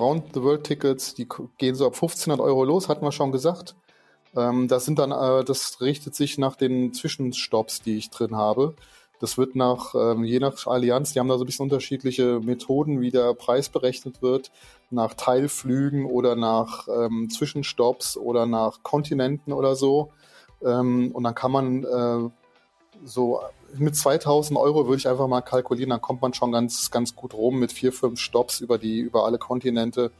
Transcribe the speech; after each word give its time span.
Round-the-World-Tickets, 0.00 1.14
die 1.14 1.28
gehen 1.58 1.74
so 1.74 1.86
ab 1.86 1.94
1500 1.94 2.40
Euro 2.40 2.64
los, 2.64 2.88
hatten 2.88 3.04
wir 3.04 3.12
schon 3.12 3.32
gesagt. 3.32 3.74
Ähm, 4.36 4.68
das 4.68 4.84
sind 4.84 4.98
dann, 4.98 5.10
äh, 5.10 5.44
das 5.44 5.80
richtet 5.80 6.14
sich 6.14 6.38
nach 6.38 6.56
den 6.56 6.92
Zwischenstopps, 6.92 7.82
die 7.82 7.96
ich 7.96 8.10
drin 8.10 8.36
habe. 8.36 8.74
Das 9.20 9.36
wird 9.36 9.56
nach, 9.56 9.94
ähm, 9.94 10.24
je 10.24 10.38
nach 10.38 10.66
Allianz, 10.66 11.12
die 11.12 11.18
haben 11.18 11.28
da 11.28 11.36
so 11.36 11.44
ein 11.44 11.46
bisschen 11.46 11.64
unterschiedliche 11.64 12.40
Methoden, 12.40 13.00
wie 13.00 13.10
der 13.10 13.34
Preis 13.34 13.68
berechnet 13.68 14.22
wird, 14.22 14.52
nach 14.90 15.14
Teilflügen 15.14 16.06
oder 16.06 16.36
nach 16.36 16.86
ähm, 16.88 17.28
Zwischenstopps 17.30 18.16
oder 18.16 18.46
nach 18.46 18.82
Kontinenten 18.82 19.52
oder 19.52 19.74
so. 19.74 20.12
Ähm, 20.64 21.10
und 21.12 21.24
dann 21.24 21.34
kann 21.34 21.50
man 21.50 21.84
äh, 21.84 22.30
so 23.04 23.40
mit 23.76 23.96
2000 23.96 24.58
Euro 24.58 24.86
würde 24.86 24.96
ich 24.96 25.08
einfach 25.08 25.28
mal 25.28 25.42
kalkulieren, 25.42 25.90
dann 25.90 26.00
kommt 26.00 26.22
man 26.22 26.34
schon 26.34 26.52
ganz, 26.52 26.90
ganz 26.90 27.14
gut 27.14 27.34
rum 27.34 27.58
mit 27.58 27.72
vier, 27.72 27.92
fünf 27.92 28.20
Stops 28.20 28.60
über 28.60 28.78
die, 28.78 29.00
über 29.00 29.24
alle 29.24 29.38
Kontinente. 29.38 30.10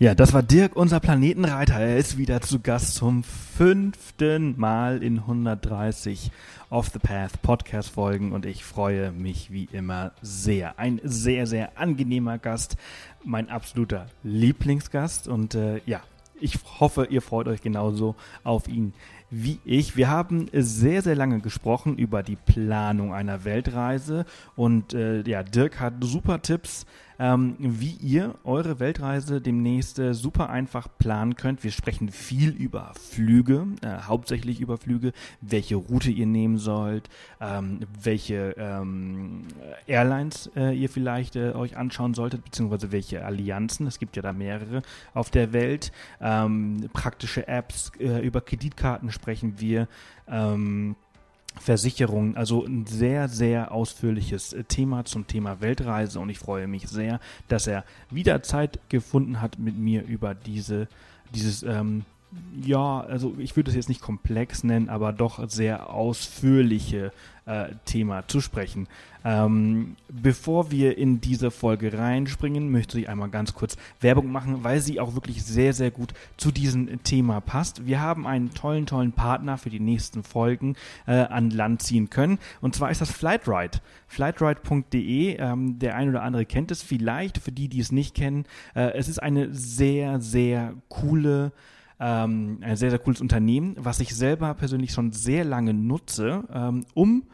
Ja, 0.00 0.14
das 0.14 0.32
war 0.32 0.44
Dirk, 0.44 0.76
unser 0.76 1.00
Planetenreiter. 1.00 1.74
Er 1.74 1.96
ist 1.96 2.16
wieder 2.18 2.40
zu 2.40 2.60
Gast 2.60 2.94
zum 2.94 3.24
fünften 3.24 4.56
Mal 4.56 5.02
in 5.02 5.18
130 5.18 6.30
Off 6.70 6.90
the 6.92 7.00
Path 7.00 7.42
Podcast 7.42 7.90
Folgen 7.90 8.30
und 8.30 8.46
ich 8.46 8.62
freue 8.62 9.10
mich 9.10 9.50
wie 9.50 9.68
immer 9.72 10.12
sehr. 10.22 10.78
Ein 10.78 11.00
sehr, 11.02 11.48
sehr 11.48 11.76
angenehmer 11.78 12.38
Gast, 12.38 12.76
mein 13.24 13.48
absoluter 13.48 14.06
Lieblingsgast 14.22 15.26
und 15.26 15.56
äh, 15.56 15.80
ja, 15.84 16.00
ich 16.40 16.58
hoffe, 16.78 17.08
ihr 17.10 17.20
freut 17.20 17.48
euch 17.48 17.60
genauso 17.60 18.14
auf 18.44 18.68
ihn 18.68 18.94
wie 19.30 19.58
ich. 19.64 19.96
Wir 19.96 20.08
haben 20.08 20.48
sehr, 20.52 21.02
sehr 21.02 21.16
lange 21.16 21.40
gesprochen 21.40 21.96
über 21.96 22.22
die 22.22 22.36
Planung 22.36 23.12
einer 23.12 23.44
Weltreise 23.44 24.24
und 24.56 24.94
äh, 24.94 25.22
ja, 25.22 25.42
Dirk 25.42 25.80
hat 25.80 25.94
super 26.00 26.40
Tipps 26.40 26.86
ähm, 27.18 27.56
wie 27.58 27.96
ihr 28.00 28.34
eure 28.44 28.80
Weltreise 28.80 29.40
demnächst 29.40 29.98
äh, 29.98 30.14
super 30.14 30.50
einfach 30.50 30.88
planen 30.98 31.36
könnt. 31.36 31.64
Wir 31.64 31.70
sprechen 31.70 32.10
viel 32.10 32.50
über 32.50 32.92
Flüge, 32.94 33.66
äh, 33.82 34.02
hauptsächlich 34.02 34.60
über 34.60 34.78
Flüge, 34.78 35.12
welche 35.40 35.76
Route 35.76 36.10
ihr 36.10 36.26
nehmen 36.26 36.58
sollt, 36.58 37.08
ähm, 37.40 37.80
welche 38.02 38.54
ähm, 38.56 39.44
Airlines 39.86 40.50
äh, 40.56 40.76
ihr 40.76 40.88
vielleicht 40.88 41.36
äh, 41.36 41.52
euch 41.52 41.76
anschauen 41.76 42.14
solltet, 42.14 42.44
beziehungsweise 42.44 42.92
welche 42.92 43.24
Allianzen. 43.24 43.86
Es 43.86 43.98
gibt 43.98 44.16
ja 44.16 44.22
da 44.22 44.32
mehrere 44.32 44.82
auf 45.14 45.30
der 45.30 45.52
Welt. 45.52 45.92
Ähm, 46.20 46.88
praktische 46.92 47.48
Apps, 47.48 47.92
äh, 47.98 48.24
über 48.24 48.40
Kreditkarten 48.40 49.10
sprechen 49.10 49.54
wir. 49.58 49.88
Ähm, 50.28 50.96
Versicherungen. 51.60 52.36
Also 52.36 52.64
ein 52.64 52.86
sehr, 52.86 53.28
sehr 53.28 53.72
ausführliches 53.72 54.52
äh, 54.52 54.64
Thema 54.64 55.04
zum 55.04 55.26
Thema 55.26 55.60
Weltreise 55.60 56.20
und 56.20 56.30
ich 56.30 56.38
freue 56.38 56.66
mich 56.66 56.88
sehr, 56.88 57.20
dass 57.48 57.66
er 57.66 57.84
wieder 58.10 58.42
Zeit 58.42 58.78
gefunden 58.88 59.40
hat, 59.40 59.58
mit 59.58 59.76
mir 59.76 60.04
über 60.04 60.34
diese, 60.34 60.88
dieses 61.34 61.62
ähm, 61.62 62.04
ja, 62.62 63.00
also 63.00 63.34
ich 63.38 63.56
würde 63.56 63.70
es 63.70 63.76
jetzt 63.76 63.88
nicht 63.88 64.02
komplex 64.02 64.64
nennen, 64.64 64.88
aber 64.88 65.12
doch 65.12 65.48
sehr 65.48 65.90
ausführliche 65.90 67.12
äh, 67.46 67.68
Thema 67.86 68.28
zu 68.28 68.40
sprechen. 68.40 68.86
Ähm, 69.24 69.96
bevor 70.08 70.70
wir 70.70 70.98
in 70.98 71.20
diese 71.20 71.50
Folge 71.50 71.96
reinspringen, 71.96 72.70
möchte 72.70 73.00
ich 73.00 73.08
einmal 73.08 73.30
ganz 73.30 73.54
kurz 73.54 73.76
Werbung 74.00 74.30
machen, 74.30 74.62
weil 74.62 74.80
sie 74.80 75.00
auch 75.00 75.14
wirklich 75.14 75.42
sehr, 75.44 75.72
sehr 75.72 75.90
gut 75.90 76.12
zu 76.36 76.52
diesem 76.52 77.02
Thema 77.02 77.40
passt. 77.40 77.86
Wir 77.86 78.00
haben 78.00 78.26
einen 78.26 78.52
tollen, 78.52 78.84
tollen 78.84 79.12
Partner 79.12 79.56
für 79.56 79.70
die 79.70 79.80
nächsten 79.80 80.22
Folgen 80.22 80.76
äh, 81.06 81.12
an 81.12 81.50
Land 81.50 81.82
ziehen 81.82 82.10
können. 82.10 82.38
Und 82.60 82.74
zwar 82.74 82.90
ist 82.90 83.00
das 83.00 83.10
Flightride. 83.10 83.78
Flightride.de. 84.06 85.36
Ähm, 85.36 85.78
der 85.78 85.96
ein 85.96 86.10
oder 86.10 86.22
andere 86.22 86.44
kennt 86.44 86.70
es 86.70 86.82
vielleicht. 86.82 87.38
Für 87.38 87.52
die, 87.52 87.68
die 87.68 87.80
es 87.80 87.92
nicht 87.92 88.14
kennen, 88.14 88.44
äh, 88.74 88.92
es 88.92 89.08
ist 89.08 89.22
eine 89.22 89.54
sehr, 89.54 90.20
sehr 90.20 90.74
coole 90.88 91.52
ähm, 92.00 92.58
ein 92.62 92.76
sehr, 92.76 92.90
sehr 92.90 92.98
cooles 92.98 93.20
Unternehmen, 93.20 93.76
was 93.78 94.00
ich 94.00 94.14
selber 94.14 94.54
persönlich 94.54 94.92
schon 94.92 95.12
sehr 95.12 95.44
lange 95.44 95.74
nutze, 95.74 96.44
ähm, 96.52 96.86
um 96.94 97.24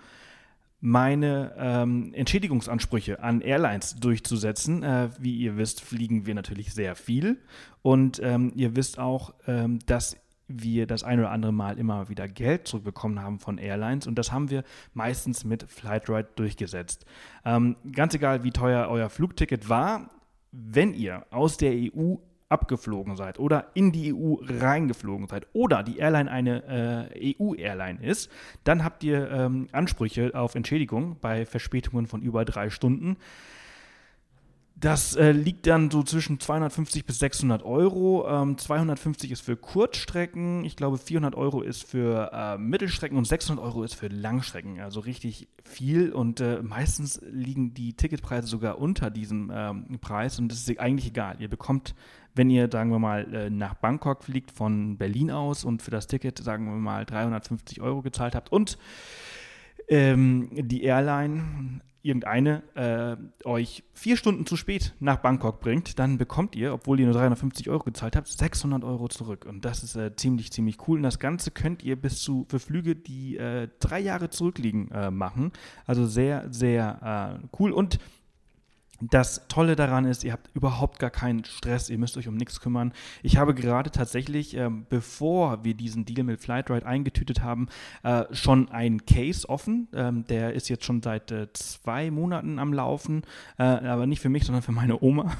meine 0.80 1.54
ähm, 1.56 2.12
Entschädigungsansprüche 2.12 3.22
an 3.22 3.40
Airlines 3.40 3.96
durchzusetzen. 3.96 4.82
Äh, 4.82 5.08
wie 5.18 5.36
ihr 5.36 5.56
wisst, 5.56 5.80
fliegen 5.80 6.26
wir 6.26 6.34
natürlich 6.34 6.74
sehr 6.74 6.94
viel. 6.94 7.40
Und 7.80 8.20
ähm, 8.22 8.52
ihr 8.54 8.76
wisst 8.76 8.98
auch, 8.98 9.32
ähm, 9.46 9.78
dass 9.86 10.16
wir 10.46 10.86
das 10.86 11.02
ein 11.02 11.18
oder 11.18 11.30
andere 11.30 11.52
Mal 11.52 11.78
immer 11.78 12.08
wieder 12.08 12.28
Geld 12.28 12.68
zurückbekommen 12.68 13.20
haben 13.22 13.38
von 13.38 13.58
Airlines 13.58 14.06
und 14.06 14.16
das 14.16 14.30
haben 14.30 14.50
wir 14.50 14.62
meistens 14.92 15.44
mit 15.44 15.62
Flightride 15.62 16.28
durchgesetzt. 16.36 17.06
Ähm, 17.44 17.76
ganz 17.92 18.14
egal, 18.14 18.44
wie 18.44 18.50
teuer 18.50 18.88
euer 18.88 19.08
Flugticket 19.08 19.68
war, 19.68 20.10
wenn 20.52 20.92
ihr 20.92 21.26
aus 21.30 21.56
der 21.56 21.72
EU 21.72 22.16
abgeflogen 22.54 23.16
seid 23.16 23.38
oder 23.40 23.66
in 23.74 23.90
die 23.90 24.14
EU 24.14 24.36
reingeflogen 24.40 25.26
seid 25.26 25.46
oder 25.52 25.82
die 25.82 25.98
Airline 25.98 26.30
eine 26.30 27.10
äh, 27.12 27.34
EU-Airline 27.38 27.98
ist, 28.00 28.30
dann 28.62 28.84
habt 28.84 29.02
ihr 29.02 29.28
ähm, 29.30 29.68
Ansprüche 29.72 30.30
auf 30.34 30.54
Entschädigung 30.54 31.16
bei 31.20 31.44
Verspätungen 31.44 32.06
von 32.06 32.22
über 32.22 32.44
drei 32.44 32.70
Stunden. 32.70 33.16
Das 34.76 35.14
äh, 35.14 35.30
liegt 35.30 35.66
dann 35.66 35.90
so 35.90 36.02
zwischen 36.02 36.40
250 36.40 37.06
bis 37.06 37.18
600 37.20 37.62
Euro. 37.62 38.26
Ähm, 38.28 38.58
250 38.58 39.30
ist 39.30 39.40
für 39.40 39.56
Kurzstrecken, 39.56 40.64
ich 40.64 40.76
glaube 40.76 40.98
400 40.98 41.36
Euro 41.36 41.62
ist 41.62 41.84
für 41.84 42.30
äh, 42.32 42.58
Mittelstrecken 42.58 43.16
und 43.16 43.24
600 43.24 43.64
Euro 43.64 43.84
ist 43.84 43.94
für 43.94 44.08
Langstrecken. 44.08 44.80
Also 44.80 45.00
richtig 45.00 45.48
viel 45.62 46.12
und 46.12 46.40
äh, 46.40 46.60
meistens 46.62 47.20
liegen 47.30 47.72
die 47.72 47.94
Ticketpreise 47.94 48.48
sogar 48.48 48.78
unter 48.78 49.10
diesem 49.10 49.50
ähm, 49.54 49.98
Preis 50.00 50.38
und 50.38 50.48
das 50.48 50.58
ist 50.58 50.80
eigentlich 50.80 51.06
egal. 51.08 51.36
Ihr 51.38 51.48
bekommt 51.48 51.94
wenn 52.34 52.50
ihr, 52.50 52.68
sagen 52.70 52.90
wir 52.90 52.98
mal, 52.98 53.32
äh, 53.32 53.50
nach 53.50 53.74
Bangkok 53.74 54.24
fliegt 54.24 54.50
von 54.50 54.98
Berlin 54.98 55.30
aus 55.30 55.64
und 55.64 55.82
für 55.82 55.90
das 55.90 56.06
Ticket, 56.08 56.38
sagen 56.38 56.66
wir 56.66 56.72
mal, 56.72 57.04
350 57.04 57.80
Euro 57.80 58.02
gezahlt 58.02 58.34
habt 58.34 58.50
und 58.50 58.76
ähm, 59.88 60.48
die 60.52 60.82
Airline 60.82 61.80
irgendeine 62.04 62.62
äh, 62.74 63.16
euch 63.48 63.82
vier 63.94 64.16
Stunden 64.16 64.44
zu 64.44 64.56
spät 64.56 64.94
nach 65.00 65.16
Bangkok 65.16 65.60
bringt, 65.60 65.98
dann 65.98 66.18
bekommt 66.18 66.54
ihr, 66.54 66.74
obwohl 66.74 67.00
ihr 67.00 67.06
nur 67.06 67.14
350 67.14 67.70
Euro 67.70 67.82
gezahlt 67.84 68.14
habt, 68.14 68.28
600 68.28 68.84
Euro 68.84 69.08
zurück. 69.08 69.46
Und 69.48 69.64
das 69.64 69.82
ist 69.82 69.96
äh, 69.96 70.14
ziemlich, 70.14 70.52
ziemlich 70.52 70.76
cool. 70.86 70.98
Und 70.98 71.02
das 71.02 71.18
Ganze 71.18 71.50
könnt 71.50 71.82
ihr 71.82 71.96
bis 71.96 72.20
zu 72.20 72.46
für 72.50 72.58
Flüge, 72.58 72.94
die 72.94 73.38
äh, 73.38 73.68
drei 73.80 74.00
Jahre 74.00 74.28
zurückliegen, 74.28 74.90
äh, 74.90 75.10
machen. 75.10 75.52
Also 75.86 76.06
sehr, 76.06 76.44
sehr 76.50 77.40
äh, 77.42 77.46
cool. 77.58 77.72
Und 77.72 77.98
das 79.00 79.46
Tolle 79.48 79.76
daran 79.76 80.04
ist, 80.04 80.24
ihr 80.24 80.32
habt 80.32 80.50
überhaupt 80.54 80.98
gar 80.98 81.10
keinen 81.10 81.44
Stress, 81.44 81.90
ihr 81.90 81.98
müsst 81.98 82.16
euch 82.16 82.28
um 82.28 82.36
nichts 82.36 82.60
kümmern. 82.60 82.92
Ich 83.22 83.36
habe 83.36 83.54
gerade 83.54 83.90
tatsächlich, 83.90 84.56
ähm, 84.56 84.86
bevor 84.88 85.64
wir 85.64 85.74
diesen 85.74 86.04
Deal 86.04 86.24
mit 86.24 86.40
Flightride 86.40 86.86
eingetütet 86.86 87.42
haben, 87.42 87.68
äh, 88.02 88.24
schon 88.32 88.70
einen 88.70 89.04
Case 89.04 89.48
offen. 89.48 89.88
Ähm, 89.92 90.24
der 90.26 90.54
ist 90.54 90.68
jetzt 90.68 90.84
schon 90.84 91.02
seit 91.02 91.30
äh, 91.30 91.52
zwei 91.52 92.10
Monaten 92.10 92.58
am 92.58 92.72
Laufen, 92.72 93.22
äh, 93.58 93.62
aber 93.62 94.06
nicht 94.06 94.20
für 94.20 94.28
mich, 94.28 94.44
sondern 94.44 94.62
für 94.62 94.72
meine 94.72 95.02
Oma. 95.02 95.32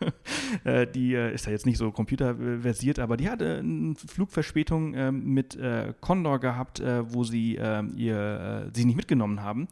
Äh, 0.64 0.86
die 0.86 1.14
äh, 1.14 1.32
ist 1.32 1.46
ja 1.46 1.52
jetzt 1.52 1.64
nicht 1.64 1.78
so 1.78 1.92
computerversiert, 1.92 2.98
aber 2.98 3.16
die 3.16 3.30
hatte 3.30 3.58
eine 3.58 3.94
Flugverspätung 3.94 4.94
äh, 4.94 5.12
mit 5.12 5.54
äh, 5.56 5.94
Condor 6.00 6.40
gehabt, 6.40 6.82
wo 7.02 7.24
sie 7.24 7.56
ähm, 7.56 7.92
ihr, 7.96 8.68
sie 8.74 8.84
nicht 8.84 8.96
mitgenommen 8.96 9.42
haben 9.42 9.68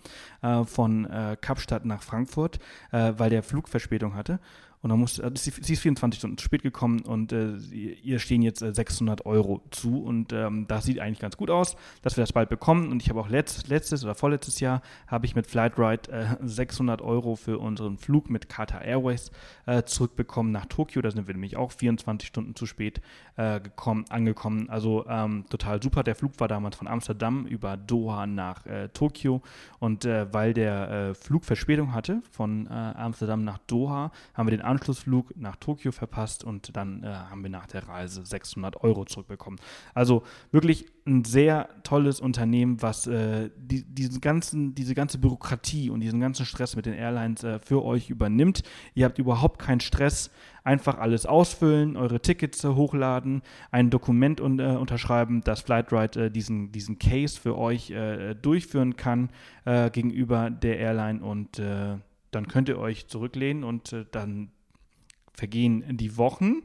von 0.66 1.08
Kapstadt 1.40 1.84
nach 1.84 2.02
Frankfurt, 2.02 2.58
weil 2.90 3.30
der 3.30 3.42
Flug 3.42 3.68
Verspätung 3.68 4.14
hatte. 4.14 4.38
Und 4.80 4.90
dann 4.90 4.98
muss, 4.98 5.18
also 5.18 5.34
sie, 5.36 5.72
ist 5.72 5.80
24 5.80 6.18
Stunden 6.18 6.38
zu 6.38 6.44
spät 6.44 6.62
gekommen 6.62 7.00
und 7.00 7.32
äh, 7.32 7.56
ihr 7.56 8.18
stehen 8.18 8.42
jetzt 8.42 8.62
äh, 8.62 8.72
600 8.72 9.26
Euro 9.26 9.60
zu. 9.70 10.02
Und 10.02 10.32
ähm, 10.32 10.66
das 10.68 10.84
sieht 10.84 11.00
eigentlich 11.00 11.18
ganz 11.18 11.36
gut 11.36 11.50
aus, 11.50 11.76
dass 12.02 12.16
wir 12.16 12.22
das 12.22 12.32
bald 12.32 12.48
bekommen. 12.48 12.90
Und 12.90 13.02
ich 13.02 13.10
habe 13.10 13.20
auch 13.20 13.28
letzt, 13.28 13.68
letztes 13.68 14.04
oder 14.04 14.14
vorletztes 14.14 14.60
Jahr 14.60 14.82
habe 15.08 15.26
ich 15.26 15.34
mit 15.34 15.46
Flightride 15.46 16.10
äh, 16.12 16.36
600 16.40 17.02
Euro 17.02 17.34
für 17.34 17.58
unseren 17.58 17.98
Flug 17.98 18.30
mit 18.30 18.48
Qatar 18.48 18.82
Airways 18.82 19.32
äh, 19.66 19.82
zurückbekommen 19.82 20.52
nach 20.52 20.66
Tokio. 20.66 21.02
Da 21.02 21.10
sind 21.10 21.26
wir 21.26 21.34
nämlich 21.34 21.56
auch 21.56 21.72
24 21.72 22.28
Stunden 22.28 22.54
zu 22.54 22.66
spät 22.66 23.00
äh, 23.36 23.60
gekommen, 23.60 24.04
angekommen. 24.10 24.70
Also 24.70 25.06
ähm, 25.08 25.44
total 25.50 25.82
super. 25.82 26.04
Der 26.04 26.14
Flug 26.14 26.38
war 26.38 26.46
damals 26.46 26.76
von 26.76 26.86
Amsterdam 26.86 27.46
über 27.46 27.76
Doha 27.76 28.26
nach 28.26 28.64
äh, 28.66 28.88
Tokio. 28.90 29.42
Und 29.80 30.04
weil 30.04 30.54
der 30.54 31.14
Flug 31.14 31.44
Verspätung 31.44 31.92
hatte 31.92 32.22
von 32.30 32.68
Amsterdam 32.68 33.44
nach 33.44 33.58
Doha, 33.66 34.10
haben 34.34 34.46
wir 34.46 34.56
den 34.56 34.62
Anschlussflug 34.68 35.36
nach 35.36 35.56
Tokio 35.56 35.92
verpasst 35.92 36.44
und 36.44 36.76
dann 36.76 37.02
äh, 37.02 37.08
haben 37.08 37.42
wir 37.42 37.50
nach 37.50 37.66
der 37.66 37.88
Reise 37.88 38.24
600 38.24 38.82
Euro 38.84 39.04
zurückbekommen. 39.04 39.58
Also 39.94 40.22
wirklich 40.52 40.86
ein 41.06 41.24
sehr 41.24 41.68
tolles 41.82 42.20
Unternehmen, 42.20 42.82
was 42.82 43.06
äh, 43.06 43.50
die, 43.56 43.82
diesen 43.82 44.20
ganzen, 44.20 44.74
diese 44.74 44.94
ganze 44.94 45.18
Bürokratie 45.18 45.90
und 45.90 46.00
diesen 46.00 46.20
ganzen 46.20 46.44
Stress 46.44 46.76
mit 46.76 46.86
den 46.86 46.94
Airlines 46.94 47.42
äh, 47.42 47.58
für 47.60 47.84
euch 47.84 48.10
übernimmt. 48.10 48.62
Ihr 48.94 49.06
habt 49.06 49.18
überhaupt 49.18 49.58
keinen 49.58 49.80
Stress. 49.80 50.30
Einfach 50.64 50.98
alles 50.98 51.24
ausfüllen, 51.24 51.96
eure 51.96 52.20
Tickets 52.20 52.62
äh, 52.62 52.68
hochladen, 52.68 53.40
ein 53.70 53.88
Dokument 53.88 54.38
un 54.40 54.58
äh, 54.58 54.76
unterschreiben, 54.78 55.40
das 55.42 55.62
Flightride 55.62 56.26
äh, 56.26 56.30
diesen, 56.30 56.72
diesen 56.72 56.98
Case 56.98 57.40
für 57.40 57.56
euch 57.56 57.90
äh, 57.90 58.34
durchführen 58.34 58.96
kann 58.96 59.30
gegenüber 59.92 60.48
der 60.48 60.78
Airline 60.78 61.22
und 61.22 61.58
dann 61.58 62.48
könnt 62.48 62.70
ihr 62.70 62.78
euch 62.78 63.06
zurücklehnen 63.06 63.64
und 63.64 63.94
dann 64.12 64.50
vergehen 65.38 65.96
die 65.96 66.16
Wochen 66.16 66.62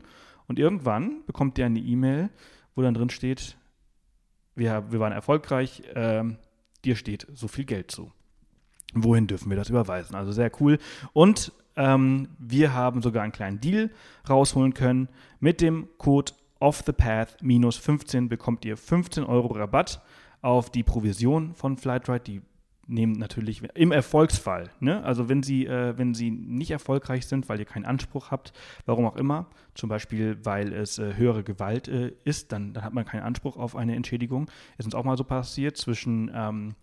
und 0.47 0.59
irgendwann 0.59 1.23
bekommt 1.25 1.57
ihr 1.57 1.65
eine 1.65 1.79
E-Mail, 1.79 2.29
wo 2.75 2.81
dann 2.81 2.93
drin 2.93 3.09
steht, 3.09 3.55
wir, 4.55 4.91
wir 4.91 4.99
waren 4.99 5.13
erfolgreich, 5.13 5.83
äh, 5.93 6.23
dir 6.83 6.95
steht 6.95 7.27
so 7.33 7.47
viel 7.47 7.65
Geld 7.65 7.91
zu. 7.91 8.11
Wohin 8.93 9.27
dürfen 9.27 9.49
wir 9.49 9.57
das 9.57 9.69
überweisen? 9.69 10.15
Also 10.15 10.31
sehr 10.31 10.51
cool. 10.59 10.77
Und 11.13 11.51
ähm, 11.75 12.29
wir 12.37 12.73
haben 12.73 13.01
sogar 13.01 13.23
einen 13.23 13.31
kleinen 13.31 13.59
Deal 13.59 13.89
rausholen 14.29 14.73
können. 14.73 15.09
Mit 15.39 15.61
dem 15.61 15.87
Code 15.97 16.33
offthepath 16.59 17.41
minus 17.41 17.77
15 17.77 18.29
bekommt 18.29 18.65
ihr 18.65 18.77
15 18.77 19.23
Euro 19.23 19.53
Rabatt 19.53 20.01
auf 20.41 20.69
die 20.69 20.83
Provision 20.83 21.55
von 21.55 21.77
Flightride. 21.77 22.23
Die 22.23 22.41
nehmen 22.87 23.13
natürlich 23.13 23.63
im 23.75 23.91
Erfolgsfall, 23.91 24.69
ne? 24.79 25.03
also 25.03 25.29
wenn 25.29 25.41
sie, 25.41 25.65
äh, 25.65 25.97
wenn 25.97 26.13
sie 26.13 26.31
nicht 26.31 26.71
erfolgreich 26.71 27.25
sind, 27.25 27.47
weil 27.47 27.59
ihr 27.59 27.65
keinen 27.65 27.85
Anspruch 27.85 28.31
habt, 28.31 28.53
warum 28.85 29.05
auch 29.05 29.15
immer, 29.15 29.47
zum 29.73 29.89
Beispiel 29.89 30.37
weil 30.43 30.73
es 30.73 30.99
äh, 30.99 31.15
höhere 31.15 31.43
Gewalt 31.43 31.87
äh, 31.87 32.13
ist, 32.25 32.51
dann, 32.51 32.73
dann 32.73 32.83
hat 32.83 32.93
man 32.93 33.05
keinen 33.05 33.23
Anspruch 33.23 33.57
auf 33.57 33.75
eine 33.75 33.95
Entschädigung. 33.95 34.49
Ist 34.77 34.85
uns 34.85 34.95
auch 34.95 35.05
mal 35.05 35.17
so 35.17 35.23
passiert 35.23 35.77
zwischen 35.77 36.29
ähm, 36.33 36.75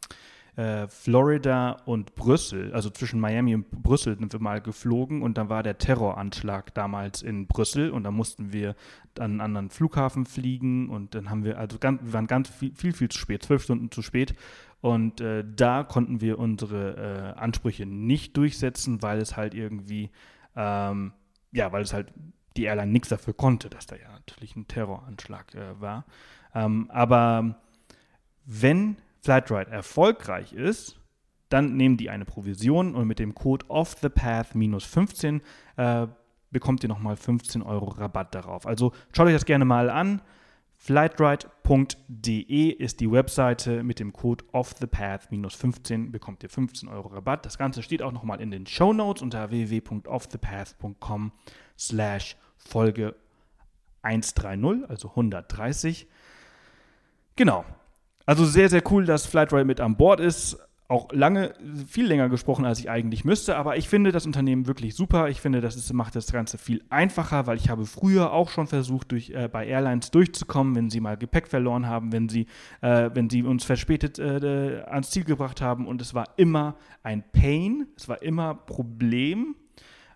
äh, 0.56 0.88
Florida 0.88 1.76
und 1.84 2.14
Brüssel, 2.14 2.72
also 2.72 2.90
zwischen 2.90 3.20
Miami 3.20 3.54
und 3.54 3.70
Brüssel 3.70 4.18
sind 4.18 4.32
wir 4.32 4.40
mal 4.40 4.60
geflogen 4.60 5.22
und 5.22 5.38
dann 5.38 5.48
war 5.48 5.62
der 5.62 5.78
Terroranschlag 5.78 6.74
damals 6.74 7.22
in 7.22 7.46
Brüssel 7.46 7.90
und 7.90 8.04
da 8.04 8.10
mussten 8.10 8.52
wir 8.52 8.74
an 9.18 9.32
einen 9.32 9.40
anderen 9.40 9.70
Flughafen 9.70 10.26
fliegen 10.26 10.88
und 10.88 11.14
dann 11.14 11.30
haben 11.30 11.44
wir, 11.44 11.58
also 11.58 11.78
ganz, 11.78 12.02
wir 12.02 12.12
waren 12.12 12.26
ganz 12.26 12.48
viel, 12.48 12.72
viel, 12.74 12.92
viel 12.92 13.08
zu 13.08 13.18
spät, 13.18 13.42
zwölf 13.42 13.62
Stunden 13.62 13.90
zu 13.90 14.02
spät 14.02 14.34
und 14.80 15.20
äh, 15.20 15.44
da 15.44 15.84
konnten 15.84 16.20
wir 16.20 16.38
unsere 16.38 17.34
äh, 17.36 17.38
Ansprüche 17.38 17.86
nicht 17.86 18.36
durchsetzen, 18.36 19.02
weil 19.02 19.18
es 19.18 19.36
halt 19.36 19.54
irgendwie, 19.54 20.10
ähm, 20.56 21.12
ja, 21.52 21.70
weil 21.72 21.82
es 21.82 21.92
halt 21.92 22.12
die 22.56 22.64
Airline 22.64 22.90
nichts 22.90 23.08
dafür 23.08 23.34
konnte, 23.34 23.68
dass 23.70 23.86
da 23.86 23.96
ja 23.96 24.10
natürlich 24.10 24.56
ein 24.56 24.66
Terroranschlag 24.66 25.54
äh, 25.54 25.80
war. 25.80 26.04
Ähm, 26.54 26.90
aber 26.90 27.60
wenn 28.46 28.96
Flightride 29.22 29.70
erfolgreich 29.70 30.52
ist, 30.52 30.98
dann 31.50 31.76
nehmen 31.76 31.96
die 31.96 32.10
eine 32.10 32.24
Provision 32.24 32.94
und 32.94 33.06
mit 33.06 33.18
dem 33.18 33.34
Code 33.34 33.66
off 33.68 33.96
the 34.00 34.08
path 34.08 34.54
minus 34.54 34.84
15 34.84 35.42
äh, 35.76 36.06
bekommt 36.50 36.82
ihr 36.82 36.88
nochmal 36.88 37.16
15 37.16 37.62
Euro 37.62 37.86
Rabatt 37.86 38.34
darauf. 38.34 38.66
Also 38.66 38.92
schaut 39.12 39.26
euch 39.26 39.34
das 39.34 39.44
gerne 39.44 39.64
mal 39.64 39.90
an. 39.90 40.22
Flightride.de 40.82 42.70
ist 42.70 43.00
die 43.00 43.12
Webseite 43.12 43.82
mit 43.82 44.00
dem 44.00 44.14
Code 44.14 44.42
off 44.52 44.74
the 44.80 44.86
path 44.86 45.30
minus 45.30 45.54
15 45.54 46.10
bekommt 46.10 46.42
ihr 46.42 46.48
15 46.48 46.88
Euro 46.88 47.08
Rabatt. 47.08 47.44
Das 47.44 47.58
Ganze 47.58 47.82
steht 47.82 48.00
auch 48.00 48.12
nochmal 48.12 48.40
in 48.40 48.50
den 48.50 48.66
Show 48.66 48.94
Notes 48.94 49.22
unter 49.22 49.50
www.offthepath.com 49.50 51.32
slash 51.78 52.38
Folge 52.56 53.14
130, 54.00 54.88
also 54.88 55.10
130. 55.10 56.06
Genau, 57.36 57.66
also 58.24 58.46
sehr, 58.46 58.70
sehr 58.70 58.82
cool, 58.90 59.04
dass 59.04 59.26
Flightroy 59.26 59.64
mit 59.64 59.80
an 59.80 59.98
Bord 59.98 60.18
ist. 60.18 60.58
Auch 60.90 61.12
lange, 61.12 61.54
viel 61.86 62.04
länger 62.08 62.28
gesprochen, 62.28 62.64
als 62.64 62.80
ich 62.80 62.90
eigentlich 62.90 63.24
müsste, 63.24 63.56
aber 63.56 63.76
ich 63.76 63.88
finde 63.88 64.10
das 64.10 64.26
Unternehmen 64.26 64.66
wirklich 64.66 64.96
super. 64.96 65.28
Ich 65.28 65.40
finde, 65.40 65.60
das 65.60 65.76
ist, 65.76 65.92
macht 65.92 66.16
das 66.16 66.32
Ganze 66.32 66.58
viel 66.58 66.82
einfacher, 66.90 67.46
weil 67.46 67.58
ich 67.58 67.68
habe 67.68 67.86
früher 67.86 68.32
auch 68.32 68.50
schon 68.50 68.66
versucht, 68.66 69.12
durch, 69.12 69.30
äh, 69.30 69.48
bei 69.48 69.68
Airlines 69.68 70.10
durchzukommen, 70.10 70.74
wenn 70.74 70.90
sie 70.90 70.98
mal 70.98 71.16
Gepäck 71.16 71.46
verloren 71.46 71.86
haben, 71.86 72.10
wenn 72.10 72.28
sie, 72.28 72.46
äh, 72.80 73.08
wenn 73.14 73.30
sie 73.30 73.44
uns 73.44 73.62
verspätet 73.62 74.18
äh, 74.18 74.82
ans 74.84 75.12
Ziel 75.12 75.22
gebracht 75.22 75.62
haben. 75.62 75.86
Und 75.86 76.02
es 76.02 76.12
war 76.12 76.24
immer 76.38 76.74
ein 77.04 77.22
Pain, 77.30 77.86
es 77.96 78.08
war 78.08 78.20
immer 78.20 78.56
Problem. 78.56 79.54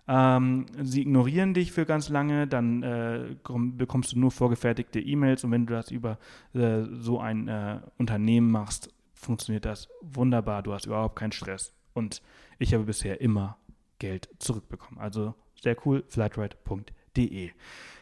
Ähm, 0.09 0.65
sie 0.83 1.03
ignorieren 1.03 1.53
dich 1.53 1.71
für 1.71 1.85
ganz 1.85 2.09
lange, 2.09 2.47
dann 2.47 2.83
äh, 2.83 3.35
bekommst 3.77 4.11
du 4.11 4.19
nur 4.19 4.31
vorgefertigte 4.31 4.99
E-Mails. 4.99 5.45
Und 5.45 5.51
wenn 5.51 5.67
du 5.67 5.73
das 5.73 5.89
über 5.89 6.17
äh, 6.53 6.81
so 6.99 7.21
ein 7.21 7.47
äh, 7.47 7.79
Unternehmen 7.97 8.51
machst, 8.51 8.93
funktioniert 9.25 9.65
das 9.65 9.89
wunderbar. 10.01 10.63
Du 10.63 10.73
hast 10.73 10.85
überhaupt 10.85 11.17
keinen 11.17 11.31
Stress. 11.31 11.73
Und 11.93 12.21
ich 12.59 12.73
habe 12.73 12.83
bisher 12.83 13.21
immer 13.21 13.57
Geld 13.99 14.29
zurückbekommen. 14.39 14.99
Also 14.99 15.33
sehr 15.61 15.75
cool, 15.85 16.03
flightride.de. 16.07 17.51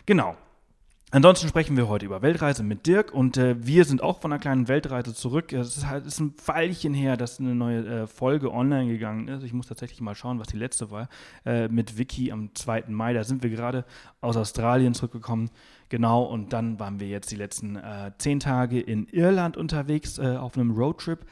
Genau. 0.06 0.38
Ansonsten 1.14 1.48
sprechen 1.48 1.78
wir 1.78 1.88
heute 1.88 2.08
über 2.08 2.24
Weltreise 2.24 2.64
mit 2.64 2.88
Dirk 2.88 3.14
und 3.14 3.38
äh, 3.38 3.56
wir 3.64 3.86
sind 3.86 4.02
auch 4.02 4.20
von 4.20 4.34
einer 4.34 4.40
kleinen 4.40 4.68
Weltreise 4.68 5.14
zurück. 5.14 5.54
Es 5.54 5.78
ist 5.78 5.88
halt 5.88 6.08
ist 6.08 6.20
ein 6.20 6.32
Pfeilchen 6.32 6.96
her, 6.96 7.18
dass 7.18 7.40
eine 7.40 7.54
neue 7.54 7.86
äh, 7.86 8.08
Folge 8.08 8.52
online 8.52 8.88
gegangen 8.88 9.28
ist. 9.28 9.44
Ich 9.44 9.54
muss 9.54 9.68
tatsächlich 9.68 10.02
mal 10.02 10.16
schauen, 10.16 10.40
was 10.40 10.48
die 10.48 10.58
letzte 10.58 10.90
war. 10.90 11.10
Äh, 11.46 11.68
mit 11.68 12.00
Vicky 12.00 12.32
am 12.32 12.56
2. 12.56 12.86
Mai. 12.88 13.14
Da 13.14 13.24
sind 13.24 13.44
wir 13.44 13.52
gerade 13.52 13.86
aus 14.22 14.38
Australien 14.38 14.96
zurückgekommen. 14.96 15.52
Genau, 15.90 16.24
und 16.24 16.52
dann 16.52 16.80
waren 16.80 17.00
wir 17.00 17.08
jetzt 17.08 17.30
die 17.30 17.36
letzten 17.36 17.76
äh, 17.76 18.12
zehn 18.18 18.40
Tage 18.40 18.80
in 18.80 19.06
Irland 19.10 19.56
unterwegs 19.56 20.18
äh, 20.18 20.38
auf 20.38 20.58
einem 20.58 20.72
Roadtrip. 20.72 21.28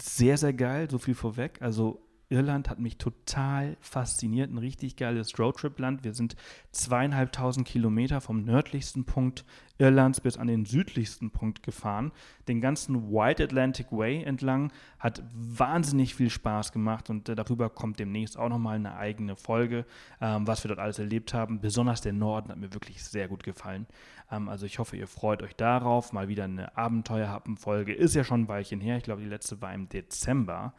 Sehr, 0.00 0.38
sehr 0.38 0.52
geil, 0.52 0.88
so 0.88 0.98
viel 0.98 1.16
vorweg. 1.16 1.60
Also 1.60 2.05
Irland 2.28 2.68
hat 2.68 2.80
mich 2.80 2.98
total 2.98 3.76
fasziniert. 3.80 4.50
Ein 4.50 4.58
richtig 4.58 4.96
geiles 4.96 5.38
Roadtrip-Land. 5.38 6.02
Wir 6.02 6.12
sind 6.12 6.34
zweieinhalbtausend 6.72 7.66
Kilometer 7.66 8.20
vom 8.20 8.42
nördlichsten 8.44 9.04
Punkt 9.04 9.44
Irlands 9.78 10.20
bis 10.20 10.36
an 10.36 10.48
den 10.48 10.64
südlichsten 10.64 11.30
Punkt 11.30 11.62
gefahren. 11.62 12.10
Den 12.48 12.60
ganzen 12.60 13.12
White 13.12 13.44
Atlantic 13.44 13.92
Way 13.92 14.24
entlang. 14.24 14.72
Hat 14.98 15.22
wahnsinnig 15.34 16.14
viel 16.14 16.30
Spaß 16.30 16.72
gemacht 16.72 17.10
und 17.10 17.28
äh, 17.28 17.36
darüber 17.36 17.70
kommt 17.70 18.00
demnächst 18.00 18.38
auch 18.38 18.48
nochmal 18.48 18.76
eine 18.76 18.96
eigene 18.96 19.36
Folge, 19.36 19.84
ähm, 20.20 20.46
was 20.46 20.64
wir 20.64 20.68
dort 20.68 20.80
alles 20.80 20.98
erlebt 20.98 21.32
haben. 21.32 21.60
Besonders 21.60 22.00
der 22.00 22.12
Norden 22.12 22.50
hat 22.50 22.58
mir 22.58 22.72
wirklich 22.72 23.04
sehr 23.04 23.28
gut 23.28 23.44
gefallen. 23.44 23.86
Ähm, 24.32 24.48
also 24.48 24.66
ich 24.66 24.80
hoffe, 24.80 24.96
ihr 24.96 25.06
freut 25.06 25.42
euch 25.42 25.54
darauf. 25.54 26.12
Mal 26.12 26.26
wieder 26.28 26.44
eine 26.44 26.76
Abenteuerhappen-Folge. 26.76 27.92
Ist 27.92 28.14
ja 28.14 28.24
schon 28.24 28.42
ein 28.42 28.48
Weilchen 28.48 28.80
her. 28.80 28.96
Ich 28.96 29.04
glaube, 29.04 29.22
die 29.22 29.28
letzte 29.28 29.60
war 29.60 29.72
im 29.72 29.88
Dezember. 29.88 30.74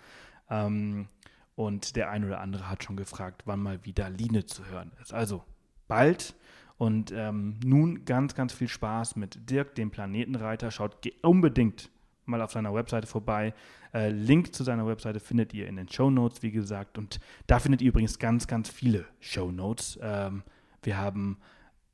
Ähm, 0.50 1.08
und 1.58 1.96
der 1.96 2.12
eine 2.12 2.28
oder 2.28 2.40
andere 2.40 2.70
hat 2.70 2.84
schon 2.84 2.98
gefragt, 2.98 3.42
wann 3.46 3.60
mal 3.60 3.84
wieder 3.84 4.12
Line 4.12 4.46
zu 4.46 4.68
hören 4.68 4.92
ist. 5.02 5.12
Also 5.12 5.44
bald. 5.88 6.36
Und 6.78 7.12
ähm, 7.12 7.60
nun 7.66 8.06
ganz, 8.06 8.36
ganz 8.36 8.54
viel 8.54 8.68
Spaß 8.68 9.16
mit 9.16 9.50
Dirk, 9.50 9.74
dem 9.74 9.90
Planetenreiter. 9.90 10.70
Schaut 10.70 11.00
unbedingt 11.24 11.90
mal 12.26 12.44
auf 12.44 12.52
seiner 12.52 12.76
Webseite 12.76 13.08
vorbei. 13.08 13.56
Äh, 13.92 14.12
Link 14.12 14.54
zu 14.54 14.64
seiner 14.64 14.86
Webseite 14.86 15.20
findet 15.20 15.52
ihr 15.56 15.68
in 15.68 15.78
den 15.78 15.90
Show 15.90 16.12
Notes, 16.12 16.44
wie 16.44 16.52
gesagt. 16.52 17.00
Und 17.00 17.20
da 17.48 17.58
findet 17.58 17.82
ihr 17.82 17.90
übrigens 17.90 18.20
ganz, 18.20 18.46
ganz 18.46 18.70
viele 18.70 19.06
Show 19.20 19.52
Notes. 19.52 19.98
Ähm, 20.00 20.44
wir 20.84 21.00
haben 21.00 21.40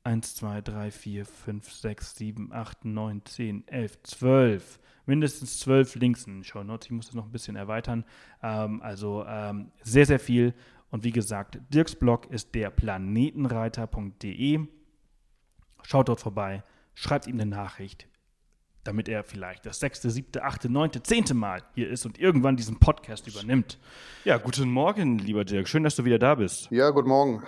1, 0.04 0.34
2, 0.36 0.60
3, 0.60 0.90
4, 0.90 1.26
5, 1.26 1.72
6, 1.72 2.16
7, 2.16 2.52
8, 2.52 2.84
9, 2.84 3.22
10, 3.24 3.68
11, 3.68 4.02
12 4.02 4.78
mindestens 5.06 5.58
zwölf 5.60 5.94
Links 5.94 6.26
in 6.26 6.38
den 6.38 6.44
Show 6.44 6.62
Notes. 6.62 6.86
Ich 6.86 6.92
muss 6.92 7.06
das 7.06 7.14
noch 7.14 7.24
ein 7.24 7.32
bisschen 7.32 7.56
erweitern. 7.56 8.04
Ähm, 8.42 8.82
also 8.82 9.24
ähm, 9.26 9.70
sehr, 9.82 10.06
sehr 10.06 10.20
viel. 10.20 10.54
Und 10.90 11.04
wie 11.04 11.10
gesagt, 11.10 11.58
Dirks 11.70 11.94
Blog 11.96 12.26
ist 12.30 12.54
der 12.54 12.70
planetenreiter.de. 12.70 14.60
Schaut 15.82 16.08
dort 16.08 16.20
vorbei, 16.20 16.62
schreibt 16.94 17.26
ihm 17.26 17.34
eine 17.34 17.46
Nachricht, 17.46 18.06
damit 18.84 19.08
er 19.08 19.24
vielleicht 19.24 19.66
das 19.66 19.80
sechste, 19.80 20.08
siebte, 20.10 20.44
achte, 20.44 20.70
neunte, 20.70 21.02
zehnte 21.02 21.34
Mal 21.34 21.62
hier 21.74 21.90
ist 21.90 22.06
und 22.06 22.18
irgendwann 22.18 22.56
diesen 22.56 22.78
Podcast 22.78 23.26
übernimmt. 23.26 23.78
Ja, 24.24 24.38
guten 24.38 24.70
Morgen, 24.70 25.18
lieber 25.18 25.44
Dirk. 25.44 25.68
Schön, 25.68 25.82
dass 25.82 25.96
du 25.96 26.04
wieder 26.04 26.18
da 26.18 26.36
bist. 26.36 26.70
Ja, 26.70 26.88
guten 26.90 27.08
Morgen. 27.08 27.42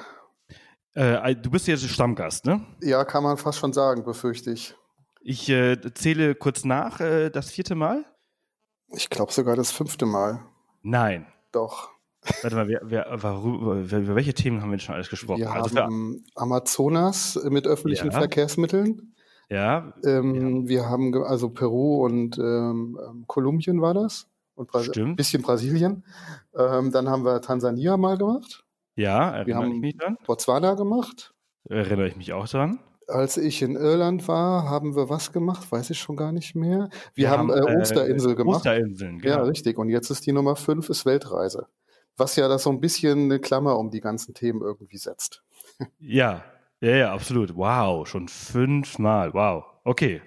Äh, 0.97 1.37
du 1.37 1.51
bist 1.51 1.67
jetzt 1.67 1.87
Stammgast, 1.87 2.47
ne? 2.47 2.65
Ja, 2.81 3.05
kann 3.05 3.23
man 3.23 3.37
fast 3.37 3.59
schon 3.59 3.75
sagen, 3.75 4.03
befürchte 4.03 4.51
ich. 4.51 4.75
Ich 5.21 5.49
äh, 5.51 5.77
zähle 5.93 6.35
kurz 6.35 6.65
nach, 6.65 7.01
äh, 7.01 7.29
das 7.29 7.51
vierte 7.51 7.75
Mal? 7.75 8.07
Ich 8.89 9.11
glaube 9.11 9.31
sogar 9.31 9.57
das 9.57 9.71
fünfte 9.71 10.07
Mal. 10.07 10.41
Nein. 10.83 11.27
Doch. 11.53 11.91
Warte 12.43 12.57
mal, 12.57 12.67
wer, 12.67 12.81
wer, 12.85 13.23
worüber, 13.23 13.99
über 13.99 14.15
welche 14.15 14.33
Themen 14.33 14.63
haben 14.63 14.71
wir 14.71 14.79
schon 14.79 14.95
alles 14.95 15.11
gesprochen? 15.11 15.41
Wir 15.41 15.53
also 15.53 15.77
haben 15.77 16.25
Amazonas 16.35 17.39
mit 17.45 17.67
öffentlichen 17.67 18.11
ja. 18.11 18.19
Verkehrsmitteln. 18.19 19.15
Ja. 19.51 19.93
Ähm, 20.03 20.63
ja. 20.63 20.69
Wir 20.69 20.89
haben 20.89 21.15
also 21.25 21.51
Peru 21.51 22.07
und 22.07 22.39
ähm, 22.39 22.99
ähm 23.07 23.25
Kolumbien 23.27 23.83
war 23.83 23.93
das. 23.93 24.29
Und 24.55 24.75
ein 24.75 25.17
bisschen 25.17 25.43
Brasilien. 25.43 26.05
Ähm, 26.57 26.91
dann 26.91 27.11
haben 27.11 27.27
wir 27.27 27.43
Tansania 27.43 27.99
mal 27.99 28.17
gemacht. 28.17 28.65
Ja, 28.97 29.31
erinnere 29.31 29.47
wir 29.47 29.57
haben 29.57 29.73
ich 29.73 29.81
mich 29.81 29.97
dran. 29.97 30.19
Botswana 30.27 30.75
gemacht. 30.75 31.33
Erinnere 31.69 32.09
ich 32.09 32.17
mich 32.17 32.33
auch 32.33 32.49
dran 32.49 32.81
als 33.09 33.37
ich 33.37 33.63
in 33.63 33.77
Irland 33.77 34.27
war, 34.29 34.69
haben 34.69 34.97
wir 34.97 35.09
was 35.09 35.33
gemacht? 35.33 35.71
Weiß 35.71 35.91
ich 35.91 35.99
schon 35.99 36.17
gar 36.17 36.33
nicht 36.33 36.55
mehr. 36.55 36.89
Wir, 37.15 37.25
wir 37.25 37.31
haben, 37.31 37.51
haben 37.53 37.67
äh, 37.67 37.81
Osterinsel 37.81 38.33
äh, 38.33 38.35
gemacht. 38.35 38.57
Osterinseln, 38.57 39.19
genau. 39.19 39.37
Ja, 39.37 39.43
richtig. 39.43 39.79
Und 39.79 39.89
jetzt 39.89 40.11
ist 40.11 40.27
die 40.27 40.33
Nummer 40.33 40.57
fünf 40.57 40.89
ist 40.89 41.07
Weltreise. 41.07 41.67
Was 42.17 42.37
ja 42.37 42.49
das 42.49 42.63
so 42.65 42.71
ein 42.71 42.81
bisschen 42.81 43.25
eine 43.25 43.41
Klammer 43.41 43.79
um 43.79 43.91
die 43.91 44.01
ganzen 44.01 44.35
Themen 44.35 44.63
irgendwie 44.63 44.99
setzt. 44.99 45.43
Ja, 45.99 46.43
ja, 46.81 46.97
ja, 46.97 47.13
absolut. 47.13 47.55
Wow, 47.57 48.07
schon 48.07 48.29
fünfmal. 48.29 49.35
Wow. 49.35 49.65
Okay. 49.85 50.23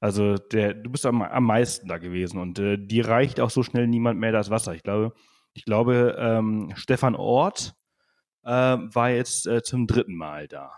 Also 0.00 0.36
der, 0.36 0.74
du 0.74 0.90
bist 0.90 1.06
am, 1.06 1.22
am 1.22 1.44
meisten 1.44 1.88
da 1.88 1.98
gewesen 1.98 2.38
und 2.38 2.58
äh, 2.58 2.76
die 2.78 3.00
reicht 3.00 3.40
auch 3.40 3.50
so 3.50 3.62
schnell 3.62 3.86
niemand 3.86 4.20
mehr 4.20 4.32
das 4.32 4.50
Wasser. 4.50 4.74
Ich 4.74 4.82
glaube, 4.82 5.12
ich 5.54 5.64
glaube, 5.64 6.16
ähm, 6.18 6.72
Stefan 6.74 7.14
Ort 7.14 7.74
äh, 8.44 8.50
war 8.50 9.10
jetzt 9.10 9.46
äh, 9.46 9.62
zum 9.62 9.86
dritten 9.86 10.16
Mal 10.16 10.48
da. 10.48 10.72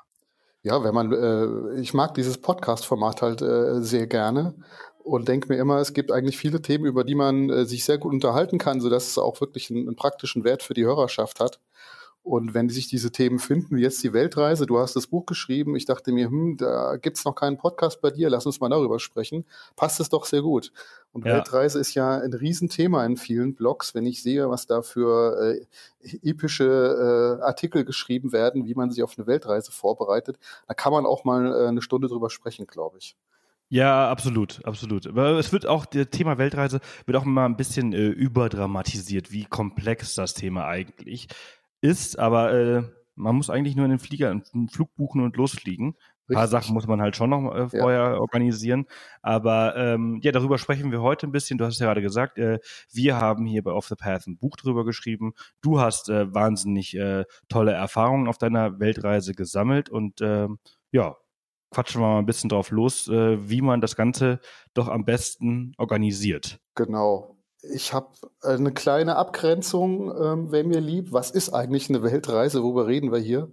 Ja, 0.62 0.82
wenn 0.82 0.94
man, 0.94 1.12
äh, 1.12 1.80
ich 1.80 1.94
mag 1.94 2.14
dieses 2.14 2.38
Podcast-Format 2.38 3.22
halt 3.22 3.42
äh, 3.42 3.82
sehr 3.82 4.06
gerne 4.06 4.54
und 4.98 5.28
denke 5.28 5.48
mir 5.48 5.60
immer, 5.60 5.78
es 5.78 5.92
gibt 5.92 6.10
eigentlich 6.10 6.36
viele 6.36 6.60
Themen, 6.60 6.86
über 6.86 7.04
die 7.04 7.14
man 7.14 7.50
äh, 7.50 7.64
sich 7.64 7.84
sehr 7.84 7.98
gut 7.98 8.12
unterhalten 8.12 8.58
kann, 8.58 8.80
sodass 8.80 9.06
es 9.06 9.18
auch 9.18 9.40
wirklich 9.40 9.70
einen, 9.70 9.86
einen 9.86 9.94
praktischen 9.94 10.42
Wert 10.42 10.64
für 10.64 10.74
die 10.74 10.84
Hörerschaft 10.84 11.38
hat. 11.38 11.60
Und 12.26 12.54
wenn 12.54 12.68
sich 12.68 12.88
diese 12.88 13.12
Themen 13.12 13.38
finden, 13.38 13.76
wie 13.76 13.82
jetzt 13.82 14.02
die 14.02 14.12
Weltreise, 14.12 14.66
du 14.66 14.80
hast 14.80 14.96
das 14.96 15.06
Buch 15.06 15.26
geschrieben, 15.26 15.76
ich 15.76 15.84
dachte 15.84 16.10
mir, 16.10 16.26
hm, 16.26 16.56
da 16.56 16.96
gibt's 16.96 17.24
noch 17.24 17.36
keinen 17.36 17.56
Podcast 17.56 18.00
bei 18.00 18.10
dir, 18.10 18.28
lass 18.28 18.46
uns 18.46 18.58
mal 18.58 18.68
darüber 18.68 18.98
sprechen, 18.98 19.44
passt 19.76 20.00
es 20.00 20.08
doch 20.08 20.24
sehr 20.24 20.42
gut. 20.42 20.72
Und 21.12 21.24
ja. 21.24 21.34
Weltreise 21.34 21.78
ist 21.78 21.94
ja 21.94 22.18
ein 22.18 22.32
Riesenthema 22.32 23.06
in 23.06 23.16
vielen 23.16 23.54
Blogs, 23.54 23.94
wenn 23.94 24.06
ich 24.06 24.24
sehe, 24.24 24.50
was 24.50 24.66
da 24.66 24.82
für 24.82 25.56
äh, 26.02 26.18
epische 26.28 27.38
äh, 27.38 27.44
Artikel 27.44 27.84
geschrieben 27.84 28.32
werden, 28.32 28.66
wie 28.66 28.74
man 28.74 28.90
sich 28.90 29.04
auf 29.04 29.16
eine 29.16 29.28
Weltreise 29.28 29.70
vorbereitet, 29.70 30.36
da 30.66 30.74
kann 30.74 30.92
man 30.92 31.06
auch 31.06 31.22
mal 31.22 31.46
äh, 31.46 31.68
eine 31.68 31.80
Stunde 31.80 32.08
drüber 32.08 32.28
sprechen, 32.28 32.66
glaube 32.66 32.98
ich. 32.98 33.14
Ja, 33.68 34.10
absolut, 34.10 34.64
absolut. 34.64 35.08
Aber 35.08 35.38
es 35.38 35.52
wird 35.52 35.66
auch, 35.66 35.86
das 35.86 36.10
Thema 36.10 36.38
Weltreise 36.38 36.80
wird 37.04 37.16
auch 37.16 37.24
immer 37.24 37.44
ein 37.44 37.56
bisschen 37.56 37.92
äh, 37.92 38.06
überdramatisiert, 38.06 39.32
wie 39.32 39.44
komplex 39.44 40.14
das 40.14 40.34
Thema 40.34 40.66
eigentlich 40.66 41.26
ist, 41.80 42.18
aber 42.18 42.52
äh, 42.52 42.82
man 43.16 43.34
muss 43.36 43.50
eigentlich 43.50 43.76
nur 43.76 43.86
in 43.86 43.90
den 43.90 43.98
Flieger, 43.98 44.30
einen 44.30 44.68
Flug 44.68 44.94
buchen 44.94 45.22
und 45.22 45.36
losfliegen. 45.36 45.96
Ein 46.28 46.34
paar 46.34 46.48
Sachen 46.48 46.74
muss 46.74 46.86
man 46.86 47.00
halt 47.00 47.14
schon 47.16 47.30
noch 47.30 47.54
äh, 47.54 47.68
vorher 47.68 48.12
ja. 48.12 48.18
organisieren. 48.18 48.86
Aber 49.22 49.76
ähm, 49.76 50.20
ja, 50.22 50.32
darüber 50.32 50.58
sprechen 50.58 50.90
wir 50.90 51.00
heute 51.00 51.26
ein 51.26 51.32
bisschen. 51.32 51.56
Du 51.56 51.64
hast 51.64 51.74
es 51.74 51.80
ja 51.80 51.86
gerade 51.86 52.02
gesagt, 52.02 52.36
äh, 52.38 52.58
wir 52.92 53.16
haben 53.16 53.46
hier 53.46 53.62
bei 53.62 53.70
Off 53.70 53.86
the 53.86 53.94
Path 53.94 54.26
ein 54.26 54.36
Buch 54.36 54.56
drüber 54.56 54.84
geschrieben. 54.84 55.34
Du 55.62 55.80
hast 55.80 56.08
äh, 56.08 56.32
wahnsinnig 56.34 56.96
äh, 56.96 57.24
tolle 57.48 57.72
Erfahrungen 57.72 58.28
auf 58.28 58.38
deiner 58.38 58.80
Weltreise 58.80 59.34
gesammelt 59.34 59.88
und 59.88 60.20
äh, 60.20 60.48
ja, 60.90 61.16
quatschen 61.70 62.00
wir 62.00 62.08
mal 62.08 62.18
ein 62.18 62.26
bisschen 62.26 62.50
drauf 62.50 62.70
los, 62.70 63.08
äh, 63.08 63.48
wie 63.48 63.62
man 63.62 63.80
das 63.80 63.94
Ganze 63.94 64.40
doch 64.74 64.88
am 64.88 65.04
besten 65.04 65.74
organisiert. 65.78 66.58
Genau 66.74 67.35
ich 67.72 67.92
habe 67.92 68.08
eine 68.42 68.72
kleine 68.72 69.16
Abgrenzung, 69.16 70.10
ähm, 70.20 70.52
wäre 70.52 70.64
mir 70.64 70.80
lieb. 70.80 71.12
Was 71.12 71.30
ist 71.30 71.50
eigentlich 71.50 71.88
eine 71.88 72.02
Weltreise? 72.02 72.62
Worüber 72.62 72.86
reden 72.86 73.12
wir 73.12 73.18
hier? 73.18 73.52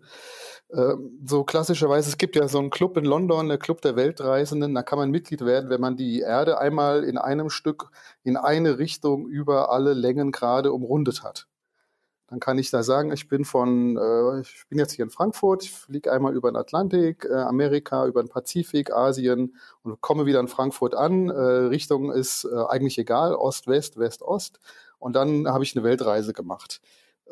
Ähm, 0.74 1.20
so 1.26 1.44
klassischerweise, 1.44 2.10
es 2.10 2.18
gibt 2.18 2.36
ja 2.36 2.48
so 2.48 2.60
einen 2.60 2.70
Club 2.70 2.98
in 2.98 3.06
London, 3.06 3.48
der 3.48 3.58
Club 3.58 3.82
der 3.82 3.96
Weltreisenden. 3.96 4.74
Da 4.74 4.84
kann 4.84 5.00
man 5.00 5.12
Mitglied 5.12 5.42
werden, 5.46 5.70
wenn 5.70 5.82
man 5.82 5.98
die 5.98 6.22
Erde 6.22 6.58
einmal 6.60 7.04
in 7.04 7.18
einem 7.18 7.50
Stück 7.50 7.90
in 8.24 8.38
eine 8.38 8.80
Richtung 8.80 9.28
über 9.28 9.72
alle 9.72 9.94
Längengrade 9.94 10.72
umrundet 10.72 11.24
hat 11.24 11.48
dann 12.28 12.40
kann 12.40 12.58
ich 12.58 12.72
da 12.72 12.84
sagen, 12.84 13.12
ich 13.12 13.28
bin 13.28 13.46
von, 13.46 13.98
äh, 13.98 14.42
ich 14.42 14.64
bin 14.70 14.80
jetzt 14.80 14.94
hier 14.94 15.04
in 15.04 15.12
Frankfurt, 15.12 15.64
ich 15.64 15.72
fliege 15.72 16.12
einmal 16.12 16.36
über 16.36 16.52
den 16.52 16.56
Atlantik, 16.56 17.26
äh, 17.26 17.34
Amerika, 17.34 18.08
über 18.08 18.24
den 18.24 18.30
Pazifik, 18.30 18.92
Asien 18.94 19.56
und 19.84 20.02
komme 20.02 20.26
wieder 20.26 20.40
in 20.40 20.48
Frankfurt 20.48 20.96
an. 20.96 21.30
Äh, 21.30 21.34
Richtung 21.34 22.12
ist 22.12 22.46
äh, 22.46 22.66
eigentlich 22.70 22.98
egal, 22.98 23.36
Ost, 23.36 23.68
West, 23.68 23.98
West, 23.98 24.22
Ost. 24.22 24.60
Und 25.00 25.16
dann 25.16 25.48
habe 25.48 25.64
ich 25.64 25.76
eine 25.76 25.84
Weltreise 25.84 26.34
gemacht. 26.34 26.82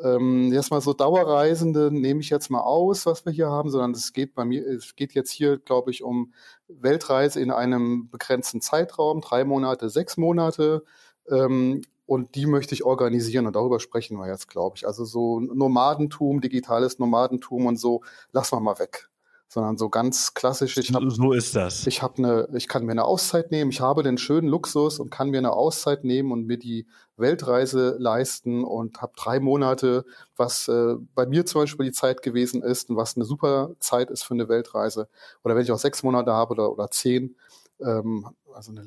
Ähm, 0.00 0.52
erstmal 0.52 0.80
so 0.80 0.94
Dauerreisende 0.94 1.90
nehme 1.90 2.20
ich 2.20 2.30
jetzt 2.30 2.50
mal 2.50 2.60
aus, 2.60 3.06
was 3.06 3.24
wir 3.24 3.32
hier 3.32 3.50
haben, 3.50 3.70
sondern 3.70 3.92
es 3.92 4.12
geht 4.12 4.34
bei 4.34 4.44
mir, 4.44 4.66
es 4.66 4.96
geht 4.96 5.12
jetzt 5.12 5.30
hier, 5.30 5.58
glaube 5.58 5.90
ich, 5.90 6.02
um 6.02 6.32
Weltreise 6.68 7.40
in 7.40 7.50
einem 7.50 8.08
begrenzten 8.10 8.60
Zeitraum, 8.60 9.20
drei 9.20 9.44
Monate, 9.44 9.90
sechs 9.90 10.16
Monate. 10.16 10.84
Ähm, 11.30 11.82
und 12.12 12.34
die 12.34 12.44
möchte 12.44 12.74
ich 12.74 12.84
organisieren 12.84 13.46
und 13.46 13.56
darüber 13.56 13.80
sprechen 13.80 14.18
wir 14.18 14.28
jetzt, 14.28 14.46
glaube 14.46 14.76
ich. 14.76 14.86
Also 14.86 15.06
so 15.06 15.40
Nomadentum, 15.40 16.42
digitales 16.42 16.98
Nomadentum 16.98 17.64
und 17.64 17.78
so, 17.78 18.02
lassen 18.32 18.54
wir 18.54 18.60
mal 18.60 18.78
weg. 18.78 19.08
Sondern 19.48 19.78
so 19.78 19.88
ganz 19.88 20.34
klassisch. 20.34 20.76
Ich 20.76 20.92
hab, 20.92 21.02
so 21.06 21.32
ist 21.32 21.56
das. 21.56 21.86
Ich 21.86 22.02
habe 22.02 22.18
eine, 22.18 22.48
ich 22.54 22.68
kann 22.68 22.84
mir 22.84 22.92
eine 22.92 23.06
Auszeit 23.06 23.50
nehmen. 23.50 23.70
Ich 23.70 23.80
habe 23.80 24.02
den 24.02 24.18
schönen 24.18 24.46
Luxus 24.46 24.98
und 24.98 25.08
kann 25.10 25.30
mir 25.30 25.38
eine 25.38 25.54
Auszeit 25.54 26.04
nehmen 26.04 26.32
und 26.32 26.46
mir 26.46 26.58
die 26.58 26.86
Weltreise 27.16 27.96
leisten 27.98 28.62
und 28.62 29.00
habe 29.00 29.14
drei 29.16 29.40
Monate, 29.40 30.04
was 30.36 30.68
äh, 30.68 30.96
bei 31.14 31.24
mir 31.24 31.46
zum 31.46 31.62
Beispiel 31.62 31.86
die 31.86 31.92
Zeit 31.92 32.20
gewesen 32.20 32.62
ist 32.62 32.90
und 32.90 32.96
was 32.96 33.16
eine 33.16 33.24
super 33.24 33.70
Zeit 33.78 34.10
ist 34.10 34.22
für 34.22 34.34
eine 34.34 34.50
Weltreise. 34.50 35.08
Oder 35.44 35.56
wenn 35.56 35.62
ich 35.62 35.72
auch 35.72 35.78
sechs 35.78 36.02
Monate 36.02 36.34
habe 36.34 36.52
oder, 36.52 36.72
oder 36.72 36.90
zehn, 36.90 37.36
ähm, 37.80 38.26
also 38.52 38.70
eine 38.72 38.86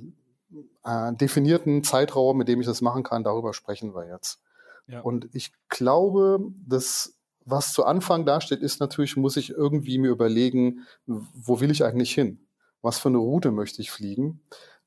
äh, 0.83 1.13
definierten 1.13 1.83
Zeitraum, 1.83 2.37
mit 2.37 2.47
dem 2.47 2.61
ich 2.61 2.67
das 2.67 2.81
machen 2.81 3.03
kann, 3.03 3.23
darüber 3.23 3.53
sprechen 3.53 3.93
wir 3.95 4.07
jetzt. 4.07 4.41
Ja. 4.87 5.01
Und 5.01 5.29
ich 5.33 5.51
glaube, 5.69 6.39
dass 6.67 7.15
was 7.45 7.73
zu 7.73 7.85
Anfang 7.85 8.25
dasteht, 8.25 8.61
ist 8.61 8.79
natürlich, 8.79 9.17
muss 9.17 9.37
ich 9.37 9.51
irgendwie 9.51 9.99
mir 9.99 10.09
überlegen, 10.09 10.85
wo 11.05 11.59
will 11.59 11.69
ich 11.69 11.83
eigentlich 11.83 12.11
hin? 12.11 12.39
Was 12.81 12.97
für 12.97 13.09
eine 13.09 13.19
Route 13.19 13.51
möchte 13.51 13.81
ich 13.81 13.91
fliegen? 13.91 14.41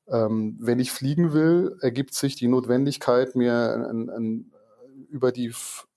Ähm, 0.07 0.57
wenn 0.59 0.79
ich 0.79 0.91
fliegen 0.91 1.33
will, 1.33 1.77
ergibt 1.81 2.13
sich 2.13 2.35
die 2.35 2.47
Notwendigkeit, 2.47 3.35
mir 3.35 3.87
ein, 3.89 4.09
ein, 4.09 4.51
über 5.09 5.31
die 5.31 5.53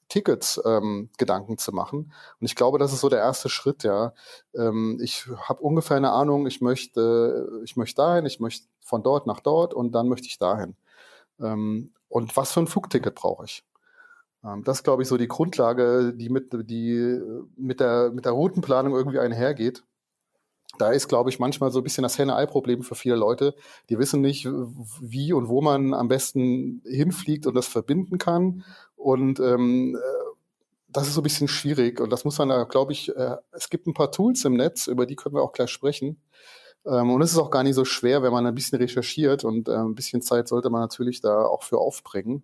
Tickets 0.09 0.61
ähm, 0.64 1.09
Gedanken 1.16 1.59
zu 1.59 1.73
machen. 1.73 2.12
Und 2.38 2.47
ich 2.47 2.54
glaube, 2.54 2.78
das 2.78 2.92
ist 2.92 3.00
so 3.00 3.09
der 3.09 3.21
erste 3.21 3.49
Schritt, 3.49 3.83
ja. 3.83 4.12
Ähm, 4.54 5.00
ich 5.02 5.26
habe 5.49 5.62
ungefähr 5.62 5.97
eine 5.97 6.12
Ahnung, 6.12 6.47
ich 6.47 6.61
möchte, 6.61 7.49
ich 7.64 7.76
möchte 7.76 8.02
dahin, 8.02 8.26
ich 8.26 8.38
möchte 8.38 8.66
von 8.82 9.02
dort 9.02 9.26
nach 9.26 9.40
dort 9.40 9.74
und 9.74 9.92
dann 9.92 10.08
möchte 10.08 10.26
ich 10.26 10.38
dahin. 10.38 10.76
Ähm, 11.40 11.92
und 12.08 12.36
was 12.36 12.52
für 12.52 12.60
ein 12.60 12.66
Flugticket 12.66 13.14
brauche 13.14 13.44
ich? 13.46 13.64
Ähm, 14.44 14.64
das 14.64 14.78
ist, 14.78 14.84
glaube 14.84 15.02
ich, 15.02 15.08
so 15.08 15.16
die 15.16 15.28
Grundlage, 15.28 16.12
die 16.14 16.28
mit, 16.28 16.52
die 16.52 17.20
mit 17.56 17.80
der, 17.80 18.10
mit 18.10 18.24
der 18.24 18.32
Routenplanung 18.32 18.94
irgendwie 18.94 19.18
einhergeht 19.18 19.82
da 20.78 20.90
ist, 20.90 21.08
glaube 21.08 21.30
ich, 21.30 21.38
manchmal 21.38 21.70
so 21.70 21.80
ein 21.80 21.84
bisschen 21.84 22.02
das 22.02 22.18
Henne-Ei-Problem 22.18 22.82
für 22.82 22.94
viele 22.94 23.16
Leute. 23.16 23.54
Die 23.90 23.98
wissen 23.98 24.20
nicht, 24.20 24.46
wie 25.00 25.32
und 25.32 25.48
wo 25.48 25.60
man 25.60 25.92
am 25.94 26.08
besten 26.08 26.82
hinfliegt 26.84 27.46
und 27.46 27.54
das 27.54 27.66
verbinden 27.66 28.18
kann. 28.18 28.64
Und 28.96 29.38
ähm, 29.40 29.96
äh, 29.96 29.98
das 30.88 31.08
ist 31.08 31.14
so 31.14 31.20
ein 31.20 31.24
bisschen 31.24 31.48
schwierig. 31.48 32.00
Und 32.00 32.10
das 32.10 32.24
muss 32.24 32.38
man 32.38 32.68
glaube 32.68 32.92
ich, 32.92 33.14
äh, 33.14 33.36
es 33.52 33.68
gibt 33.68 33.86
ein 33.86 33.94
paar 33.94 34.12
Tools 34.12 34.44
im 34.44 34.54
Netz, 34.54 34.86
über 34.86 35.06
die 35.06 35.16
können 35.16 35.34
wir 35.34 35.42
auch 35.42 35.52
gleich 35.52 35.70
sprechen. 35.70 36.20
Ähm, 36.84 37.10
und 37.10 37.22
es 37.22 37.32
ist 37.32 37.38
auch 37.38 37.50
gar 37.50 37.62
nicht 37.62 37.74
so 37.74 37.84
schwer, 37.84 38.22
wenn 38.22 38.32
man 38.32 38.46
ein 38.46 38.54
bisschen 38.54 38.78
recherchiert 38.78 39.44
und 39.44 39.68
äh, 39.68 39.76
ein 39.76 39.94
bisschen 39.94 40.22
Zeit 40.22 40.48
sollte 40.48 40.70
man 40.70 40.80
natürlich 40.80 41.20
da 41.20 41.44
auch 41.44 41.62
für 41.62 41.78
aufbringen. 41.78 42.42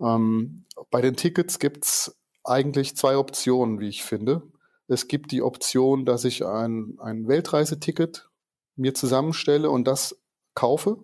Ähm, 0.00 0.64
bei 0.90 1.00
den 1.00 1.16
Tickets 1.16 1.58
gibt's 1.58 2.16
eigentlich 2.44 2.96
zwei 2.96 3.16
Optionen, 3.16 3.80
wie 3.80 3.88
ich 3.88 4.04
finde. 4.04 4.42
Es 4.86 5.06
gibt 5.06 5.32
die 5.32 5.42
Option, 5.42 6.06
dass 6.06 6.24
ich 6.24 6.46
ein, 6.46 6.96
ein 6.98 7.28
Weltreiseticket 7.28 8.28
mir 8.76 8.94
zusammenstelle 8.94 9.70
und 9.70 9.86
das 9.86 10.18
kaufe. 10.54 10.98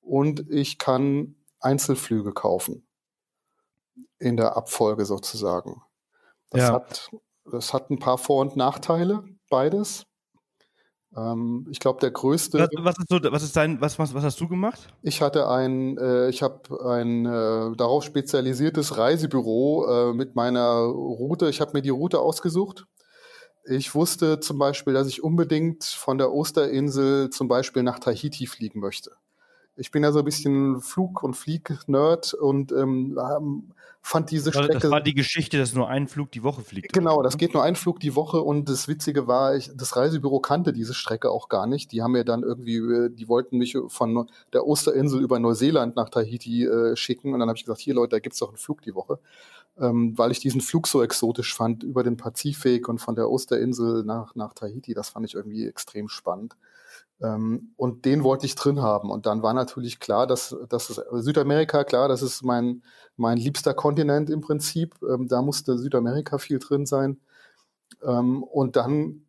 Und 0.00 0.50
ich 0.50 0.78
kann 0.78 1.36
Einzelflüge 1.60 2.32
kaufen. 2.32 2.86
In 4.18 4.36
der 4.36 4.56
Abfolge 4.56 5.04
sozusagen. 5.04 5.82
Das, 6.50 6.62
ja. 6.62 6.72
hat, 6.72 7.10
das 7.44 7.72
hat 7.72 7.90
ein 7.90 7.98
paar 7.98 8.18
Vor- 8.18 8.40
und 8.40 8.56
Nachteile, 8.56 9.24
beides. 9.48 10.06
Ähm, 11.16 11.66
ich 11.70 11.80
glaube, 11.80 12.00
der 12.00 12.10
größte. 12.10 12.58
Was, 12.58 12.68
was, 12.76 12.98
ist 12.98 13.08
so, 13.08 13.18
was 13.32 13.42
ist 13.42 13.56
dein, 13.56 13.80
was, 13.80 13.98
was, 13.98 14.14
was 14.14 14.24
hast 14.24 14.40
du 14.40 14.48
gemacht? 14.48 14.80
Ich 15.02 15.22
hatte 15.22 15.48
ein, 15.48 15.98
äh, 15.98 16.28
ich 16.28 16.42
habe 16.42 16.84
ein 16.88 17.26
äh, 17.26 17.76
darauf 17.76 18.04
spezialisiertes 18.04 18.96
Reisebüro 18.96 20.10
äh, 20.10 20.14
mit 20.14 20.36
meiner 20.36 20.82
Route. 20.82 21.48
Ich 21.48 21.60
habe 21.60 21.72
mir 21.74 21.82
die 21.82 21.90
Route 21.90 22.20
ausgesucht 22.20 22.86
ich 23.64 23.94
wusste 23.94 24.40
zum 24.40 24.58
Beispiel, 24.58 24.94
dass 24.94 25.06
ich 25.06 25.22
unbedingt 25.22 25.84
von 25.84 26.18
der 26.18 26.32
Osterinsel 26.32 27.30
zum 27.30 27.48
Beispiel 27.48 27.82
nach 27.82 27.98
Tahiti 27.98 28.46
fliegen 28.46 28.80
möchte. 28.80 29.12
Ich 29.80 29.90
bin 29.90 30.02
ja 30.02 30.12
so 30.12 30.20
ein 30.20 30.24
bisschen 30.24 30.80
Flug- 30.80 31.22
und 31.22 31.34
Flieg-Nerd 31.34 32.34
und 32.34 32.70
ähm, 32.72 33.18
fand 34.02 34.30
diese 34.30 34.52
Strecke. 34.52 34.78
Das 34.78 34.90
war 34.90 35.00
die 35.00 35.14
Geschichte, 35.14 35.58
dass 35.58 35.74
nur 35.74 35.88
ein 35.88 36.06
Flug 36.06 36.30
die 36.32 36.42
Woche 36.42 36.62
fliegt. 36.62 36.92
Genau, 36.92 37.22
das 37.22 37.36
geht 37.36 37.54
nur 37.54 37.62
ein 37.62 37.76
Flug 37.76 38.00
die 38.00 38.14
Woche 38.14 38.40
und 38.40 38.68
das 38.68 38.88
Witzige 38.88 39.26
war, 39.26 39.56
ich, 39.56 39.70
das 39.74 39.96
Reisebüro 39.96 40.40
kannte 40.40 40.72
diese 40.72 40.94
Strecke 40.94 41.30
auch 41.30 41.48
gar 41.48 41.66
nicht. 41.66 41.92
Die 41.92 42.02
haben 42.02 42.12
mir 42.12 42.24
dann 42.24 42.42
irgendwie, 42.42 42.76
äh, 42.76 43.10
die 43.10 43.28
wollten 43.28 43.58
mich 43.58 43.76
von 43.88 44.28
der 44.52 44.66
Osterinsel 44.66 45.20
über 45.20 45.38
Neuseeland 45.38 45.96
nach 45.96 46.08
Tahiti 46.08 46.64
äh, 46.64 46.96
schicken 46.96 47.32
und 47.32 47.40
dann 47.40 47.48
habe 47.48 47.56
ich 47.56 47.64
gesagt, 47.64 47.80
hier 47.80 47.94
Leute, 47.94 48.10
da 48.10 48.18
gibt's 48.20 48.38
doch 48.38 48.48
einen 48.48 48.58
Flug 48.58 48.82
die 48.82 48.94
Woche 48.94 49.18
ähm, 49.80 50.16
weil 50.16 50.30
ich 50.30 50.40
diesen 50.40 50.60
Flug 50.60 50.86
so 50.86 51.02
exotisch 51.02 51.54
fand 51.54 51.82
über 51.82 52.02
den 52.02 52.16
Pazifik 52.16 52.88
und 52.88 52.98
von 52.98 53.14
der 53.14 53.30
Osterinsel 53.30 54.04
nach, 54.04 54.34
nach 54.34 54.52
Tahiti. 54.52 54.94
Das 54.94 55.10
fand 55.10 55.26
ich 55.26 55.34
irgendwie 55.34 55.66
extrem 55.66 56.08
spannend. 56.08 56.56
Ähm, 57.22 57.72
und 57.76 58.04
den 58.04 58.24
wollte 58.24 58.46
ich 58.46 58.54
drin 58.54 58.80
haben. 58.80 59.10
Und 59.10 59.26
dann 59.26 59.42
war 59.42 59.54
natürlich 59.54 60.00
klar, 60.00 60.26
dass, 60.26 60.56
dass 60.68 60.90
es, 60.90 61.00
Südamerika, 61.24 61.84
klar, 61.84 62.08
das 62.08 62.22
ist 62.22 62.42
mein, 62.42 62.82
mein 63.16 63.36
liebster 63.38 63.74
Kontinent 63.74 64.30
im 64.30 64.40
Prinzip. 64.40 64.96
Ähm, 65.02 65.28
da 65.28 65.42
musste 65.42 65.78
Südamerika 65.78 66.38
viel 66.38 66.58
drin 66.58 66.86
sein. 66.86 67.20
Ähm, 68.02 68.42
und 68.42 68.76
dann 68.76 69.26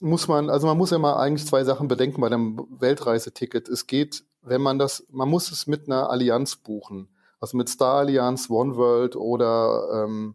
muss 0.00 0.28
man, 0.28 0.48
also 0.48 0.66
man 0.66 0.78
muss 0.78 0.92
immer 0.92 1.18
eigentlich 1.18 1.46
zwei 1.46 1.64
Sachen 1.64 1.88
bedenken 1.88 2.20
bei 2.20 2.28
dem 2.28 2.66
Weltreiseticket. 2.78 3.68
Es 3.68 3.86
geht, 3.86 4.24
wenn 4.42 4.62
man 4.62 4.78
das, 4.78 5.04
man 5.10 5.28
muss 5.28 5.50
es 5.50 5.66
mit 5.66 5.86
einer 5.86 6.10
Allianz 6.10 6.56
buchen 6.56 7.08
also 7.40 7.56
mit 7.56 7.68
Star 7.68 7.98
Allianz, 7.98 8.50
One 8.50 8.76
World 8.76 9.16
oder 9.16 10.04
ähm, 10.04 10.34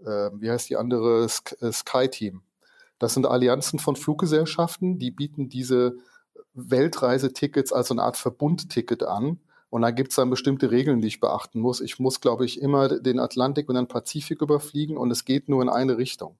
äh, 0.00 0.30
wie 0.34 0.50
heißt 0.50 0.70
die 0.70 0.76
andere, 0.76 1.24
äh, 1.24 1.72
Sky 1.72 2.08
Team. 2.08 2.42
Das 2.98 3.14
sind 3.14 3.26
Allianzen 3.26 3.78
von 3.78 3.96
Fluggesellschaften, 3.96 4.98
die 4.98 5.10
bieten 5.10 5.48
diese 5.48 5.96
Weltreisetickets 6.54 7.72
als 7.72 7.90
eine 7.90 8.02
Art 8.02 8.16
Verbundticket 8.16 9.02
an. 9.02 9.40
Und 9.70 9.82
da 9.82 9.90
gibt 9.90 10.10
es 10.10 10.16
dann 10.16 10.30
bestimmte 10.30 10.70
Regeln, 10.70 11.00
die 11.00 11.08
ich 11.08 11.20
beachten 11.20 11.60
muss. 11.60 11.80
Ich 11.80 11.98
muss, 11.98 12.20
glaube 12.20 12.46
ich, 12.46 12.60
immer 12.60 12.88
den 12.88 13.18
Atlantik 13.18 13.68
und 13.68 13.74
den 13.74 13.88
Pazifik 13.88 14.40
überfliegen 14.40 14.96
und 14.96 15.10
es 15.10 15.24
geht 15.24 15.48
nur 15.48 15.62
in 15.62 15.68
eine 15.68 15.98
Richtung. 15.98 16.38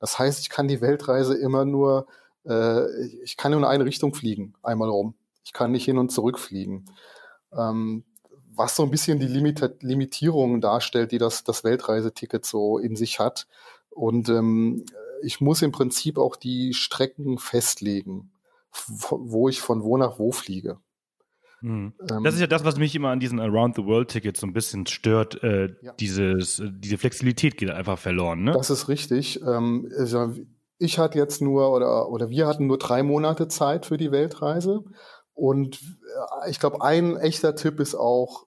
Das 0.00 0.18
heißt, 0.18 0.40
ich 0.40 0.50
kann 0.50 0.68
die 0.68 0.80
Weltreise 0.80 1.34
immer 1.34 1.64
nur, 1.64 2.06
äh, 2.44 3.06
ich 3.22 3.36
kann 3.36 3.52
nur 3.52 3.60
in 3.60 3.66
eine 3.66 3.84
Richtung 3.84 4.14
fliegen, 4.14 4.54
einmal 4.62 4.90
rum. 4.90 5.14
Ich 5.44 5.52
kann 5.52 5.72
nicht 5.72 5.84
hin 5.84 5.98
und 5.98 6.12
zurück 6.12 6.38
fliegen. 6.38 6.84
Ähm, 7.52 8.04
was 8.54 8.76
so 8.76 8.82
ein 8.82 8.90
bisschen 8.90 9.20
die 9.20 9.28
Limit 9.28 9.82
Limitierungen 9.82 10.60
darstellt, 10.60 11.12
die 11.12 11.18
das, 11.18 11.44
das 11.44 11.64
Weltreiseticket 11.64 12.44
so 12.44 12.78
in 12.78 12.96
sich 12.96 13.20
hat. 13.20 13.46
Und 13.90 14.28
ähm, 14.28 14.84
ich 15.22 15.40
muss 15.40 15.62
im 15.62 15.72
Prinzip 15.72 16.18
auch 16.18 16.36
die 16.36 16.74
Strecken 16.74 17.38
festlegen, 17.38 18.30
wo 19.10 19.48
ich 19.48 19.60
von 19.60 19.82
wo 19.82 19.96
nach 19.96 20.18
wo 20.18 20.32
fliege. 20.32 20.78
Mhm. 21.60 21.94
Ähm, 22.10 22.24
das 22.24 22.34
ist 22.34 22.40
ja 22.40 22.46
das, 22.46 22.64
was 22.64 22.76
mich 22.76 22.94
immer 22.94 23.10
an 23.10 23.20
diesen 23.20 23.40
Around 23.40 23.76
the 23.76 23.84
World 23.84 24.08
Tickets 24.08 24.40
so 24.40 24.46
ein 24.46 24.52
bisschen 24.52 24.86
stört. 24.86 25.42
Äh, 25.42 25.74
ja. 25.82 25.92
dieses, 25.94 26.60
äh, 26.60 26.70
diese 26.72 26.98
Flexibilität 26.98 27.56
geht 27.56 27.70
einfach 27.70 27.98
verloren. 27.98 28.44
Ne? 28.44 28.52
Das 28.52 28.70
ist 28.70 28.88
richtig. 28.88 29.42
Ähm, 29.42 29.90
also 29.96 30.34
ich 30.78 30.98
hatte 30.98 31.18
jetzt 31.18 31.42
nur 31.42 31.72
oder 31.72 32.08
oder 32.10 32.30
wir 32.30 32.46
hatten 32.46 32.66
nur 32.66 32.78
drei 32.78 33.02
Monate 33.02 33.48
Zeit 33.48 33.86
für 33.86 33.96
die 33.96 34.12
Weltreise 34.12 34.84
und 35.34 35.80
äh, 35.82 36.50
ich 36.50 36.60
glaube, 36.60 36.82
ein 36.82 37.16
echter 37.16 37.56
Tipp 37.56 37.80
ist 37.80 37.94
auch 37.94 38.46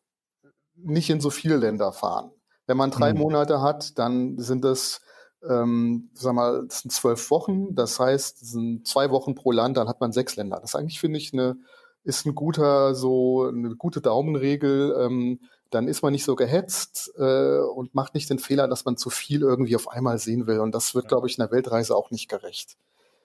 nicht 0.75 1.09
in 1.09 1.19
so 1.19 1.29
viele 1.29 1.57
Länder 1.57 1.91
fahren. 1.91 2.31
Wenn 2.67 2.77
man 2.77 2.91
drei 2.91 3.13
mhm. 3.13 3.19
Monate 3.19 3.61
hat, 3.61 3.97
dann 3.99 4.37
sind 4.37 4.63
das 4.63 5.01
ähm, 5.47 6.09
sag 6.13 6.33
mal, 6.33 6.65
das 6.67 6.79
sind 6.79 6.91
zwölf 6.91 7.29
Wochen. 7.31 7.75
Das 7.75 7.99
heißt, 7.99 8.41
das 8.41 8.49
sind 8.49 8.87
zwei 8.87 9.09
Wochen 9.09 9.35
pro 9.35 9.51
Land, 9.51 9.77
dann 9.77 9.87
hat 9.87 10.01
man 10.01 10.11
sechs 10.11 10.35
Länder. 10.35 10.59
Das 10.59 10.71
ist 10.71 10.75
eigentlich 10.75 10.99
finde 10.99 11.17
ich 11.17 11.33
eine 11.33 11.57
ist 12.03 12.25
ein 12.25 12.35
guter, 12.35 12.95
so 12.95 13.47
eine 13.47 13.75
gute 13.75 14.01
Daumenregel. 14.01 14.95
Ähm, 14.99 15.39
dann 15.69 15.87
ist 15.87 16.01
man 16.01 16.11
nicht 16.11 16.25
so 16.25 16.35
gehetzt 16.35 17.13
äh, 17.17 17.59
und 17.59 17.95
macht 17.95 18.13
nicht 18.13 18.29
den 18.29 18.39
Fehler, 18.39 18.67
dass 18.67 18.85
man 18.85 18.97
zu 18.97 19.09
viel 19.09 19.41
irgendwie 19.41 19.75
auf 19.75 19.87
einmal 19.87 20.17
sehen 20.17 20.45
will. 20.47 20.59
Und 20.59 20.75
das 20.75 20.93
wird, 20.95 21.07
glaube 21.07 21.27
ich, 21.27 21.37
in 21.37 21.43
der 21.43 21.51
Weltreise 21.51 21.95
auch 21.95 22.11
nicht 22.11 22.27
gerecht. 22.27 22.75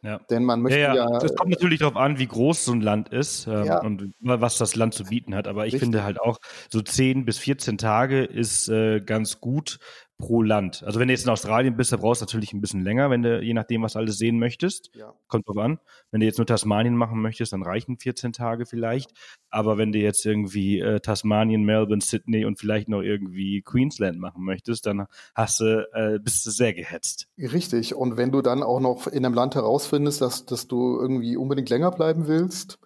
Ja. 0.02 0.20
Denn 0.30 0.44
man 0.44 0.62
möchte 0.62 0.78
ja, 0.78 0.94
ja, 0.94 1.10
ja. 1.10 1.18
Es 1.18 1.34
kommt 1.34 1.50
natürlich 1.50 1.80
darauf 1.80 1.96
an, 1.96 2.18
wie 2.18 2.26
groß 2.26 2.66
so 2.66 2.72
ein 2.72 2.80
Land 2.80 3.08
ist 3.08 3.48
ähm, 3.48 3.64
ja. 3.64 3.80
und 3.80 4.14
was 4.20 4.58
das 4.58 4.76
Land 4.76 4.94
zu 4.94 5.04
bieten 5.04 5.34
hat. 5.34 5.48
Aber 5.48 5.66
ich 5.66 5.72
Richtig. 5.72 5.86
finde 5.88 6.04
halt 6.04 6.20
auch, 6.20 6.38
so 6.70 6.80
10 6.80 7.24
bis 7.24 7.38
14 7.38 7.78
Tage 7.78 8.22
ist 8.22 8.68
äh, 8.68 9.00
ganz 9.00 9.40
gut, 9.40 9.80
pro 10.18 10.42
Land. 10.42 10.82
Also 10.84 10.98
wenn 10.98 11.08
du 11.08 11.14
jetzt 11.14 11.24
in 11.24 11.30
Australien 11.30 11.76
bist, 11.76 11.92
da 11.92 11.96
brauchst 11.96 12.20
du 12.20 12.24
natürlich 12.24 12.52
ein 12.52 12.60
bisschen 12.60 12.82
länger, 12.82 13.10
wenn 13.10 13.22
du 13.22 13.40
je 13.40 13.52
nachdem, 13.52 13.82
was 13.82 13.96
alles 13.96 14.18
sehen 14.18 14.38
möchtest. 14.38 14.90
Ja. 14.94 15.12
Kommt 15.28 15.46
drauf 15.46 15.58
an. 15.58 15.78
Wenn 16.10 16.20
du 16.20 16.26
jetzt 16.26 16.38
nur 16.38 16.46
Tasmanien 16.46 16.96
machen 16.96 17.20
möchtest, 17.20 17.52
dann 17.52 17.62
reichen 17.62 17.98
14 17.98 18.32
Tage 18.32 18.66
vielleicht. 18.66 19.12
Aber 19.50 19.76
wenn 19.78 19.92
du 19.92 19.98
jetzt 19.98 20.24
irgendwie 20.24 20.80
äh, 20.80 21.00
Tasmanien, 21.00 21.64
Melbourne, 21.64 22.02
Sydney 22.02 22.44
und 22.44 22.58
vielleicht 22.58 22.88
noch 22.88 23.02
irgendwie 23.02 23.62
Queensland 23.62 24.18
machen 24.18 24.44
möchtest, 24.44 24.86
dann 24.86 25.06
hast 25.34 25.60
du, 25.60 25.86
äh, 25.92 26.18
bist 26.18 26.46
du 26.46 26.50
sehr 26.50 26.72
gehetzt. 26.72 27.28
Richtig. 27.38 27.94
Und 27.94 28.16
wenn 28.16 28.32
du 28.32 28.40
dann 28.40 28.62
auch 28.62 28.80
noch 28.80 29.06
in 29.06 29.24
einem 29.24 29.34
Land 29.34 29.54
herausfindest, 29.54 30.20
dass, 30.20 30.46
dass 30.46 30.66
du 30.66 30.98
irgendwie 30.98 31.36
unbedingt 31.36 31.68
länger 31.68 31.90
bleiben 31.90 32.26
willst, 32.26 32.78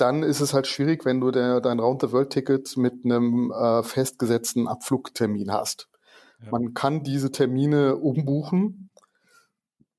dann 0.00 0.22
ist 0.22 0.40
es 0.40 0.54
halt 0.54 0.66
schwierig, 0.66 1.04
wenn 1.04 1.20
du 1.20 1.30
der, 1.30 1.60
dein 1.60 1.78
Round-the-World-Ticket 1.78 2.76
mit 2.78 3.04
einem 3.04 3.52
äh, 3.52 3.82
festgesetzten 3.82 4.66
Abflugtermin 4.66 5.52
hast. 5.52 5.89
Man 6.50 6.74
kann 6.74 7.02
diese 7.02 7.30
Termine 7.30 7.96
umbuchen. 7.96 8.90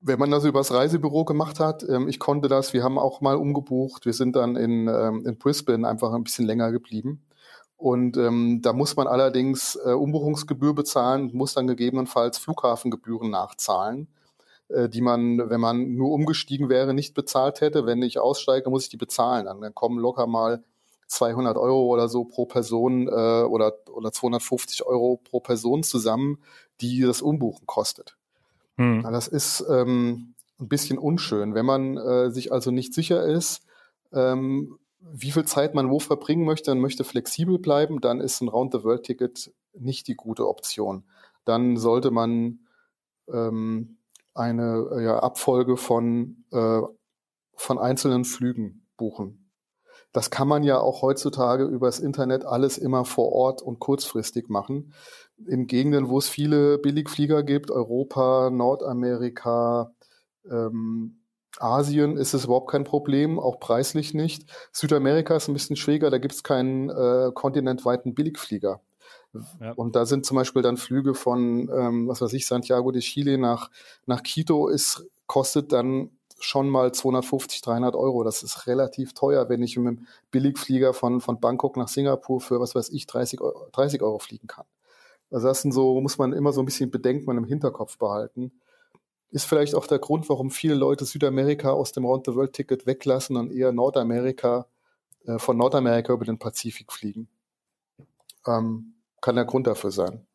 Wenn 0.00 0.18
man 0.18 0.30
das 0.30 0.44
übers 0.44 0.72
Reisebüro 0.72 1.24
gemacht 1.24 1.60
hat, 1.60 1.84
ähm, 1.88 2.08
ich 2.08 2.18
konnte 2.18 2.48
das, 2.48 2.72
wir 2.72 2.82
haben 2.82 2.98
auch 2.98 3.20
mal 3.20 3.36
umgebucht. 3.36 4.04
Wir 4.04 4.12
sind 4.12 4.34
dann 4.34 4.56
in, 4.56 4.88
ähm, 4.88 5.24
in 5.24 5.38
Brisbane 5.38 5.86
einfach 5.86 6.12
ein 6.12 6.24
bisschen 6.24 6.46
länger 6.46 6.72
geblieben. 6.72 7.22
Und 7.76 8.16
ähm, 8.16 8.60
da 8.62 8.72
muss 8.72 8.96
man 8.96 9.06
allerdings 9.06 9.76
äh, 9.84 9.90
Umbuchungsgebühr 9.90 10.74
bezahlen, 10.74 11.30
muss 11.32 11.54
dann 11.54 11.66
gegebenenfalls 11.66 12.38
Flughafengebühren 12.38 13.30
nachzahlen, 13.30 14.08
äh, 14.68 14.88
die 14.88 15.00
man, 15.00 15.50
wenn 15.50 15.60
man 15.60 15.94
nur 15.94 16.12
umgestiegen 16.12 16.68
wäre, 16.68 16.94
nicht 16.94 17.14
bezahlt 17.14 17.60
hätte. 17.60 17.86
Wenn 17.86 18.02
ich 18.02 18.18
aussteige, 18.18 18.70
muss 18.70 18.84
ich 18.84 18.90
die 18.90 18.96
bezahlen. 18.96 19.46
Dann 19.46 19.74
kommen 19.74 19.98
locker 19.98 20.26
mal 20.26 20.64
200 21.12 21.58
Euro 21.58 21.86
oder 21.86 22.08
so 22.08 22.24
pro 22.24 22.46
Person 22.46 23.06
äh, 23.06 23.42
oder, 23.42 23.74
oder 23.92 24.12
250 24.12 24.86
Euro 24.86 25.20
pro 25.22 25.40
Person 25.40 25.82
zusammen, 25.82 26.38
die 26.80 27.02
das 27.02 27.20
Umbuchen 27.20 27.66
kostet. 27.66 28.16
Hm. 28.76 29.02
Das 29.02 29.28
ist 29.28 29.64
ähm, 29.68 30.34
ein 30.58 30.68
bisschen 30.68 30.98
unschön. 30.98 31.54
Wenn 31.54 31.66
man 31.66 31.98
äh, 31.98 32.30
sich 32.30 32.50
also 32.50 32.70
nicht 32.70 32.94
sicher 32.94 33.24
ist, 33.24 33.62
ähm, 34.12 34.78
wie 35.00 35.32
viel 35.32 35.44
Zeit 35.44 35.74
man 35.74 35.90
wo 35.90 35.98
verbringen 35.98 36.46
möchte 36.46 36.72
und 36.72 36.80
möchte 36.80 37.04
flexibel 37.04 37.58
bleiben, 37.58 38.00
dann 38.00 38.20
ist 38.20 38.40
ein 38.40 38.48
Round-the-World-Ticket 38.48 39.52
nicht 39.74 40.08
die 40.08 40.14
gute 40.14 40.48
Option. 40.48 41.04
Dann 41.44 41.76
sollte 41.76 42.10
man 42.10 42.60
ähm, 43.28 43.98
eine 44.32 45.02
ja, 45.02 45.18
Abfolge 45.18 45.76
von, 45.76 46.44
äh, 46.52 46.80
von 47.54 47.78
einzelnen 47.78 48.24
Flügen 48.24 48.86
buchen. 48.96 49.41
Das 50.12 50.30
kann 50.30 50.46
man 50.46 50.62
ja 50.62 50.78
auch 50.78 51.02
heutzutage 51.02 51.64
übers 51.64 51.98
Internet 51.98 52.44
alles 52.44 52.78
immer 52.78 53.04
vor 53.04 53.32
Ort 53.32 53.62
und 53.62 53.78
kurzfristig 53.78 54.48
machen. 54.48 54.92
In 55.46 55.66
Gegenden, 55.66 56.08
wo 56.08 56.18
es 56.18 56.28
viele 56.28 56.78
Billigflieger 56.78 57.42
gibt, 57.42 57.70
Europa, 57.70 58.50
Nordamerika, 58.50 59.92
ähm, 60.50 61.18
Asien 61.58 62.16
ist 62.16 62.34
es 62.34 62.44
überhaupt 62.44 62.70
kein 62.70 62.84
Problem, 62.84 63.38
auch 63.38 63.60
preislich 63.60 64.14
nicht. 64.14 64.50
Südamerika 64.72 65.36
ist 65.36 65.48
ein 65.48 65.54
bisschen 65.54 65.76
schwieriger, 65.76 66.10
da 66.10 66.18
gibt 66.18 66.34
es 66.34 66.42
keinen 66.42 66.90
äh, 66.90 67.30
kontinentweiten 67.32 68.14
Billigflieger. 68.14 68.80
Ja. 69.60 69.72
Und 69.72 69.96
da 69.96 70.04
sind 70.04 70.26
zum 70.26 70.36
Beispiel 70.36 70.62
dann 70.62 70.76
Flüge 70.76 71.14
von, 71.14 71.70
ähm, 71.74 72.08
was 72.08 72.20
weiß 72.20 72.32
ich, 72.34 72.46
Santiago 72.46 72.90
de 72.90 73.00
Chile 73.00 73.38
nach, 73.38 73.70
nach 74.06 74.22
Quito 74.22 74.68
ist, 74.68 75.06
kostet 75.26 75.72
dann 75.72 76.10
schon 76.44 76.68
mal 76.68 76.92
250, 76.92 77.62
300 77.62 77.94
Euro. 77.94 78.24
Das 78.24 78.42
ist 78.42 78.66
relativ 78.66 79.14
teuer, 79.14 79.48
wenn 79.48 79.62
ich 79.62 79.76
mit 79.76 79.86
einem 79.86 80.06
Billigflieger 80.30 80.94
von, 80.94 81.20
von 81.20 81.40
Bangkok 81.40 81.76
nach 81.76 81.88
Singapur 81.88 82.40
für, 82.40 82.60
was 82.60 82.74
weiß 82.74 82.90
ich, 82.90 83.06
30 83.06 83.40
Euro, 83.40 83.68
30 83.72 84.02
Euro 84.02 84.18
fliegen 84.18 84.46
kann. 84.46 84.66
Also 85.30 85.48
das 85.48 85.62
sind 85.62 85.72
so, 85.72 86.00
muss 86.00 86.18
man 86.18 86.32
immer 86.32 86.52
so 86.52 86.60
ein 86.60 86.66
bisschen 86.66 86.90
bedenken 86.90 87.30
und 87.30 87.38
im 87.38 87.44
Hinterkopf 87.44 87.96
behalten. 87.98 88.52
Ist 89.30 89.46
vielleicht 89.46 89.74
auch 89.74 89.86
der 89.86 89.98
Grund, 89.98 90.28
warum 90.28 90.50
viele 90.50 90.74
Leute 90.74 91.06
Südamerika 91.06 91.70
aus 91.70 91.92
dem 91.92 92.04
Round-the-World-Ticket 92.04 92.86
weglassen 92.86 93.36
und 93.36 93.50
eher 93.50 93.72
Nordamerika, 93.72 94.66
äh, 95.24 95.38
von 95.38 95.56
Nordamerika 95.56 96.12
über 96.12 96.26
den 96.26 96.38
Pazifik 96.38 96.92
fliegen. 96.92 97.28
Ähm, 98.46 98.94
kann 99.22 99.36
der 99.36 99.46
Grund 99.46 99.66
dafür 99.66 99.90
sein. 99.90 100.26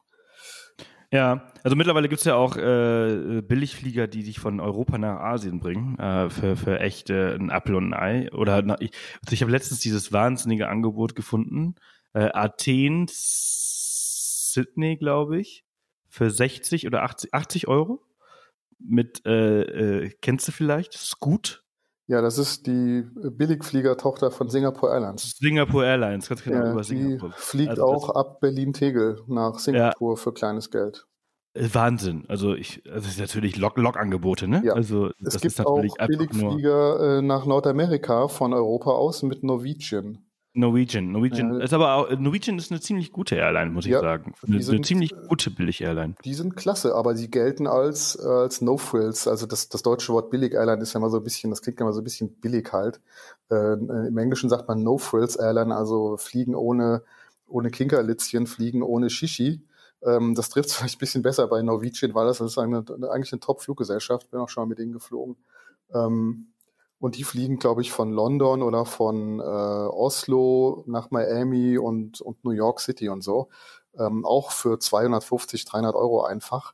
Ja, 1.11 1.53
also 1.63 1.77
mittlerweile 1.77 2.09
gibt's 2.09 2.25
ja 2.25 2.35
auch 2.35 2.57
äh, 2.57 3.41
Billigflieger, 3.41 4.07
die 4.07 4.23
dich 4.23 4.39
von 4.39 4.59
Europa 4.59 4.97
nach 4.97 5.21
Asien 5.21 5.59
bringen, 5.59 5.97
äh, 5.99 6.29
für, 6.29 6.57
für 6.57 6.81
echt 6.81 7.09
äh, 7.09 7.35
ein 7.35 7.49
Apfel 7.49 7.75
und 7.75 7.93
ein 7.93 7.99
Ei. 8.25 8.33
Oder 8.33 8.61
na, 8.61 8.75
ich, 8.81 8.91
also 9.23 9.33
ich 9.33 9.41
habe 9.41 9.51
letztens 9.51 9.79
dieses 9.79 10.11
wahnsinnige 10.11 10.67
Angebot 10.67 11.15
gefunden. 11.15 11.75
Äh, 12.13 12.29
Athen, 12.33 13.07
Sydney, 13.09 14.97
glaube 14.97 15.39
ich, 15.39 15.63
für 16.09 16.29
60 16.29 16.85
oder 16.87 17.03
80, 17.03 17.33
80 17.33 17.67
Euro. 17.69 18.03
Mit, 18.79 19.25
äh, 19.25 19.61
äh, 19.61 20.11
kennst 20.21 20.47
du 20.49 20.51
vielleicht? 20.51 20.93
Scoot? 20.93 21.63
Ja, 22.07 22.21
das 22.21 22.37
ist 22.37 22.67
die 22.67 23.03
Billigfliegertochter 23.15 24.31
von 24.31 24.49
Singapore 24.49 24.93
Airlines. 24.93 25.35
Singapore 25.37 25.85
Airlines, 25.85 26.29
ganz 26.29 26.41
genau 26.41 26.63
ja, 26.63 26.71
über 26.71 26.83
Singapur. 26.83 27.29
Die 27.29 27.35
fliegt 27.35 27.71
also 27.71 27.83
auch 27.83 28.09
ab 28.09 28.39
Berlin-Tegel 28.39 29.19
nach 29.27 29.59
Singapur 29.59 30.13
ja. 30.13 30.15
für 30.15 30.33
kleines 30.33 30.71
Geld. 30.71 31.05
Äh, 31.53 31.67
Wahnsinn. 31.73 32.23
Also 32.29 32.55
ich, 32.55 32.81
das 32.85 33.07
ist 33.07 33.19
natürlich 33.19 33.57
Log-Angebote, 33.57 34.47
ne? 34.47 34.61
Ja. 34.63 34.73
Also 34.73 35.07
es 35.07 35.15
das 35.19 35.33
gibt 35.41 35.45
ist 35.51 35.59
natürlich 35.59 35.99
auch 35.99 36.07
Billigflieger 36.07 37.17
äh, 37.17 37.21
nach 37.21 37.45
Nordamerika 37.45 38.29
von 38.29 38.53
Europa 38.53 38.91
aus 38.91 39.23
mit 39.23 39.43
Norwegian. 39.43 40.26
Norwegian. 40.57 41.11
Norwegian 41.11 41.53
ja. 41.53 41.63
ist 41.63 41.73
aber 41.73 41.93
auch, 41.93 42.09
Norwegian 42.17 42.57
ist 42.57 42.71
eine 42.71 42.81
ziemlich 42.81 43.11
gute 43.11 43.35
Airline, 43.35 43.71
muss 43.71 43.85
ich 43.85 43.91
ja, 43.91 44.01
sagen. 44.01 44.33
Eine, 44.45 44.61
sind, 44.61 44.75
eine, 44.75 44.83
ziemlich 44.83 45.13
gute 45.27 45.51
Billig-Airline. 45.51 46.15
Die 46.25 46.33
sind 46.33 46.55
klasse, 46.55 46.95
aber 46.95 47.15
sie 47.15 47.29
gelten 47.29 47.67
als, 47.67 48.17
als 48.19 48.61
No-Frills. 48.61 49.27
Also 49.27 49.45
das, 49.45 49.69
das 49.69 49.83
deutsche 49.83 50.11
Wort 50.13 50.31
Billig-Airline 50.31 50.81
ist 50.81 50.93
ja 50.93 50.99
immer 50.99 51.11
so 51.11 51.17
ein 51.17 51.23
bisschen, 51.23 51.51
das 51.51 51.61
klingt 51.61 51.79
ja 51.79 51.85
immer 51.85 51.93
so 51.93 52.01
ein 52.01 52.03
bisschen 52.03 52.33
billig 52.41 52.73
halt. 52.73 52.99
Äh, 53.51 53.73
Im 53.73 54.17
Englischen 54.17 54.49
sagt 54.49 54.67
man 54.67 54.81
No-Frills-Airline, 54.83 55.75
also 55.75 56.17
fliegen 56.17 56.55
ohne, 56.55 57.03
ohne 57.47 57.69
Kinkerlitzchen, 57.69 58.47
fliegen 58.47 58.81
ohne 58.81 59.11
Shishi. 59.11 59.61
Ähm, 60.03 60.33
das 60.33 60.49
trifft 60.49 60.71
vielleicht 60.73 60.97
ein 60.97 60.99
bisschen 60.99 61.21
besser 61.21 61.47
bei 61.47 61.61
Norwegian, 61.61 62.15
weil 62.15 62.25
das 62.25 62.41
ist 62.41 62.57
eine, 62.57 62.83
eigentlich 63.11 63.31
eine 63.31 63.41
Top-Fluggesellschaft. 63.41 64.31
Bin 64.31 64.39
auch 64.39 64.49
schon 64.49 64.63
mal 64.63 64.69
mit 64.69 64.79
denen 64.79 64.93
geflogen. 64.93 65.35
Ähm, 65.93 66.47
und 66.99 67.17
die 67.17 67.23
fliegen, 67.23 67.57
glaube 67.59 67.81
ich, 67.81 67.91
von 67.91 68.11
London 68.11 68.63
oder 68.63 68.85
von 68.85 69.39
äh, 69.39 69.43
Oslo 69.43 70.83
nach 70.87 71.11
Miami 71.11 71.77
und, 71.77 72.21
und 72.21 72.43
New 72.43 72.51
York 72.51 72.79
City 72.79 73.09
und 73.09 73.23
so. 73.23 73.49
ähm, 73.97 74.25
auch 74.25 74.51
für 74.51 74.79
250, 74.79 75.65
300 75.65 75.95
Euro 75.95 76.23
einfach. 76.23 76.73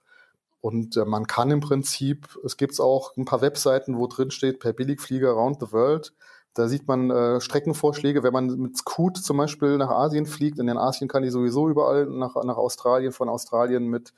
Und 0.62 0.96
äh, 0.98 1.06
man 1.06 1.28
kann 1.28 1.52
im 1.52 1.60
Prinzip, 1.60 2.40
es 2.46 2.58
gibt 2.58 2.80
auch 2.80 3.16
ein 3.18 3.26
paar 3.26 3.42
Webseiten, 3.42 3.98
wo 3.98 4.08
drin 4.08 4.32
steht, 4.32 4.60
per 4.60 4.74
Billigflieger 4.74 5.30
around 5.30 5.60
the 5.60 5.72
world. 5.74 6.14
Da 6.54 6.68
sieht 6.68 6.88
man 6.88 7.10
äh, 7.10 7.42
Streckenvorschläge, 7.42 8.24
wenn 8.24 8.34
man 8.34 8.48
mit 8.58 8.78
Scoot 8.78 9.18
zum 9.18 9.38
Beispiel 9.38 9.78
nach 9.78 9.90
Asien 9.90 10.26
fliegt. 10.26 10.60
In 10.60 10.68
den 10.68 10.78
Asien 10.78 11.08
kann 11.10 11.24
ich 11.24 11.32
sowieso 11.32 11.68
überall 11.68 12.06
nach, 12.06 12.36
nach 12.44 12.58
Australien, 12.58 13.12
von 13.12 13.28
Australien 13.28 13.88
mit, 13.88 14.14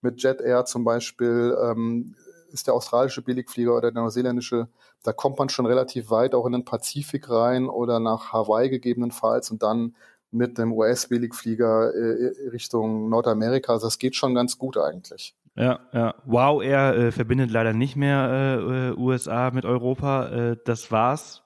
mit 0.00 0.22
Jet 0.22 0.40
Air 0.40 0.64
zum 0.64 0.84
Beispiel, 0.84 1.56
ähm, 1.62 2.14
ist 2.52 2.66
der 2.66 2.74
australische 2.74 3.22
Billigflieger 3.22 3.72
oder 3.72 3.92
der 3.92 4.02
neuseeländische. 4.02 4.68
Da 5.02 5.12
kommt 5.12 5.38
man 5.38 5.48
schon 5.48 5.66
relativ 5.66 6.10
weit 6.10 6.34
auch 6.34 6.46
in 6.46 6.52
den 6.52 6.64
Pazifik 6.64 7.30
rein 7.30 7.68
oder 7.68 8.00
nach 8.00 8.32
Hawaii 8.32 8.68
gegebenenfalls 8.68 9.50
und 9.50 9.62
dann 9.62 9.94
mit 10.30 10.58
dem 10.58 10.72
US-Billigflieger 10.72 11.94
äh, 11.94 12.48
Richtung 12.50 13.08
Nordamerika. 13.08 13.72
Also 13.72 13.86
das 13.86 13.98
geht 13.98 14.14
schon 14.14 14.34
ganz 14.34 14.58
gut 14.58 14.76
eigentlich. 14.76 15.34
Ja, 15.56 15.80
ja. 15.92 16.14
Wow 16.24 16.62
Air 16.62 16.96
äh, 16.96 17.12
verbindet 17.12 17.50
leider 17.50 17.72
nicht 17.72 17.96
mehr 17.96 18.30
äh, 18.30 18.90
äh 18.90 18.96
USA 18.96 19.50
mit 19.50 19.64
Europa. 19.64 20.28
Äh, 20.28 20.56
das 20.64 20.92
war's. 20.92 21.42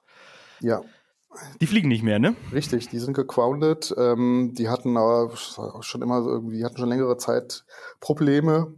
Ja. 0.61 0.81
Die 1.59 1.67
fliegen 1.67 1.89
nicht 1.89 2.03
mehr, 2.03 2.17
ne? 2.19 2.35
Richtig, 2.53 2.87
die 2.87 2.99
sind 2.99 3.13
gegroundet. 3.13 3.93
Ähm, 3.97 4.53
die 4.57 4.69
hatten 4.69 4.95
aber 4.95 5.31
schon 5.35 6.01
immer 6.01 6.25
irgendwie, 6.25 6.63
hatten 6.63 6.77
schon 6.77 6.87
längere 6.87 7.17
Zeit 7.17 7.65
Probleme 7.99 8.73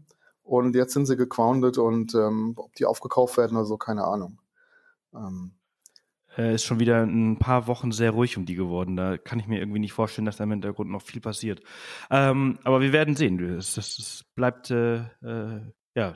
und 0.48 0.76
jetzt 0.76 0.94
sind 0.94 1.06
sie 1.06 1.18
gegroundet 1.18 1.78
und 1.78 2.16
ähm, 2.16 2.54
ob 2.56 2.74
die 2.76 2.86
aufgekauft 2.86 3.38
werden 3.38 3.58
oder 3.58 3.66
so, 3.66 3.78
keine 3.78 4.06
Ahnung. 4.06 4.40
Ähm, 5.14 5.52
äh, 6.38 6.56
ist 6.56 6.64
schon 6.64 6.80
wieder 6.80 7.04
ein 7.04 7.38
paar 7.38 7.68
Wochen 7.68 7.92
sehr 7.92 8.12
ruhig 8.12 8.38
um 8.38 8.46
die 8.46 8.56
geworden. 8.56 8.96
Da 8.96 9.18
kann 9.18 9.40
ich 9.40 9.48
mir 9.48 9.60
irgendwie 9.60 9.80
nicht 9.80 9.94
vorstellen, 9.94 10.26
dass 10.26 10.38
da 10.38 10.46
im 10.46 10.52
Hintergrund 10.52 10.90
noch 10.90 11.02
viel 11.02 11.20
passiert. 11.20 11.62
Ähm, 12.10 12.60
aber 12.64 12.82
wir 12.82 12.94
werden 12.94 13.16
sehen. 13.16 13.40
Es, 13.58 13.76
das, 13.76 13.98
das 13.98 14.24
bleibt, 14.36 14.72
äh, 14.72 14.98
äh, 15.22 15.62
ja, 15.96 16.16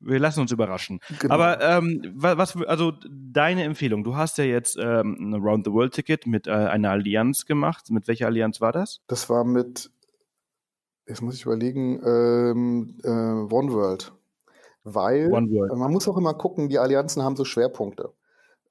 wir 0.00 0.18
lassen 0.18 0.40
uns 0.40 0.52
überraschen. 0.52 1.00
Genau. 1.20 1.32
Aber 1.32 1.60
ähm, 1.62 2.02
was, 2.14 2.56
also 2.56 2.92
deine 3.08 3.64
Empfehlung? 3.64 4.04
Du 4.04 4.16
hast 4.16 4.36
ja 4.36 4.44
jetzt 4.44 4.76
ähm, 4.78 5.16
ein 5.18 5.34
Around 5.34 5.64
the 5.64 5.72
World 5.72 5.94
Ticket 5.94 6.26
mit 6.26 6.46
äh, 6.46 6.50
einer 6.50 6.90
Allianz 6.90 7.46
gemacht. 7.46 7.90
Mit 7.90 8.08
welcher 8.08 8.26
Allianz 8.26 8.60
war 8.60 8.72
das? 8.72 9.00
Das 9.06 9.30
war 9.30 9.44
mit, 9.44 9.90
jetzt 11.06 11.22
muss 11.22 11.34
ich 11.34 11.44
überlegen, 11.44 12.00
ähm, 12.04 12.98
äh, 13.02 13.08
One 13.08 13.72
World. 13.72 14.12
Weil 14.84 15.32
One 15.32 15.50
World. 15.50 15.76
man 15.76 15.92
muss 15.92 16.06
auch 16.08 16.16
immer 16.16 16.34
gucken, 16.34 16.68
die 16.68 16.78
Allianzen 16.78 17.22
haben 17.22 17.36
so 17.36 17.44
Schwerpunkte 17.44 18.12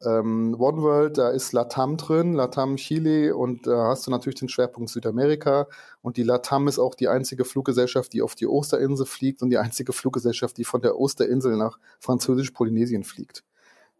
ähm, 0.03 0.55
One 0.59 0.81
World, 0.81 1.17
da 1.17 1.29
ist 1.29 1.53
Latam 1.53 1.97
drin, 1.97 2.33
Latam 2.33 2.75
Chile 2.75 3.35
und 3.35 3.67
da 3.67 3.87
hast 3.87 4.07
du 4.07 4.11
natürlich 4.11 4.39
den 4.39 4.49
Schwerpunkt 4.49 4.89
Südamerika 4.89 5.67
und 6.01 6.17
die 6.17 6.23
Latam 6.23 6.67
ist 6.67 6.79
auch 6.79 6.95
die 6.95 7.07
einzige 7.07 7.45
Fluggesellschaft, 7.45 8.13
die 8.13 8.21
auf 8.21 8.35
die 8.35 8.47
Osterinsel 8.47 9.05
fliegt 9.05 9.41
und 9.41 9.49
die 9.49 9.57
einzige 9.57 9.93
Fluggesellschaft, 9.93 10.57
die 10.57 10.65
von 10.65 10.81
der 10.81 10.99
Osterinsel 10.99 11.55
nach 11.57 11.79
Französisch-Polynesien 11.99 13.03
fliegt. 13.03 13.43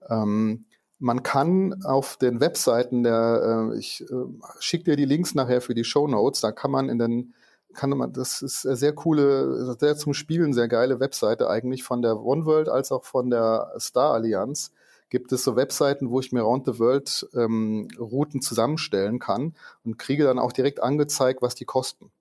Ähm, 0.10 0.66
man 1.00 1.24
kann 1.24 1.84
auf 1.84 2.18
den 2.18 2.40
Webseiten 2.40 3.04
der, 3.04 3.72
äh, 3.74 3.78
ich 3.78 4.02
äh, 4.10 4.16
schicke 4.60 4.86
dir 4.86 4.96
die 4.96 5.06
Links 5.06 5.36
nachher 5.36 5.62
für 5.62 5.76
die 5.76 5.84
Show 5.84 6.08
Notes, 6.08 6.42
da 6.42 6.52
kann 6.52 6.72
man 6.72 6.90
in 6.90 7.00
den 7.00 7.34
kann 7.76 7.92
man, 7.92 8.14
das 8.14 8.42
ist 8.42 8.66
eine 8.66 8.76
sehr 8.76 8.94
coole, 8.94 9.76
sehr 9.80 9.98
zum 9.98 10.14
Spielen 10.14 10.54
sehr 10.54 10.68
geile 10.68 11.00
Webseite 11.00 11.50
eigentlich 11.50 11.84
von 11.84 12.02
der 12.02 12.22
One 12.24 12.46
World 12.46 12.70
als 12.70 12.92
auch 12.92 13.04
von 13.04 13.30
der 13.30 13.72
Star 13.80 14.14
Allianz 14.14 14.72
gibt 15.10 15.32
es 15.32 15.44
so 15.44 15.56
Webseiten, 15.56 16.10
wo 16.10 16.20
ich 16.20 16.32
mir 16.32 16.42
Round 16.42 16.66
the 16.66 16.80
World 16.80 17.28
ähm, 17.36 17.88
Routen 18.00 18.42
zusammenstellen 18.42 19.20
kann 19.20 19.56
und 19.84 20.00
kriege 20.00 20.24
dann 20.24 20.40
auch 20.40 20.52
direkt 20.52 20.82
angezeigt, 20.82 21.42
was 21.42 21.56
die 21.56 21.66
kosten. 21.66 22.12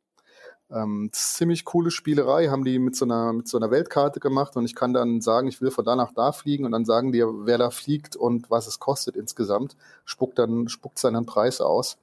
Ähm, 0.71 1.11
ziemlich 1.13 1.65
coole 1.65 1.91
Spielerei, 1.91 2.49
haben 2.49 2.65
die 2.65 2.79
mit 2.79 2.97
so, 2.97 3.05
einer, 3.05 3.33
mit 3.33 3.49
so 3.49 3.59
einer 3.59 3.71
Weltkarte 3.71 4.21
gemacht 4.21 4.57
und 4.57 4.65
ich 4.65 4.75
kann 4.75 4.93
dann 4.93 5.21
sagen, 5.21 5.49
ich 5.49 5.61
will 5.61 5.71
von 5.71 5.85
da 5.85 5.95
nach 5.95 6.13
da 6.15 6.33
fliegen 6.33 6.65
und 6.65 6.73
dann 6.73 6.85
sagen 6.85 7.13
die, 7.13 7.23
wer 7.25 7.59
da 7.59 7.71
fliegt 7.71 8.17
und 8.17 8.51
was 8.51 8.67
es 8.67 8.81
kostet 8.81 9.17
insgesamt, 9.17 9.77
spuckt 10.05 10.39
dann, 10.39 10.69
spuckt 10.69 10.99
seinen 10.99 11.27
Preis 11.27 11.61
aus. 11.61 11.99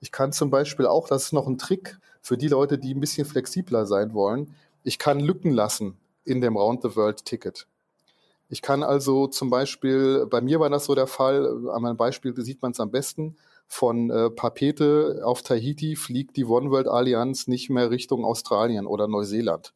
Ich 0.00 0.12
kann 0.12 0.32
zum 0.32 0.50
Beispiel 0.50 0.86
auch, 0.86 1.08
das 1.08 1.24
ist 1.24 1.32
noch 1.32 1.46
ein 1.46 1.58
Trick 1.58 1.98
für 2.24 2.38
die 2.38 2.48
Leute, 2.48 2.78
die 2.78 2.94
ein 2.94 3.00
bisschen 3.00 3.26
flexibler 3.26 3.84
sein 3.84 4.14
wollen, 4.14 4.54
ich 4.82 4.98
kann 4.98 5.20
Lücken 5.20 5.52
lassen 5.52 5.98
in 6.24 6.40
dem 6.40 6.56
Round 6.56 6.80
the 6.80 6.96
World 6.96 7.26
Ticket. 7.26 7.66
Ich 8.48 8.62
kann 8.62 8.82
also 8.82 9.26
zum 9.26 9.50
Beispiel, 9.50 10.24
bei 10.24 10.40
mir 10.40 10.58
war 10.58 10.70
das 10.70 10.86
so 10.86 10.94
der 10.94 11.06
Fall, 11.06 11.68
an 11.68 11.82
meinem 11.82 11.98
Beispiel 11.98 12.34
sieht 12.40 12.62
man 12.62 12.72
es 12.72 12.80
am 12.80 12.90
besten, 12.90 13.36
von 13.66 14.10
äh, 14.10 14.30
Papete 14.30 15.20
auf 15.22 15.42
Tahiti 15.42 15.96
fliegt 15.96 16.38
die 16.38 16.46
One 16.46 16.70
World 16.70 16.88
Allianz 16.88 17.46
nicht 17.46 17.68
mehr 17.68 17.90
Richtung 17.90 18.24
Australien 18.24 18.86
oder 18.86 19.06
Neuseeland. 19.06 19.74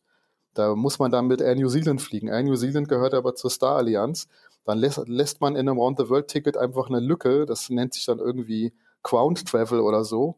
Da 0.54 0.74
muss 0.74 0.98
man 0.98 1.10
dann 1.10 1.26
mit 1.26 1.42
Air 1.42 1.54
New 1.54 1.68
Zealand 1.68 2.00
fliegen. 2.00 2.28
Air 2.28 2.44
New 2.44 2.56
Zealand 2.56 2.88
gehört 2.88 3.12
aber 3.12 3.34
zur 3.34 3.50
Star 3.50 3.76
Allianz. 3.76 4.26
Dann 4.64 4.78
lässt, 4.78 5.06
lässt 5.06 5.42
man 5.42 5.54
in 5.54 5.68
einem 5.68 5.78
Round 5.78 5.98
the 5.98 6.08
World 6.08 6.28
Ticket 6.28 6.56
einfach 6.56 6.88
eine 6.88 7.00
Lücke, 7.00 7.44
das 7.44 7.68
nennt 7.68 7.92
sich 7.92 8.06
dann 8.06 8.18
irgendwie 8.18 8.72
Crowned 9.02 9.46
Travel 9.46 9.80
oder 9.80 10.02
so. 10.02 10.36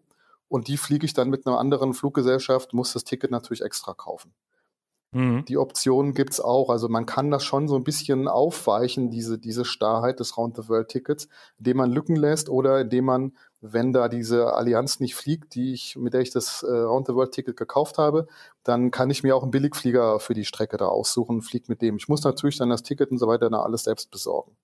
Und 0.51 0.67
die 0.67 0.77
fliege 0.77 1.07
ich 1.07 1.15
dann 1.15 1.31
mit 1.31 1.47
einer 1.47 1.59
anderen 1.59 1.95
Fluggesellschaft, 1.95 2.75
muss 2.75 2.93
das 2.93 3.05
Ticket 3.05 3.31
natürlich 3.31 3.63
extra 3.63 3.95
kaufen. 3.95 4.35
Mhm. 5.13 5.45
Die 5.45 5.57
Option 5.59 6.13
gibt's 6.13 6.41
auch. 6.41 6.71
Also 6.71 6.89
man 6.89 7.07
kann 7.07 7.31
das 7.31 7.45
schon 7.45 7.69
so 7.69 7.77
ein 7.77 7.85
bisschen 7.85 8.27
aufweichen, 8.27 9.11
diese, 9.11 9.39
diese 9.39 9.65
Starrheit 9.65 10.19
des 10.19 10.37
Round-the-World-Tickets, 10.37 11.29
indem 11.59 11.77
man 11.77 11.93
Lücken 11.93 12.17
lässt 12.17 12.49
oder 12.49 12.81
indem 12.81 13.05
man, 13.05 13.33
wenn 13.61 13.93
da 13.93 14.09
diese 14.09 14.55
Allianz 14.55 14.99
nicht 14.99 15.15
fliegt, 15.15 15.55
die 15.55 15.73
ich, 15.73 15.95
mit 15.95 16.15
der 16.15 16.21
ich 16.21 16.31
das 16.31 16.65
äh, 16.65 16.71
Round-the-World-Ticket 16.71 17.57
gekauft 17.57 17.97
habe, 17.97 18.27
dann 18.65 18.91
kann 18.91 19.11
ich 19.11 19.23
mir 19.23 19.37
auch 19.37 19.43
einen 19.43 19.53
Billigflieger 19.53 20.19
für 20.19 20.35
die 20.35 20.45
Strecke 20.45 20.77
da 20.79 20.87
aussuchen 20.87 21.37
und 21.37 21.43
fliege 21.43 21.67
mit 21.69 21.81
dem. 21.81 21.97
Ich 21.97 22.09
muss 22.09 22.25
natürlich 22.25 22.59
dann 22.59 22.71
das 22.71 22.83
Ticket 22.83 23.13
und 23.13 23.19
so 23.19 23.29
weiter 23.29 23.51
dann 23.51 23.61
alles 23.61 23.85
selbst 23.85 24.11
besorgen. 24.11 24.57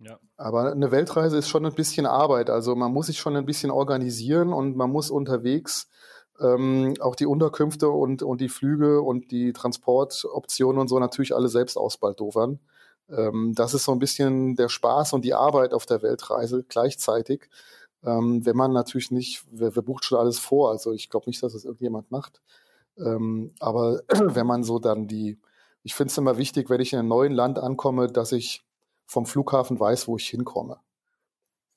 Ja. 0.00 0.18
Aber 0.36 0.72
eine 0.72 0.90
Weltreise 0.90 1.38
ist 1.38 1.48
schon 1.48 1.64
ein 1.64 1.74
bisschen 1.74 2.06
Arbeit. 2.06 2.50
Also 2.50 2.74
man 2.74 2.92
muss 2.92 3.06
sich 3.06 3.18
schon 3.18 3.36
ein 3.36 3.46
bisschen 3.46 3.70
organisieren 3.70 4.52
und 4.52 4.76
man 4.76 4.90
muss 4.90 5.10
unterwegs 5.10 5.88
ähm, 6.40 6.94
auch 7.00 7.14
die 7.14 7.26
Unterkünfte 7.26 7.88
und, 7.88 8.22
und 8.22 8.40
die 8.40 8.48
Flüge 8.48 9.02
und 9.02 9.30
die 9.30 9.52
Transportoptionen 9.52 10.80
und 10.80 10.88
so 10.88 10.98
natürlich 10.98 11.34
alle 11.34 11.48
selbst 11.48 11.76
ausbaldowern. 11.76 12.58
Ähm, 13.10 13.52
das 13.54 13.74
ist 13.74 13.84
so 13.84 13.92
ein 13.92 13.98
bisschen 13.98 14.56
der 14.56 14.68
Spaß 14.68 15.12
und 15.12 15.24
die 15.24 15.34
Arbeit 15.34 15.74
auf 15.74 15.86
der 15.86 16.02
Weltreise 16.02 16.64
gleichzeitig. 16.68 17.48
Ähm, 18.04 18.44
wenn 18.44 18.56
man 18.56 18.72
natürlich 18.72 19.10
nicht, 19.10 19.44
wer, 19.50 19.76
wer 19.76 19.82
bucht 19.82 20.04
schon 20.04 20.18
alles 20.18 20.38
vor, 20.38 20.70
also 20.70 20.92
ich 20.92 21.10
glaube 21.10 21.28
nicht, 21.28 21.42
dass 21.42 21.52
das 21.52 21.64
irgendjemand 21.64 22.10
macht. 22.10 22.40
Ähm, 22.98 23.52
aber 23.60 24.02
wenn 24.08 24.46
man 24.46 24.64
so 24.64 24.78
dann 24.78 25.06
die, 25.06 25.38
ich 25.84 25.94
finde 25.94 26.10
es 26.10 26.18
immer 26.18 26.38
wichtig, 26.38 26.70
wenn 26.70 26.80
ich 26.80 26.92
in 26.92 26.98
einem 26.98 27.08
neuen 27.08 27.32
Land 27.32 27.58
ankomme, 27.58 28.08
dass 28.08 28.32
ich 28.32 28.64
vom 29.12 29.26
Flughafen 29.26 29.78
weiß, 29.78 30.08
wo 30.08 30.16
ich 30.16 30.26
hinkomme. 30.26 30.78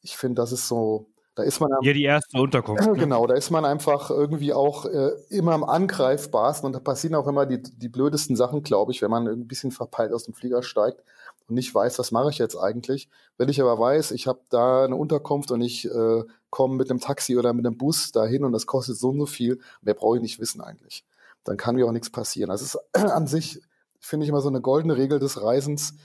Ich 0.01 0.15
finde, 0.15 0.41
das 0.41 0.53
ist 0.53 0.69
so, 0.69 1.07
da 1.35 1.43
ist 1.43 1.59
man 1.59 1.69
ja 1.81 1.91
die 1.91 2.03
erste 2.03 2.39
Unterkunft. 2.39 2.87
Äh, 2.87 2.93
genau, 2.97 3.27
da 3.27 3.35
ist 3.35 3.51
man 3.51 3.65
einfach 3.65 4.09
irgendwie 4.09 4.53
auch 4.53 4.85
äh, 4.85 5.11
immer 5.29 5.51
am 5.51 5.65
angreifbarsten 5.65 6.65
und 6.65 6.73
da 6.73 6.79
passieren 6.79 7.15
auch 7.15 7.27
immer 7.27 7.45
die, 7.45 7.61
die 7.61 7.89
blödesten 7.89 8.37
Sachen, 8.37 8.63
glaube 8.63 8.93
ich, 8.93 9.01
wenn 9.01 9.11
man 9.11 9.27
ein 9.27 9.47
bisschen 9.47 9.71
verpeilt 9.71 10.13
aus 10.13 10.23
dem 10.23 10.33
Flieger 10.33 10.63
steigt 10.63 11.03
und 11.47 11.55
nicht 11.55 11.75
weiß, 11.75 11.99
was 11.99 12.13
mache 12.13 12.29
ich 12.29 12.37
jetzt 12.37 12.55
eigentlich. 12.55 13.09
Wenn 13.37 13.49
ich 13.49 13.59
aber 13.59 13.77
weiß, 13.77 14.11
ich 14.11 14.27
habe 14.27 14.39
da 14.49 14.85
eine 14.85 14.95
Unterkunft 14.95 15.51
und 15.51 15.59
ich 15.59 15.85
äh, 15.91 16.23
komme 16.49 16.75
mit 16.75 16.89
einem 16.89 17.01
Taxi 17.01 17.37
oder 17.37 17.51
mit 17.51 17.65
einem 17.65 17.77
Bus 17.77 18.13
dahin 18.13 18.45
und 18.45 18.53
das 18.53 18.65
kostet 18.65 18.97
so 18.97 19.09
und 19.09 19.19
so 19.19 19.25
viel, 19.25 19.59
mehr 19.81 19.93
brauche 19.93 20.15
ich 20.15 20.21
nicht 20.21 20.39
wissen 20.39 20.61
eigentlich. 20.61 21.03
Dann 21.43 21.57
kann 21.57 21.75
mir 21.75 21.85
auch 21.85 21.91
nichts 21.91 22.09
passieren. 22.09 22.49
Das 22.49 22.61
ist 22.61 22.79
an 22.93 23.27
sich, 23.27 23.61
finde 23.99 24.23
ich, 24.23 24.29
immer 24.29 24.41
so 24.41 24.47
eine 24.47 24.61
goldene 24.61 24.95
Regel 24.95 25.19
des 25.19 25.41
Reisens. 25.41 25.95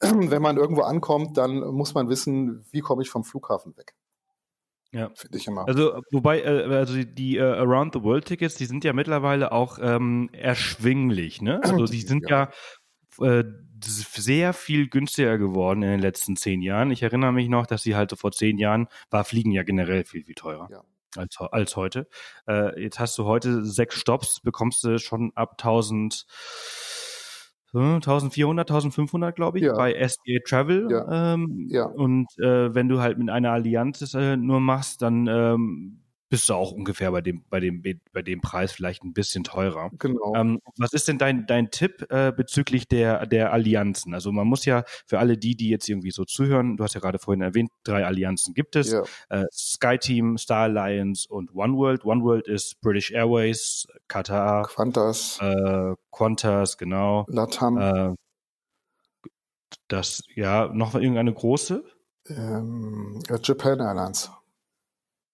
Wenn 0.30 0.42
man 0.42 0.56
irgendwo 0.56 0.82
ankommt, 0.82 1.36
dann 1.36 1.58
muss 1.58 1.94
man 1.94 2.08
wissen, 2.08 2.64
wie 2.70 2.80
komme 2.80 3.02
ich 3.02 3.10
vom 3.10 3.24
Flughafen 3.24 3.76
weg. 3.76 3.94
Ja. 4.92 5.10
Finde 5.14 5.36
ich 5.36 5.46
immer. 5.46 5.66
Also, 5.68 6.00
wobei, 6.12 6.40
äh, 6.40 6.64
also 6.74 6.94
die, 6.94 7.14
die 7.14 7.38
uh, 7.38 7.42
Around 7.42 7.94
the 7.94 8.02
World 8.02 8.24
Tickets, 8.24 8.54
die 8.54 8.64
sind 8.64 8.84
ja 8.84 8.92
mittlerweile 8.92 9.52
auch 9.52 9.78
ähm, 9.80 10.30
erschwinglich, 10.32 11.42
ne? 11.42 11.60
Also 11.64 11.86
die 11.86 12.00
sind 12.00 12.28
ja, 12.30 12.50
ja 13.20 13.38
äh, 13.38 13.44
sehr 13.80 14.52
viel 14.52 14.88
günstiger 14.88 15.38
geworden 15.38 15.82
in 15.82 15.90
den 15.90 16.00
letzten 16.00 16.36
zehn 16.36 16.62
Jahren. 16.62 16.90
Ich 16.90 17.02
erinnere 17.02 17.32
mich 17.32 17.48
noch, 17.48 17.66
dass 17.66 17.82
sie 17.82 17.96
halt 17.96 18.10
so 18.10 18.16
vor 18.16 18.32
zehn 18.32 18.58
Jahren 18.58 18.88
war 19.10 19.24
Fliegen 19.24 19.52
ja 19.52 19.62
generell 19.62 20.04
viel, 20.04 20.24
viel 20.24 20.34
teurer. 20.34 20.68
Ja. 20.70 20.82
Als, 21.16 21.38
als 21.38 21.76
heute. 21.76 22.06
Äh, 22.46 22.82
jetzt 22.82 22.98
hast 22.98 23.16
du 23.16 23.24
heute 23.24 23.64
sechs 23.64 23.94
Stops, 23.96 24.40
bekommst 24.40 24.84
du 24.84 24.98
schon 24.98 25.32
ab 25.34 25.52
1000 25.52 26.26
1400, 27.74 28.70
1500, 28.70 29.36
glaube 29.36 29.58
ich, 29.58 29.64
ja. 29.64 29.74
bei 29.74 29.92
SBA 29.92 30.38
Travel. 30.46 30.88
Ja. 30.90 31.34
Ähm, 31.34 31.66
ja. 31.70 31.84
Und 31.84 32.26
äh, 32.38 32.74
wenn 32.74 32.88
du 32.88 33.00
halt 33.00 33.18
mit 33.18 33.28
einer 33.30 33.52
Allianz 33.52 34.14
äh, 34.14 34.36
nur 34.36 34.60
machst, 34.60 35.02
dann 35.02 35.26
ähm, 35.26 36.00
bist 36.28 36.48
du 36.48 36.54
auch 36.54 36.72
ungefähr 36.72 37.10
bei 37.10 37.20
dem, 37.20 37.44
bei 37.48 37.60
dem, 37.60 37.82
bei 38.12 38.22
dem 38.22 38.40
Preis 38.40 38.72
vielleicht 38.72 39.02
ein 39.02 39.12
bisschen 39.12 39.44
teurer. 39.44 39.90
Genau. 39.98 40.34
Ähm, 40.34 40.60
was 40.76 40.92
ist 40.92 41.08
denn 41.08 41.18
dein, 41.18 41.46
dein 41.46 41.70
Tipp 41.70 42.06
äh, 42.10 42.32
bezüglich 42.32 42.86
der, 42.88 43.26
der 43.26 43.52
Allianzen? 43.52 44.14
Also 44.14 44.30
man 44.32 44.46
muss 44.46 44.64
ja 44.64 44.84
für 45.06 45.18
alle 45.18 45.38
die, 45.38 45.56
die 45.56 45.70
jetzt 45.70 45.88
irgendwie 45.88 46.10
so 46.10 46.24
zuhören, 46.24 46.76
du 46.76 46.84
hast 46.84 46.94
ja 46.94 47.00
gerade 47.00 47.18
vorhin 47.18 47.40
erwähnt, 47.40 47.70
drei 47.82 48.04
Allianzen 48.04 48.54
gibt 48.54 48.76
es. 48.76 48.92
Ja. 48.92 49.02
Äh, 49.30 49.46
SkyTeam, 49.52 50.36
Star 50.36 50.64
Alliance 50.64 51.26
und 51.28 51.54
OneWorld. 51.54 52.04
OneWorld 52.04 52.46
ist 52.46 52.80
British 52.80 53.10
Airways, 53.10 53.86
Qatar. 54.08 54.68
Qantas. 54.68 55.38
Äh, 55.40 55.94
Qantas, 56.12 56.76
genau. 56.76 57.24
Latam. 57.28 57.78
Äh, 57.78 58.14
das, 59.88 60.22
ja, 60.34 60.68
noch 60.68 60.94
irgendeine 60.94 61.32
große? 61.32 61.84
Ähm, 62.28 63.20
Japan 63.42 63.80
Airlines. 63.80 64.30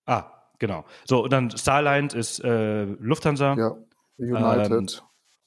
Ah, 0.07 0.34
genau. 0.67 0.85
So, 1.05 1.25
und 1.25 1.33
dann 1.33 1.51
Starline 1.51 2.09
ist 2.15 2.43
äh, 2.43 2.85
Lufthansa. 2.85 3.55
Ja, 3.57 3.77
United. 4.17 4.71
Ähm, 4.73 4.87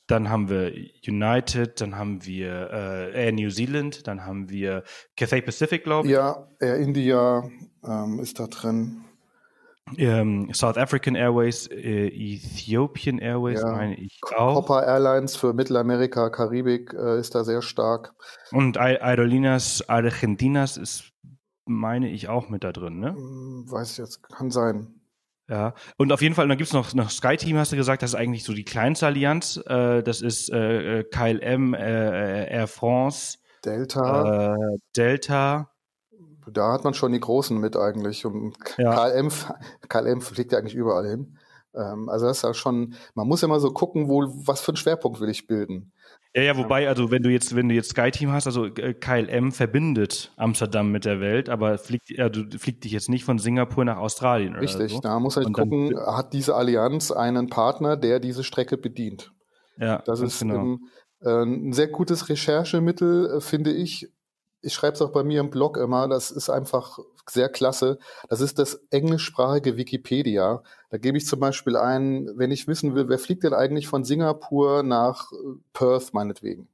dann 0.08 0.30
haben 0.30 0.48
wir 0.50 0.72
United, 1.06 1.82
dann 1.82 1.98
haben 1.98 2.26
wir 2.26 2.70
äh, 2.72 3.26
Air 3.26 3.34
New 3.34 3.50
Zealand, 3.50 4.08
dann 4.08 4.26
haben 4.26 4.50
wir 4.50 4.84
Cathay 5.18 5.42
Pacific, 5.42 5.84
glaube 5.84 6.08
ich. 6.08 6.14
Ja, 6.14 6.48
Air 6.60 6.78
India 6.78 7.44
ähm, 7.84 8.20
ist 8.20 8.40
da 8.40 8.48
drin. 8.48 9.04
Ähm, 9.98 10.50
South 10.54 10.78
African 10.78 11.16
Airways, 11.16 11.68
äh, 11.68 12.08
Ethiopian 12.08 13.20
Airways, 13.20 13.62
ja. 13.62 13.72
meine 13.72 13.96
ich 13.96 14.20
auch. 14.36 14.56
Copper 14.56 14.86
Airlines 14.86 15.36
für 15.36 15.54
Mittelamerika, 15.54 16.30
Karibik 16.30 16.94
äh, 16.94 17.20
ist 17.20 17.36
da 17.36 17.44
sehr 17.44 17.62
stark. 17.62 18.14
Und 18.52 18.78
Aerolinas 18.78 19.88
Argentinas 19.88 20.78
ist, 20.78 21.12
meine 21.66 22.10
ich, 22.10 22.28
auch 22.28 22.50
mit 22.50 22.64
da 22.64 22.72
drin, 22.72 23.00
ne? 23.00 23.14
Hm, 23.14 23.66
weiß 23.70 23.92
ich 23.94 23.98
jetzt, 23.98 24.24
kann 24.24 24.52
sein. 24.52 24.97
Ja, 25.50 25.74
und 25.98 26.12
auf 26.12 26.22
jeden 26.22 26.36
Fall, 26.36 26.48
dann 26.48 26.58
gibt's 26.58 26.74
noch, 26.74 26.94
noch 26.94 27.10
Sky 27.10 27.38
Team, 27.38 27.58
hast 27.58 27.72
du 27.72 27.78
gesagt, 27.78 28.02
das 28.02 28.12
ist 28.12 28.16
eigentlich 28.16 28.44
so 28.44 28.54
die 28.54 28.66
kleinste 28.66 29.06
Allianz. 29.06 29.58
Äh, 29.66 30.04
das 30.04 30.22
ist 30.22 30.52
äh, 30.52 31.00
äh 31.00 31.04
KLM, 31.04 31.74
äh, 31.74 32.52
Air 32.52 32.68
France, 32.68 33.38
Delta. 33.64 34.56
Äh, 34.56 34.78
Delta. 34.96 35.72
Da 36.50 36.72
hat 36.72 36.84
man 36.84 36.94
schon 36.94 37.12
die 37.12 37.20
Großen 37.20 37.58
mit 37.58 37.76
eigentlich. 37.76 38.26
Und 38.26 38.56
ja. 38.78 39.10
KLM, 39.10 39.30
KLM 39.90 40.22
fliegt 40.22 40.52
ja 40.52 40.60
eigentlich 40.60 40.76
überall 40.76 41.08
hin. 41.08 41.38
Ähm, 41.76 42.10
also 42.10 42.26
das 42.26 42.38
ist 42.38 42.44
ja 42.44 42.54
schon, 42.54 42.96
man 43.14 43.28
muss 43.28 43.42
ja 43.42 43.48
mal 43.48 43.60
so 43.60 43.72
gucken, 43.72 44.08
wo, 44.08 44.24
was 44.46 44.62
für 44.62 44.70
einen 44.70 44.78
Schwerpunkt 44.78 45.20
will 45.20 45.30
ich 45.30 45.48
bilden. 45.48 45.92
Ja, 46.38 46.44
ja, 46.44 46.56
wobei, 46.56 46.88
also 46.88 47.10
wenn 47.10 47.24
du 47.24 47.32
jetzt, 47.32 47.56
wenn 47.56 47.68
du 47.68 47.74
jetzt 47.74 47.90
SkyTeam 47.90 48.32
hast, 48.32 48.46
also 48.46 48.66
äh, 48.66 48.94
KLM 48.94 49.52
verbindet 49.52 50.32
Amsterdam 50.38 50.92
mit 50.92 51.04
der 51.04 51.20
Welt, 51.20 51.50
aber 51.50 51.80
fliegt, 51.80 52.12
du 52.12 52.60
fliegt 52.60 52.84
dich 52.84 52.92
jetzt 52.92 53.10
nicht 53.10 53.24
von 53.24 53.40
Singapur 53.40 53.84
nach 53.84 53.98
Australien. 53.98 54.56
Richtig, 54.56 54.92
so. 54.92 55.00
da 55.00 55.20
muss 55.20 55.36
halt 55.36 55.48
Und 55.48 55.54
gucken, 55.54 55.96
dann, 55.96 56.16
hat 56.16 56.34
diese 56.34 56.54
Allianz 56.54 57.10
einen 57.12 57.50
Partner, 57.50 57.98
der 57.98 58.20
diese 58.20 58.44
Strecke 58.44 58.78
bedient. 58.78 59.32
Ja, 59.80 60.04
das 60.06 60.20
ist 60.20 60.42
genau. 60.42 60.60
ein, 60.60 60.80
äh, 61.22 61.44
ein 61.44 61.74
sehr 61.74 61.88
gutes 61.88 62.30
Recherchemittel, 62.30 63.38
äh, 63.38 63.42
finde 63.42 63.72
ich, 63.72 64.08
ich 64.62 64.76
schreibe 64.76 64.94
es 64.94 65.02
auch 65.02 65.12
bei 65.12 65.24
mir 65.24 65.40
im 65.40 65.50
Blog 65.50 65.76
immer, 65.78 66.08
das 66.08 66.30
ist 66.30 66.52
einfach 66.52 67.00
sehr 67.30 67.50
klasse. 67.50 68.00
Das 68.30 68.42
ist 68.42 68.60
das 68.60 68.76
englischsprachige 68.90 69.78
Wikipedia. 69.78 70.64
Da 70.90 70.98
gebe 70.98 71.18
ich 71.18 71.26
zum 71.26 71.40
Beispiel 71.40 71.76
ein, 71.76 72.30
wenn 72.36 72.52
ich 72.52 72.68
wissen 72.68 72.96
will, 72.96 73.10
wer 73.10 73.20
fliegt 73.20 73.44
denn 73.44 73.54
eigentlich 73.54 73.88
von 73.88 74.04
Singapur 74.04 74.84
nach 74.84 75.32
äh, 75.32 75.36
Perth 75.74 76.14
meinetwegen 76.14 76.68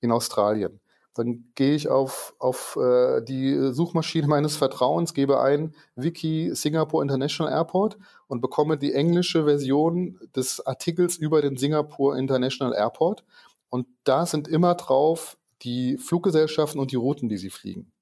in 0.00 0.12
Australien. 0.12 0.80
Dann 1.14 1.50
gehe 1.56 1.74
ich 1.74 1.88
auf, 1.88 2.34
auf 2.38 2.76
äh, 2.80 3.20
die 3.22 3.72
Suchmaschine 3.72 4.28
meines 4.28 4.56
Vertrauens, 4.56 5.12
gebe 5.12 5.40
ein 5.40 5.74
Wiki 5.96 6.54
Singapore 6.54 7.02
International 7.02 7.52
Airport 7.52 7.98
und 8.28 8.40
bekomme 8.40 8.78
die 8.78 8.94
englische 8.94 9.44
Version 9.44 10.20
des 10.36 10.64
Artikels 10.64 11.16
über 11.16 11.42
den 11.42 11.56
Singapore 11.56 12.18
International 12.18 12.74
Airport. 12.74 13.24
Und 13.70 13.86
da 14.04 14.24
sind 14.24 14.46
immer 14.46 14.74
drauf 14.76 15.36
die 15.62 15.98
Fluggesellschaften 15.98 16.80
und 16.80 16.92
die 16.92 16.96
Routen, 16.96 17.28
die 17.28 17.38
sie 17.38 17.50
fliegen. 17.50 17.92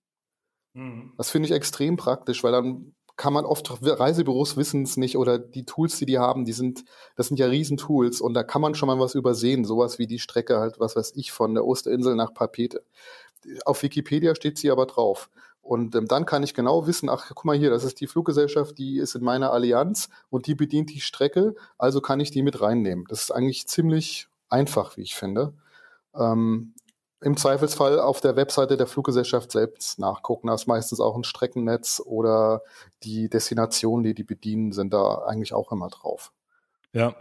Mhm. 0.79 1.13
Das 1.17 1.31
finde 1.31 1.47
ich 1.47 1.55
extrem 1.55 1.97
praktisch, 1.97 2.45
weil 2.45 2.53
dann 2.53 2.95
kann 3.17 3.33
man 3.33 3.45
oft, 3.45 3.69
Reisebüros 3.83 4.57
wissen 4.57 4.85
es 4.85 4.97
nicht 4.97 5.17
oder 5.17 5.41
die 5.41 5.65
Tools, 5.65 5.99
die 5.99 6.07
die 6.07 6.19
haben, 6.19 6.45
die 6.45 6.53
sind, 6.53 6.85
das 7.17 7.27
sind 7.27 7.37
ja 7.37 7.47
Riesentools 7.47 8.21
und 8.21 8.33
da 8.35 8.45
kann 8.45 8.63
man 8.63 8.77
schon 8.77 8.87
mal 8.87 9.01
was 9.01 9.17
übersehen, 9.17 9.65
sowas 9.65 9.99
wie 9.99 10.07
die 10.07 10.21
Strecke 10.21 10.61
halt, 10.61 10.79
was 10.79 10.95
weiß 10.95 11.15
ich, 11.17 11.33
von 11.33 11.55
der 11.55 11.67
Osterinsel 11.67 12.15
nach 12.15 12.33
Papete. 12.33 12.85
Auf 13.65 13.83
Wikipedia 13.83 14.37
steht 14.37 14.57
sie 14.57 14.71
aber 14.71 14.87
drauf. 14.87 15.31
Und 15.63 15.97
ähm, 15.97 16.07
dann 16.07 16.27
kann 16.27 16.45
ich 16.45 16.55
genau 16.55 16.87
wissen, 16.87 17.11
ach, 17.11 17.27
guck 17.29 17.45
mal 17.45 17.59
hier, 17.59 17.71
das 17.71 17.83
ist 17.83 18.01
die 18.01 18.07
Fluggesellschaft, 18.07 18.79
die 18.79 18.99
ist 18.99 19.17
in 19.17 19.25
meiner 19.25 19.53
Allianz 19.53 20.09
und 20.31 20.47
die 20.47 20.55
bedient 20.55 20.91
die 20.91 21.01
Strecke, 21.01 21.57
also 21.77 22.01
kann 22.01 22.21
ich 22.21 22.31
die 22.31 22.43
mit 22.43 22.61
reinnehmen. 22.61 23.05
Das 23.09 23.21
ist 23.23 23.33
eigentlich 23.33 23.67
ziemlich 23.67 24.29
einfach, 24.49 24.97
wie 24.97 25.03
ich 25.03 25.17
finde. 25.17 25.53
Ähm, 26.15 26.73
im 27.21 27.37
Zweifelsfall 27.37 27.99
auf 27.99 28.21
der 28.21 28.37
Webseite 28.37 28.77
der 28.77 28.87
Fluggesellschaft 28.87 29.51
selbst 29.51 29.99
nachgucken. 29.99 30.49
Da 30.49 30.55
ist 30.55 30.67
meistens 30.67 31.01
auch 31.01 31.17
ein 31.17 31.25
Streckennetz 31.25 32.01
oder 32.05 32.63
die 33.03 33.29
Destinationen, 33.29 34.05
die 34.05 34.15
die 34.15 34.25
bedienen, 34.25 34.73
sind 34.73 34.93
da 34.93 35.23
eigentlich 35.27 35.53
auch 35.53 35.73
immer 35.73 35.89
drauf. 35.89 36.33
Ja, 36.93 37.15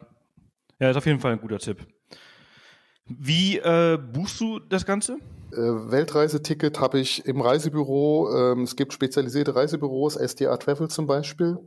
ja, 0.79 0.91
ist 0.91 0.97
auf 0.97 1.05
jeden 1.05 1.19
Fall 1.19 1.33
ein 1.33 1.41
guter 1.41 1.57
Tipp. 1.57 1.85
Wie 3.07 3.57
äh, 3.57 3.97
buchst 3.97 4.39
du 4.39 4.59
das 4.59 4.85
Ganze? 4.85 5.17
Äh, 5.51 5.57
Weltreiseticket 5.57 6.79
habe 6.79 6.99
ich 6.99 7.25
im 7.25 7.41
Reisebüro. 7.41 8.29
Ähm, 8.35 8.63
es 8.63 8.75
gibt 8.75 8.93
spezialisierte 8.93 9.55
Reisebüros, 9.55 10.15
SDA 10.15 10.57
Travel 10.57 10.89
zum 10.89 11.07
Beispiel. 11.07 11.57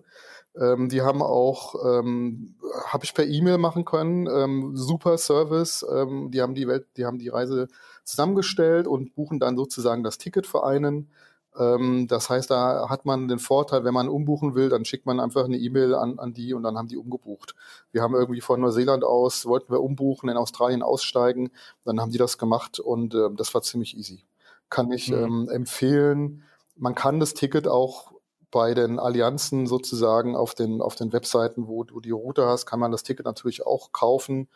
Ähm, 0.56 0.88
die 0.88 1.02
haben 1.02 1.22
auch, 1.22 1.74
ähm, 1.84 2.56
habe 2.86 3.04
ich 3.04 3.14
per 3.14 3.26
E-Mail 3.26 3.58
machen 3.58 3.84
können, 3.84 4.26
ähm, 4.26 4.76
super 4.76 5.16
Service. 5.16 5.84
Ähm, 5.90 6.30
die 6.30 6.42
haben 6.42 6.54
die 6.54 6.68
Welt, 6.68 6.86
die 6.96 7.06
haben 7.06 7.18
die 7.18 7.28
Reise 7.28 7.68
zusammengestellt 8.10 8.86
und 8.86 9.14
buchen 9.14 9.40
dann 9.40 9.56
sozusagen 9.56 10.02
das 10.02 10.18
Ticket 10.18 10.46
für 10.46 10.64
einen. 10.64 11.10
Ähm, 11.58 12.06
das 12.08 12.30
heißt, 12.30 12.50
da 12.50 12.88
hat 12.88 13.04
man 13.04 13.28
den 13.28 13.38
Vorteil, 13.38 13.84
wenn 13.84 13.94
man 13.94 14.08
umbuchen 14.08 14.54
will, 14.54 14.68
dann 14.68 14.84
schickt 14.84 15.06
man 15.06 15.20
einfach 15.20 15.44
eine 15.44 15.56
E-Mail 15.56 15.94
an, 15.94 16.18
an 16.18 16.32
die 16.32 16.54
und 16.54 16.62
dann 16.62 16.76
haben 16.76 16.88
die 16.88 16.96
umgebucht. 16.96 17.54
Wir 17.92 18.02
haben 18.02 18.14
irgendwie 18.14 18.40
von 18.40 18.60
Neuseeland 18.60 19.04
aus, 19.04 19.46
wollten 19.46 19.72
wir 19.72 19.80
umbuchen, 19.80 20.28
in 20.28 20.36
Australien 20.36 20.82
aussteigen, 20.82 21.50
dann 21.84 22.00
haben 22.00 22.12
die 22.12 22.18
das 22.18 22.38
gemacht 22.38 22.78
und 22.78 23.14
äh, 23.14 23.30
das 23.36 23.52
war 23.54 23.62
ziemlich 23.62 23.96
easy. 23.96 24.24
Kann 24.68 24.92
ich 24.92 25.10
mhm. 25.10 25.16
ähm, 25.16 25.48
empfehlen. 25.50 26.44
Man 26.76 26.94
kann 26.94 27.20
das 27.20 27.34
Ticket 27.34 27.66
auch 27.66 28.12
bei 28.50 28.74
den 28.74 28.98
Allianzen 28.98 29.66
sozusagen 29.66 30.34
auf 30.34 30.54
den, 30.54 30.80
auf 30.80 30.96
den 30.96 31.12
Webseiten, 31.12 31.68
wo 31.68 31.84
du 31.84 32.00
die 32.00 32.10
Route 32.10 32.46
hast, 32.46 32.66
kann 32.66 32.80
man 32.80 32.90
das 32.90 33.02
Ticket 33.02 33.26
natürlich 33.26 33.64
auch 33.64 33.92
kaufen. 33.92 34.48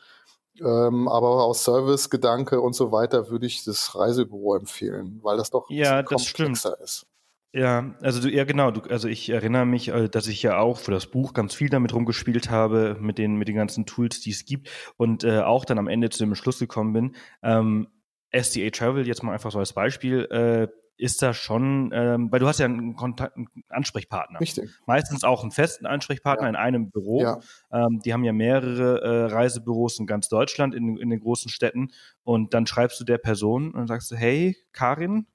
Ähm, 0.61 1.09
aber 1.09 1.45
aus 1.45 1.65
Servicegedanke 1.65 2.61
und 2.61 2.75
so 2.75 2.93
weiter 2.93 3.29
würde 3.31 3.47
ich 3.47 3.65
das 3.65 3.95
Reisebüro 3.95 4.55
empfehlen, 4.55 5.19
weil 5.23 5.37
das 5.37 5.51
doch 5.51 5.69
ja, 5.69 6.03
das 6.03 6.27
stimmt. 6.27 6.65
ist. 6.83 7.07
Ja, 7.53 7.95
also 8.01 8.21
du, 8.21 8.29
ja 8.29 8.45
genau, 8.45 8.73
du, 8.73 8.81
also 8.91 9.07
ich 9.07 9.31
erinnere 9.31 9.65
mich, 9.65 9.89
äh, 9.89 10.09
dass 10.09 10.27
ich 10.27 10.43
ja 10.43 10.59
auch 10.59 10.79
für 10.79 10.91
das 10.91 11.07
Buch 11.07 11.35
ganz 11.35 11.55
viel 11.55 11.69
damit 11.69 11.95
rumgespielt 11.95 12.51
habe, 12.51 12.97
mit 13.01 13.17
den, 13.17 13.37
mit 13.37 13.47
den 13.47 13.55
ganzen 13.55 13.87
Tools, 13.87 14.21
die 14.21 14.31
es 14.31 14.45
gibt 14.45 14.69
und 14.97 15.23
äh, 15.23 15.39
auch 15.41 15.65
dann 15.65 15.79
am 15.79 15.87
Ende 15.87 16.11
zu 16.11 16.19
dem 16.19 16.35
Schluss 16.35 16.59
gekommen 16.59 16.93
bin. 16.93 17.17
Ähm, 17.45 17.87
SDA 18.33 18.71
Travel, 18.71 19.07
jetzt 19.07 19.23
mal 19.23 19.33
einfach 19.33 19.53
so 19.53 19.61
als 19.61 19.73
Beispiel, 19.73 20.25
äh, 20.33 20.69
ist 20.97 21.23
da 21.23 21.35
schon, 21.35 21.91
ähm, 21.93 22.31
weil 22.31 22.41
du 22.41 22.47
hast 22.47 22.61
ja 22.61 22.67
einen, 22.67 22.95
Kontakt, 22.95 23.37
einen 23.37 23.49
Ansprechpartner. 23.69 24.41
Richtig. 24.41 24.71
Meistens 24.87 25.25
auch 25.25 25.43
einen 25.43 25.51
festen 25.51 25.87
Ansprechpartner 25.87 26.45
ja. 26.45 26.51
in 26.51 26.57
einem 26.57 26.91
Büro. 26.91 27.23
Ja. 27.23 27.41
Ähm, 27.73 28.01
die 28.05 28.13
haben 28.13 28.25
ja 28.25 28.33
mehrere 28.33 29.01
äh, 29.01 29.25
Reisebüros 29.33 29.99
in 29.99 30.07
ganz 30.07 30.29
Deutschland, 30.29 30.75
in, 30.75 30.97
in 30.97 31.11
den 31.11 31.21
großen 31.21 31.51
Städten. 31.51 31.91
Und 32.23 32.55
dann 32.55 32.67
schreibst 32.67 33.01
du 33.01 33.05
der 33.05 33.19
Person 33.19 33.73
und 33.73 33.89
sagst, 33.89 34.13
hey, 34.15 34.57
Karin, 34.73 35.27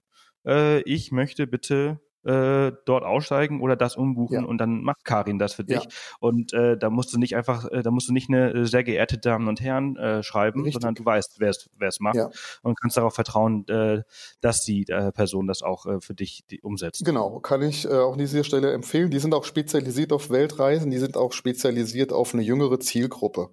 äh, 0.46 0.82
ich 0.82 1.12
möchte 1.12 1.46
bitte 1.46 2.00
äh, 2.24 2.72
dort 2.86 3.04
aussteigen 3.04 3.62
oder 3.62 3.76
das 3.76 3.96
umbuchen 3.96 4.42
ja. 4.42 4.44
und 4.44 4.58
dann 4.58 4.82
macht 4.82 5.06
Karin 5.06 5.40
das 5.40 5.54
für 5.54 5.64
dich. 5.64 5.84
Ja. 5.84 5.90
Und 6.20 6.54
äh, 6.54 6.78
da 6.78 6.90
musst 6.90 7.14
du 7.14 7.18
nicht 7.18 7.36
einfach, 7.36 7.70
äh, 7.72 7.82
da 7.82 7.92
musst 7.92 8.10
du 8.10 8.14
nicht 8.14 8.30
eine 8.30 8.54
äh, 8.54 8.66
sehr 8.66 8.84
geehrte 8.84 9.18
Damen 9.18 9.48
und 9.48 9.62
Herren 9.62 9.96
äh, 9.96 10.24
schreiben, 10.24 10.62
Richtig. 10.62 10.74
sondern 10.74 10.96
du 10.96 11.06
weißt, 11.06 11.40
wer 11.40 11.88
es 11.88 12.00
macht 12.00 12.16
ja. 12.16 12.30
und 12.62 12.80
kannst 12.80 12.98
darauf 12.98 13.16
vertrauen, 13.16 13.68
äh, 13.68 14.04
dass 14.42 14.64
die 14.64 14.88
äh, 14.90 15.12
Person 15.12 15.48
das 15.48 15.62
auch 15.62 15.86
äh, 15.86 16.02
für 16.02 16.14
dich 16.14 16.44
die, 16.50 16.62
umsetzt. 16.62 17.04
Genau, 17.06 17.40
kann 17.40 17.62
ich 17.62 17.86
äh, 17.86 17.90
auch 17.90 18.14
an 18.14 18.20
dieser 18.20 18.44
Stelle 18.44 18.72
empfehlen. 18.74 19.12
Die 19.12 19.20
sind 19.20 19.34
auch 19.34 19.46
spezialisiert 19.46 20.12
auf 20.12 20.30
Weltreisen, 20.30 20.92
die 20.92 20.98
sind 20.98 21.18
auch 21.18 21.32
spezialisiert 21.32 22.12
auf 22.12 22.34
eine 22.34 22.44
jüngere 22.44 22.80
Zielgruppe. 22.80 23.50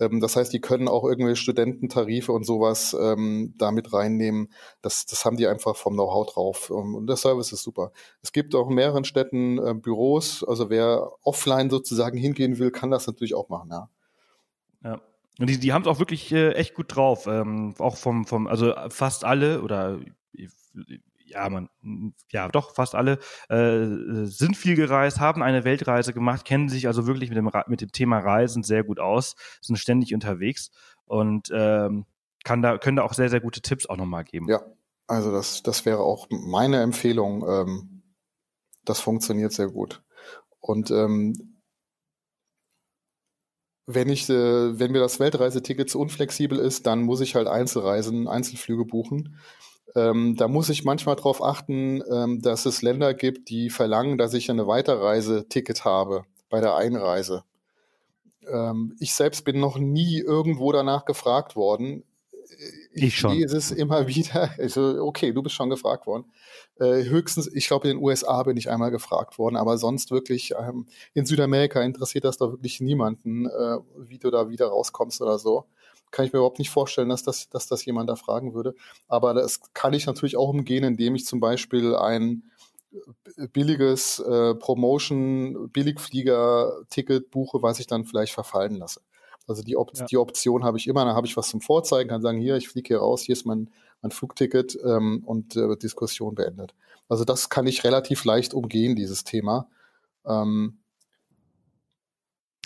Ähm, 0.00 0.20
das 0.20 0.36
heißt, 0.36 0.52
die 0.52 0.60
können 0.60 0.88
auch 0.88 1.04
irgendwelche 1.04 1.40
Studententarife 1.40 2.32
und 2.32 2.44
sowas 2.44 2.96
ähm, 2.98 3.54
damit 3.58 3.92
reinnehmen. 3.92 4.52
Das, 4.80 5.06
das 5.06 5.24
haben 5.24 5.36
die 5.36 5.46
einfach 5.46 5.76
vom 5.76 5.94
Know-how 5.94 6.26
drauf. 6.26 6.70
Ähm, 6.70 6.94
und 6.94 7.06
der 7.06 7.16
Service 7.16 7.52
ist 7.52 7.62
super. 7.62 7.92
Es 8.20 8.32
gibt 8.32 8.54
auch 8.54 8.68
in 8.68 8.74
mehreren 8.74 9.04
Städten 9.04 9.58
äh, 9.58 9.74
Büros. 9.74 10.44
Also 10.44 10.70
wer 10.70 11.10
offline 11.22 11.70
sozusagen 11.70 12.18
hingehen 12.18 12.58
will, 12.58 12.70
kann 12.70 12.90
das 12.90 13.06
natürlich 13.06 13.34
auch 13.34 13.48
machen, 13.48 13.70
ja. 13.70 13.88
Ja. 14.84 15.00
Und 15.38 15.48
die, 15.48 15.58
die 15.58 15.72
haben 15.72 15.82
es 15.82 15.88
auch 15.88 15.98
wirklich 15.98 16.30
äh, 16.32 16.52
echt 16.52 16.74
gut 16.74 16.94
drauf. 16.94 17.26
Ähm, 17.26 17.74
auch 17.78 17.96
vom, 17.96 18.26
vom, 18.26 18.46
also 18.46 18.74
fast 18.90 19.24
alle 19.24 19.62
oder 19.62 19.98
ja, 21.32 21.48
man, 21.48 21.68
ja, 22.30 22.48
doch, 22.48 22.74
fast 22.74 22.94
alle 22.94 23.18
äh, 23.48 24.26
sind 24.26 24.56
viel 24.56 24.76
gereist, 24.76 25.20
haben 25.20 25.42
eine 25.42 25.64
Weltreise 25.64 26.12
gemacht, 26.12 26.44
kennen 26.44 26.68
sich 26.68 26.86
also 26.86 27.06
wirklich 27.06 27.30
mit 27.30 27.38
dem, 27.38 27.50
mit 27.68 27.80
dem 27.80 27.92
Thema 27.92 28.18
Reisen 28.18 28.62
sehr 28.62 28.84
gut 28.84 29.00
aus, 29.00 29.34
sind 29.60 29.76
ständig 29.76 30.14
unterwegs 30.14 30.70
und 31.06 31.48
ähm, 31.52 32.04
kann 32.44 32.60
da, 32.60 32.76
können 32.78 32.96
da 32.96 33.04
auch 33.04 33.14
sehr, 33.14 33.30
sehr 33.30 33.40
gute 33.40 33.62
Tipps 33.62 33.86
auch 33.86 33.96
nochmal 33.96 34.24
geben. 34.24 34.48
Ja, 34.48 34.60
also 35.06 35.32
das, 35.32 35.62
das 35.62 35.86
wäre 35.86 36.00
auch 36.00 36.26
meine 36.30 36.82
Empfehlung. 36.82 37.44
Ähm, 37.48 37.91
das 38.84 39.00
funktioniert 39.00 39.52
sehr 39.52 39.68
gut. 39.68 40.02
Und 40.60 40.90
ähm, 40.90 41.58
wenn 43.86 44.08
ich, 44.08 44.28
äh, 44.28 44.78
wenn 44.78 44.92
mir 44.92 45.00
das 45.00 45.20
Weltreiseticket 45.20 45.90
zu 45.90 45.98
unflexibel 46.00 46.58
ist, 46.58 46.86
dann 46.86 47.02
muss 47.02 47.20
ich 47.20 47.34
halt 47.34 47.48
Einzelreisen, 47.48 48.28
Einzelflüge 48.28 48.84
buchen. 48.84 49.38
Ähm, 49.94 50.36
da 50.36 50.48
muss 50.48 50.68
ich 50.68 50.84
manchmal 50.84 51.16
darauf 51.16 51.42
achten, 51.42 52.02
ähm, 52.10 52.40
dass 52.40 52.64
es 52.64 52.82
Länder 52.82 53.12
gibt, 53.12 53.50
die 53.50 53.70
verlangen, 53.70 54.18
dass 54.18 54.34
ich 54.34 54.50
eine 54.50 54.66
Weiterreiseticket 54.66 55.84
habe 55.84 56.24
bei 56.48 56.60
der 56.60 56.76
Einreise. 56.76 57.44
Ähm, 58.48 58.96
ich 59.00 59.14
selbst 59.14 59.44
bin 59.44 59.60
noch 59.60 59.78
nie 59.78 60.18
irgendwo 60.18 60.72
danach 60.72 61.04
gefragt 61.04 61.56
worden. 61.56 62.04
Ich, 62.92 63.18
schon. 63.18 63.34
lese 63.34 63.56
es 63.56 63.70
immer 63.70 64.06
wieder. 64.06 64.50
Also, 64.58 65.02
okay, 65.02 65.32
du 65.32 65.42
bist 65.42 65.54
schon 65.54 65.70
gefragt 65.70 66.06
worden. 66.06 66.24
Äh, 66.78 67.04
höchstens, 67.04 67.50
ich 67.52 67.66
glaube, 67.66 67.88
in 67.88 67.96
den 67.96 68.04
USA 68.04 68.42
bin 68.42 68.56
ich 68.56 68.70
einmal 68.70 68.90
gefragt 68.90 69.38
worden, 69.38 69.56
aber 69.56 69.78
sonst 69.78 70.10
wirklich 70.10 70.52
ähm, 70.58 70.86
in 71.14 71.26
Südamerika 71.26 71.82
interessiert 71.82 72.24
das 72.24 72.36
doch 72.36 72.52
wirklich 72.52 72.80
niemanden, 72.80 73.46
äh, 73.46 73.78
wie 73.96 74.18
du 74.18 74.30
da 74.30 74.48
wieder 74.48 74.68
rauskommst 74.68 75.20
oder 75.22 75.38
so 75.38 75.66
kann 76.12 76.26
ich 76.26 76.32
mir 76.32 76.38
überhaupt 76.40 76.58
nicht 76.58 76.70
vorstellen, 76.70 77.08
dass 77.08 77.22
das, 77.24 77.48
dass 77.48 77.66
das 77.66 77.84
jemand 77.86 78.10
da 78.10 78.16
fragen 78.16 78.52
würde. 78.54 78.74
Aber 79.08 79.34
das 79.34 79.60
kann 79.72 79.94
ich 79.94 80.06
natürlich 80.06 80.36
auch 80.36 80.50
umgehen, 80.50 80.84
indem 80.84 81.14
ich 81.14 81.24
zum 81.24 81.40
Beispiel 81.40 81.96
ein 81.96 82.42
billiges 83.52 84.18
äh, 84.20 84.54
Promotion-Billigflieger-Ticket 84.54 87.30
buche, 87.30 87.62
was 87.62 87.80
ich 87.80 87.86
dann 87.86 88.04
vielleicht 88.04 88.34
verfallen 88.34 88.76
lasse. 88.76 89.00
Also 89.46 89.62
die, 89.62 89.76
Op 89.76 89.90
ja. 89.94 90.04
die 90.04 90.18
Option 90.18 90.64
habe 90.64 90.78
ich 90.78 90.86
immer, 90.86 91.04
da 91.04 91.14
habe 91.14 91.26
ich 91.26 91.36
was 91.36 91.48
zum 91.48 91.60
Vorzeigen, 91.60 92.08
kann 92.08 92.22
sagen, 92.22 92.38
hier, 92.38 92.56
ich 92.56 92.68
fliege 92.68 92.88
hier 92.88 92.98
raus, 92.98 93.22
hier 93.22 93.34
ist 93.34 93.44
mein, 93.44 93.70
mein 94.00 94.10
Flugticket 94.10 94.78
ähm, 94.84 95.22
und 95.24 95.56
äh, 95.56 95.76
Diskussion 95.76 96.34
beendet. 96.34 96.74
Also 97.08 97.24
das 97.24 97.48
kann 97.48 97.66
ich 97.66 97.84
relativ 97.84 98.24
leicht 98.24 98.54
umgehen, 98.54 98.96
dieses 98.96 99.24
Thema. 99.24 99.68
Ähm, 100.24 100.78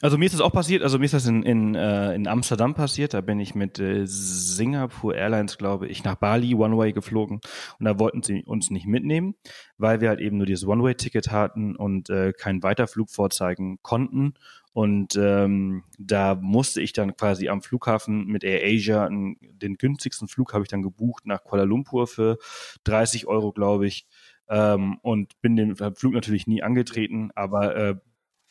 also 0.03 0.19
mir 0.19 0.27
ist 0.27 0.35
das 0.35 0.43
auch 0.43 0.53
passiert, 0.53 0.83
also 0.83 0.99
mir 0.99 1.07
ist 1.07 1.15
das 1.15 1.27
in, 1.27 1.43
in, 1.43 1.75
äh, 1.75 2.15
in 2.15 2.29
Amsterdam 2.29 2.75
passiert, 2.75 3.15
da 3.15 3.23
bin 3.23 3.41
ich 3.41 3.55
mit 3.55 3.79
äh, 3.79 4.03
Singapore 4.05 5.17
Airlines, 5.17 5.57
glaube 5.57 5.89
ich, 5.89 6.05
nach 6.05 6.17
Bali 6.17 6.55
One-Way 6.55 6.93
geflogen. 6.93 7.41
Und 7.79 7.85
da 7.87 7.99
wollten 7.99 8.23
sie 8.23 8.45
uns 8.45 8.71
nicht 8.71 8.87
mitnehmen, 8.87 9.37
weil 9.79 10.03
wir 10.03 10.11
halt 10.11 10.21
eben 10.21 10.37
nur 10.37 10.45
dieses 10.45 10.67
One-Way-Ticket 10.67 11.31
hatten 11.31 11.77
und 11.77 12.11
äh, 12.11 12.35
keinen 12.35 12.63
Weiterflug 12.63 13.09
vorzeigen 13.11 13.79
konnten. 13.81 14.35
Und 14.75 15.17
ähm, 15.17 15.85
da 15.99 16.35
musste 16.35 16.83
ich 16.83 16.93
dann 16.93 17.17
quasi 17.17 17.49
am 17.49 17.63
Flughafen 17.63 18.27
mit 18.27 18.45
Air 18.45 18.61
Asia, 18.63 19.09
den 19.09 19.79
günstigsten 19.79 20.29
Flug 20.29 20.53
habe 20.53 20.65
ich 20.65 20.69
dann 20.69 20.83
gebucht 20.83 21.25
nach 21.25 21.43
Kuala 21.43 21.65
Lumpur 21.65 22.07
für 22.07 22.37
30 22.85 23.27
Euro, 23.27 23.53
glaube 23.53 23.87
ich. 23.87 24.07
Ähm, 24.51 24.99
und 25.01 25.41
bin 25.41 25.57
den 25.57 25.75
Flug 25.75 26.13
natürlich 26.13 26.47
nie 26.47 26.63
angetreten, 26.63 27.31
aber 27.35 27.75
äh, 27.75 27.95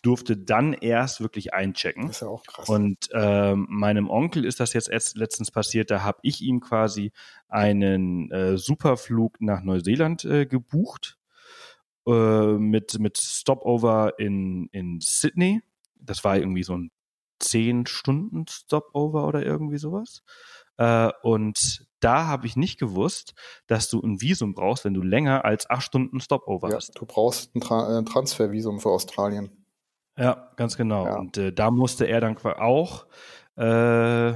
durfte 0.05 0.37
dann 0.37 0.73
erst 0.73 1.19
wirklich 1.19 1.53
einchecken. 1.53 2.07
Das 2.07 2.17
ist 2.17 2.21
ja 2.21 2.27
auch 2.27 2.43
krass. 2.43 2.69
Und 2.69 3.09
ähm, 3.13 3.65
meinem 3.69 4.09
Onkel 4.09 4.45
ist 4.45 4.59
das 4.59 4.73
jetzt 4.73 4.89
erst 4.89 5.17
letztens 5.17 5.49
passiert. 5.49 5.89
Da 5.89 6.03
habe 6.03 6.19
ich 6.21 6.41
ihm 6.41 6.59
quasi 6.59 7.11
einen 7.47 8.31
äh, 8.31 8.57
Superflug 8.57 9.41
nach 9.41 9.63
Neuseeland 9.63 10.23
äh, 10.25 10.45
gebucht 10.45 11.17
äh, 12.07 12.53
mit 12.57 12.99
mit 12.99 13.17
Stopover 13.17 14.19
in 14.19 14.69
in 14.71 14.99
Sydney. 15.01 15.61
Das 15.95 16.23
war 16.23 16.37
irgendwie 16.37 16.63
so 16.63 16.77
ein 16.77 16.91
zehn 17.39 17.87
Stunden 17.87 18.45
Stopover 18.47 19.27
oder 19.27 19.43
irgendwie 19.43 19.79
sowas. 19.79 20.21
Äh, 20.77 21.09
und 21.23 21.87
da 21.99 22.27
habe 22.27 22.45
ich 22.45 22.55
nicht 22.55 22.79
gewusst, 22.79 23.33
dass 23.65 23.89
du 23.89 23.99
ein 24.01 24.21
Visum 24.21 24.53
brauchst, 24.53 24.85
wenn 24.85 24.93
du 24.93 25.01
länger 25.01 25.45
als 25.45 25.67
acht 25.67 25.83
Stunden 25.83 26.19
Stopover 26.19 26.69
ja, 26.69 26.75
hast. 26.75 26.91
Du 26.99 27.05
brauchst 27.07 27.55
ein, 27.55 27.61
Tra 27.61 27.97
ein 27.97 28.05
Transfervisum 28.05 28.79
für 28.79 28.89
Australien. 28.89 29.64
Ja, 30.17 30.51
ganz 30.55 30.77
genau. 30.77 31.05
Ja. 31.05 31.17
Und 31.17 31.37
äh, 31.37 31.51
da 31.51 31.71
musste 31.71 32.05
er 32.05 32.21
dann 32.21 32.37
auch 32.37 33.05
äh, 33.57 34.33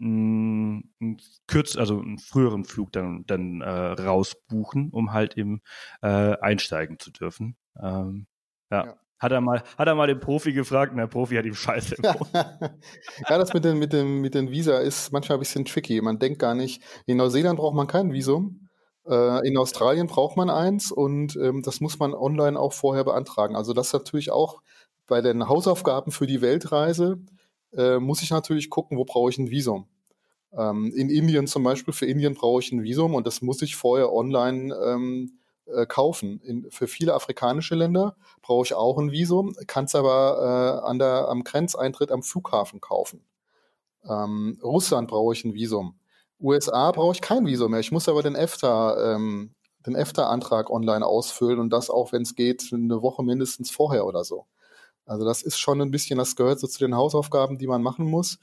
einen 0.00 1.20
kürz, 1.46 1.76
also 1.76 2.00
einen 2.00 2.18
früheren 2.18 2.64
Flug 2.64 2.92
dann, 2.92 3.24
dann 3.26 3.60
äh, 3.60 3.68
rausbuchen, 3.68 4.90
um 4.90 5.12
halt 5.12 5.36
eben 5.36 5.62
äh, 6.02 6.36
einsteigen 6.40 6.98
zu 6.98 7.10
dürfen. 7.10 7.56
Ähm, 7.80 8.26
ja. 8.70 8.86
ja. 8.86 8.96
Hat 9.18 9.32
er 9.32 9.42
mal, 9.42 9.62
hat 9.76 9.86
er 9.86 9.94
mal 9.94 10.06
den 10.06 10.18
Profi 10.18 10.54
gefragt 10.54 10.92
und 10.92 10.98
der 10.98 11.06
Profi 11.06 11.36
hat 11.36 11.44
ihm 11.44 11.54
Scheiße 11.54 11.96
empfohlen. 11.98 12.30
ja, 13.28 13.38
das 13.38 13.52
mit 13.52 13.66
den, 13.66 13.78
mit 13.78 13.92
dem, 13.92 14.22
mit 14.22 14.34
den 14.34 14.50
Visa 14.50 14.78
ist 14.78 15.12
manchmal 15.12 15.36
ein 15.36 15.40
bisschen 15.40 15.66
tricky. 15.66 16.00
Man 16.00 16.18
denkt 16.18 16.38
gar 16.38 16.54
nicht, 16.54 16.82
in 17.04 17.18
Neuseeland 17.18 17.58
braucht 17.58 17.74
man 17.74 17.86
kein 17.86 18.14
Visum. 18.14 18.70
Äh, 19.06 19.46
in 19.46 19.58
Australien 19.58 20.06
braucht 20.06 20.38
man 20.38 20.48
eins 20.48 20.90
und 20.90 21.36
ähm, 21.36 21.60
das 21.62 21.82
muss 21.82 21.98
man 21.98 22.14
online 22.14 22.58
auch 22.58 22.72
vorher 22.72 23.04
beantragen. 23.04 23.56
Also 23.56 23.74
das 23.74 23.88
ist 23.88 23.92
natürlich 23.92 24.30
auch 24.30 24.62
bei 25.10 25.20
den 25.20 25.48
Hausaufgaben 25.48 26.12
für 26.12 26.26
die 26.26 26.40
Weltreise 26.40 27.18
äh, 27.76 27.98
muss 27.98 28.22
ich 28.22 28.30
natürlich 28.30 28.70
gucken, 28.70 28.96
wo 28.96 29.04
brauche 29.04 29.28
ich 29.28 29.38
ein 29.38 29.50
Visum. 29.50 29.88
Ähm, 30.56 30.92
in 30.94 31.10
Indien 31.10 31.46
zum 31.48 31.64
Beispiel, 31.64 31.92
für 31.92 32.06
Indien 32.06 32.34
brauche 32.34 32.60
ich 32.60 32.72
ein 32.72 32.82
Visum 32.82 33.14
und 33.14 33.26
das 33.26 33.42
muss 33.42 33.60
ich 33.60 33.76
vorher 33.76 34.12
online 34.12 34.74
ähm, 34.74 35.38
äh, 35.66 35.84
kaufen. 35.84 36.40
In, 36.42 36.70
für 36.70 36.86
viele 36.86 37.12
afrikanische 37.12 37.74
Länder 37.74 38.16
brauche 38.40 38.64
ich 38.64 38.74
auch 38.74 38.98
ein 38.98 39.10
Visum, 39.10 39.54
kann 39.66 39.84
es 39.84 39.94
aber 39.94 40.80
äh, 40.84 40.88
an 40.88 40.98
der, 40.98 41.28
am 41.28 41.42
Grenzeintritt 41.44 42.12
am 42.12 42.22
Flughafen 42.22 42.80
kaufen. 42.80 43.24
Ähm, 44.08 44.58
Russland 44.62 45.08
brauche 45.08 45.34
ich 45.34 45.44
ein 45.44 45.54
Visum. 45.54 45.98
USA 46.40 46.92
brauche 46.92 47.14
ich 47.16 47.20
kein 47.20 47.46
Visum 47.46 47.72
mehr. 47.72 47.80
Ich 47.80 47.92
muss 47.92 48.08
aber 48.08 48.22
den 48.22 48.36
EFTA, 48.36 49.14
ähm, 49.14 49.54
den 49.84 49.96
EFTA-Antrag 49.96 50.70
online 50.70 51.04
ausfüllen 51.04 51.58
und 51.58 51.70
das 51.70 51.90
auch, 51.90 52.12
wenn 52.12 52.22
es 52.22 52.36
geht, 52.36 52.70
eine 52.72 53.02
Woche 53.02 53.24
mindestens 53.24 53.72
vorher 53.72 54.06
oder 54.06 54.24
so. 54.24 54.46
Also 55.10 55.24
das 55.24 55.42
ist 55.42 55.58
schon 55.58 55.80
ein 55.82 55.90
bisschen, 55.90 56.18
das 56.18 56.36
gehört 56.36 56.60
so 56.60 56.68
zu 56.68 56.78
den 56.78 56.94
Hausaufgaben, 56.94 57.58
die 57.58 57.66
man 57.66 57.82
machen 57.82 58.06
muss. 58.06 58.38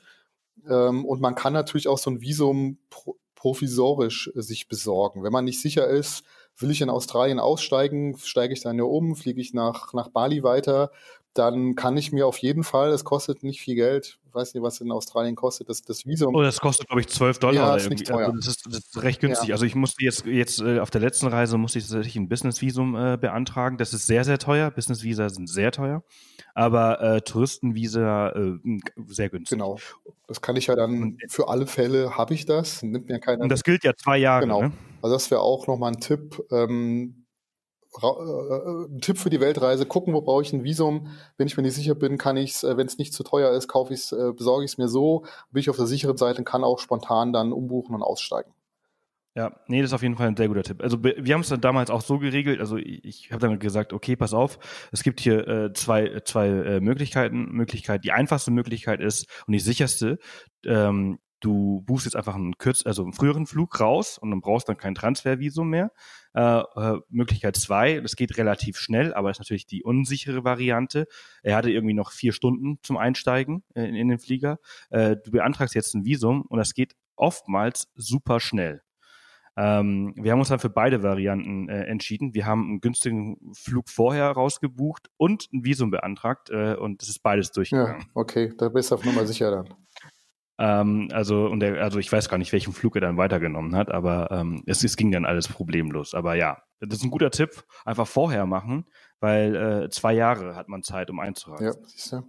Ähm, 0.68 1.06
und 1.06 1.22
man 1.22 1.34
kann 1.34 1.54
natürlich 1.54 1.88
auch 1.88 1.98
so 1.98 2.12
ein 2.12 2.20
Visum 2.20 2.78
pro 2.90 3.16
provisorisch 3.36 4.30
äh, 4.36 4.42
sich 4.42 4.68
besorgen. 4.68 5.24
Wenn 5.24 5.32
man 5.32 5.46
nicht 5.46 5.62
sicher 5.62 5.88
ist, 5.88 6.24
will 6.58 6.72
ich 6.72 6.82
in 6.82 6.90
Australien 6.90 7.40
aussteigen, 7.40 8.18
steige 8.18 8.52
ich 8.52 8.62
dann 8.62 8.76
hier 8.76 8.88
um, 8.88 9.16
fliege 9.16 9.40
ich 9.40 9.54
nach, 9.54 9.94
nach 9.94 10.10
Bali 10.10 10.44
weiter, 10.44 10.92
dann 11.38 11.76
kann 11.76 11.98
ich 11.98 12.12
mir 12.12 12.28
auf 12.28 12.38
jeden 12.40 12.64
Fall, 12.64 12.92
es 12.92 13.04
kostet 13.04 13.44
nicht 13.44 13.62
viel 13.62 13.76
Geld, 13.76 14.20
ich 14.28 14.34
weiß 14.34 14.54
nicht, 14.54 14.64
was 14.64 14.82
in 14.82 14.92
Australien 14.92 15.36
kostet, 15.36 15.70
das, 15.70 15.82
das 15.82 16.06
Visum. 16.06 16.36
Oh, 16.36 16.42
das 16.42 16.60
kostet, 16.60 16.88
glaube 16.88 17.02
ich, 17.02 17.08
12 17.08 17.40
Dollar. 17.40 17.54
Ja, 17.54 17.76
ist 17.76 17.90
nicht 17.90 18.08
teuer. 18.08 18.28
Also 18.28 18.38
das, 18.38 18.48
ist, 18.48 18.66
das 18.66 18.78
ist 18.78 19.02
recht 19.02 19.20
günstig. 19.20 19.50
Ja. 19.50 19.56
Also 19.56 19.66
ich 19.66 19.76
musste 19.76 20.04
jetzt, 20.04 20.26
jetzt 20.26 20.62
äh, 20.62 20.80
auf 20.80 20.90
der 20.90 21.02
letzten 21.02 21.28
Reise 21.28 21.58
musste 21.58 21.80
ich 21.80 21.86
tatsächlich 21.86 22.16
ein 22.16 22.30
Business-Visum 22.30 22.96
äh, 22.96 23.18
beantragen. 23.18 23.78
Das 23.78 23.94
ist 23.94 24.08
sehr, 24.08 24.24
sehr 24.24 24.38
teuer. 24.38 24.72
Business-Visa 24.72 25.30
sind 25.30 25.50
sehr 25.50 25.72
teuer. 25.72 26.04
Aber 26.54 27.02
äh, 27.02 27.22
Touristenvisa 27.22 28.30
äh, 28.30 28.60
sehr 29.08 29.30
günstig. 29.30 29.58
Genau. 29.58 29.78
Das 30.28 30.42
kann 30.42 30.56
ich 30.56 30.68
ja 30.68 30.76
dann 30.76 31.18
für 31.30 31.50
alle 31.50 31.68
Fälle 31.68 32.18
habe 32.18 32.34
ich 32.34 32.46
das. 32.46 32.84
Nimmt 32.84 33.10
mir 33.10 33.20
keiner. 33.20 33.44
Und 33.44 33.50
das 33.50 33.64
gilt 33.64 33.84
ja 33.84 33.94
zwei 33.96 34.18
Jahre. 34.18 34.42
Genau. 34.42 34.64
Ne? 34.64 34.72
Also 35.02 35.16
das 35.16 35.30
wäre 35.30 35.42
auch 35.42 35.68
nochmal 35.68 35.92
ein 35.92 36.00
Tipp. 36.00 36.44
Ähm, 36.52 36.68
äh, 36.68 37.06
äh, 37.10 37.27
ein 38.04 39.02
Tipp 39.02 39.18
für 39.18 39.30
die 39.30 39.40
Weltreise, 39.40 39.86
gucken, 39.86 40.14
wo 40.14 40.22
brauche 40.22 40.42
ich 40.42 40.54
ein 40.54 40.64
Visum. 40.64 41.08
Wenn 41.38 41.48
ich 41.48 41.58
mir 41.58 41.64
nicht 41.64 41.76
sicher 41.76 41.96
bin, 41.96 42.18
kann 42.18 42.38
ich 42.38 42.52
es, 42.52 42.64
äh, 42.64 42.78
wenn 42.78 42.88
es 42.88 42.98
nicht 42.98 43.14
zu 43.14 43.24
teuer 43.24 43.52
ist, 43.52 43.68
kaufe 43.68 43.94
ich 43.94 44.12
es, 44.12 44.16
besorge 44.36 44.66
ich 44.66 44.72
es 44.72 44.78
mir 44.78 44.88
so, 44.88 45.26
bin 45.52 45.60
ich 45.60 45.70
auf 45.70 45.78
der 45.78 45.88
sicheren 45.88 46.18
Seite 46.18 46.40
und 46.40 46.46
kann 46.46 46.64
auch 46.64 46.80
spontan 46.80 47.34
dann 47.34 47.52
umbuchen 47.52 47.96
und 47.96 48.04
aussteigen. 48.04 48.52
Ja, 49.38 49.52
nee, 49.68 49.82
das 49.84 49.92
ist 49.92 49.94
auf 49.94 50.02
jeden 50.02 50.16
Fall 50.16 50.30
ein 50.30 50.36
sehr 50.36 50.48
guter 50.48 50.64
Tipp. 50.64 50.82
Also 50.82 51.04
wir 51.04 51.32
haben 51.32 51.42
es 51.42 51.50
dann 51.50 51.62
damals 51.62 51.92
auch 51.92 52.02
so 52.02 52.18
geregelt, 52.18 52.60
also 52.60 52.78
ich 52.78 53.32
habe 53.32 53.40
dann 53.40 53.60
gesagt, 53.60 53.94
okay, 53.94 54.16
pass 54.16 54.34
auf, 54.34 54.58
es 54.92 55.04
gibt 55.04 55.20
hier 55.20 55.48
äh, 55.48 55.74
zwei, 55.74 56.22
zwei 56.26 56.48
äh, 56.48 56.80
Möglichkeiten. 56.80 57.52
Möglichkeit, 57.52 58.04
die 58.04 58.12
einfachste 58.12 58.50
Möglichkeit 58.50 59.00
ist 59.00 59.28
und 59.46 59.54
die 59.54 59.60
sicherste, 59.60 60.18
ähm, 60.66 61.20
du 61.40 61.82
buchst 61.86 62.06
jetzt 62.06 62.16
einfach 62.16 62.36
einen 62.36 62.58
kürz, 62.58 62.86
also 62.86 63.04
einen 63.04 63.14
früheren 63.14 63.46
Flug 63.46 63.80
raus 63.80 64.18
und 64.18 64.32
dann 64.32 64.42
brauchst 64.42 64.68
dann 64.70 64.78
kein 64.78 64.96
Transfervisum 64.96 65.70
mehr. 65.70 65.92
Äh, 66.34 66.60
äh, 66.60 67.00
Möglichkeit 67.10 67.56
zwei, 67.56 68.00
das 68.00 68.16
geht 68.16 68.38
relativ 68.38 68.78
schnell, 68.78 69.14
aber 69.14 69.30
ist 69.30 69.40
natürlich 69.40 69.66
die 69.66 69.84
unsichere 69.84 70.44
Variante. 70.44 71.08
Er 71.44 71.56
hatte 71.56 71.72
irgendwie 71.72 71.94
noch 71.94 72.12
vier 72.12 72.34
Stunden 72.34 72.80
zum 72.82 72.98
Einsteigen 72.98 73.64
äh, 73.76 73.84
in, 73.88 73.96
in, 73.96 74.08
den 74.08 74.20
Flieger. 74.20 74.60
Äh, 74.90 75.18
du 75.18 75.32
beantragst 75.32 75.76
jetzt 75.76 75.94
ein 75.94 76.06
Visum 76.06 76.44
und 76.44 76.58
das 76.58 76.74
geht 76.74 76.96
oftmals 77.16 77.88
super 77.96 78.40
schnell. 78.40 78.82
Ähm, 79.60 80.14
wir 80.16 80.32
haben 80.32 80.40
uns 80.40 80.50
dann 80.50 80.60
für 80.60 80.70
beide 80.70 81.02
Varianten 81.02 81.68
äh, 81.68 81.86
entschieden. 81.86 82.36
Wir 82.36 82.46
haben 82.46 82.68
einen 82.68 82.82
günstigen 82.82 83.40
Flug 83.56 83.90
vorher 83.90 84.30
rausgebucht 84.30 85.10
und 85.18 85.50
ein 85.52 85.66
Visum 85.66 85.90
beantragt 85.90 86.52
äh, 86.52 86.76
und 86.76 87.02
das 87.02 87.10
ist 87.10 87.24
beides 87.24 87.52
durchgegangen. 87.52 88.02
Ja, 88.02 88.08
okay, 88.14 88.54
da 88.56 88.70
bist 88.70 88.92
du 88.92 88.96
auf 88.96 89.04
Nummer 89.04 89.26
sicher 89.26 89.50
dann. 89.50 89.74
Ähm, 90.60 91.10
also, 91.12 91.46
und 91.46 91.60
der, 91.60 91.82
also 91.84 92.00
ich 92.00 92.12
weiß 92.12 92.30
gar 92.30 92.38
nicht, 92.38 92.52
welchen 92.52 92.74
Flug 92.74 92.96
er 92.96 93.02
dann 93.02 93.18
weitergenommen 93.18 93.76
hat, 93.76 93.92
aber 93.92 94.32
ähm, 94.32 94.64
es, 94.66 94.84
es 94.84 94.98
ging 94.98 95.12
dann 95.12 95.26
alles 95.26 95.48
problemlos. 95.48 96.14
Aber 96.14 96.36
ja, 96.36 96.58
das 96.80 97.00
ist 97.00 97.04
ein 97.04 97.12
guter 97.12 97.32
Tipp. 97.32 97.64
Einfach 97.86 98.08
vorher 98.08 98.46
machen, 98.46 98.86
weil 99.20 99.56
äh, 99.56 99.90
zwei 99.90 100.14
Jahre 100.14 100.56
hat 100.56 100.68
man 100.68 100.84
Zeit, 100.84 101.10
um 101.10 101.20
einzureisen. 101.20 101.68
Ja, 101.68 101.74
siehst 101.86 102.12
du. 102.12 102.24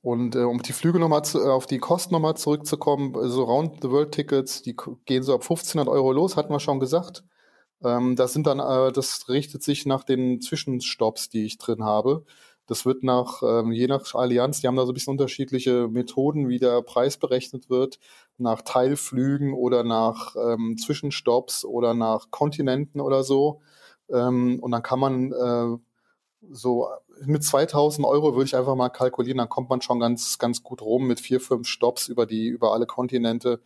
Und 0.00 0.34
äh, 0.34 0.40
um 0.40 0.60
die 0.62 0.72
Flüge 0.72 0.98
nochmal 0.98 1.24
zu, 1.24 1.40
äh, 1.40 1.48
auf 1.48 1.66
die 1.66 1.78
Kosten 1.78 2.12
nochmal 2.12 2.36
zurückzukommen, 2.36 3.14
so 3.28 3.44
Round-the-World-Tickets, 3.44 4.62
die 4.62 4.76
gehen 5.04 5.22
so 5.22 5.34
ab 5.34 5.42
1500 5.42 5.88
Euro 5.88 6.12
los, 6.12 6.36
hatten 6.36 6.52
wir 6.52 6.60
schon 6.60 6.80
gesagt. 6.80 7.24
Ähm, 7.84 8.16
das 8.16 8.32
sind 8.32 8.46
dann, 8.46 8.58
äh, 8.58 8.92
das 8.92 9.28
richtet 9.28 9.62
sich 9.62 9.86
nach 9.86 10.04
den 10.04 10.40
Zwischenstopps, 10.40 11.28
die 11.30 11.44
ich 11.44 11.58
drin 11.58 11.84
habe. 11.84 12.24
Das 12.66 12.86
wird 12.86 13.02
nach, 13.02 13.42
ähm, 13.42 13.72
je 13.72 13.86
nach 13.86 14.14
Allianz, 14.14 14.60
die 14.60 14.68
haben 14.68 14.76
da 14.76 14.86
so 14.86 14.92
ein 14.92 14.94
bisschen 14.94 15.12
unterschiedliche 15.12 15.88
Methoden, 15.88 16.48
wie 16.48 16.58
der 16.58 16.82
Preis 16.82 17.16
berechnet 17.16 17.68
wird, 17.68 17.98
nach 18.38 18.62
Teilflügen 18.62 19.52
oder 19.52 19.82
nach 19.82 20.36
ähm, 20.36 20.76
Zwischenstopps 20.78 21.64
oder 21.64 21.94
nach 21.94 22.30
Kontinenten 22.30 23.00
oder 23.00 23.24
so. 23.24 23.60
Ähm, 24.10 24.58
und 24.60 24.70
dann 24.70 24.82
kann 24.82 25.00
man 25.00 25.32
äh, 25.32 25.76
so 26.50 26.88
mit 27.24 27.44
2000 27.44 28.06
Euro 28.06 28.34
würde 28.34 28.46
ich 28.46 28.56
einfach 28.56 28.74
mal 28.74 28.88
kalkulieren, 28.88 29.38
dann 29.38 29.48
kommt 29.48 29.70
man 29.70 29.80
schon 29.80 30.00
ganz, 30.00 30.38
ganz 30.38 30.62
gut 30.62 30.82
rum 30.82 31.06
mit 31.06 31.20
vier, 31.20 31.40
fünf 31.40 31.68
Stops 31.68 32.08
über 32.08 32.26
die, 32.26 32.48
über 32.48 32.72
alle 32.72 32.86
Kontinente. 32.86 33.60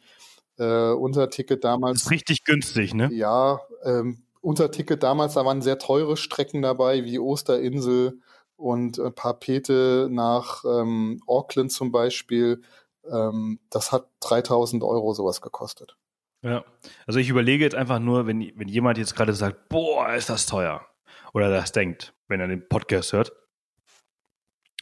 Äh, 0.59 0.92
unser 0.92 1.28
Ticket 1.30 1.64
damals. 1.64 1.99
Das 1.99 2.03
ist 2.05 2.11
richtig 2.11 2.44
günstig, 2.44 2.94
ne? 2.94 3.11
Ja, 3.12 3.61
ähm, 3.84 4.22
unser 4.40 4.70
Ticket 4.70 5.03
damals, 5.03 5.34
da 5.34 5.44
waren 5.44 5.61
sehr 5.61 5.78
teure 5.78 6.16
Strecken 6.16 6.62
dabei, 6.62 7.05
wie 7.05 7.18
Osterinsel 7.18 8.20
und 8.57 8.98
ein 8.98 9.14
paar 9.14 9.34
Pete 9.34 10.09
nach 10.11 10.64
ähm, 10.64 11.22
Auckland 11.26 11.72
zum 11.72 11.92
Beispiel. 11.92 12.62
Ähm, 13.11 13.61
das 13.70 13.92
hat 13.92 14.09
3000 14.20 14.82
Euro 14.82 15.12
sowas 15.12 15.40
gekostet. 15.40 15.96
Ja, 16.42 16.64
also 17.07 17.18
ich 17.18 17.28
überlege 17.28 17.64
jetzt 17.64 17.74
einfach 17.74 17.98
nur, 17.98 18.26
wenn, 18.26 18.52
wenn 18.57 18.68
jemand 18.68 18.98
jetzt 18.98 19.16
gerade 19.16 19.32
sagt, 19.32 19.68
boah, 19.68 20.14
ist 20.14 20.28
das 20.28 20.46
teuer. 20.46 20.86
Oder 21.32 21.50
das 21.50 21.72
denkt, 21.72 22.14
wenn 22.28 22.40
er 22.40 22.48
den 22.48 22.68
Podcast 22.68 23.12
hört. 23.12 23.32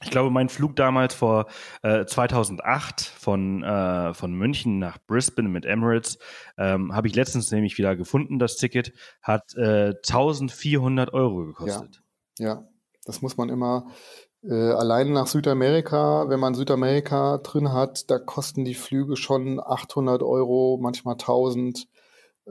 Ich 0.02 0.10
glaube, 0.10 0.30
mein 0.30 0.50
Flug 0.50 0.76
damals 0.76 1.14
vor 1.14 1.46
äh, 1.82 2.04
2008 2.04 3.00
von, 3.00 3.62
äh, 3.62 4.12
von 4.12 4.34
München 4.34 4.78
nach 4.78 4.98
Brisbane 5.06 5.48
mit 5.48 5.64
Emirates 5.64 6.18
ähm, 6.58 6.94
habe 6.94 7.08
ich 7.08 7.14
letztens 7.14 7.50
nämlich 7.50 7.78
wieder 7.78 7.96
gefunden. 7.96 8.38
Das 8.38 8.56
Ticket 8.56 8.92
hat 9.22 9.54
äh, 9.54 9.94
1400 9.94 11.14
Euro 11.14 11.46
gekostet. 11.46 12.02
Ja, 12.38 12.46
ja, 12.46 12.68
das 13.04 13.22
muss 13.22 13.36
man 13.36 13.48
immer 13.48 13.86
äh, 14.42 14.52
allein 14.52 15.12
nach 15.12 15.26
Südamerika, 15.26 16.28
wenn 16.28 16.40
man 16.40 16.54
Südamerika 16.54 17.38
drin 17.38 17.72
hat, 17.72 18.10
da 18.10 18.18
kosten 18.18 18.64
die 18.64 18.74
Flüge 18.74 19.16
schon 19.16 19.58
800 19.58 20.22
Euro, 20.22 20.78
manchmal 20.80 21.14
1000. 21.14 21.88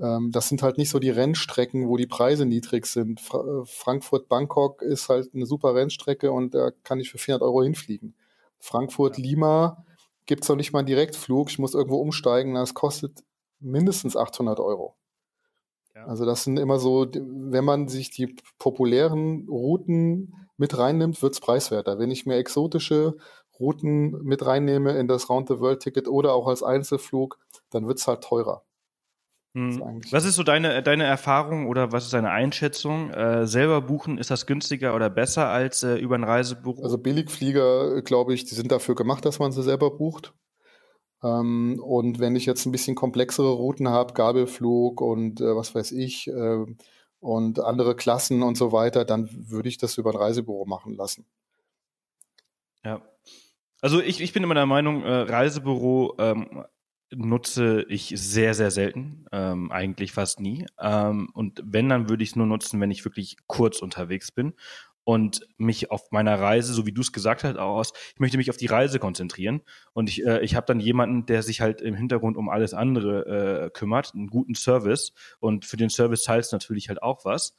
Ähm, 0.01 0.32
das 0.32 0.49
sind 0.49 0.64
halt 0.64 0.78
nicht 0.78 0.89
so 0.89 0.99
die 0.99 1.12
Rennstrecken, 1.12 1.88
wo 1.88 1.97
die 1.97 2.08
Preise 2.08 2.45
niedrig 2.45 2.88
sind. 2.88 3.22
Fra 3.22 3.39
äh, 3.39 3.66
Frankfurt-Bangkok 3.66 4.82
ist 4.82 5.10
halt 5.10 5.34
eine 5.36 5.45
super 5.45 5.76
Rennstrecke 5.76 6.32
und 6.32 6.56
da 6.56 6.72
kann 6.84 6.99
ich 6.99 7.12
für 7.12 7.20
400 7.20 7.43
Euro 7.43 7.62
hinfliegen. 7.64 8.16
Frankfurt-Lima 8.60 9.86
gibt 10.26 10.43
es 10.43 10.49
noch 10.49 10.56
nicht 10.56 10.74
mal 10.74 10.80
einen 10.80 10.88
Direktflug. 10.88 11.51
Ich 11.51 11.60
muss 11.60 11.76
irgendwo 11.76 11.97
umsteigen. 11.97 12.56
Das 12.56 12.74
kostet 12.74 13.24
mindestens 13.60 14.18
800 14.18 14.60
Euro. 14.60 14.95
Ja. 15.95 16.06
Also 16.06 16.26
das 16.26 16.43
sind 16.43 16.58
immer 16.58 16.80
so, 16.80 17.08
wenn 17.14 17.66
man 17.66 17.88
sich 17.88 18.10
die 18.10 18.36
populären 18.58 19.47
Routen 19.47 20.43
mit 20.58 20.78
reinnimmt, 20.78 21.22
wird 21.22 21.34
es 21.34 21.39
preiswerter. 21.39 21.99
Wenn 21.99 22.12
ich 22.12 22.26
mir 22.26 22.36
exotische 22.36 23.18
Routen 23.60 24.24
mit 24.24 24.45
reinnehme 24.45 24.97
in 24.97 25.08
das 25.08 25.30
Round-the-World-Ticket 25.30 26.08
oder 26.08 26.34
auch 26.34 26.47
als 26.47 26.64
Einzelflug, 26.64 27.38
dann 27.70 27.88
wird 27.88 27.99
es 27.99 28.08
halt 28.08 28.24
teurer. 28.24 28.64
Hm. 29.56 30.01
Was 30.10 30.26
ist 30.26 30.36
so 30.36 30.41
deine, 30.41 30.82
deine 30.82 31.04
Erfahrung 31.04 31.68
oder 31.68 31.91
was 31.91 32.06
ist 32.06 32.14
deine 32.14 32.32
Einschätzung? 32.32 33.12
Äh, 33.12 33.45
selber 33.45 33.82
buchen, 33.82 34.18
ist 34.18 34.32
das 34.32 34.47
günstiger 34.47 34.95
oder 34.95 35.12
besser 35.12 35.49
als 35.49 35.84
äh, 35.84 35.95
über 35.95 36.16
ein 36.16 36.24
Reisebüro? 36.24 36.82
Also 36.84 36.97
Billigflieger, 36.97 38.01
glaube 38.01 38.34
ich, 38.34 38.45
die 38.45 38.56
sind 38.56 38.72
dafür 38.72 38.95
gemacht, 38.95 39.26
dass 39.26 39.38
man 39.38 39.51
sie 39.51 39.62
selber 39.62 39.91
bucht. 39.91 40.34
Ähm, 41.24 41.80
und 41.84 42.20
wenn 42.20 42.36
ich 42.36 42.47
jetzt 42.47 42.66
ein 42.66 42.72
bisschen 42.72 42.95
komplexere 42.95 43.51
Routen 43.51 43.89
habe, 43.89 44.14
Gabelflug 44.14 45.01
und 45.01 45.39
äh, 45.39 45.56
was 45.56 45.76
weiß 45.76 45.91
ich, 45.91 46.28
äh, 46.30 46.66
und 47.24 47.59
andere 47.59 47.95
Klassen 47.95 48.43
und 48.43 48.57
so 48.57 48.71
weiter, 48.71 49.05
dann 49.05 49.30
würde 49.49 49.69
ich 49.69 49.78
das 49.78 49.97
über 49.97 50.11
ein 50.11 50.17
Reisebüro 50.17 50.65
machen 50.65 50.95
lassen. 50.95 51.26
Ja. 52.84 53.01
Also 53.82 54.01
ich, 54.01 54.21
ich 54.21 54.34
bin 54.34 54.43
immer 54.43 54.53
der 54.53 54.65
Meinung, 54.65 55.03
äh, 55.03 55.11
Reisebüro 55.11 56.15
ähm, 56.19 56.65
nutze 57.11 57.86
ich 57.89 58.13
sehr, 58.15 58.53
sehr 58.53 58.71
selten, 58.71 59.26
ähm, 59.32 59.71
eigentlich 59.71 60.11
fast 60.11 60.39
nie. 60.39 60.65
Ähm, 60.80 61.30
und 61.34 61.61
wenn, 61.65 61.89
dann 61.89 62.09
würde 62.09 62.24
ich 62.24 62.32
es 62.32 62.36
nur 62.36 62.47
nutzen, 62.47 62.80
wenn 62.82 62.91
ich 62.91 63.05
wirklich 63.05 63.38
kurz 63.47 63.82
unterwegs 63.82 64.32
bin 64.32 64.53
und 65.04 65.47
mich 65.58 65.91
auf 65.91 66.12
meiner 66.12 66.39
Reise, 66.39 66.74
so 66.74 66.86
wie 66.86 66.91
du 66.91 67.01
es 67.01 67.12
gesagt 67.12 67.43
hast, 67.43 67.58
auch 67.58 67.78
aus, 67.78 67.93
ich 68.14 68.20
möchte 68.20 68.38
mich 68.38 68.49
auf 68.49 68.58
die 68.58 68.68
Reise 68.68 68.99
konzentrieren 68.99 69.62
und 69.93 70.10
ich, 70.10 70.26
äh, 70.26 70.41
ich 70.41 70.56
habe 70.56 70.66
dann 70.66 70.80
jemanden, 70.80 71.26
der 71.26 71.43
sich 71.43 71.62
halt 71.62 71.82
im 71.82 71.95
Hintergrund 71.95 72.38
um 72.38 72.49
alles 72.49 72.74
andere 72.74 73.66
äh, 73.66 73.70
kümmert, 73.70 74.14
einen 74.14 74.28
guten 74.28 74.56
Service 74.56 75.14
und 75.39 75.66
für 75.66 75.78
den 75.78 75.89
Service 75.89 76.24
zahlst 76.24 76.51
du 76.51 76.56
natürlich 76.56 76.89
halt 76.89 77.01
auch 77.04 77.26
was 77.26 77.58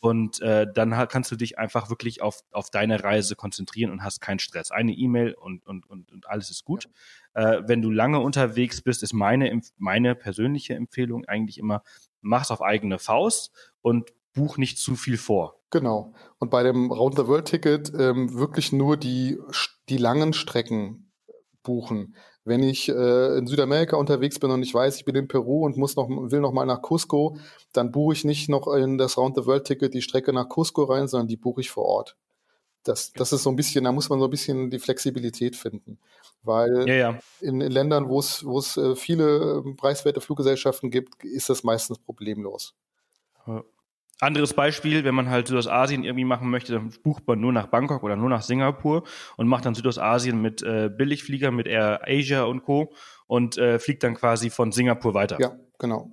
und 0.00 0.40
äh, 0.40 0.66
dann 0.72 0.90
kannst 1.08 1.32
du 1.32 1.36
dich 1.36 1.58
einfach 1.58 1.88
wirklich 1.88 2.22
auf, 2.22 2.42
auf 2.52 2.70
deine 2.70 3.02
Reise 3.02 3.34
konzentrieren 3.34 3.90
und 3.90 4.04
hast 4.04 4.20
keinen 4.20 4.38
Stress. 4.38 4.70
Eine 4.70 4.92
E-Mail 4.92 5.34
und, 5.34 5.66
und, 5.66 5.86
und, 5.86 6.12
und 6.12 6.28
alles 6.28 6.50
ist 6.50 6.64
gut. 6.64 6.88
Ja. 7.34 7.54
Äh, 7.54 7.68
wenn 7.68 7.82
du 7.82 7.90
lange 7.90 8.20
unterwegs 8.20 8.82
bist, 8.82 9.02
ist 9.02 9.14
meine, 9.14 9.60
meine 9.78 10.14
persönliche 10.14 10.74
Empfehlung 10.74 11.24
eigentlich 11.24 11.58
immer, 11.58 11.82
mach's 12.20 12.50
auf 12.50 12.62
eigene 12.62 12.98
Faust 12.98 13.52
und 13.80 14.12
buch 14.34 14.58
nicht 14.58 14.78
zu 14.78 14.96
viel 14.96 15.16
vor. 15.16 15.60
Genau. 15.76 16.14
Und 16.38 16.50
bei 16.50 16.62
dem 16.62 16.90
Round-the-World-Ticket 16.90 17.92
ähm, 17.98 18.32
wirklich 18.32 18.72
nur 18.72 18.96
die, 18.96 19.38
die 19.90 19.98
langen 19.98 20.32
Strecken 20.32 21.12
buchen. 21.62 22.16
Wenn 22.44 22.62
ich 22.62 22.88
äh, 22.88 23.36
in 23.36 23.46
Südamerika 23.46 23.98
unterwegs 23.98 24.38
bin 24.38 24.50
und 24.50 24.62
ich 24.62 24.72
weiß, 24.72 24.96
ich 24.96 25.04
bin 25.04 25.16
in 25.16 25.28
Peru 25.28 25.66
und 25.66 25.76
muss 25.76 25.94
noch, 25.94 26.08
will 26.08 26.40
noch 26.40 26.52
mal 26.52 26.64
nach 26.64 26.80
Cusco, 26.80 27.36
dann 27.74 27.92
buche 27.92 28.14
ich 28.14 28.24
nicht 28.24 28.48
noch 28.48 28.68
in 28.68 28.96
das 28.96 29.18
Round-the-World-Ticket 29.18 29.92
die 29.92 30.00
Strecke 30.00 30.32
nach 30.32 30.48
Cusco 30.48 30.84
rein, 30.84 31.08
sondern 31.08 31.28
die 31.28 31.36
buche 31.36 31.60
ich 31.60 31.68
vor 31.68 31.84
Ort. 31.84 32.16
Das, 32.82 33.12
das 33.12 33.34
ist 33.34 33.42
so 33.42 33.50
ein 33.50 33.56
bisschen, 33.56 33.84
da 33.84 33.92
muss 33.92 34.08
man 34.08 34.18
so 34.18 34.24
ein 34.24 34.30
bisschen 34.30 34.70
die 34.70 34.78
Flexibilität 34.78 35.56
finden. 35.56 35.98
Weil 36.42 36.88
ja, 36.88 36.94
ja. 36.94 37.18
In, 37.42 37.60
in, 37.60 37.70
Ländern, 37.70 38.08
wo 38.08 38.18
es, 38.18 38.46
wo 38.46 38.58
es 38.60 38.78
äh, 38.78 38.96
viele 38.96 39.62
äh, 39.62 39.74
preiswerte 39.74 40.22
Fluggesellschaften 40.22 40.90
gibt, 40.90 41.22
ist 41.22 41.50
das 41.50 41.64
meistens 41.64 41.98
problemlos. 41.98 42.74
Anderes 44.20 44.54
Beispiel, 44.54 45.04
wenn 45.04 45.14
man 45.14 45.28
halt 45.28 45.48
Südostasien 45.48 46.04
irgendwie 46.04 46.24
machen 46.24 46.50
möchte, 46.50 46.72
dann 46.72 46.90
bucht 47.02 47.26
man 47.26 47.40
nur 47.40 47.52
nach 47.52 47.66
Bangkok 47.66 48.02
oder 48.02 48.16
nur 48.16 48.30
nach 48.30 48.42
Singapur 48.42 49.04
und 49.36 49.46
macht 49.46 49.66
dann 49.66 49.74
Südostasien 49.74 50.40
mit 50.40 50.62
äh, 50.62 50.88
Billigflieger, 50.88 51.50
mit 51.50 51.66
Air 51.66 52.00
Asia 52.06 52.44
und 52.44 52.62
Co. 52.62 52.92
und 53.26 53.58
äh, 53.58 53.78
fliegt 53.78 54.02
dann 54.02 54.14
quasi 54.14 54.50
von 54.50 54.72
Singapur 54.72 55.12
weiter. 55.12 55.38
Ja, 55.40 55.56
genau 55.78 56.10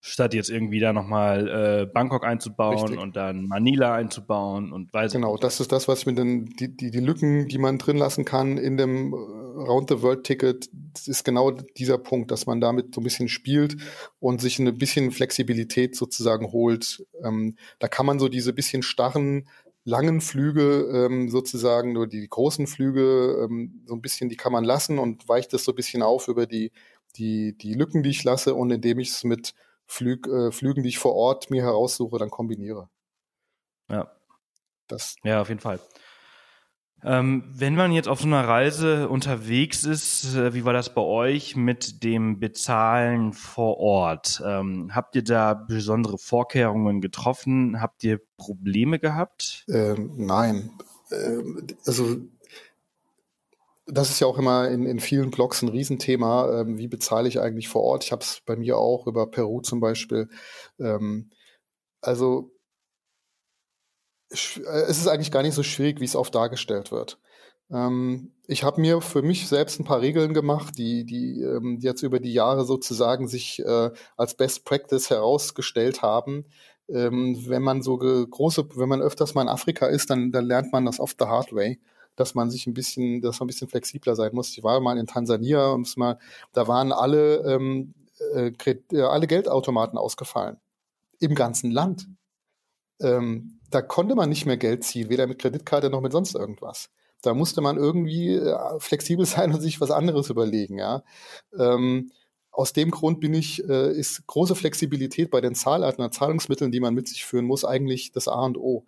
statt 0.00 0.32
jetzt 0.32 0.48
irgendwie 0.48 0.80
da 0.80 0.92
nochmal 0.92 1.48
äh, 1.48 1.86
Bangkok 1.86 2.24
einzubauen 2.24 2.78
Richtig. 2.78 2.98
und 2.98 3.16
dann 3.16 3.46
Manila 3.46 3.94
einzubauen 3.94 4.72
und 4.72 4.92
weiß 4.92 5.12
Genau, 5.12 5.36
das 5.36 5.60
ist 5.60 5.72
das, 5.72 5.88
was 5.88 6.00
ich 6.00 6.06
mit 6.06 6.16
den, 6.16 6.46
die, 6.46 6.74
die, 6.74 6.90
die 6.90 7.00
Lücken, 7.00 7.48
die 7.48 7.58
man 7.58 7.76
drin 7.76 7.98
lassen 7.98 8.24
kann 8.24 8.56
in 8.56 8.78
dem 8.78 9.12
äh, 9.12 9.16
Round-the-World-Ticket, 9.16 10.70
ist 11.06 11.24
genau 11.24 11.50
dieser 11.50 11.98
Punkt, 11.98 12.30
dass 12.30 12.46
man 12.46 12.62
damit 12.62 12.94
so 12.94 13.02
ein 13.02 13.04
bisschen 13.04 13.28
spielt 13.28 13.76
und 14.20 14.40
sich 14.40 14.58
ein 14.58 14.78
bisschen 14.78 15.10
Flexibilität 15.10 15.94
sozusagen 15.94 16.50
holt. 16.50 17.04
Ähm, 17.22 17.56
da 17.78 17.88
kann 17.88 18.06
man 18.06 18.18
so 18.18 18.28
diese 18.28 18.54
bisschen 18.54 18.82
starren 18.82 19.46
langen 19.84 20.20
Flüge 20.20 20.88
ähm, 20.92 21.28
sozusagen, 21.28 21.92
nur 21.92 22.06
die 22.06 22.26
großen 22.26 22.66
Flüge 22.66 23.44
ähm, 23.44 23.82
so 23.86 23.94
ein 23.94 24.00
bisschen, 24.00 24.30
die 24.30 24.36
kann 24.36 24.52
man 24.52 24.64
lassen 24.64 24.98
und 24.98 25.28
weicht 25.28 25.52
das 25.52 25.64
so 25.64 25.72
ein 25.72 25.76
bisschen 25.76 26.02
auf 26.02 26.28
über 26.28 26.46
die, 26.46 26.70
die, 27.16 27.56
die 27.56 27.74
Lücken, 27.74 28.02
die 28.02 28.10
ich 28.10 28.24
lasse 28.24 28.54
und 28.54 28.70
indem 28.70 28.98
ich 28.98 29.10
es 29.10 29.24
mit 29.24 29.54
Flüg, 29.90 30.28
äh, 30.28 30.52
Flügen, 30.52 30.84
die 30.84 30.88
ich 30.88 31.00
vor 31.00 31.16
Ort 31.16 31.50
mir 31.50 31.62
heraussuche, 31.62 32.16
dann 32.16 32.30
kombiniere. 32.30 32.88
Ja. 33.88 34.08
Das. 34.86 35.16
Ja, 35.24 35.40
auf 35.40 35.48
jeden 35.48 35.60
Fall. 35.60 35.80
Ähm, 37.02 37.44
wenn 37.48 37.74
man 37.74 37.92
jetzt 37.92 38.08
auf 38.08 38.20
so 38.20 38.26
einer 38.26 38.46
Reise 38.46 39.08
unterwegs 39.08 39.84
ist, 39.84 40.36
äh, 40.36 40.54
wie 40.54 40.64
war 40.64 40.72
das 40.72 40.94
bei 40.94 41.00
euch 41.00 41.56
mit 41.56 42.04
dem 42.04 42.38
Bezahlen 42.38 43.32
vor 43.32 43.78
Ort? 43.78 44.40
Ähm, 44.46 44.94
habt 44.94 45.16
ihr 45.16 45.24
da 45.24 45.54
besondere 45.54 46.18
Vorkehrungen 46.18 47.00
getroffen? 47.00 47.80
Habt 47.80 48.04
ihr 48.04 48.20
Probleme 48.36 49.00
gehabt? 49.00 49.64
Ähm, 49.68 50.12
nein. 50.18 50.70
Ähm, 51.10 51.66
also 51.84 52.16
das 53.92 54.10
ist 54.10 54.20
ja 54.20 54.26
auch 54.26 54.38
immer 54.38 54.68
in, 54.68 54.86
in 54.86 55.00
vielen 55.00 55.30
Blogs 55.30 55.62
ein 55.62 55.68
Riesenthema. 55.68 56.60
Ähm, 56.60 56.78
wie 56.78 56.88
bezahle 56.88 57.28
ich 57.28 57.40
eigentlich 57.40 57.68
vor 57.68 57.82
Ort? 57.82 58.04
Ich 58.04 58.12
habe 58.12 58.22
es 58.22 58.42
bei 58.46 58.56
mir 58.56 58.78
auch 58.78 59.06
über 59.06 59.30
Peru 59.30 59.60
zum 59.60 59.80
Beispiel. 59.80 60.28
Ähm, 60.78 61.30
also 62.00 62.52
äh, 64.30 64.36
es 64.88 64.98
ist 64.98 65.08
eigentlich 65.08 65.32
gar 65.32 65.42
nicht 65.42 65.54
so 65.54 65.62
schwierig, 65.62 66.00
wie 66.00 66.04
es 66.04 66.16
oft 66.16 66.34
dargestellt 66.34 66.92
wird. 66.92 67.18
Ähm, 67.70 68.32
ich 68.46 68.64
habe 68.64 68.80
mir 68.80 69.00
für 69.00 69.22
mich 69.22 69.48
selbst 69.48 69.80
ein 69.80 69.84
paar 69.84 70.00
Regeln 70.00 70.34
gemacht, 70.34 70.78
die, 70.78 71.04
die, 71.04 71.42
ähm, 71.42 71.78
jetzt 71.80 72.02
über 72.02 72.20
die 72.20 72.32
Jahre 72.32 72.64
sozusagen 72.64 73.28
sich 73.28 73.60
äh, 73.60 73.90
als 74.16 74.34
Best 74.34 74.64
Practice 74.64 75.10
herausgestellt 75.10 76.02
haben. 76.02 76.46
Ähm, 76.88 77.44
wenn 77.46 77.62
man 77.62 77.82
so 77.82 77.98
große, 77.98 78.68
wenn 78.76 78.88
man 78.88 79.02
öfters 79.02 79.34
mal 79.34 79.42
in 79.42 79.48
Afrika 79.48 79.86
ist, 79.86 80.10
dann, 80.10 80.32
dann 80.32 80.46
lernt 80.46 80.72
man 80.72 80.86
das 80.86 81.00
oft 81.00 81.16
the 81.20 81.26
hard 81.26 81.52
way 81.52 81.78
dass 82.16 82.34
man 82.34 82.50
sich 82.50 82.66
ein 82.66 82.74
bisschen, 82.74 83.22
dass 83.22 83.40
man 83.40 83.46
ein 83.46 83.48
bisschen 83.48 83.68
flexibler 83.68 84.14
sein 84.14 84.30
muss. 84.34 84.56
Ich 84.56 84.62
war 84.62 84.80
mal 84.80 84.98
in 84.98 85.06
Tansania 85.06 85.70
und 85.70 85.96
mal, 85.96 86.18
da 86.52 86.68
waren 86.68 86.92
alle, 86.92 87.38
ähm, 87.38 87.94
äh, 88.34 88.52
äh, 88.92 89.02
alle 89.02 89.26
Geldautomaten 89.26 89.98
ausgefallen. 89.98 90.58
Im 91.18 91.34
ganzen 91.34 91.70
Land. 91.70 92.08
Ähm, 93.00 93.60
da 93.70 93.82
konnte 93.82 94.14
man 94.14 94.28
nicht 94.28 94.46
mehr 94.46 94.56
Geld 94.56 94.84
ziehen, 94.84 95.08
weder 95.08 95.26
mit 95.26 95.38
Kreditkarte 95.38 95.90
noch 95.90 96.00
mit 96.00 96.12
sonst 96.12 96.34
irgendwas. 96.34 96.90
Da 97.22 97.34
musste 97.34 97.60
man 97.60 97.76
irgendwie 97.76 98.34
äh, 98.34 98.78
flexibel 98.78 99.26
sein 99.26 99.52
und 99.52 99.60
sich 99.60 99.80
was 99.80 99.90
anderes 99.90 100.30
überlegen, 100.30 100.78
ja. 100.78 101.02
Ähm, 101.58 102.10
aus 102.52 102.72
dem 102.72 102.90
Grund 102.90 103.20
bin 103.20 103.32
ich, 103.32 103.66
äh, 103.68 103.92
ist 103.92 104.26
große 104.26 104.56
Flexibilität 104.56 105.30
bei 105.30 105.40
den 105.40 105.54
Zahlarten 105.54 106.04
und 106.04 106.12
Zahlungsmitteln, 106.12 106.72
die 106.72 106.80
man 106.80 106.94
mit 106.94 107.08
sich 107.08 107.24
führen 107.24 107.44
muss, 107.44 107.64
eigentlich 107.64 108.12
das 108.12 108.28
A 108.28 108.44
und 108.44 108.58
O. 108.58 108.84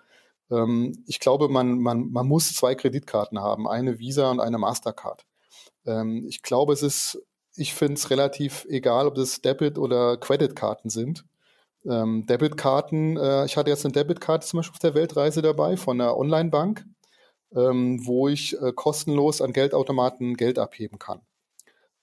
Ähm, 0.52 1.04
ich 1.06 1.20
glaube, 1.20 1.48
man, 1.48 1.78
man, 1.78 2.10
man 2.12 2.28
muss 2.28 2.54
zwei 2.54 2.74
Kreditkarten 2.74 3.40
haben, 3.40 3.68
eine 3.68 3.98
Visa 3.98 4.30
und 4.30 4.40
eine 4.40 4.58
Mastercard. 4.58 5.24
Ähm, 5.86 6.24
ich 6.28 6.42
glaube, 6.42 6.72
es 6.72 6.82
ist, 6.82 7.22
ich 7.56 7.74
finde 7.74 7.94
es 7.94 8.10
relativ 8.10 8.66
egal, 8.68 9.06
ob 9.06 9.18
es 9.18 9.40
Debit- 9.42 9.78
oder 9.78 10.16
Creditkarten 10.18 10.90
sind. 10.90 11.24
Ähm, 11.84 12.26
Debitkarten, 12.26 13.16
äh, 13.16 13.44
ich 13.46 13.56
hatte 13.56 13.70
jetzt 13.70 13.84
eine 13.84 13.92
Debitkarte 13.92 14.46
zum 14.46 14.58
Beispiel 14.58 14.74
auf 14.74 14.78
der 14.78 14.94
Weltreise 14.94 15.42
dabei 15.42 15.76
von 15.76 16.00
einer 16.00 16.16
Online-Bank, 16.16 16.84
ähm, 17.54 18.06
wo 18.06 18.28
ich 18.28 18.60
äh, 18.60 18.72
kostenlos 18.72 19.40
an 19.42 19.52
Geldautomaten 19.52 20.36
Geld 20.36 20.58
abheben 20.58 20.98
kann. 20.98 21.22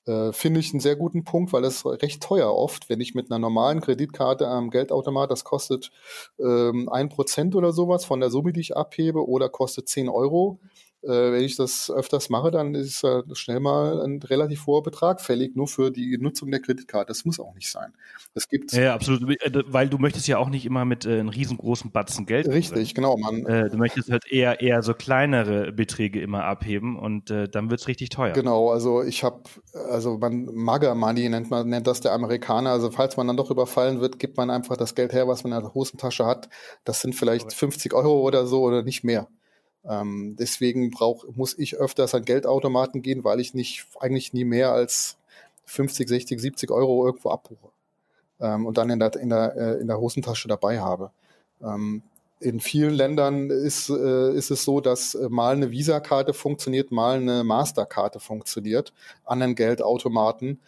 Äh, 0.05 0.31
Finde 0.33 0.59
ich 0.59 0.71
einen 0.71 0.79
sehr 0.79 0.95
guten 0.95 1.23
Punkt, 1.23 1.53
weil 1.53 1.63
es 1.63 1.85
recht 1.85 2.21
teuer 2.23 2.53
oft, 2.53 2.89
wenn 2.89 3.01
ich 3.01 3.15
mit 3.15 3.31
einer 3.31 3.39
normalen 3.39 3.81
Kreditkarte 3.81 4.47
am 4.47 4.69
Geldautomat, 4.69 5.29
das 5.29 5.43
kostet 5.43 5.91
ähm, 6.39 6.89
ein 6.89 7.09
Prozent 7.09 7.55
oder 7.55 7.73
sowas 7.73 8.05
von 8.05 8.19
der 8.19 8.29
Summe, 8.29 8.53
die 8.53 8.61
ich 8.61 8.75
abhebe, 8.77 9.27
oder 9.27 9.49
kostet 9.49 9.89
10 9.89 10.09
Euro. 10.09 10.59
Äh, 11.01 11.07
wenn 11.07 11.43
ich 11.43 11.55
das 11.55 11.89
öfters 11.89 12.29
mache, 12.29 12.51
dann 12.51 12.75
ist 12.75 13.05
schnell 13.33 13.59
mal 13.59 14.01
ein 14.01 14.21
relativ 14.21 14.65
hoher 14.65 14.83
Betrag 14.83 15.21
fällig, 15.21 15.55
nur 15.55 15.67
für 15.67 15.91
die 15.91 16.17
Nutzung 16.17 16.51
der 16.51 16.59
Kreditkarte. 16.59 17.07
Das 17.07 17.25
muss 17.25 17.39
auch 17.39 17.53
nicht 17.55 17.71
sein. 17.71 17.93
Das 18.33 18.47
gibt's. 18.49 18.75
Ja, 18.75 18.93
absolut. 18.93 19.21
Äh, 19.41 19.63
weil 19.67 19.89
du 19.89 19.97
möchtest 19.97 20.27
ja 20.27 20.37
auch 20.37 20.49
nicht 20.49 20.65
immer 20.65 20.85
mit 20.85 21.05
äh, 21.05 21.19
einem 21.19 21.29
riesengroßen 21.29 21.91
Batzen 21.91 22.25
Geld. 22.25 22.47
Richtig, 22.47 22.95
genau. 22.95 23.17
Man, 23.17 23.45
äh, 23.45 23.69
du 23.69 23.77
möchtest 23.77 24.11
halt 24.11 24.29
eher, 24.29 24.61
eher 24.61 24.83
so 24.83 24.93
kleinere 24.93 25.71
Beträge 25.71 26.21
immer 26.21 26.43
abheben 26.43 26.97
und 26.97 27.31
äh, 27.31 27.47
dann 27.47 27.69
wird's 27.69 27.87
richtig 27.87 28.09
teuer. 28.09 28.33
Genau, 28.33 28.69
also 28.69 29.01
ich 29.01 29.23
habe, 29.23 29.43
also 29.89 30.17
man 30.17 30.45
Mugger 30.53 30.95
Money 30.95 31.29
nennt 31.29 31.49
man, 31.49 31.69
nennt 31.69 31.87
das 31.87 32.01
der 32.01 32.11
Amerikaner. 32.11 32.71
Also 32.71 32.91
falls 32.91 33.17
man 33.17 33.27
dann 33.27 33.37
doch 33.37 33.51
überfallen 33.51 34.01
wird, 34.01 34.19
gibt 34.19 34.37
man 34.37 34.49
einfach 34.49 34.77
das 34.77 34.95
Geld 34.95 35.13
her, 35.13 35.27
was 35.27 35.43
man 35.43 35.53
in 35.53 35.61
der 35.61 35.73
Hosentasche 35.73 36.25
hat. 36.25 36.49
Das 36.83 37.01
sind 37.01 37.15
vielleicht 37.15 37.53
50 37.53 37.93
Euro 37.93 38.21
oder 38.21 38.45
so 38.45 38.61
oder 38.63 38.83
nicht 38.83 39.03
mehr. 39.03 39.27
Ähm, 39.85 40.35
deswegen 40.37 40.91
brauch, 40.91 41.25
muss 41.35 41.57
ich 41.57 41.77
öfters 41.77 42.13
an 42.13 42.25
Geldautomaten 42.25 43.01
gehen, 43.01 43.23
weil 43.23 43.39
ich 43.39 43.53
nicht 43.53 43.85
eigentlich 43.99 44.33
nie 44.33 44.45
mehr 44.45 44.71
als 44.71 45.17
50, 45.65 46.09
60, 46.09 46.39
70 46.41 46.71
Euro 46.71 47.05
irgendwo 47.05 47.29
abbuche 47.29 47.69
ähm, 48.39 48.65
und 48.65 48.77
dann 48.77 48.89
in 48.89 48.99
der, 48.99 49.15
in, 49.15 49.29
der, 49.29 49.55
äh, 49.55 49.81
in 49.81 49.87
der 49.87 49.99
Hosentasche 49.99 50.47
dabei 50.47 50.79
habe. 50.79 51.11
Ähm, 51.61 52.03
in 52.41 52.59
vielen 52.59 52.93
Ländern 52.93 53.49
ist, 53.49 53.89
äh, 53.89 54.33
ist 54.33 54.49
es 54.49 54.63
so, 54.63 54.79
dass 54.79 55.13
äh, 55.13 55.27
mal 55.29 55.55
eine 55.55 55.71
Visa-Karte 55.71 56.33
funktioniert, 56.33 56.91
mal 56.91 57.17
eine 57.17 57.43
Masterkarte 57.43 58.19
funktioniert 58.19 58.93
an 59.25 59.41
den 59.41 59.55
Geldautomaten 59.55 60.59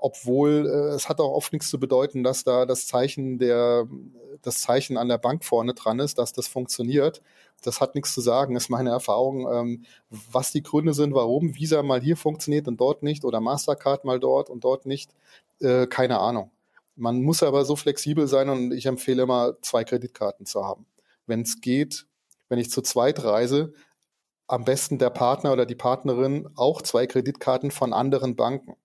obwohl 0.00 0.66
äh, 0.66 0.94
es 0.94 1.08
hat 1.08 1.20
auch 1.20 1.32
oft 1.32 1.52
nichts 1.52 1.70
zu 1.70 1.78
bedeuten, 1.78 2.24
dass 2.24 2.44
da 2.44 2.66
das 2.66 2.86
Zeichen 2.86 3.38
der 3.38 3.86
das 4.42 4.60
Zeichen 4.60 4.96
an 4.96 5.08
der 5.08 5.18
Bank 5.18 5.44
vorne 5.44 5.74
dran 5.74 6.00
ist, 6.00 6.18
dass 6.18 6.32
das 6.32 6.48
funktioniert. 6.48 7.22
Das 7.62 7.80
hat 7.80 7.94
nichts 7.94 8.12
zu 8.12 8.20
sagen, 8.20 8.56
ist 8.56 8.70
meine 8.70 8.90
Erfahrung. 8.90 9.46
Ähm, 9.52 9.84
was 10.10 10.52
die 10.52 10.62
Gründe 10.62 10.94
sind, 10.94 11.14
warum 11.14 11.54
Visa 11.54 11.82
mal 11.82 12.00
hier 12.00 12.16
funktioniert 12.16 12.68
und 12.68 12.80
dort 12.80 13.02
nicht 13.02 13.24
oder 13.24 13.40
Mastercard 13.40 14.04
mal 14.04 14.18
dort 14.18 14.50
und 14.50 14.64
dort 14.64 14.86
nicht, 14.86 15.14
äh, 15.60 15.86
keine 15.86 16.18
Ahnung. 16.18 16.50
Man 16.96 17.22
muss 17.22 17.42
aber 17.42 17.64
so 17.64 17.76
flexibel 17.76 18.26
sein 18.26 18.48
und 18.48 18.72
ich 18.72 18.86
empfehle 18.86 19.22
immer, 19.22 19.56
zwei 19.62 19.84
Kreditkarten 19.84 20.44
zu 20.46 20.64
haben. 20.64 20.86
Wenn 21.26 21.42
es 21.42 21.60
geht, 21.60 22.06
wenn 22.48 22.58
ich 22.58 22.70
zu 22.70 22.82
zweit 22.82 23.24
reise, 23.24 23.72
am 24.46 24.64
besten 24.64 24.98
der 24.98 25.10
Partner 25.10 25.52
oder 25.52 25.66
die 25.66 25.74
Partnerin 25.74 26.48
auch 26.56 26.82
zwei 26.82 27.06
Kreditkarten 27.06 27.70
von 27.70 27.92
anderen 27.92 28.36
Banken 28.36 28.76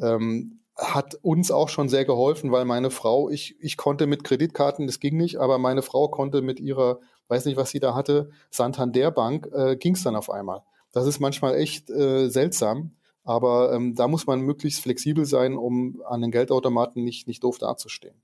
ähm, 0.00 0.60
hat 0.76 1.16
uns 1.22 1.50
auch 1.50 1.68
schon 1.68 1.88
sehr 1.88 2.04
geholfen, 2.04 2.52
weil 2.52 2.64
meine 2.64 2.90
Frau, 2.90 3.28
ich, 3.30 3.56
ich 3.60 3.76
konnte 3.76 4.06
mit 4.06 4.22
Kreditkarten, 4.22 4.86
das 4.86 5.00
ging 5.00 5.16
nicht, 5.16 5.38
aber 5.38 5.58
meine 5.58 5.82
Frau 5.82 6.08
konnte 6.08 6.40
mit 6.40 6.60
ihrer, 6.60 7.00
weiß 7.26 7.46
nicht, 7.46 7.56
was 7.56 7.70
sie 7.70 7.80
da 7.80 7.94
hatte, 7.94 8.30
Santander 8.50 9.10
Bank, 9.10 9.48
äh, 9.52 9.76
ging 9.76 9.94
es 9.94 10.04
dann 10.04 10.14
auf 10.14 10.30
einmal. 10.30 10.62
Das 10.92 11.06
ist 11.06 11.18
manchmal 11.18 11.56
echt 11.56 11.90
äh, 11.90 12.28
seltsam, 12.28 12.92
aber 13.24 13.72
ähm, 13.72 13.94
da 13.94 14.06
muss 14.06 14.26
man 14.26 14.40
möglichst 14.40 14.80
flexibel 14.80 15.26
sein, 15.26 15.56
um 15.56 16.00
an 16.06 16.22
den 16.22 16.30
Geldautomaten 16.30 17.02
nicht, 17.02 17.26
nicht 17.26 17.42
doof 17.42 17.58
dazustehen. 17.58 18.22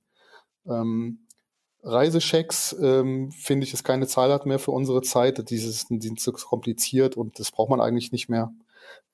Ähm, 0.66 1.26
Reisechecks, 1.82 2.74
ähm, 2.80 3.30
finde 3.30 3.66
ich, 3.66 3.74
ist 3.74 3.84
keine 3.84 4.06
Zahlart 4.06 4.46
mehr 4.46 4.58
für 4.58 4.70
unsere 4.70 5.02
Zeit. 5.02 5.50
Dieses, 5.50 5.86
die 5.88 6.00
sind 6.00 6.18
zu 6.18 6.32
kompliziert 6.32 7.16
und 7.16 7.38
das 7.38 7.50
braucht 7.50 7.68
man 7.68 7.80
eigentlich 7.80 8.12
nicht 8.12 8.30
mehr. 8.30 8.54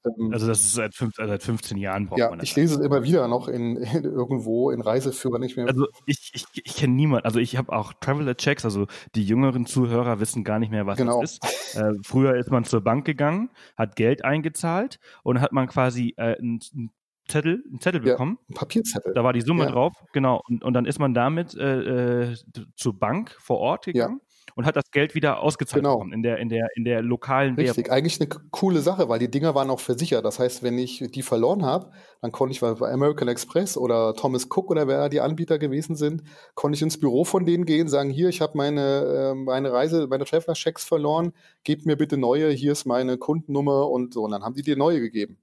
Ähm, 0.05 0.31
also 0.33 0.47
das 0.47 0.61
ist 0.61 0.75
seit, 0.75 0.95
fünf, 0.95 1.19
also 1.19 1.33
seit 1.33 1.43
15 1.43 1.77
Jahren 1.77 2.07
braucht 2.07 2.19
ja, 2.19 2.31
man 2.31 2.39
das. 2.39 2.49
Ich 2.49 2.57
lese 2.57 2.75
es 2.75 2.81
immer 2.81 3.03
wieder 3.03 3.29
noch 3.29 3.49
in, 3.49 3.77
in 3.77 4.05
irgendwo 4.05 4.71
in 4.71 4.81
Reiseführern 4.81 5.41
nicht 5.41 5.57
mehr. 5.57 5.67
Also 5.67 5.87
ich, 6.07 6.31
ich, 6.33 6.45
ich 6.55 6.77
kenne 6.77 6.95
niemanden, 6.95 7.27
also 7.27 7.39
ich 7.39 7.57
habe 7.57 7.73
auch 7.73 7.93
Traveler-Checks, 7.95 8.65
also 8.65 8.87
die 9.15 9.25
jüngeren 9.25 9.67
Zuhörer 9.67 10.21
wissen 10.21 10.45
gar 10.45 10.59
nicht 10.59 10.71
mehr, 10.71 10.87
was 10.87 10.99
genau. 10.99 11.21
das 11.21 11.39
ist. 11.43 11.77
Äh, 11.77 11.93
früher 12.05 12.37
ist 12.37 12.51
man 12.51 12.65
zur 12.65 12.81
Bank 12.81 13.05
gegangen, 13.05 13.51
hat 13.77 13.97
Geld 13.97 14.25
eingezahlt 14.25 14.99
und 15.23 15.41
hat 15.41 15.53
man 15.53 15.67
quasi 15.69 16.15
äh, 16.17 16.37
einen 16.39 16.61
Zettel, 17.29 17.63
einen 17.69 17.81
Zettel 17.81 18.01
bekommen. 18.01 18.39
Ja, 18.41 18.49
ein 18.49 18.55
Papierzettel. 18.55 19.15
Da 19.15 19.23
war 19.23 19.33
die 19.33 19.41
Summe 19.41 19.65
ja. 19.65 19.71
drauf, 19.71 19.95
genau. 20.13 20.43
Und, 20.49 20.65
und 20.65 20.75
dann 20.75 20.85
ist 20.85 20.99
man 20.99 21.15
damit 21.15 21.55
äh, 21.55 22.31
äh 22.31 22.37
zur 22.75 22.99
Bank 22.99 23.37
vor 23.39 23.59
Ort 23.59 23.85
gegangen. 23.85 24.21
Und 24.61 24.67
hat 24.67 24.77
das 24.77 24.91
Geld 24.91 25.15
wieder 25.15 25.41
ausgezahlt 25.41 25.83
genau. 25.83 26.03
in 26.03 26.23
der, 26.23 26.37
in 26.37 26.51
der, 26.51 26.69
in 26.77 26.85
der 26.85 27.01
lokalen 27.01 27.55
Richtig, 27.55 27.87
Währung. 27.87 27.97
eigentlich 27.97 28.21
eine 28.21 28.29
coole 28.51 28.81
Sache, 28.81 29.09
weil 29.09 29.19
die 29.19 29.31
Dinger 29.31 29.55
waren 29.55 29.71
auch 29.71 29.81
versichert. 29.81 30.23
Das 30.25 30.39
heißt, 30.39 30.63
wenn 30.63 30.77
ich 30.77 31.03
die 31.15 31.23
verloren 31.23 31.65
habe, 31.65 31.91
dann 32.21 32.31
konnte 32.31 32.53
ich 32.53 32.61
bei 32.61 32.93
American 32.93 33.29
Express 33.29 33.79
oder 33.79 34.15
Thomas 34.15 34.49
Cook 34.51 34.71
oder 34.71 34.87
wer 34.87 35.09
die 35.09 35.21
Anbieter 35.21 35.59
gewesen 35.59 35.97
sind, 35.97 36.23
konnte 36.55 36.77
ich 36.77 36.83
ins 36.83 37.01
Büro 37.01 37.25
von 37.25 37.47
denen 37.47 37.65
gehen, 37.65 37.89
sagen, 37.89 38.11
hier, 38.11 38.29
ich 38.29 38.43
habe 38.43 38.57
meine, 38.57 39.33
äh, 39.33 39.35
meine 39.35 39.73
Reise, 39.73 40.07
meine 40.07 40.27
Traveler-Checks 40.27 40.85
verloren, 40.85 41.33
gebt 41.65 41.87
mir 41.87 41.97
bitte 41.97 42.19
neue, 42.19 42.51
hier 42.51 42.73
ist 42.73 42.85
meine 42.85 43.17
Kundennummer 43.17 43.89
und 43.89 44.13
so. 44.13 44.25
Und 44.25 44.33
dann 44.33 44.43
haben 44.43 44.55
die 44.55 44.63
dir 44.63 44.77
neue 44.77 45.01
gegeben. 45.01 45.39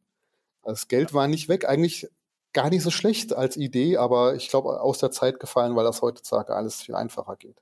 Das 0.63 0.87
Geld 0.87 1.15
war 1.15 1.27
nicht 1.27 1.49
weg. 1.49 1.67
Eigentlich 1.67 2.07
gar 2.53 2.69
nicht 2.69 2.83
so 2.83 2.91
schlecht 2.91 3.33
als 3.33 3.57
Idee, 3.57 3.97
aber 3.97 4.35
ich 4.35 4.49
glaube 4.49 4.81
aus 4.81 4.97
der 4.97 5.11
Zeit 5.11 5.39
gefallen, 5.39 5.75
weil 5.75 5.85
das 5.85 6.01
heutzutage 6.01 6.55
alles 6.55 6.81
viel 6.81 6.95
einfacher 6.95 7.35
geht. 7.35 7.61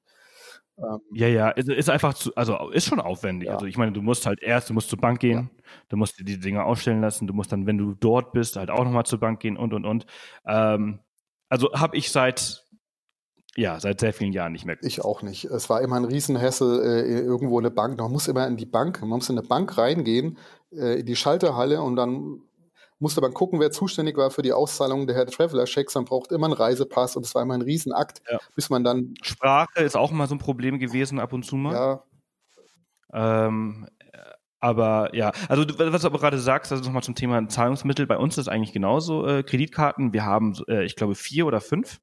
Ähm, 0.77 0.99
ja, 1.13 1.27
ja, 1.27 1.49
ist, 1.51 1.69
ist 1.69 1.89
einfach 1.89 2.13
zu, 2.13 2.35
also 2.35 2.69
ist 2.69 2.85
schon 2.85 2.99
aufwendig. 2.99 3.47
Ja. 3.47 3.53
Also 3.53 3.65
ich 3.65 3.77
meine, 3.77 3.93
du 3.93 4.01
musst 4.01 4.25
halt 4.25 4.41
erst, 4.41 4.69
du 4.69 4.73
musst 4.73 4.89
zur 4.89 4.99
Bank 4.99 5.19
gehen, 5.19 5.49
ja. 5.53 5.63
du 5.89 5.97
musst 5.97 6.19
dir 6.19 6.25
die 6.25 6.39
Dinge 6.39 6.63
ausstellen 6.63 7.01
lassen, 7.01 7.27
du 7.27 7.33
musst 7.33 7.51
dann, 7.51 7.65
wenn 7.65 7.77
du 7.77 7.93
dort 7.93 8.33
bist, 8.33 8.57
halt 8.57 8.69
auch 8.69 8.83
nochmal 8.83 9.05
zur 9.05 9.19
Bank 9.19 9.39
gehen 9.39 9.57
und 9.57 9.73
und 9.73 9.85
und. 9.85 10.05
Ähm, 10.45 10.99
also 11.49 11.71
habe 11.73 11.95
ich 11.95 12.11
seit 12.11 12.65
ja, 13.57 13.79
seit 13.79 14.01
sehr 14.01 14.11
vielen 14.11 14.33
Jahren 14.33 14.51
nicht 14.51 14.65
mehr. 14.65 14.77
Ich 14.81 15.03
auch 15.03 15.21
nicht. 15.21 15.45
Es 15.45 15.69
war 15.69 15.81
immer 15.81 15.95
ein 15.95 16.03
Riesenhässel, 16.03 16.81
äh, 16.81 17.19
irgendwo 17.21 17.57
eine 17.57 17.71
Bank. 17.71 17.97
Man 17.97 18.11
muss 18.11 18.27
immer 18.27 18.45
in 18.47 18.57
die 18.57 18.65
Bank, 18.65 18.99
man 18.99 19.11
muss 19.11 19.29
in 19.29 19.37
eine 19.37 19.47
Bank 19.47 19.77
reingehen, 19.77 20.37
äh, 20.73 20.99
in 20.99 21.05
die 21.05 21.15
Schalterhalle 21.15 21.81
und 21.81 21.95
dann 21.95 22.41
musste 22.99 23.21
man 23.21 23.33
gucken, 23.33 23.59
wer 23.59 23.71
zuständig 23.71 24.17
war 24.17 24.31
für 24.31 24.41
die 24.41 24.53
Auszahlung 24.53 25.07
der 25.07 25.25
Traveler-Checks. 25.25 25.95
Man 25.95 26.05
braucht 26.05 26.31
immer 26.31 26.45
einen 26.45 26.53
Reisepass 26.53 27.15
und 27.15 27.25
es 27.25 27.35
war 27.35 27.41
immer 27.41 27.55
ein 27.55 27.61
Riesenakt, 27.61 28.21
ja. 28.29 28.39
bis 28.55 28.69
man 28.69 28.83
dann. 28.83 29.13
Sprache 29.21 29.81
ist 29.81 29.97
auch 29.97 30.11
mal 30.11 30.27
so 30.27 30.35
ein 30.35 30.39
Problem 30.39 30.79
gewesen 30.79 31.19
ab 31.19 31.33
und 31.33 31.43
zu 31.43 31.55
mal. 31.55 31.73
Ja. 31.73 33.47
Ähm, 33.47 33.87
aber 34.59 35.13
ja, 35.13 35.31
also 35.47 35.63
was 35.77 36.01
du 36.01 36.07
aber 36.07 36.19
gerade 36.19 36.39
sagst, 36.39 36.71
also 36.71 36.83
nochmal 36.83 37.03
zum 37.03 37.15
Thema 37.15 37.47
Zahlungsmittel, 37.47 38.07
bei 38.07 38.17
uns 38.17 38.37
ist 38.37 38.47
eigentlich 38.47 38.73
genauso 38.73 39.27
äh, 39.27 39.43
Kreditkarten. 39.43 40.11
Wir 40.11 40.25
haben, 40.25 40.55
äh, 40.67 40.83
ich 40.85 40.95
glaube, 40.95 41.15
vier 41.15 41.45
oder 41.45 41.61
fünf. 41.61 41.99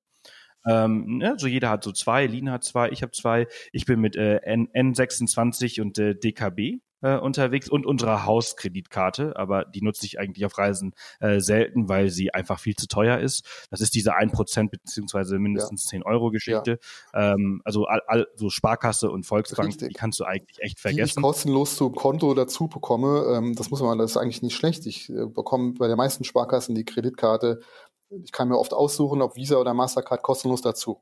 Ähm, 0.65 1.19
ne, 1.19 1.35
so 1.39 1.49
jeder 1.49 1.71
hat 1.71 1.83
so 1.83 1.91
zwei, 1.91 2.27
Lina 2.27 2.53
hat 2.53 2.65
zwei, 2.65 2.91
ich 2.91 3.03
habe 3.03 3.11
zwei. 3.13 3.49
Ich 3.73 3.85
bin 3.85 4.01
mit 4.01 4.15
äh, 4.15 4.37
N 4.45 4.69
N26 4.69 5.81
und 5.81 5.99
äh, 5.99 6.15
DKB 6.15 6.81
äh, 7.03 7.17
unterwegs 7.17 7.69
und 7.69 7.85
unsere 7.85 8.25
Hauskreditkarte, 8.25 9.37
aber 9.37 9.65
die 9.65 9.83
nutze 9.83 10.07
ich 10.07 10.19
eigentlich 10.19 10.47
auf 10.47 10.57
Reisen 10.57 10.95
äh, 11.21 11.41
selten, 11.41 11.89
weil 11.89 12.11
sie 12.11 12.33
einfach 12.33 12.59
viel 12.59 12.77
zu 12.77 12.87
teuer 12.87 13.19
ist. 13.19 13.45
Das 13.71 13.81
ist 13.81 13.95
diese 13.95 14.17
1% 14.17 14.71
beziehungsweise 14.71 15.39
mindestens 15.39 15.85
ja. 15.87 15.91
10 15.91 16.03
Euro 16.05 16.31
Geschichte. 16.31 16.79
Ja. 17.13 17.35
Ähm, 17.35 17.61
also 17.65 17.87
all, 17.87 18.03
all, 18.07 18.27
so 18.35 18.51
Sparkasse 18.51 19.11
und 19.11 19.27
Volksbank, 19.27 19.69
Richtig. 19.69 19.89
die 19.89 19.95
kannst 19.95 20.21
du 20.21 20.25
eigentlich 20.25 20.61
echt 20.61 20.81
vergessen. 20.81 21.17
Die 21.17 21.21
ich 21.21 21.23
kostenlos 21.23 21.77
zum 21.77 21.95
Konto 21.95 22.33
dazu 22.35 22.69
bekomme, 22.69 23.27
ähm, 23.37 23.55
das 23.55 23.71
muss 23.71 23.83
man, 23.83 23.99
das 23.99 24.13
ist 24.13 24.17
eigentlich 24.17 24.43
nicht 24.43 24.57
schlecht. 24.57 24.87
Ich 24.87 25.11
äh, 25.11 25.27
bekomme 25.27 25.73
bei 25.73 25.89
den 25.89 25.97
meisten 25.97 26.25
Sparkassen 26.25 26.75
die 26.75 26.85
Kreditkarte. 26.85 27.61
Ich 28.11 28.33
kann 28.33 28.49
mir 28.49 28.59
oft 28.59 28.75
aussuchen, 28.75 29.23
ob 29.23 29.37
Visa 29.37 29.57
oder 29.57 29.75
Mastercard 29.75 30.23
kostenlos 30.23 30.61
dazu. 30.61 31.01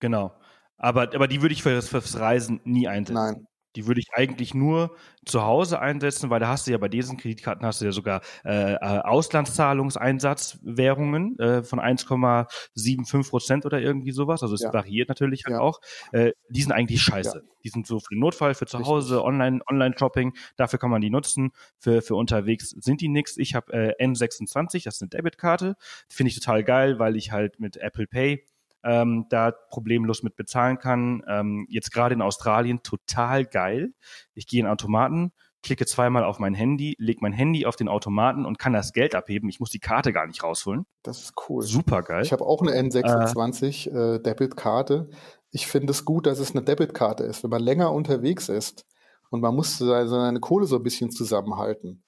Genau. 0.00 0.32
Aber, 0.76 1.02
aber 1.14 1.28
die 1.28 1.42
würde 1.42 1.52
ich 1.52 1.62
für 1.62 1.74
das, 1.74 1.88
fürs 1.88 2.18
Reisen 2.18 2.60
nie 2.64 2.88
einsetzen. 2.88 3.14
Nein. 3.14 3.46
Die 3.78 3.86
würde 3.86 4.00
ich 4.00 4.08
eigentlich 4.12 4.52
nur 4.54 4.94
zu 5.24 5.44
Hause 5.44 5.78
einsetzen, 5.78 6.30
weil 6.30 6.40
da 6.40 6.48
hast 6.48 6.66
du 6.66 6.72
ja 6.72 6.78
bei 6.78 6.88
diesen 6.88 7.16
Kreditkarten 7.16 7.64
hast 7.64 7.80
du 7.80 7.84
ja 7.84 7.92
sogar 7.92 8.22
äh, 8.44 8.72
äh 8.72 8.78
Auslandszahlungseinsatzwährungen 8.78 11.38
äh, 11.38 11.62
von 11.62 11.78
1,75 11.78 13.30
Prozent 13.30 13.66
oder 13.66 13.80
irgendwie 13.80 14.10
sowas. 14.10 14.42
Also 14.42 14.56
es 14.56 14.62
ja. 14.62 14.72
variiert 14.72 15.08
natürlich 15.08 15.44
halt 15.44 15.54
ja. 15.54 15.60
auch. 15.60 15.80
Äh, 16.10 16.32
die 16.48 16.62
sind 16.62 16.72
eigentlich 16.72 17.00
scheiße. 17.00 17.38
Ja. 17.38 17.44
Die 17.62 17.68
sind 17.68 17.86
so 17.86 18.00
für 18.00 18.16
den 18.16 18.18
Notfall, 18.18 18.54
für 18.54 18.66
zu 18.66 18.80
Hause, 18.80 19.22
Online, 19.22 19.60
Online-Shopping. 19.70 20.34
Dafür 20.56 20.80
kann 20.80 20.90
man 20.90 21.00
die 21.00 21.10
nutzen. 21.10 21.52
Für, 21.78 22.02
für 22.02 22.16
unterwegs 22.16 22.70
sind 22.70 23.00
die 23.00 23.08
nix. 23.08 23.36
Ich 23.36 23.54
habe 23.54 23.72
äh, 23.72 23.94
N26, 24.04 24.82
das 24.82 24.96
ist 24.96 25.02
eine 25.02 25.10
Debitkarte. 25.10 25.76
Finde 26.08 26.30
ich 26.30 26.40
total 26.40 26.64
geil, 26.64 26.98
weil 26.98 27.14
ich 27.14 27.30
halt 27.30 27.60
mit 27.60 27.76
Apple 27.76 28.08
Pay 28.08 28.44
ähm, 28.84 29.26
da 29.28 29.52
problemlos 29.70 30.22
mit 30.22 30.36
bezahlen 30.36 30.78
kann. 30.78 31.22
Ähm, 31.28 31.66
jetzt 31.68 31.92
gerade 31.92 32.14
in 32.14 32.22
Australien 32.22 32.82
total 32.82 33.44
geil. 33.44 33.92
Ich 34.34 34.46
gehe 34.46 34.60
in 34.60 34.66
Automaten, 34.66 35.32
klicke 35.62 35.86
zweimal 35.86 36.24
auf 36.24 36.38
mein 36.38 36.54
Handy, 36.54 36.94
lege 36.98 37.18
mein 37.22 37.32
Handy 37.32 37.66
auf 37.66 37.76
den 37.76 37.88
Automaten 37.88 38.44
und 38.44 38.58
kann 38.58 38.72
das 38.72 38.92
Geld 38.92 39.14
abheben. 39.14 39.48
Ich 39.48 39.60
muss 39.60 39.70
die 39.70 39.80
Karte 39.80 40.12
gar 40.12 40.26
nicht 40.26 40.42
rausholen. 40.42 40.86
Das 41.02 41.20
ist 41.20 41.34
cool. 41.48 41.62
Super 41.62 42.02
geil. 42.02 42.22
Ich 42.22 42.32
habe 42.32 42.44
auch 42.44 42.62
eine 42.62 42.72
N26 42.72 43.90
äh, 43.90 44.16
äh, 44.16 44.22
Debitkarte. 44.22 45.10
Ich 45.50 45.66
finde 45.66 45.90
es 45.92 46.04
gut, 46.04 46.26
dass 46.26 46.38
es 46.38 46.52
eine 46.52 46.62
Debitkarte 46.62 47.24
ist. 47.24 47.42
Wenn 47.42 47.50
man 47.50 47.62
länger 47.62 47.92
unterwegs 47.92 48.48
ist 48.48 48.86
und 49.30 49.40
man 49.40 49.54
muss 49.54 49.78
seine 49.78 50.40
Kohle 50.40 50.66
so 50.66 50.76
ein 50.76 50.82
bisschen 50.82 51.10
zusammenhalten, 51.10 52.02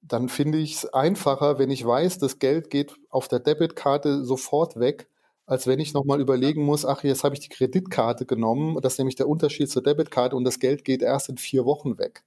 dann 0.00 0.28
finde 0.28 0.58
ich 0.58 0.76
es 0.76 0.92
einfacher, 0.92 1.58
wenn 1.58 1.70
ich 1.70 1.84
weiß, 1.84 2.18
das 2.18 2.38
Geld 2.38 2.70
geht 2.70 2.94
auf 3.10 3.28
der 3.28 3.40
Debitkarte 3.40 4.24
sofort 4.24 4.78
weg, 4.78 5.08
als 5.48 5.66
wenn 5.66 5.80
ich 5.80 5.94
nochmal 5.94 6.20
überlegen 6.20 6.62
muss, 6.62 6.84
ach, 6.84 7.02
jetzt 7.04 7.24
habe 7.24 7.34
ich 7.34 7.40
die 7.40 7.48
Kreditkarte 7.48 8.26
genommen, 8.26 8.78
das 8.82 8.94
ist 8.94 8.98
nämlich 8.98 9.16
der 9.16 9.28
Unterschied 9.28 9.70
zur 9.70 9.82
Debitkarte 9.82 10.36
und 10.36 10.44
das 10.44 10.58
Geld 10.58 10.84
geht 10.84 11.00
erst 11.00 11.30
in 11.30 11.38
vier 11.38 11.64
Wochen 11.64 11.98
weg. 11.98 12.22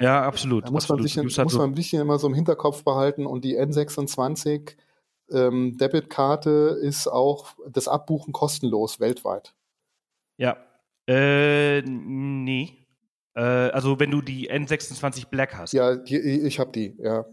Ja, 0.00 0.22
absolut. 0.22 0.64
Da 0.64 0.70
muss, 0.70 0.84
absolut. 0.84 1.00
Man, 1.00 1.08
sich, 1.08 1.22
muss 1.22 1.38
halt 1.38 1.52
man 1.52 1.70
ein 1.70 1.74
bisschen 1.74 2.00
immer 2.00 2.18
so 2.18 2.26
im 2.26 2.34
Hinterkopf 2.34 2.82
behalten 2.82 3.26
und 3.26 3.44
die 3.44 3.58
N26 3.58 4.74
ähm, 5.30 5.76
Debitkarte 5.76 6.78
ist 6.80 7.08
auch 7.08 7.54
das 7.68 7.88
Abbuchen 7.88 8.32
kostenlos 8.32 9.00
weltweit. 9.00 9.54
Ja. 10.38 10.56
Äh, 11.06 11.82
nee. 11.82 12.72
Äh, 13.34 13.40
also 13.40 14.00
wenn 14.00 14.10
du 14.10 14.22
die 14.22 14.50
N26 14.50 15.28
Black 15.28 15.56
hast. 15.56 15.74
Ja, 15.74 15.94
die, 15.94 16.16
ich 16.16 16.58
habe 16.58 16.72
die, 16.72 16.96
ja. 16.98 17.26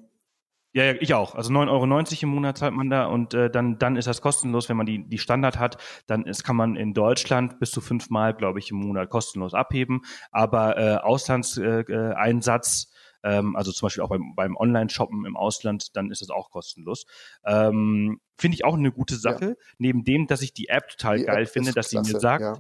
Ja, 0.74 0.86
ja, 0.86 0.94
ich 1.00 1.14
auch. 1.14 1.36
Also 1.36 1.54
9,90 1.54 1.70
Euro 1.70 2.24
im 2.24 2.30
Monat 2.30 2.58
zahlt 2.58 2.74
man 2.74 2.90
da 2.90 3.06
und 3.06 3.36
äh, 3.36 3.52
dann, 3.52 3.78
dann 3.78 3.96
ist 3.96 4.08
das 4.08 4.22
kostenlos, 4.22 4.70
wenn 4.70 4.78
man 4.78 4.88
die, 4.88 5.08
die 5.08 5.20
Standard 5.20 5.60
hat. 5.60 5.78
Dann 6.08 6.26
ist, 6.26 6.44
kann 6.44 6.56
man 6.56 6.76
in 6.76 6.96
Deutschland 6.96 7.60
bis 7.60 7.70
zu 7.70 7.80
fünfmal, 7.80 8.34
glaube 8.34 8.58
ich, 8.58 8.72
im 8.72 8.78
Monat 8.78 9.10
kostenlos 9.12 9.54
abheben. 9.54 10.02
Aber 10.32 10.78
äh, 10.78 10.96
Auslandseinsatz, 10.96 12.92
äh, 13.24 13.38
ähm, 13.38 13.56
also 13.56 13.72
zum 13.72 13.86
Beispiel 13.86 14.04
auch 14.04 14.10
beim, 14.10 14.34
beim 14.36 14.58
Online-Shoppen 14.58 15.26
im 15.28 15.38
Ausland, 15.38 15.96
dann 15.96 16.10
ist 16.10 16.24
das 16.24 16.32
auch 16.32 16.50
kostenlos. 16.50 17.06
Ähm, 17.46 18.20
finde 18.36 18.56
ich 18.56 18.66
auch 18.66 18.74
eine 18.74 18.92
gute 18.92 19.16
Sache. 19.16 19.46
Ja. 19.46 19.56
Neben 19.78 20.04
dem, 20.04 20.26
dass 20.26 20.42
ich 20.42 20.54
die 20.54 20.70
App 20.70 20.88
total 20.90 21.20
die 21.20 21.26
geil 21.26 21.44
App 21.44 21.50
finde, 21.50 21.74
dass 21.74 21.92
klasse, 21.92 22.06
sie 22.06 22.14
mir 22.14 22.20
sagt, 22.20 22.42
ja 22.42 22.56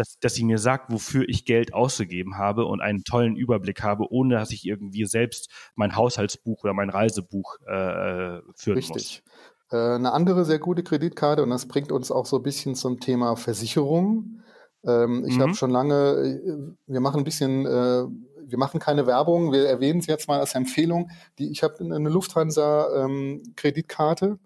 dass, 0.00 0.18
dass 0.18 0.34
sie 0.34 0.42
mir 0.44 0.58
sagt, 0.58 0.90
wofür 0.90 1.28
ich 1.28 1.44
Geld 1.44 1.74
ausgegeben 1.74 2.38
habe 2.38 2.64
und 2.64 2.80
einen 2.80 3.04
tollen 3.04 3.36
Überblick 3.36 3.82
habe, 3.82 4.10
ohne 4.10 4.36
dass 4.36 4.50
ich 4.50 4.66
irgendwie 4.66 5.04
selbst 5.04 5.50
mein 5.74 5.94
Haushaltsbuch 5.94 6.64
oder 6.64 6.72
mein 6.72 6.88
Reisebuch 6.88 7.56
äh, 7.66 8.40
führen 8.56 8.78
Richtig. 8.78 8.88
muss. 8.88 8.96
Richtig. 8.96 9.22
Äh, 9.70 9.76
eine 9.76 10.12
andere 10.12 10.46
sehr 10.46 10.58
gute 10.58 10.82
Kreditkarte, 10.82 11.42
und 11.42 11.50
das 11.50 11.68
bringt 11.68 11.92
uns 11.92 12.10
auch 12.10 12.24
so 12.24 12.38
ein 12.38 12.42
bisschen 12.42 12.74
zum 12.74 12.98
Thema 12.98 13.36
Versicherung. 13.36 14.40
Ähm, 14.86 15.26
ich 15.26 15.36
mhm. 15.36 15.42
habe 15.42 15.54
schon 15.54 15.70
lange, 15.70 15.94
äh, 15.94 16.56
wir 16.86 17.00
machen 17.00 17.18
ein 17.18 17.24
bisschen, 17.24 17.66
äh, 17.66 18.04
wir 18.42 18.58
machen 18.58 18.80
keine 18.80 19.06
Werbung, 19.06 19.52
wir 19.52 19.68
erwähnen 19.68 19.98
es 20.00 20.06
jetzt 20.06 20.28
mal 20.28 20.40
als 20.40 20.54
Empfehlung. 20.54 21.10
Die, 21.38 21.50
ich 21.50 21.62
habe 21.62 21.74
eine 21.80 22.08
Lufthansa-Kreditkarte. 22.08 24.26
Ähm, 24.26 24.38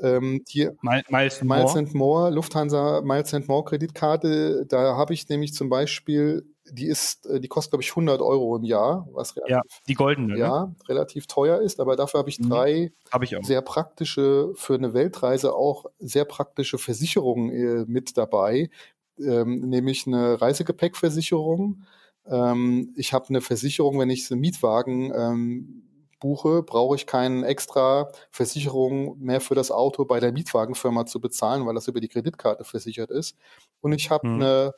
ähm, 0.00 0.44
die 0.48 0.68
Miles, 0.82 1.42
Miles 1.42 1.76
and 1.76 1.94
More, 1.94 2.30
Lufthansa 2.30 3.00
Miles 3.02 3.34
and 3.34 3.48
More 3.48 3.64
Kreditkarte, 3.64 4.66
da 4.66 4.96
habe 4.96 5.14
ich 5.14 5.28
nämlich 5.28 5.54
zum 5.54 5.68
Beispiel, 5.68 6.46
die 6.70 6.86
ist, 6.86 7.26
äh, 7.26 7.40
die 7.40 7.48
kostet 7.48 7.72
glaube 7.72 7.82
ich 7.82 7.90
100 7.90 8.20
Euro 8.20 8.56
im 8.56 8.64
Jahr, 8.64 9.08
was 9.12 9.36
relativ, 9.36 9.50
ja, 9.50 9.62
die 9.88 9.94
goldene, 9.94 10.34
ne? 10.34 10.38
ja, 10.38 10.66
ne? 10.66 10.76
relativ 10.88 11.26
teuer 11.26 11.60
ist, 11.60 11.80
aber 11.80 11.96
dafür 11.96 12.18
habe 12.18 12.30
ich 12.30 12.38
mhm. 12.38 12.50
drei 12.50 12.92
hab 13.10 13.22
ich 13.22 13.34
sehr 13.42 13.62
praktische 13.62 14.52
für 14.54 14.74
eine 14.74 14.94
Weltreise 14.94 15.54
auch 15.54 15.86
sehr 15.98 16.24
praktische 16.24 16.78
Versicherungen 16.78 17.50
äh, 17.50 17.84
mit 17.88 18.16
dabei, 18.16 18.70
ähm, 19.18 19.60
nämlich 19.68 20.06
eine 20.06 20.40
Reisegepäckversicherung. 20.40 21.82
Ähm, 22.26 22.92
ich 22.96 23.12
habe 23.12 23.28
eine 23.30 23.40
Versicherung, 23.40 23.98
wenn 23.98 24.10
ich 24.10 24.30
einen 24.30 24.40
Mietwagen 24.40 25.12
ähm, 25.14 25.87
buche, 26.18 26.62
brauche 26.62 26.96
ich 26.96 27.06
keine 27.06 27.46
extra 27.46 28.10
Versicherung 28.30 29.18
mehr 29.18 29.40
für 29.40 29.54
das 29.54 29.70
Auto 29.70 30.04
bei 30.04 30.20
der 30.20 30.32
Mietwagenfirma 30.32 31.06
zu 31.06 31.20
bezahlen, 31.20 31.66
weil 31.66 31.74
das 31.74 31.88
über 31.88 32.00
die 32.00 32.08
Kreditkarte 32.08 32.64
versichert 32.64 33.10
ist. 33.10 33.36
Und 33.80 33.92
ich 33.92 34.10
habe 34.10 34.26
mhm. 34.26 34.34
eine 34.34 34.74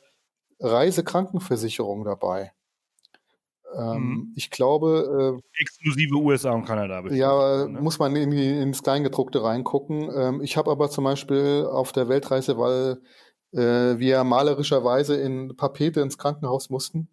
Reisekrankenversicherung 0.59 2.05
dabei. 2.05 2.53
Ähm, 3.75 3.97
mhm. 3.97 4.33
Ich 4.35 4.49
glaube. 4.49 5.39
Äh, 5.39 5.61
Exklusive 5.61 6.15
USA 6.15 6.51
und 6.51 6.65
Kanada. 6.65 7.01
Ja, 7.11 7.67
ne? 7.67 7.81
muss 7.81 7.99
man 7.99 8.15
in 8.15 8.31
die, 8.31 8.59
ins 8.59 8.83
Kleingedruckte 8.83 9.43
reingucken. 9.43 10.09
Ähm, 10.15 10.41
ich 10.41 10.57
habe 10.57 10.71
aber 10.71 10.89
zum 10.89 11.05
Beispiel 11.05 11.67
auf 11.69 11.91
der 11.91 12.09
Weltreise, 12.09 12.57
weil 12.57 13.01
äh, 13.53 13.99
wir 13.99 14.23
malerischerweise 14.23 15.15
in 15.15 15.55
Papete 15.55 16.01
ins 16.01 16.17
Krankenhaus 16.17 16.69
mussten, 16.69 17.07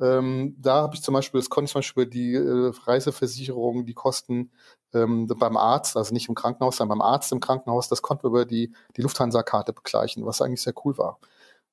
ähm, 0.00 0.56
da 0.58 0.82
habe 0.82 0.94
ich 0.94 1.02
zum 1.02 1.14
Beispiel, 1.14 1.40
das 1.40 1.50
konnte 1.50 1.66
ich 1.66 1.72
zum 1.72 1.80
Beispiel 1.80 2.06
die 2.06 2.34
äh, 2.34 2.72
Reiseversicherung, 2.84 3.86
die 3.86 3.94
Kosten 3.94 4.50
ähm, 4.92 5.26
beim 5.26 5.56
Arzt, 5.56 5.96
also 5.96 6.12
nicht 6.14 6.28
im 6.28 6.34
Krankenhaus, 6.34 6.76
sondern 6.76 6.98
beim 6.98 7.06
Arzt 7.06 7.32
im 7.32 7.40
Krankenhaus, 7.40 7.88
das 7.88 8.02
konnten 8.02 8.24
wir 8.24 8.28
über 8.28 8.44
die, 8.44 8.72
die 8.96 9.02
Lufthansa-Karte 9.02 9.72
begleichen, 9.72 10.24
was 10.26 10.40
eigentlich 10.40 10.62
sehr 10.62 10.74
cool 10.84 10.96
war. 10.98 11.18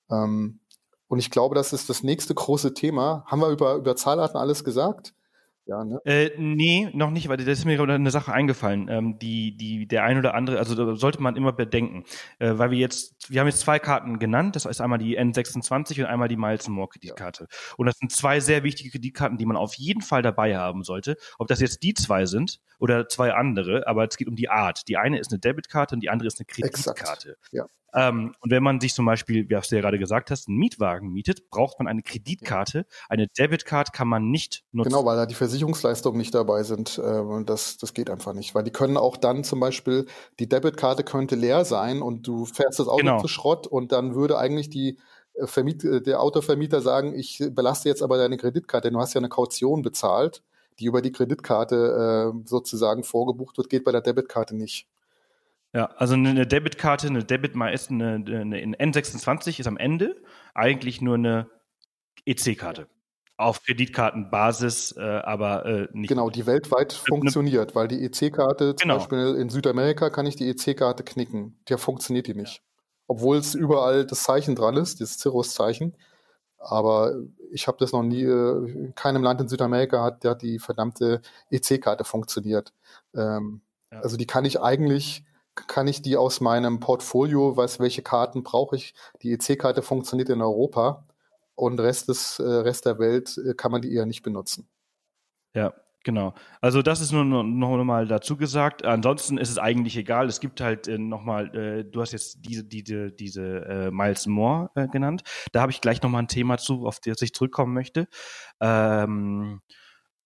Ähm, 0.09 0.59
und 1.07 1.19
ich 1.19 1.31
glaube, 1.31 1.55
das 1.55 1.73
ist 1.73 1.89
das 1.89 2.03
nächste 2.03 2.35
große 2.35 2.73
Thema. 2.73 3.23
Haben 3.27 3.41
wir 3.41 3.49
über, 3.49 3.75
über 3.75 3.95
Zahlarten 3.95 4.37
alles 4.37 4.63
gesagt? 4.63 5.13
Ja, 5.67 5.83
ne? 5.83 5.99
Äh, 6.05 6.31
nee, 6.37 6.89
noch 6.93 7.09
nicht, 7.11 7.27
weil 7.27 7.35
da 7.35 7.51
ist 7.51 7.65
mir 7.65 7.75
gerade 7.75 7.93
eine 7.93 8.09
Sache 8.09 8.31
eingefallen, 8.31 8.87
ähm, 8.89 9.19
die, 9.19 9.57
die, 9.57 9.85
der 9.85 10.03
ein 10.03 10.17
oder 10.17 10.33
andere, 10.33 10.59
also 10.59 10.75
da 10.75 10.95
sollte 10.95 11.21
man 11.21 11.35
immer 11.35 11.51
bedenken, 11.51 12.05
äh, 12.39 12.53
weil 12.57 12.71
wir 12.71 12.77
jetzt, 12.77 13.29
wir 13.29 13.41
haben 13.41 13.47
jetzt 13.47 13.59
zwei 13.59 13.77
Karten 13.77 14.17
genannt, 14.17 14.55
das 14.55 14.65
ist 14.65 14.79
einmal 14.79 14.97
die 14.97 15.19
N26 15.19 15.99
und 15.99 16.05
einmal 16.05 16.29
die 16.29 16.37
Miles 16.37 16.69
More 16.69 16.87
Kreditkarte. 16.87 17.47
Ja. 17.49 17.73
Und 17.75 17.87
das 17.87 17.97
sind 17.97 18.13
zwei 18.13 18.39
sehr 18.39 18.63
wichtige 18.63 18.91
Kreditkarten, 18.91 19.37
die 19.37 19.45
man 19.45 19.57
auf 19.57 19.73
jeden 19.73 20.01
Fall 20.01 20.21
dabei 20.21 20.57
haben 20.57 20.83
sollte. 20.83 21.17
Ob 21.37 21.47
das 21.47 21.59
jetzt 21.59 21.83
die 21.83 21.93
zwei 21.93 22.25
sind 22.25 22.61
oder 22.79 23.09
zwei 23.09 23.33
andere, 23.33 23.87
aber 23.87 24.07
es 24.07 24.15
geht 24.15 24.29
um 24.29 24.35
die 24.35 24.49
Art. 24.49 24.87
Die 24.87 24.95
eine 24.95 25.19
ist 25.19 25.31
eine 25.31 25.39
Debitkarte 25.39 25.95
und 25.95 26.01
die 26.01 26.09
andere 26.09 26.27
ist 26.27 26.39
eine 26.39 26.45
Kreditkarte. 26.45 27.31
Exakt. 27.31 27.37
Ja. 27.51 27.65
Ähm, 27.97 28.35
und 28.41 28.51
wenn 28.51 28.61
man 28.61 28.79
sich 28.79 28.93
zum 28.93 29.05
Beispiel, 29.05 29.49
wie 29.49 29.55
du 29.55 29.55
ja 29.55 29.81
gerade 29.81 29.97
gesagt 29.97 30.29
hast, 30.29 30.47
einen 30.47 30.57
Mietwagen 30.57 31.09
mietet, 31.09 31.49
braucht 31.49 31.79
man 31.79 31.87
eine 31.87 32.03
Kreditkarte. 32.03 32.85
Eine 33.09 33.27
Debitcard 33.27 33.91
kann 33.91 34.07
man 34.07 34.29
nicht 34.29 34.63
nutzen. 34.71 34.89
Genau, 34.89 35.03
weil 35.03 35.17
da 35.17 35.25
die 35.25 35.33
Versicherungsleistungen 35.33 36.17
nicht 36.17 36.35
dabei 36.35 36.61
sind. 36.61 36.99
Äh, 36.99 37.43
das, 37.45 37.77
das 37.77 37.95
geht 37.95 38.11
einfach 38.11 38.33
nicht. 38.33 38.53
Weil 38.53 38.63
die 38.63 38.71
können 38.71 38.97
auch 38.97 39.17
dann 39.17 39.43
zum 39.43 39.59
Beispiel, 39.59 40.05
die 40.39 40.47
Debitkarte 40.47 41.03
könnte 41.03 41.35
leer 41.35 41.65
sein 41.65 42.03
und 42.03 42.27
du 42.27 42.45
fährst 42.45 42.79
das 42.79 42.87
Auto 42.87 42.97
genau. 42.97 43.19
zu 43.19 43.27
Schrott 43.27 43.65
und 43.65 43.91
dann 43.91 44.13
würde 44.13 44.37
eigentlich 44.37 44.69
die 44.69 44.99
äh, 45.33 45.47
Vermiet, 45.47 45.83
äh, 45.83 46.01
der 46.01 46.21
Autovermieter 46.21 46.81
sagen, 46.81 47.15
ich 47.17 47.43
belaste 47.51 47.89
jetzt 47.89 48.03
aber 48.03 48.17
deine 48.17 48.37
Kreditkarte, 48.37 48.91
du 48.91 48.99
hast 48.99 49.15
ja 49.15 49.21
eine 49.21 49.29
Kaution 49.29 49.81
bezahlt, 49.81 50.43
die 50.79 50.85
über 50.85 51.01
die 51.01 51.11
Kreditkarte 51.11 52.33
äh, 52.35 52.47
sozusagen 52.47 53.03
vorgebucht 53.03 53.57
wird, 53.57 53.69
geht 53.69 53.83
bei 53.83 53.91
der 53.91 54.01
Debitkarte 54.01 54.55
nicht. 54.55 54.87
Ja, 55.77 55.91
also 55.95 56.15
eine 56.15 56.47
Debitkarte, 56.47 57.05
eine 57.05 57.23
Debit 57.23 57.53
ist 57.71 57.91
eine, 57.91 58.15
eine 58.15 58.75
N26 58.77 59.59
ist 59.59 59.67
am 59.67 59.77
Ende 59.77 60.19
eigentlich 60.55 61.01
nur 61.01 61.13
eine 61.13 61.51
EC-Karte. 62.25 62.87
Auf 63.37 63.61
Kreditkartenbasis, 63.61 64.97
äh, 64.97 65.01
aber 65.01 65.67
äh, 65.67 65.87
nicht. 65.93 66.09
Genau, 66.09 66.31
die 66.31 66.47
weltweit 66.47 66.93
funktioniert, 66.93 67.75
weil 67.75 67.87
die 67.87 68.03
EC-Karte, 68.03 68.75
zum 68.75 68.87
genau. 68.87 68.95
Beispiel 68.95 69.35
in 69.39 69.49
Südamerika 69.49 70.09
kann 70.09 70.25
ich 70.25 70.35
die 70.35 70.49
EC-Karte 70.49 71.03
knicken. 71.03 71.59
Der 71.69 71.77
funktioniert 71.77 72.25
die 72.25 72.33
nicht. 72.33 72.63
Obwohl 73.05 73.37
es 73.37 73.53
überall 73.53 74.03
das 74.07 74.23
Zeichen 74.23 74.55
dran 74.55 74.77
ist, 74.77 74.99
das 74.99 75.19
Cirrus-Zeichen. 75.19 75.95
Aber 76.57 77.13
ich 77.51 77.67
habe 77.67 77.77
das 77.79 77.91
noch 77.91 78.01
nie, 78.01 78.23
äh, 78.23 78.71
in 78.71 78.95
keinem 78.95 79.21
Land 79.21 79.41
in 79.41 79.47
Südamerika 79.47 80.01
hat, 80.03 80.25
hat 80.25 80.41
die 80.41 80.57
verdammte 80.57 81.21
EC-Karte 81.51 82.03
funktioniert. 82.03 82.73
Ähm, 83.13 83.61
ja. 83.91 83.99
Also 83.99 84.17
die 84.17 84.25
kann 84.25 84.43
ich 84.43 84.59
eigentlich, 84.59 85.23
kann 85.67 85.87
ich 85.87 86.01
die 86.01 86.17
aus 86.17 86.41
meinem 86.41 86.79
Portfolio, 86.79 87.57
weiß 87.57 87.79
welche 87.79 88.03
Karten 88.03 88.43
brauche 88.43 88.75
ich. 88.75 88.93
Die 89.21 89.31
EC-Karte 89.33 89.81
funktioniert 89.81 90.29
in 90.29 90.41
Europa 90.41 91.03
und 91.55 91.79
Rest 91.79 92.09
des 92.09 92.39
äh, 92.39 92.43
Rest 92.43 92.85
der 92.85 92.99
Welt 92.99 93.37
äh, 93.37 93.53
kann 93.53 93.71
man 93.71 93.81
die 93.81 93.93
eher 93.93 94.05
nicht 94.05 94.21
benutzen. 94.21 94.67
Ja, 95.53 95.73
Genau. 96.07 96.33
Also 96.61 96.81
das 96.81 97.01
ist 97.01 97.11
nur 97.11 97.25
noch, 97.25 97.83
mal 97.83 98.07
dazu 98.07 98.37
gesagt. 98.37 98.85
Ansonsten 98.85 99.37
ist 99.37 99.49
es 99.49 99.57
eigentlich 99.57 99.97
egal. 99.97 100.27
Es 100.27 100.39
gibt 100.39 100.61
halt 100.61 100.87
äh, 100.87 100.97
noch 100.97 101.21
mal, 101.21 101.53
äh, 101.53 101.83
du 101.83 101.99
hast 101.99 102.13
jetzt 102.13 102.45
diese 102.47 102.63
diese 102.63 103.11
diese 103.11 103.65
äh, 103.65 103.91
Miles 103.91 104.25
Moore 104.25 104.69
äh, 104.75 104.87
genannt. 104.87 105.23
Da 105.51 105.59
habe 105.59 105.73
ich 105.73 105.81
gleich 105.81 106.01
noch 106.01 106.09
mal 106.09 106.19
ein 106.19 106.29
Thema 106.29 106.59
zu, 106.59 106.87
auf 106.87 107.01
das 107.01 107.21
ich 107.21 107.33
zurückkommen 107.33 107.73
möchte. 107.73 108.07
Ähm, 108.61 109.59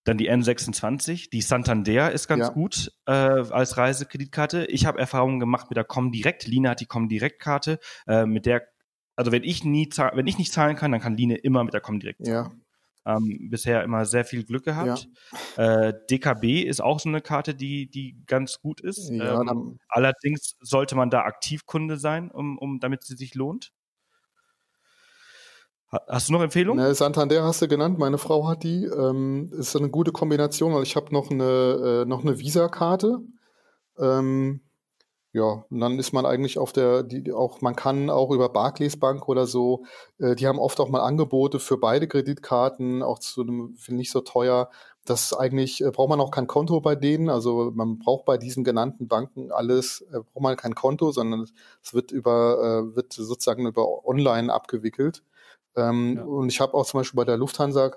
dann 0.04 0.18
die 0.18 0.32
N26, 0.32 1.30
die 1.30 1.42
Santander 1.42 2.12
ist 2.12 2.28
ganz 2.28 2.48
ja. 2.48 2.54
gut 2.54 2.92
äh, 3.06 3.12
als 3.12 3.78
Reisekreditkarte. 3.78 4.66
Ich 4.66 4.86
habe 4.86 5.00
Erfahrungen 5.00 5.40
gemacht 5.40 5.70
mit 5.70 5.78
der 5.78 5.84
Comdirect. 5.84 6.48
Lina 6.48 6.72
hat 6.72 6.82
die 6.82 6.88
Comdirect-Karte, 6.88 7.80
äh, 8.08 8.26
mit 8.26 8.46
der, 8.46 8.64
also 9.16 9.32
wenn 9.32 9.44
ich 9.44 9.64
nie 9.64 9.90
wenn 10.14 10.28
ich 10.28 10.38
nicht 10.38 10.52
zahlen 10.52 10.76
kann, 10.76 10.92
dann 10.92 11.02
kann 11.02 11.18
Line 11.18 11.36
immer 11.36 11.64
mit 11.64 11.74
der 11.74 11.82
Comdirect 11.82 12.22
zahlen. 12.22 12.34
Ja. 12.34 12.52
Ähm, 13.04 13.50
bisher 13.50 13.84
immer 13.84 14.06
sehr 14.06 14.26
viel 14.26 14.44
Glück 14.44 14.64
gehabt. 14.64 15.08
Ja. 15.58 15.88
Äh, 15.88 15.94
DKB 16.10 16.62
ist 16.62 16.82
auch 16.82 17.00
so 17.00 17.10
eine 17.10 17.22
Karte, 17.22 17.56
die, 17.56 17.90
die 17.90 18.16
ganz 18.28 18.60
gut 18.60 18.80
ist. 18.80 19.10
Ja, 19.10 19.42
ähm, 19.42 19.80
allerdings 19.88 20.56
sollte 20.62 20.96
man 20.96 21.10
da 21.10 21.22
Aktivkunde 21.22 21.98
sein, 21.98 22.30
um, 22.30 22.60
um 22.60 22.80
damit 22.80 23.04
sie 23.04 23.16
sich 23.16 23.34
lohnt. 23.34 23.72
Hast 25.92 26.30
du 26.30 26.34
noch 26.34 26.42
Empfehlungen? 26.42 26.86
Ne, 26.86 26.96
Santander 26.96 27.44
hast 27.44 27.62
du 27.62 27.68
genannt, 27.68 28.00
meine 28.00 28.18
Frau 28.18 28.48
hat 28.48 28.64
die. 28.64 28.86
Ähm, 28.86 29.52
ist 29.52 29.76
eine 29.76 29.90
gute 29.90 30.14
Kombination, 30.14 30.74
weil 30.74 30.84
ich 30.84 30.96
habe 30.96 31.14
noch 31.14 31.30
eine, 31.30 32.04
äh, 32.04 32.06
noch 32.06 32.22
eine 32.24 32.40
Visa-Karte. 32.40 33.20
Ähm, 33.98 34.62
ja, 35.34 35.66
und 35.70 35.80
dann 35.80 36.00
ist 36.00 36.14
man 36.14 36.26
eigentlich 36.26 36.58
auf 36.58 36.74
der, 36.74 37.04
die 37.04 37.32
auch, 37.34 37.62
man 37.62 37.76
kann 37.76 38.10
auch 38.10 38.32
über 38.32 38.50
Barclays 38.50 38.98
Bank 38.98 39.28
oder 39.30 39.48
so, 39.48 39.86
äh, 40.20 40.36
die 40.36 40.48
haben 40.48 40.60
oft 40.60 40.80
auch 40.80 40.90
mal 40.90 41.02
Angebote 41.02 41.60
für 41.60 41.78
beide 41.78 42.08
Kreditkarten, 42.08 43.04
auch 43.04 43.20
zu 43.20 43.42
einem, 43.42 43.76
ich 44.00 44.12
so 44.12 44.22
teuer. 44.22 44.70
Das 45.06 45.34
eigentlich 45.34 45.84
äh, 45.84 45.92
braucht 45.92 46.10
man 46.10 46.22
auch 46.22 46.32
kein 46.32 46.48
Konto 46.48 46.80
bei 46.80 46.96
denen. 46.96 47.30
Also 47.30 47.72
man 47.74 48.00
braucht 48.00 48.26
bei 48.26 48.38
diesen 48.38 48.64
genannten 48.64 49.08
Banken 49.10 49.52
alles, 49.52 50.02
äh, 50.12 50.20
braucht 50.20 50.44
man 50.44 50.56
kein 50.58 50.76
Konto, 50.76 51.12
sondern 51.12 51.48
es 51.84 51.94
wird 51.94 52.12
über, 52.12 52.86
äh, 52.92 52.96
wird 52.96 53.14
sozusagen 53.14 53.68
über 53.68 54.06
online 54.06 54.54
abgewickelt. 54.54 55.24
Ähm, 55.76 56.18
ja. 56.18 56.24
Und 56.24 56.50
ich 56.50 56.62
habe 56.62 56.74
auch 56.74 56.86
zum 56.86 57.00
Beispiel 57.00 57.18
bei 57.18 57.26
der 57.26 57.38
Lufthansa 57.38 57.92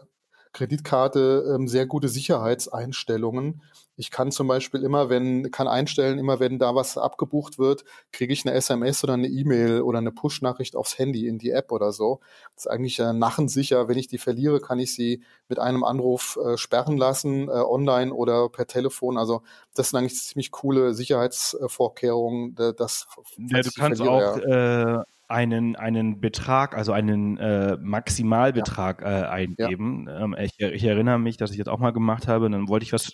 Kreditkarte 0.55 1.53
ähm, 1.55 1.68
sehr 1.68 1.85
gute 1.85 2.09
Sicherheitseinstellungen. 2.09 3.61
Ich 3.97 4.11
kann 4.11 4.33
zum 4.33 4.49
Beispiel 4.49 4.83
immer, 4.83 5.09
wenn, 5.09 5.51
kann 5.51 5.68
einstellen, 5.68 6.18
immer 6.18 6.41
wenn 6.41 6.59
da 6.59 6.75
was 6.75 6.97
abgebucht 6.97 7.59
wird, 7.59 7.85
kriege 8.12 8.33
ich 8.33 8.47
eine 8.47 8.55
SMS 8.55 9.05
oder 9.05 9.14
eine 9.14 9.29
E-Mail 9.29 9.83
oder 9.83 9.99
eine 9.99 10.11
Push-Nachricht 10.11 10.75
aufs 10.75 10.99
Handy 10.99 11.29
in 11.29 11.39
die 11.39 11.51
App 11.51 11.70
oder 11.70 11.93
so. 11.93 12.20
Das 12.55 12.64
ist 12.64 12.70
eigentlich 12.70 12.99
äh, 12.99 13.12
nachensicher. 13.12 13.89
Wenn 13.89 13.99
ich 13.99 14.09
die 14.09 14.18
verliere, 14.18 14.61
kann 14.61 14.79
ich 14.79 14.95
sie 14.95 15.22
mit 15.49 15.59
einem 15.59 15.85
Anruf 15.85 16.39
äh, 16.45 16.57
sperren 16.57 16.97
lassen, 16.97 17.49
äh, 17.49 17.53
online 17.53 18.12
oder 18.12 18.49
per 18.49 18.66
Telefon. 18.66 19.18
Also 19.18 19.43
das 19.75 19.91
sind 19.91 19.99
eigentlich 19.99 20.16
ziemlich 20.16 20.51
coole 20.51 20.95
Sicherheitsvorkehrungen. 20.95 22.55
Das, 22.55 23.07
ja, 23.37 23.61
du 23.61 23.70
kannst 23.77 24.03
verliere, 24.03 24.33
auch 24.33 24.39
ja. 24.39 25.05
Einen, 25.35 25.74
einen 25.74 26.20
Betrag, 26.20 26.76
also 26.76 26.93
einen 26.93 27.37
äh, 27.39 27.76
Maximalbetrag 27.80 29.03
ja. 29.03 29.22
äh, 29.22 29.26
eingeben. 29.26 30.07
Ja. 30.07 30.20
Ähm, 30.20 30.37
ich, 30.39 30.61
ich, 30.61 30.85
erinnere 30.85 31.18
mich, 31.18 31.37
dass 31.37 31.51
ich 31.51 31.59
das 31.59 31.66
auch 31.66 31.80
mal 31.80 31.91
gemacht 31.91 32.28
habe 32.28 32.47
und 32.47 32.53
dann 32.53 32.68
wollte 32.68 32.85
ich 32.85 32.93
was 32.93 33.12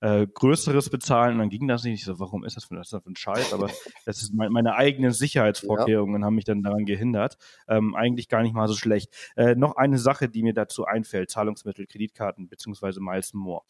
äh, 0.00 0.26
Größeres 0.26 0.88
bezahlen 0.88 1.34
und 1.34 1.38
dann 1.40 1.50
ging 1.50 1.68
das 1.68 1.84
nicht. 1.84 2.00
Ich 2.00 2.04
so, 2.06 2.18
warum 2.18 2.42
ist 2.42 2.56
das 2.56 2.64
für, 2.64 2.74
das 2.74 2.88
für 2.88 3.02
ein 3.06 3.16
Scheiß? 3.16 3.52
Aber 3.52 3.68
das 4.06 4.22
ist 4.22 4.32
mein, 4.32 4.50
meine 4.50 4.76
eigenen 4.76 5.12
Sicherheitsvorkehrungen 5.12 6.22
ja. 6.22 6.26
haben 6.26 6.36
mich 6.36 6.46
dann 6.46 6.62
daran 6.62 6.86
gehindert. 6.86 7.36
Ähm, 7.68 7.94
eigentlich 7.94 8.28
gar 8.28 8.42
nicht 8.42 8.54
mal 8.54 8.66
so 8.66 8.74
schlecht. 8.74 9.14
Äh, 9.36 9.54
noch 9.54 9.76
eine 9.76 9.98
Sache, 9.98 10.30
die 10.30 10.42
mir 10.42 10.54
dazu 10.54 10.86
einfällt, 10.86 11.30
Zahlungsmittel, 11.30 11.86
Kreditkarten 11.86 12.48
beziehungsweise 12.48 13.02
Miles 13.02 13.34
More. 13.34 13.62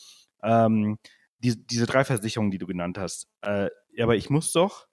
Ähm, 0.45 0.99
die, 1.41 1.67
diese 1.67 1.87
drei 1.87 2.05
Versicherungen, 2.05 2.53
die 2.53 2.59
du 2.59 2.67
genannt 2.67 2.97
hast. 2.97 3.27
Äh, 3.43 3.71
aber 4.01 4.15
ich 4.15 4.31
muss 4.31 4.53
doch 4.53 4.87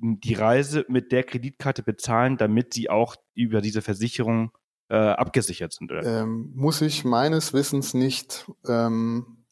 die 0.00 0.34
Reise 0.34 0.84
mit 0.88 1.12
der 1.12 1.24
Kreditkarte 1.24 1.82
bezahlen, 1.82 2.36
damit 2.36 2.74
sie 2.74 2.90
auch 2.90 3.16
über 3.34 3.60
diese 3.60 3.82
Versicherung 3.82 4.52
äh, 4.88 4.96
abgesichert 4.96 5.72
sind? 5.72 5.92
Ähm, 5.92 6.52
muss 6.54 6.80
ich 6.80 7.04
meines 7.04 7.52
Wissens 7.52 7.94
nicht. 7.94 8.50
Ähm, 8.66 9.44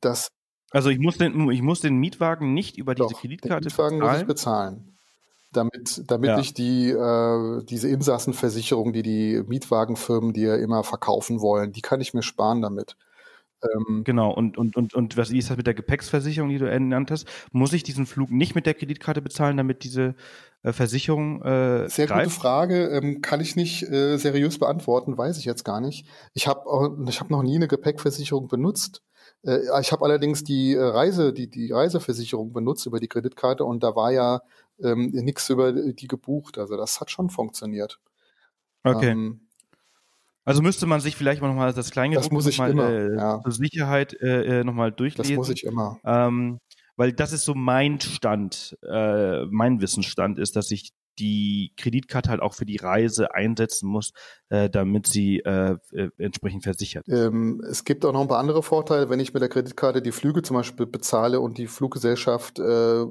das 0.00 0.30
also 0.74 0.90
ich 0.90 0.98
muss 0.98 1.18
den, 1.18 1.50
ich 1.50 1.62
muss 1.62 1.80
den 1.80 1.98
Mietwagen 1.98 2.52
nicht 2.52 2.76
über 2.76 2.96
diese 2.96 3.14
Kreditkarte 3.14 3.60
den 3.60 3.68
Mietwagen 3.68 3.98
bezahlen. 3.98 4.12
muss 4.12 4.20
ich 4.20 4.26
bezahlen. 4.26 4.98
Damit, 5.52 6.02
damit 6.08 6.30
ja. 6.30 6.38
ich 6.40 6.52
die, 6.52 6.90
äh, 6.90 7.64
diese 7.66 7.88
Insassenversicherung, 7.88 8.92
die 8.92 9.04
die 9.04 9.42
Mietwagenfirmen 9.46 10.32
dir 10.32 10.58
immer 10.58 10.82
verkaufen 10.82 11.40
wollen, 11.40 11.70
die 11.70 11.80
kann 11.80 12.00
ich 12.00 12.12
mir 12.12 12.24
sparen 12.24 12.60
damit. 12.60 12.96
Ähm, 13.72 14.04
genau, 14.04 14.32
und, 14.32 14.58
und, 14.58 14.76
und, 14.76 14.94
und 14.94 15.16
was 15.16 15.30
ist 15.30 15.50
das 15.50 15.56
mit 15.56 15.66
der 15.66 15.74
Gepäcksversicherung, 15.74 16.50
die 16.50 16.58
du 16.58 16.68
ernannt 16.68 17.10
hast? 17.10 17.26
Muss 17.52 17.72
ich 17.72 17.82
diesen 17.82 18.06
Flug 18.06 18.30
nicht 18.30 18.54
mit 18.54 18.66
der 18.66 18.74
Kreditkarte 18.74 19.22
bezahlen, 19.22 19.56
damit 19.56 19.84
diese 19.84 20.14
äh, 20.62 20.72
Versicherung 20.72 21.42
äh, 21.42 21.88
Sehr 21.88 22.06
greift? 22.06 22.30
gute 22.30 22.40
Frage, 22.40 22.88
ähm, 22.88 23.22
kann 23.22 23.40
ich 23.40 23.56
nicht 23.56 23.82
äh, 23.84 24.16
seriös 24.16 24.58
beantworten, 24.58 25.16
weiß 25.16 25.38
ich 25.38 25.44
jetzt 25.44 25.64
gar 25.64 25.80
nicht. 25.80 26.06
Ich 26.34 26.46
habe 26.46 26.62
ich 27.08 27.20
hab 27.20 27.30
noch 27.30 27.42
nie 27.42 27.56
eine 27.56 27.68
Gepäckversicherung 27.68 28.48
benutzt. 28.48 29.02
Äh, 29.44 29.60
ich 29.80 29.92
habe 29.92 30.04
allerdings 30.04 30.44
die 30.44 30.74
äh, 30.74 30.82
Reise, 30.82 31.32
die, 31.32 31.48
die 31.48 31.72
Reiseversicherung 31.72 32.52
benutzt 32.52 32.86
über 32.86 33.00
die 33.00 33.08
Kreditkarte 33.08 33.64
und 33.64 33.82
da 33.82 33.94
war 33.96 34.12
ja 34.12 34.40
ähm, 34.82 35.10
nichts 35.12 35.48
über 35.50 35.72
die 35.72 36.08
gebucht. 36.08 36.58
Also 36.58 36.76
das 36.76 37.00
hat 37.00 37.10
schon 37.10 37.30
funktioniert. 37.30 38.00
Okay. 38.82 39.10
Ähm, 39.10 39.43
also 40.44 40.62
müsste 40.62 40.86
man 40.86 41.00
sich 41.00 41.16
vielleicht 41.16 41.40
mal 41.40 41.48
nochmal 41.48 41.72
das 41.72 41.90
Kleingedruckte 41.90 42.36
das 42.36 42.58
mal, 42.58 42.72
äh, 42.76 43.16
ja. 43.16 43.40
zur 43.40 43.52
Sicherheit 43.52 44.14
äh, 44.20 44.60
äh 44.60 44.64
nochmal 44.64 44.92
durchlesen. 44.92 45.36
Das 45.36 45.48
muss 45.48 45.50
ich 45.50 45.64
immer. 45.64 45.98
Ähm, 46.04 46.58
weil 46.96 47.12
das 47.12 47.32
ist 47.32 47.44
so 47.44 47.54
mein 47.54 48.00
Stand, 48.00 48.76
äh, 48.82 49.44
mein 49.46 49.80
Wissensstand 49.80 50.38
ist, 50.38 50.54
dass 50.56 50.70
ich 50.70 50.92
die 51.18 51.72
Kreditkarte 51.76 52.30
halt 52.30 52.42
auch 52.42 52.54
für 52.54 52.66
die 52.66 52.76
Reise 52.76 53.34
einsetzen 53.34 53.88
muss, 53.88 54.12
äh, 54.48 54.68
damit 54.68 55.06
sie 55.06 55.40
äh, 55.40 55.76
äh, 55.92 56.10
entsprechend 56.18 56.64
versichert 56.64 57.06
ist. 57.06 57.18
Ähm, 57.18 57.62
es 57.68 57.84
gibt 57.84 58.04
auch 58.04 58.12
noch 58.12 58.22
ein 58.22 58.28
paar 58.28 58.38
andere 58.38 58.62
Vorteile, 58.62 59.10
wenn 59.10 59.20
ich 59.20 59.32
mit 59.32 59.42
der 59.42 59.48
Kreditkarte 59.48 60.02
die 60.02 60.12
Flüge 60.12 60.42
zum 60.42 60.56
Beispiel 60.56 60.86
bezahle 60.86 61.40
und 61.40 61.58
die 61.58 61.66
Fluggesellschaft 61.66 62.58
äh, 62.58 63.04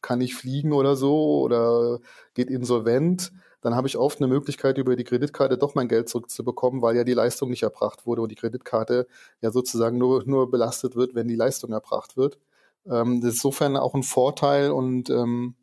kann 0.00 0.18
nicht 0.18 0.34
fliegen 0.34 0.72
oder 0.72 0.96
so 0.96 1.40
oder 1.40 2.00
geht 2.34 2.50
insolvent 2.50 3.32
dann 3.68 3.76
habe 3.76 3.86
ich 3.86 3.98
oft 3.98 4.18
eine 4.18 4.28
Möglichkeit, 4.28 4.78
über 4.78 4.96
die 4.96 5.04
Kreditkarte 5.04 5.58
doch 5.58 5.74
mein 5.74 5.88
Geld 5.88 6.08
zurückzubekommen, 6.08 6.80
weil 6.80 6.96
ja 6.96 7.04
die 7.04 7.12
Leistung 7.12 7.50
nicht 7.50 7.64
erbracht 7.64 8.06
wurde 8.06 8.22
und 8.22 8.30
die 8.30 8.34
Kreditkarte 8.34 9.06
ja 9.42 9.50
sozusagen 9.50 9.98
nur, 9.98 10.24
nur 10.24 10.50
belastet 10.50 10.96
wird, 10.96 11.14
wenn 11.14 11.28
die 11.28 11.36
Leistung 11.36 11.72
erbracht 11.72 12.16
wird. 12.16 12.38
Ähm, 12.86 13.20
das 13.20 13.28
ist 13.28 13.34
insofern 13.36 13.76
auch 13.76 13.94
ein 13.94 14.04
Vorteil 14.04 14.70
und 14.70 15.10
ähm, 15.10 15.54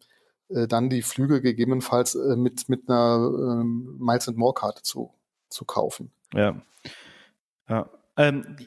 äh, 0.49 0.67
dann 0.67 0.91
die 0.91 1.01
Flüge 1.01 1.41
gegebenenfalls 1.41 2.13
äh, 2.13 2.35
mit, 2.35 2.69
mit 2.69 2.87
einer 2.87 3.15
ähm, 3.25 3.97
Miles 3.99 4.27
and 4.27 4.37
More 4.37 4.53
Karte 4.53 4.83
zu, 4.83 5.11
zu 5.49 5.65
kaufen. 5.65 6.11
Ja. 6.31 6.61
Ja. 7.67 7.89
Ähm, 8.17 8.57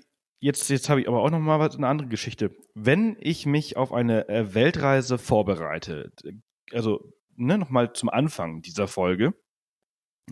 jetzt, 0.41 0.69
jetzt 0.69 0.89
habe 0.89 1.01
ich 1.01 1.07
aber 1.07 1.23
auch 1.23 1.31
noch 1.31 1.39
mal 1.39 1.61
was, 1.61 1.77
eine 1.77 1.87
andere 1.87 2.09
Geschichte. 2.09 2.51
Wenn 2.75 3.17
ich 3.21 3.47
mich 3.47 3.77
auf 3.77 3.93
eine 3.93 4.29
äh, 4.29 4.53
Weltreise 4.53 5.17
vorbereite, 5.17 6.11
also 6.73 7.13
ne, 7.39 7.59
nochmal 7.59 7.93
zum 7.93 8.09
Anfang 8.09 8.63
dieser 8.63 8.89
Folge, 8.89 9.35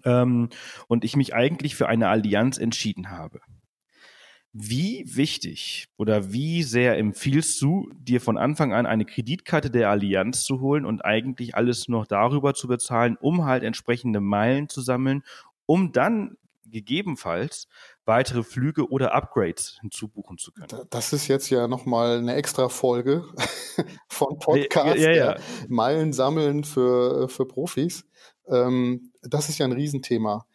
ähm, 0.04 0.48
und 0.88 1.04
ich 1.04 1.16
mich 1.16 1.34
eigentlich 1.34 1.74
für 1.74 1.88
eine 1.88 2.08
Allianz 2.08 2.58
entschieden 2.58 3.10
habe. 3.10 3.40
Wie 4.52 5.04
wichtig 5.14 5.88
oder 5.98 6.32
wie 6.32 6.62
sehr 6.62 6.96
empfiehlst 6.96 7.60
du, 7.60 7.90
dir 7.94 8.22
von 8.22 8.38
Anfang 8.38 8.72
an 8.72 8.86
eine 8.86 9.04
Kreditkarte 9.04 9.70
der 9.70 9.90
Allianz 9.90 10.44
zu 10.44 10.60
holen 10.60 10.86
und 10.86 11.04
eigentlich 11.04 11.54
alles 11.54 11.88
noch 11.88 12.06
darüber 12.06 12.54
zu 12.54 12.66
bezahlen, 12.66 13.16
um 13.20 13.44
halt 13.44 13.62
entsprechende 13.62 14.20
Meilen 14.20 14.70
zu 14.70 14.80
sammeln, 14.80 15.22
um 15.66 15.92
dann 15.92 16.36
gegebenenfalls 16.70 17.68
weitere 18.04 18.42
Flüge 18.42 18.88
oder 18.88 19.14
Upgrades 19.14 19.78
hinzubuchen 19.80 20.38
zu 20.38 20.52
können. 20.52 20.86
Das 20.90 21.12
ist 21.12 21.28
jetzt 21.28 21.50
ja 21.50 21.68
nochmal 21.68 22.18
eine 22.18 22.34
extra 22.34 22.68
Folge 22.68 23.24
von 24.08 24.38
Podcast. 24.38 24.98
Ja, 24.98 25.10
ja, 25.10 25.32
ja. 25.32 25.36
Meilen 25.68 26.12
sammeln 26.12 26.64
für, 26.64 27.28
für 27.28 27.46
Profis. 27.46 28.04
Ähm, 28.48 29.12
das 29.22 29.48
ist 29.48 29.58
ja 29.58 29.66
ein 29.66 29.72
Riesenthema. 29.72 30.46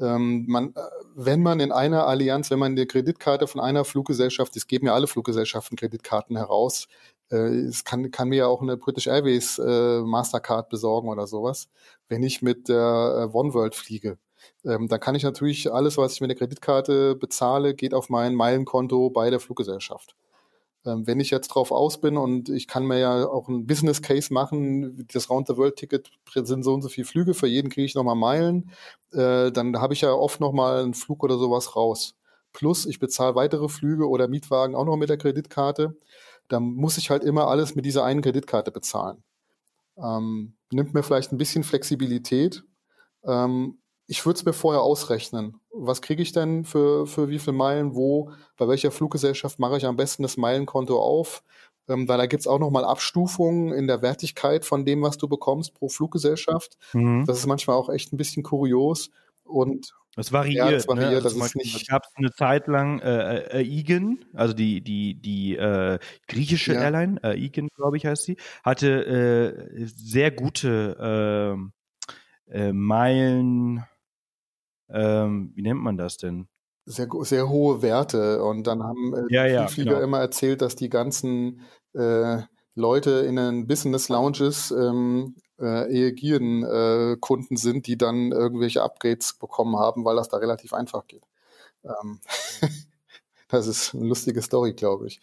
Ähm, 0.00 0.44
man, 0.46 0.68
äh, 0.74 0.80
wenn 1.14 1.42
man 1.42 1.60
in 1.60 1.72
einer 1.72 2.06
Allianz, 2.06 2.50
wenn 2.50 2.58
man 2.58 2.72
eine 2.72 2.86
Kreditkarte 2.86 3.46
von 3.46 3.60
einer 3.60 3.84
Fluggesellschaft, 3.84 4.56
es 4.56 4.66
geben 4.66 4.86
ja 4.86 4.94
alle 4.94 5.06
Fluggesellschaften 5.08 5.76
Kreditkarten 5.76 6.36
heraus, 6.36 6.86
äh, 7.30 7.36
es 7.36 7.84
kann, 7.84 8.10
kann 8.10 8.28
mir 8.28 8.36
ja 8.36 8.46
auch 8.46 8.62
eine 8.62 8.76
British 8.76 9.08
Airways 9.08 9.58
äh, 9.58 10.00
Mastercard 10.00 10.68
besorgen 10.68 11.08
oder 11.08 11.26
sowas, 11.26 11.68
wenn 12.08 12.22
ich 12.22 12.40
mit 12.40 12.68
der 12.68 13.30
äh, 13.32 13.36
OneWorld 13.36 13.74
fliege 13.74 14.18
Ähm, 14.64 14.88
dann 14.88 15.00
kann 15.00 15.14
ich 15.14 15.22
natürlich 15.22 15.72
alles, 15.72 15.96
was 15.96 16.14
ich 16.14 16.20
mit 16.20 16.30
der 16.30 16.36
Kreditkarte 16.36 17.16
bezahle, 17.16 17.74
geht 17.74 17.94
auf 17.94 18.08
mein 18.08 18.34
Meilenkonto 18.34 19.10
bei 19.10 19.30
der 19.30 19.40
Fluggesellschaft. 19.40 20.14
Ähm, 20.86 21.06
wenn 21.06 21.20
ich 21.20 21.30
jetzt 21.30 21.48
drauf 21.48 21.72
aus 21.72 22.00
bin 22.00 22.16
und 22.16 22.48
ich 22.48 22.66
kann 22.66 22.86
mir 22.86 22.98
ja 22.98 23.26
auch 23.26 23.48
ein 23.48 23.66
Business 23.66 24.00
Case 24.00 24.32
machen, 24.32 25.06
das 25.12 25.28
Round-the-World-Ticket 25.28 26.10
sind 26.34 26.62
so 26.62 26.72
und 26.72 26.82
so 26.82 26.88
viele 26.88 27.06
Flüge, 27.06 27.34
für 27.34 27.46
jeden 27.46 27.68
kriege 27.70 27.84
ich 27.84 27.94
nochmal 27.94 28.16
Meilen, 28.16 28.70
äh, 29.12 29.52
dann 29.52 29.78
habe 29.78 29.92
ich 29.92 30.00
ja 30.00 30.12
oft 30.12 30.40
nochmal 30.40 30.82
einen 30.82 30.94
Flug 30.94 31.22
oder 31.22 31.36
sowas 31.38 31.76
raus. 31.76 32.14
Plus 32.52 32.86
ich 32.86 32.98
bezahle 32.98 33.34
weitere 33.34 33.68
Flüge 33.68 34.08
oder 34.08 34.26
Mietwagen 34.28 34.74
auch 34.74 34.84
noch 34.84 34.96
mit 34.96 35.10
der 35.10 35.18
Kreditkarte. 35.18 35.96
Dann 36.48 36.62
muss 36.64 36.98
ich 36.98 37.10
halt 37.10 37.24
immer 37.24 37.48
alles 37.48 37.74
mit 37.74 37.84
dieser 37.84 38.04
einen 38.04 38.22
Kreditkarte 38.22 38.72
bezahlen. 38.72 39.22
Ähm, 39.98 40.54
nimmt 40.72 40.94
mir 40.94 41.02
vielleicht 41.02 41.32
ein 41.32 41.38
bisschen 41.38 41.62
Flexibilität. 41.62 42.64
Ähm, 43.24 43.79
ich 44.10 44.26
würde 44.26 44.38
es 44.38 44.44
mir 44.44 44.52
vorher 44.52 44.82
ausrechnen. 44.82 45.60
Was 45.72 46.02
kriege 46.02 46.20
ich 46.20 46.32
denn 46.32 46.64
für, 46.64 47.06
für 47.06 47.28
wie 47.28 47.38
viele 47.38 47.56
Meilen, 47.56 47.94
wo, 47.94 48.32
bei 48.56 48.66
welcher 48.66 48.90
Fluggesellschaft 48.90 49.60
mache 49.60 49.76
ich 49.76 49.86
am 49.86 49.96
besten 49.96 50.24
das 50.24 50.36
Meilenkonto 50.36 51.00
auf? 51.00 51.44
Ähm, 51.88 52.08
weil 52.08 52.18
da 52.18 52.26
gibt 52.26 52.40
es 52.40 52.48
auch 52.48 52.58
nochmal 52.58 52.84
Abstufungen 52.84 53.72
in 53.72 53.86
der 53.86 54.02
Wertigkeit 54.02 54.64
von 54.64 54.84
dem, 54.84 55.00
was 55.02 55.16
du 55.16 55.28
bekommst 55.28 55.74
pro 55.74 55.88
Fluggesellschaft. 55.88 56.76
Mhm. 56.92 57.24
Das 57.24 57.38
ist 57.38 57.46
manchmal 57.46 57.76
auch 57.76 57.88
echt 57.88 58.12
ein 58.12 58.16
bisschen 58.16 58.42
kurios. 58.42 59.10
Und 59.44 59.94
das 60.16 60.32
variiert. 60.32 60.66
Ja, 60.66 60.72
das 60.72 60.88
variiert. 60.88 61.10
Ne? 61.10 61.16
Also 61.16 61.38
das 61.38 61.46
ist 61.46 61.54
nicht. 61.54 61.88
gab 61.88 62.02
es 62.02 62.10
eine 62.16 62.32
Zeit 62.32 62.66
lang 62.66 62.98
äh, 62.98 63.62
äh, 63.62 64.16
also 64.34 64.54
die 64.54 64.80
die 64.80 65.14
die 65.14 65.54
äh, 65.54 66.00
griechische 66.26 66.74
ja. 66.74 66.80
Airline, 66.82 67.22
Aegon, 67.22 67.68
glaube 67.76 67.96
ich, 67.96 68.06
heißt 68.06 68.24
sie, 68.24 68.36
hatte 68.64 69.68
äh, 69.68 69.86
sehr 69.86 70.32
gute 70.32 71.60
äh, 72.50 72.58
äh, 72.58 72.72
Meilen 72.72 73.84
ähm, 74.92 75.52
wie 75.54 75.62
nennt 75.62 75.80
man 75.80 75.96
das 75.96 76.16
denn? 76.16 76.48
Sehr, 76.86 77.08
sehr 77.22 77.48
hohe 77.48 77.82
Werte. 77.82 78.42
Und 78.42 78.66
dann 78.66 78.82
haben 78.82 79.14
äh, 79.14 79.34
ja, 79.34 79.46
ja, 79.46 79.66
Flieger 79.68 79.92
genau. 79.92 80.04
immer 80.04 80.20
erzählt, 80.20 80.62
dass 80.62 80.76
die 80.76 80.88
ganzen 80.88 81.62
äh, 81.94 82.38
Leute 82.74 83.10
in 83.10 83.36
den 83.36 83.66
Business 83.66 84.08
Lounges 84.08 84.70
ähm, 84.70 85.36
äh, 85.58 85.64
Aegieren-Kunden 85.64 87.54
äh, 87.54 87.58
sind, 87.58 87.86
die 87.86 87.98
dann 87.98 88.32
irgendwelche 88.32 88.82
Upgrades 88.82 89.34
bekommen 89.34 89.76
haben, 89.78 90.04
weil 90.04 90.16
das 90.16 90.28
da 90.28 90.38
relativ 90.38 90.72
einfach 90.72 91.06
geht. 91.06 91.24
Ähm, 91.84 92.20
das 93.48 93.66
ist 93.66 93.94
eine 93.94 94.06
lustige 94.06 94.42
Story, 94.42 94.72
glaube 94.72 95.06
ich. 95.06 95.20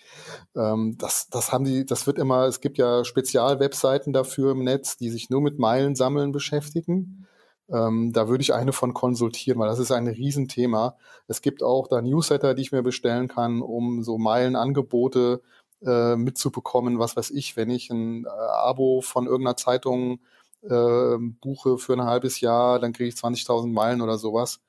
Ähm, 0.55 0.95
das, 0.97 1.27
das 1.29 1.51
haben 1.51 1.65
die, 1.65 1.85
das 1.85 2.07
wird 2.07 2.19
immer, 2.19 2.45
es 2.45 2.61
gibt 2.61 2.77
ja 2.77 3.03
Spezialwebseiten 3.03 4.13
dafür 4.13 4.51
im 4.51 4.63
Netz, 4.63 4.97
die 4.97 5.09
sich 5.09 5.29
nur 5.29 5.41
mit 5.41 5.59
Meilen 5.59 5.95
sammeln 5.95 6.31
beschäftigen. 6.31 7.26
Ähm, 7.69 8.13
da 8.13 8.29
würde 8.29 8.41
ich 8.41 8.53
eine 8.53 8.71
von 8.71 8.93
konsultieren, 8.93 9.59
weil 9.59 9.67
das 9.67 9.79
ist 9.79 9.91
ein 9.91 10.07
Riesenthema. 10.07 10.95
Es 11.27 11.41
gibt 11.41 11.63
auch 11.63 11.87
da 11.87 12.01
Newsletter, 12.01 12.53
die 12.53 12.61
ich 12.61 12.71
mir 12.71 12.81
bestellen 12.81 13.27
kann, 13.27 13.61
um 13.61 14.03
so 14.03 14.17
Meilenangebote 14.17 15.41
äh, 15.85 16.15
mitzubekommen. 16.15 16.99
Was 16.99 17.17
weiß 17.17 17.31
ich, 17.31 17.57
wenn 17.57 17.69
ich 17.69 17.89
ein 17.89 18.25
äh, 18.25 18.29
Abo 18.29 19.01
von 19.01 19.25
irgendeiner 19.25 19.57
Zeitung 19.57 20.19
äh, 20.61 21.17
buche 21.41 21.77
für 21.77 21.93
ein 21.93 22.03
halbes 22.03 22.39
Jahr, 22.39 22.79
dann 22.79 22.93
kriege 22.93 23.09
ich 23.09 23.15
20.000 23.15 23.71
Meilen 23.71 24.01
oder 24.01 24.17
sowas. 24.17 24.61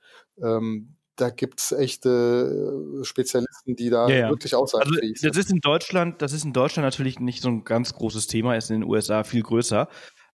Ähm, 0.43 0.97
da 1.17 1.31
gibt's 1.31 1.73
echte 1.73 3.01
äh, 3.01 3.05
Spezialisten, 3.05 3.77
die 3.77 3.91
da 3.91 4.09
ja, 4.09 4.17
ja. 4.17 4.29
wirklich 4.29 4.55
aussagefähig 4.55 5.13
also, 5.13 5.21
sind. 5.21 5.37
Das 5.37 5.45
ist 5.45 5.53
in 5.53 5.61
Deutschland, 5.61 6.23
das 6.23 6.33
ist 6.33 6.45
in 6.45 6.53
Deutschland 6.53 6.87
natürlich 6.87 7.21
nicht 7.21 7.43
so 7.43 7.49
ein 7.49 7.65
ganz 7.65 7.95
großes 7.95 8.27
Thema, 8.27 8.57
ist 8.57 8.71
in 8.71 8.81
den 8.81 8.89
USA 8.89 9.25
viel 9.25 9.43
größer 9.43 9.89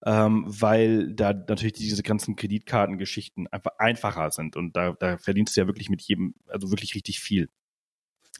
ähm, 0.04 0.44
weil 0.46 1.12
da 1.14 1.32
natürlich 1.32 1.74
diese 1.74 2.02
ganzen 2.02 2.36
Kreditkartengeschichten 2.36 3.46
einfach 3.48 3.72
einfacher 3.78 4.30
sind 4.30 4.56
und 4.56 4.76
da, 4.76 4.92
da 4.98 5.18
verdienst 5.18 5.56
du 5.56 5.62
ja 5.62 5.66
wirklich 5.66 5.88
mit 5.88 6.02
jedem, 6.02 6.34
also 6.46 6.70
wirklich 6.70 6.94
richtig 6.94 7.20
viel. 7.20 7.48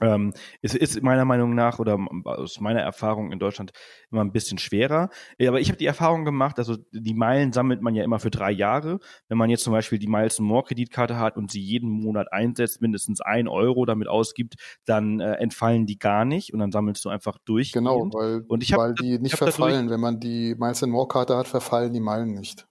Ähm, 0.01 0.33
es 0.61 0.75
ist 0.75 1.01
meiner 1.03 1.25
Meinung 1.25 1.55
nach 1.55 1.79
oder 1.79 1.99
aus 2.25 2.61
meiner 2.61 2.81
Erfahrung 2.81 3.31
in 3.31 3.39
Deutschland 3.39 3.73
immer 4.11 4.23
ein 4.23 4.33
bisschen 4.33 4.59
schwerer. 4.59 5.09
Aber 5.41 5.61
ich 5.61 5.69
habe 5.69 5.79
die 5.79 5.87
Erfahrung 5.87 6.25
gemacht, 6.25 6.59
also 6.59 6.77
die 6.93 7.15
Meilen 7.15 7.53
sammelt 7.53 7.81
man 7.81 7.95
ja 7.95 8.03
immer 8.03 8.19
für 8.19 8.31
drei 8.31 8.51
Jahre. 8.51 8.99
Wenn 9.29 9.39
man 9.39 9.51
jetzt 9.51 9.63
zum 9.63 9.73
Beispiel 9.73 10.01
die 10.01 10.09
Miles 10.09 10.41
More 10.41 10.65
Kreditkarte 10.65 11.19
hat 11.19 11.37
und 11.37 11.51
sie 11.53 11.61
jeden 11.61 11.91
Monat 11.91 12.33
einsetzt, 12.33 12.81
mindestens 12.83 13.21
ein 13.21 13.47
Euro 13.47 13.85
damit 13.85 14.09
ausgibt, 14.09 14.57
dann 14.85 15.21
äh, 15.21 15.35
entfallen 15.35 15.87
die 15.87 15.99
gar 15.99 16.25
nicht 16.25 16.53
und 16.53 16.59
dann 16.59 16.73
sammelst 16.73 17.05
du 17.05 17.09
einfach 17.09 17.39
durch. 17.45 17.73
Genau, 17.73 18.09
weil, 18.13 18.45
und 18.49 18.65
ich 18.65 18.73
hab, 18.73 18.81
weil 18.81 18.95
die 18.95 19.21
nicht 19.21 19.37
verfallen. 19.37 19.91
Wenn 19.91 20.01
man 20.01 20.19
die 20.19 20.57
Miles 20.59 20.83
More 20.83 21.07
Karte 21.07 21.37
hat, 21.37 21.47
verfallen 21.47 21.93
die 21.93 22.01
Meilen 22.01 22.35
nicht. 22.35 22.67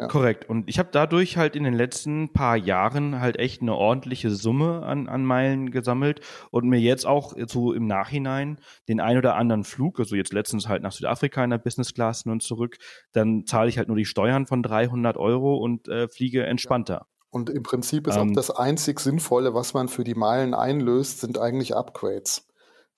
Ja. 0.00 0.06
Korrekt. 0.06 0.48
Und 0.48 0.66
ich 0.66 0.78
habe 0.78 0.88
dadurch 0.90 1.36
halt 1.36 1.54
in 1.54 1.64
den 1.64 1.74
letzten 1.74 2.32
paar 2.32 2.56
Jahren 2.56 3.20
halt 3.20 3.38
echt 3.38 3.60
eine 3.60 3.74
ordentliche 3.74 4.30
Summe 4.30 4.82
an, 4.82 5.08
an 5.08 5.26
Meilen 5.26 5.70
gesammelt 5.70 6.22
und 6.50 6.66
mir 6.66 6.80
jetzt 6.80 7.06
auch 7.06 7.34
so 7.46 7.74
im 7.74 7.86
Nachhinein 7.86 8.58
den 8.88 8.98
ein 9.00 9.18
oder 9.18 9.36
anderen 9.36 9.62
Flug, 9.62 9.98
also 9.98 10.16
jetzt 10.16 10.32
letztens 10.32 10.68
halt 10.68 10.82
nach 10.82 10.92
Südafrika 10.92 11.44
in 11.44 11.50
der 11.50 11.58
Business 11.58 11.92
Class 11.92 12.24
und 12.24 12.42
zurück, 12.42 12.78
dann 13.12 13.44
zahle 13.44 13.68
ich 13.68 13.76
halt 13.76 13.88
nur 13.88 13.96
die 13.96 14.06
Steuern 14.06 14.46
von 14.46 14.62
300 14.62 15.18
Euro 15.18 15.56
und 15.56 15.86
äh, 15.88 16.08
fliege 16.08 16.46
entspannter. 16.46 17.06
Und 17.28 17.50
im 17.50 17.62
Prinzip 17.62 18.06
ist 18.06 18.16
ähm, 18.16 18.30
auch 18.30 18.34
das 18.34 18.50
einzig 18.50 19.00
Sinnvolle, 19.00 19.52
was 19.52 19.74
man 19.74 19.88
für 19.88 20.02
die 20.02 20.14
Meilen 20.14 20.54
einlöst, 20.54 21.20
sind 21.20 21.38
eigentlich 21.38 21.76
Upgrades. 21.76 22.48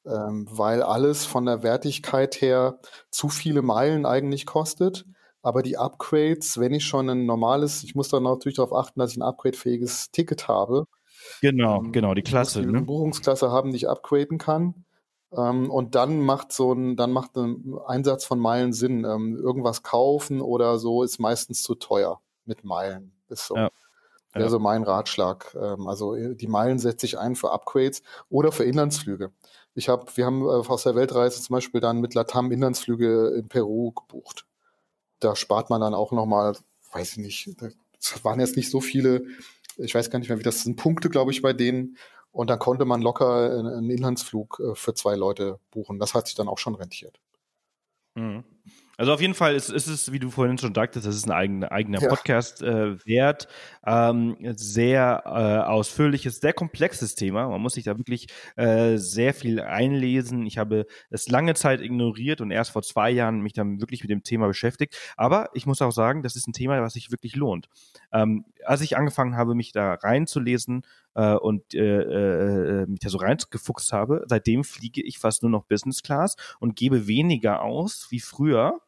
Ähm, 0.07 0.47
weil 0.49 0.85
alles 0.85 1.25
von 1.25 1.47
der 1.47 1.65
Wertigkeit 1.65 2.41
her 2.41 2.79
zu 3.11 3.29
viele 3.29 3.63
Meilen 3.63 4.07
eigentlich 4.07 4.47
kostet 4.47 5.05
aber 5.43 5.63
die 5.63 5.77
Upgrades, 5.77 6.59
wenn 6.59 6.73
ich 6.73 6.85
schon 6.85 7.11
ein 7.11 7.27
normales, 7.27 7.83
ich 7.83 7.95
muss 7.95 8.09
dann 8.09 8.23
natürlich 8.23 8.57
darauf 8.57 8.73
achten, 8.73 9.01
dass 9.01 9.11
ich 9.11 9.19
ein 9.19 9.23
upgradefähiges 9.23 10.13
Ticket 10.13 10.47
habe. 10.49 10.87
Genau, 11.41 11.79
ähm, 11.79 11.93
genau, 11.93 12.15
die 12.15 12.23
Klasse. 12.23 12.61
Ich 12.61 12.67
muss 12.67 12.75
die 12.75 12.81
ne? 12.81 12.87
Buchungsklasse 12.87 13.51
haben, 13.51 13.71
die 13.71 13.77
ich 13.77 13.89
upgraden 13.89 14.39
kann. 14.39 14.85
Ähm, 15.37 15.71
und 15.71 15.95
dann 15.97 16.21
macht 16.21 16.53
so 16.53 16.73
ein, 16.73 16.97
dann 16.97 17.11
macht 17.13 17.37
ein 17.37 17.77
Einsatz 17.87 18.25
von 18.25 18.39
Meilen 18.39 18.73
Sinn. 18.73 19.05
Ähm, 19.05 19.37
irgendwas 19.37 19.83
kaufen 19.83 20.41
oder 20.41 20.79
so 20.79 21.03
ist 21.03 21.19
meistens 21.19 21.63
zu 21.63 21.75
teuer 21.75 22.21
mit 22.45 22.65
Meilen. 22.65 23.13
Ist 23.29 23.47
so. 23.47 23.57
Ja. 23.57 23.71
Wäre 24.33 24.45
ja. 24.45 24.51
so 24.51 24.61
mein 24.61 24.85
Ratschlag. 24.85 25.57
Ähm, 25.61 25.89
also 25.89 26.15
äh, 26.15 26.37
die 26.37 26.47
Meilen 26.47 26.79
setze 26.79 27.07
ich 27.07 27.19
ein 27.19 27.35
für 27.35 27.51
Upgrades 27.51 28.03
oder 28.31 28.53
für 28.53 28.65
Inlandsflüge. 28.65 29.33
Ich 29.75 29.89
habe, 29.89 30.07
wir 30.15 30.25
haben 30.25 30.43
äh, 30.43 30.69
aus 30.69 30.85
der 30.85 30.95
Weltreise 30.95 31.43
zum 31.43 31.55
Beispiel 31.55 31.81
dann 31.81 32.01
mit 32.01 32.15
Latam 32.15 32.53
Inlandsflüge 32.53 33.35
in 33.37 33.49
Peru 33.49 33.91
gebucht 33.93 34.47
da 35.25 35.37
spart 35.37 35.71
man 35.71 35.81
dann 35.81 35.95
auch 35.95 36.13
nochmal, 36.13 36.57
weiß 36.93 37.13
ich 37.13 37.19
nicht, 37.19 37.51
das 37.61 38.25
waren 38.25 38.41
jetzt 38.41 38.57
nicht 38.57 38.71
so 38.71 38.81
viele, 38.81 39.25
ich 39.77 39.95
weiß 39.95 40.11
gar 40.11 40.19
nicht 40.19 40.29
mehr, 40.29 40.39
wie 40.39 40.45
das 40.45 40.63
sind 40.63 40.77
Punkte, 40.77 41.09
glaube 41.09 41.31
ich, 41.31 41.43
bei 41.43 41.53
denen. 41.53 41.97
Und 42.33 42.49
dann 42.49 42.59
konnte 42.59 42.87
man 42.87 43.03
locker 43.03 43.59
einen 43.59 43.91
Inlandsflug 43.91 44.61
äh, 44.61 44.75
für 44.75 44.95
zwei 44.95 45.17
Leute 45.17 45.59
buchen. 45.71 45.99
Das 45.99 46.15
hat 46.15 46.27
sich 46.27 46.35
dann 46.35 46.49
auch 46.49 46.59
schon 46.59 46.75
rentiert. 46.75 47.21
Mhm. 48.15 48.45
Also 48.99 49.13
auf 49.13 49.21
jeden 49.21 49.35
Fall 49.35 49.55
ist, 49.55 49.71
ist 49.71 49.87
es, 49.87 50.13
wie 50.13 50.19
du 50.19 50.31
vorhin 50.31 50.59
schon 50.59 50.75
sagtest, 50.75 51.07
das 51.07 51.17
ist 51.17 51.27
ein 51.27 51.33
eigener, 51.33 51.73
eigener 51.73 52.01
ja. 52.01 52.09
Podcast 52.09 52.63
äh, 52.63 53.05
wert. 53.07 53.49
Ähm, 53.87 54.37
sehr 54.55 55.23
äh, 55.25 55.69
ausführliches, 55.69 56.41
sehr 56.41 56.53
komplexes 56.53 57.15
Thema. 57.15 57.49
Man 57.49 57.61
muss 57.61 57.75
sich 57.75 57.85
da 57.85 57.97
wirklich 57.97 58.27
äh, 58.57 58.99
sehr 58.99 59.33
viel 59.33 59.61
einlesen. 59.61 60.45
Ich 60.47 60.59
habe 60.59 60.87
es 61.11 61.29
lange 61.29 61.55
Zeit 61.55 61.81
ignoriert 61.81 62.41
und 62.41 62.51
erst 62.51 62.73
vor 62.73 62.83
zwei 62.83 63.11
Jahren 63.11 63.41
mich 63.41 63.55
dann 63.55 63.81
wirklich 63.81 64.03
mit 64.03 64.11
dem 64.11 64.23
Thema 64.23 64.47
beschäftigt. 64.47 64.99
Aber 65.17 65.49
ich 65.55 65.67
muss 65.67 65.81
auch 65.81 65.93
sagen, 65.93 66.23
das 66.23 66.37
ist 66.37 66.47
ein 66.47 66.53
Thema, 66.53 66.81
was 66.83 66.93
sich 66.93 67.11
wirklich 67.11 67.35
lohnt. 67.35 67.69
Ähm, 68.13 68.45
als 68.65 68.83
ich 68.83 68.97
angefangen 68.97 69.37
habe, 69.37 69.55
mich 69.55 69.73
da 69.73 69.95
reinzulesen 69.95 70.83
äh, 71.15 71.35
und 71.35 71.75
äh, 71.75 72.83
äh, 72.83 72.87
mich 72.87 73.01
da 73.01 73.09
so 73.09 73.19
reingefuchst 73.19 73.93
habe, 73.93 74.25
seitdem 74.27 74.65
fliege 74.65 75.03
ich 75.03 75.19
fast 75.19 75.43
nur 75.43 75.51
noch 75.51 75.65
Business 75.65 76.03
Class 76.03 76.37
und 76.61 76.77
gebe 76.77 77.07
weniger 77.07 77.63
aus 77.63 78.07
wie 78.11 78.21
früher 78.21 78.81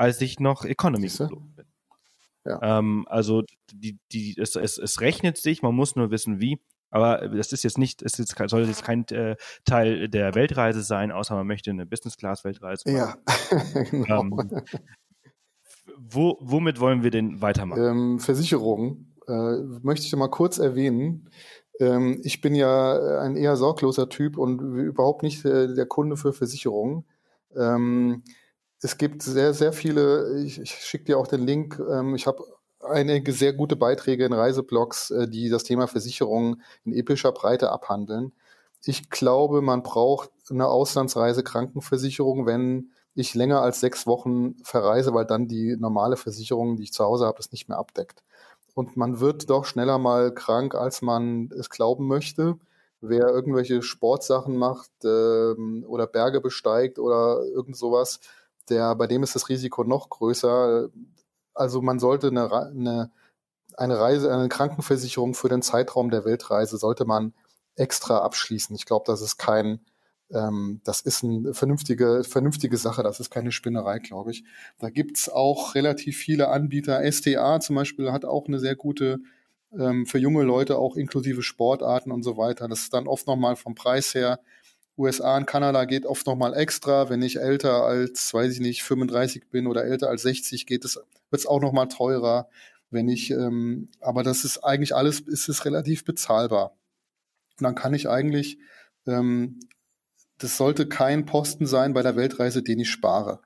als 0.00 0.20
ich 0.22 0.40
noch 0.40 0.64
Economy 0.64 1.08
geflogen 1.08 1.54
bin. 1.54 1.66
Ja. 2.46 2.78
Ähm, 2.78 3.04
also 3.08 3.42
die, 3.72 3.98
die, 4.12 4.34
es, 4.38 4.56
es, 4.56 4.78
es 4.78 5.00
rechnet 5.02 5.36
sich, 5.36 5.62
man 5.62 5.74
muss 5.74 5.94
nur 5.94 6.10
wissen, 6.10 6.40
wie. 6.40 6.58
Aber 6.90 7.28
das 7.28 7.52
ist 7.52 7.62
jetzt 7.62 7.78
nicht, 7.78 8.02
es 8.02 8.18
ist, 8.18 8.34
soll 8.46 8.66
jetzt 8.66 8.82
kein 8.82 9.06
äh, 9.08 9.36
Teil 9.64 10.08
der 10.08 10.34
Weltreise 10.34 10.82
sein, 10.82 11.12
außer 11.12 11.34
man 11.36 11.46
möchte 11.46 11.70
eine 11.70 11.86
Business-Class-Weltreise 11.86 12.90
machen. 12.90 12.96
Ja, 12.96 13.84
genau. 13.90 14.22
Ähm, 14.22 14.62
wo, 15.98 16.38
womit 16.40 16.80
wollen 16.80 17.02
wir 17.02 17.10
denn 17.10 17.42
weitermachen? 17.42 17.84
Ähm, 17.84 18.18
Versicherung 18.18 19.06
äh, 19.28 19.58
möchte 19.82 20.06
ich 20.06 20.16
mal 20.16 20.30
kurz 20.30 20.58
erwähnen. 20.58 21.28
Ähm, 21.80 22.20
ich 22.24 22.40
bin 22.40 22.54
ja 22.54 23.20
ein 23.20 23.36
eher 23.36 23.56
sorgloser 23.56 24.08
Typ 24.08 24.38
und 24.38 24.60
überhaupt 24.60 25.22
nicht 25.22 25.44
äh, 25.44 25.74
der 25.74 25.86
Kunde 25.86 26.16
für 26.16 26.32
Versicherungen. 26.32 27.04
Ähm, 27.56 28.22
es 28.82 28.98
gibt 28.98 29.22
sehr, 29.22 29.54
sehr 29.54 29.72
viele, 29.72 30.40
ich, 30.44 30.60
ich 30.60 30.70
schicke 30.72 31.04
dir 31.06 31.18
auch 31.18 31.26
den 31.26 31.44
Link, 31.46 31.80
ähm, 31.90 32.14
ich 32.14 32.26
habe 32.26 32.44
einige 32.80 33.32
sehr 33.32 33.52
gute 33.52 33.76
Beiträge 33.76 34.24
in 34.24 34.32
Reiseblogs, 34.32 35.10
äh, 35.10 35.28
die 35.28 35.48
das 35.48 35.64
Thema 35.64 35.86
Versicherung 35.86 36.60
in 36.84 36.94
epischer 36.94 37.32
Breite 37.32 37.70
abhandeln. 37.72 38.32
Ich 38.84 39.10
glaube, 39.10 39.62
man 39.62 39.82
braucht 39.82 40.30
eine 40.50 40.66
Auslandsreise 40.68 41.42
Krankenversicherung, 41.44 42.46
wenn 42.46 42.90
ich 43.14 43.34
länger 43.34 43.60
als 43.62 43.80
sechs 43.80 44.06
Wochen 44.06 44.54
verreise, 44.64 45.12
weil 45.14 45.26
dann 45.26 45.48
die 45.48 45.76
normale 45.76 46.16
Versicherung, 46.16 46.76
die 46.76 46.84
ich 46.84 46.92
zu 46.92 47.04
Hause 47.04 47.26
habe, 47.26 47.36
das 47.38 47.52
nicht 47.52 47.68
mehr 47.68 47.78
abdeckt. 47.78 48.22
Und 48.74 48.96
man 48.96 49.20
wird 49.20 49.50
doch 49.50 49.64
schneller 49.64 49.98
mal 49.98 50.32
krank, 50.34 50.74
als 50.74 51.02
man 51.02 51.50
es 51.58 51.70
glauben 51.70 52.06
möchte. 52.06 52.58
Wer 53.00 53.28
irgendwelche 53.28 53.82
Sportsachen 53.82 54.56
macht 54.56 54.90
ähm, 55.04 55.84
oder 55.88 56.06
Berge 56.06 56.40
besteigt 56.40 56.98
oder 56.98 57.42
irgend 57.46 57.76
sowas, 57.76 58.20
der, 58.68 58.94
bei 58.94 59.06
dem 59.06 59.22
ist 59.22 59.34
das 59.34 59.48
Risiko 59.48 59.84
noch 59.84 60.10
größer. 60.10 60.88
Also 61.54 61.82
man 61.82 61.98
sollte 61.98 62.28
eine, 62.28 62.52
eine, 62.52 63.10
eine 63.76 63.98
Reise, 63.98 64.32
eine 64.32 64.48
Krankenversicherung 64.48 65.34
für 65.34 65.48
den 65.48 65.62
Zeitraum 65.62 66.10
der 66.10 66.24
Weltreise 66.24 66.76
sollte 66.78 67.04
man 67.04 67.34
extra 67.76 68.18
abschließen. 68.18 68.76
Ich 68.76 68.86
glaube, 68.86 69.04
das 69.06 69.22
ist 69.22 69.38
kein, 69.38 69.80
ähm, 70.32 70.80
das 70.84 71.00
ist 71.00 71.24
eine 71.24 71.54
vernünftige, 71.54 72.22
vernünftige 72.24 72.76
Sache, 72.76 73.02
das 73.02 73.20
ist 73.20 73.30
keine 73.30 73.52
Spinnerei, 73.52 73.98
glaube 73.98 74.30
ich. 74.30 74.44
Da 74.78 74.90
gibt's 74.90 75.28
auch 75.28 75.74
relativ 75.74 76.16
viele 76.16 76.48
Anbieter. 76.48 77.00
STA 77.10 77.60
zum 77.60 77.76
Beispiel 77.76 78.12
hat 78.12 78.24
auch 78.24 78.46
eine 78.46 78.60
sehr 78.60 78.76
gute, 78.76 79.20
ähm, 79.78 80.06
für 80.06 80.18
junge 80.18 80.42
Leute 80.42 80.78
auch 80.78 80.96
inklusive 80.96 81.42
Sportarten 81.42 82.12
und 82.12 82.22
so 82.22 82.36
weiter. 82.36 82.68
Das 82.68 82.80
ist 82.80 82.94
dann 82.94 83.06
oft 83.08 83.26
nochmal 83.26 83.56
vom 83.56 83.74
Preis 83.74 84.14
her. 84.14 84.40
USA 84.96 85.36
und 85.36 85.46
Kanada 85.46 85.84
geht 85.84 86.06
oft 86.06 86.26
nochmal 86.26 86.54
extra. 86.54 87.08
Wenn 87.08 87.22
ich 87.22 87.40
älter 87.40 87.84
als, 87.84 88.32
weiß 88.34 88.52
ich 88.52 88.60
nicht, 88.60 88.82
35 88.82 89.48
bin 89.50 89.66
oder 89.66 89.84
älter 89.84 90.08
als 90.08 90.22
60, 90.22 90.66
geht 90.66 90.84
es, 90.84 91.00
wird's 91.30 91.46
auch 91.46 91.60
nochmal 91.60 91.88
teurer. 91.88 92.48
Wenn 92.90 93.08
ich, 93.08 93.30
ähm, 93.30 93.88
aber 94.00 94.22
das 94.22 94.44
ist 94.44 94.58
eigentlich 94.58 94.94
alles, 94.94 95.20
ist 95.20 95.48
es 95.48 95.64
relativ 95.64 96.04
bezahlbar. 96.04 96.76
Und 97.58 97.64
dann 97.64 97.74
kann 97.74 97.94
ich 97.94 98.08
eigentlich 98.08 98.58
ähm, 99.06 99.60
das 100.40 100.56
sollte 100.56 100.88
kein 100.88 101.26
Posten 101.26 101.66
sein 101.66 101.92
bei 101.92 102.02
der 102.02 102.16
Weltreise, 102.16 102.62
den 102.62 102.80
ich 102.80 102.90
spare. 102.90 103.40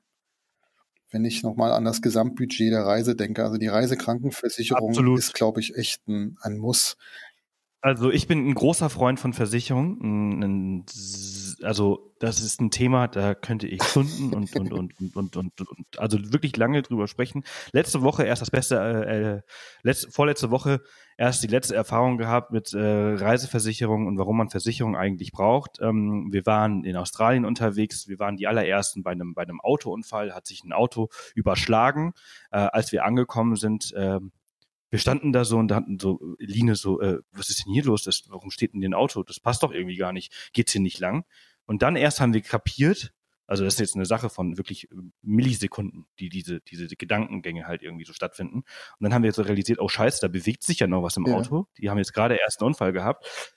Wenn 1.11 1.24
ich 1.24 1.42
nochmal 1.42 1.72
an 1.72 1.84
das 1.84 2.03
Gesamtbudget 2.03 2.72
der 2.72 2.86
Reise 2.86 3.14
denke, 3.14 3.45
also 3.45 3.57
die 3.57 3.68
Reisekrankenversicherung 3.68 4.90
Absolut. 4.90 5.18
ist, 5.18 5.34
glaube 5.34 5.61
ich, 5.61 5.76
echt 5.76 6.07
ein, 6.09 6.36
ein 6.40 6.59
Muss. 6.59 6.97
Also 7.80 8.11
ich 8.11 8.26
bin 8.26 8.49
ein 8.49 8.55
großer 8.55 8.88
Freund 8.88 9.20
von 9.20 9.34
Versicherungen. 9.34 10.86
Also 11.62 12.14
das 12.18 12.40
ist 12.40 12.61
ein 12.61 12.70
Thema, 12.70 13.09
da 13.09 13.34
könnte 13.34 13.66
ich 13.66 13.82
Stunden 13.82 14.32
und, 14.32 14.57
und, 14.57 14.72
und, 14.72 14.99
und, 14.99 15.16
und, 15.16 15.36
und, 15.36 15.61
und 15.61 15.99
also 15.99 16.18
wirklich 16.32 16.57
lange 16.57 16.80
drüber 16.82 17.09
sprechen. 17.09 17.45
Letzte 17.72 18.03
Woche 18.03 18.24
erst 18.24 18.40
das 18.40 18.51
Beste, 18.51 18.76
äh, 18.76 19.36
äh, 19.36 19.40
letzte, 19.82 20.11
vorletzte 20.11 20.51
Woche 20.51 20.80
erst 21.17 21.43
die 21.43 21.49
letzte 21.49 21.75
Erfahrung 21.75 22.19
gehabt 22.19 22.51
mit 22.51 22.73
äh, 22.73 22.79
Reiseversicherung 22.79 24.07
und 24.07 24.19
warum 24.19 24.37
man 24.37 24.51
Versicherung 24.51 24.97
eigentlich 24.97 25.33
braucht. 25.33 25.79
Ähm, 25.81 26.29
wir 26.33 26.47
waren 26.47 26.85
in 26.85 26.97
Australien 26.97 27.45
unterwegs, 27.45 28.09
wir 28.09 28.19
waren 28.19 28.37
die 28.37 28.47
allerersten 28.47 29.03
bei 29.03 29.12
einem, 29.12 29.35
bei 29.35 29.43
einem 29.43 29.61
Autounfall, 29.61 30.35
hat 30.35 30.47
sich 30.47 30.65
ein 30.65 30.73
Auto 30.73 31.09
überschlagen. 31.35 32.12
Äh, 32.51 32.59
als 32.59 32.93
wir 32.93 33.05
angekommen 33.05 33.57
sind, 33.57 33.93
äh, 33.93 34.21
wir 34.91 34.99
standen 34.99 35.33
da 35.33 35.45
so 35.45 35.59
und 35.59 35.69
da 35.69 35.77
hatten 35.77 35.99
so 35.99 36.37
Line 36.39 36.77
so, 36.77 37.01
äh, 37.01 37.19
was 37.33 37.51
ist 37.51 37.65
denn 37.65 37.73
hier 37.73 37.85
los? 37.85 38.05
Das, 38.05 38.23
warum 38.29 38.51
steht 38.51 38.75
denn 38.75 38.85
ein 38.85 38.95
Auto? 38.95 39.23
Das 39.25 39.41
passt 39.41 39.62
doch 39.62 39.73
irgendwie 39.73 39.97
gar 39.97 40.12
nicht. 40.12 40.51
Geht's 40.53 40.73
hier 40.73 40.81
nicht 40.81 41.01
lang? 41.01 41.25
Und 41.67 41.83
dann 41.83 41.97
erst 41.97 42.21
haben 42.21 42.35
wir 42.35 42.43
kapiert, 42.43 43.12
also 43.47 43.64
das 43.64 43.74
ist 43.74 43.80
jetzt 43.80 43.95
eine 43.95 44.07
Sache 44.07 44.30
von 44.30 44.57
wirklich 44.57 44.90
äh, 44.90 44.97
Millisekunden, 45.22 46.07
die 46.18 46.28
diese, 46.28 46.61
diese 46.61 46.88
Gedankengänge 46.88 47.66
halt 47.66 47.82
irgendwie 47.82 48.05
so 48.05 48.12
stattfinden. 48.12 48.59
Und 48.59 48.66
dann 49.01 49.14
haben 49.14 49.22
wir 49.22 49.28
jetzt 49.28 49.36
so 49.36 49.42
realisiert, 49.42 49.80
oh 49.80 49.88
scheiße, 49.88 50.20
da 50.20 50.28
bewegt 50.28 50.62
sich 50.62 50.80
ja 50.80 50.86
noch 50.86 51.03
was 51.03 51.16
im 51.16 51.26
ja. 51.26 51.34
Auto. 51.34 51.66
Die 51.78 51.90
haben 51.90 51.99
jetzt 51.99 52.14
gerade 52.14 52.36
erst 52.36 52.61
einen 52.61 52.68
Unfall 52.68 52.92
gehabt. 52.92 53.57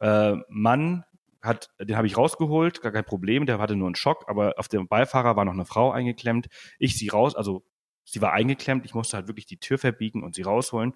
Äh, 0.00 0.36
Mann 0.48 1.04
hat, 1.40 1.70
den 1.80 1.96
habe 1.96 2.06
ich 2.06 2.16
rausgeholt, 2.16 2.82
gar 2.82 2.92
kein 2.92 3.04
Problem, 3.04 3.46
der 3.46 3.58
hatte 3.58 3.74
nur 3.74 3.88
einen 3.88 3.96
Schock, 3.96 4.24
aber 4.28 4.54
auf 4.58 4.68
dem 4.68 4.86
Beifahrer 4.86 5.34
war 5.34 5.44
noch 5.44 5.52
eine 5.52 5.64
Frau 5.64 5.90
eingeklemmt. 5.90 6.46
Ich 6.78 6.96
sie 6.96 7.08
raus, 7.08 7.34
also 7.34 7.64
Sie 8.04 8.20
war 8.20 8.32
eingeklemmt, 8.32 8.84
ich 8.84 8.94
musste 8.94 9.16
halt 9.16 9.28
wirklich 9.28 9.46
die 9.46 9.58
Tür 9.58 9.78
verbiegen 9.78 10.22
und 10.22 10.34
sie 10.34 10.42
rausholen. 10.42 10.94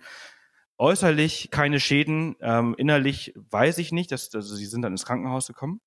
Äußerlich 0.78 1.50
keine 1.50 1.80
Schäden, 1.80 2.36
ähm, 2.40 2.74
innerlich 2.76 3.32
weiß 3.36 3.78
ich 3.78 3.92
nicht, 3.92 4.12
dass, 4.12 4.34
also 4.34 4.54
sie 4.54 4.66
sind 4.66 4.82
dann 4.82 4.92
ins 4.92 5.06
Krankenhaus 5.06 5.46
gekommen. 5.46 5.80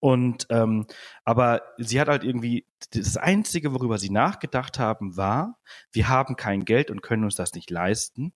Und 0.00 0.46
ähm, 0.48 0.86
aber 1.24 1.62
sie 1.76 2.00
hat 2.00 2.08
halt 2.08 2.24
irgendwie 2.24 2.66
das 2.92 3.18
Einzige, 3.18 3.74
worüber 3.74 3.98
sie 3.98 4.10
nachgedacht 4.10 4.78
haben, 4.78 5.16
war, 5.16 5.58
wir 5.92 6.08
haben 6.08 6.36
kein 6.36 6.64
Geld 6.64 6.90
und 6.90 7.02
können 7.02 7.24
uns 7.24 7.34
das 7.36 7.52
nicht 7.52 7.70
leisten. 7.70 8.32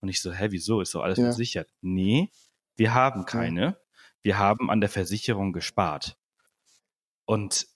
Und 0.00 0.08
ich 0.08 0.22
so, 0.22 0.32
hä, 0.32 0.48
wieso? 0.50 0.80
Ist 0.80 0.90
so 0.90 1.02
alles 1.02 1.18
ja. 1.18 1.24
versichert? 1.24 1.68
Nee, 1.82 2.30
wir 2.76 2.94
haben 2.94 3.26
keine. 3.26 3.60
Ja. 3.60 3.76
Wir 4.22 4.38
haben 4.38 4.70
an 4.70 4.80
der 4.80 4.88
Versicherung 4.88 5.52
gespart. 5.52 6.16
Und 7.26 7.66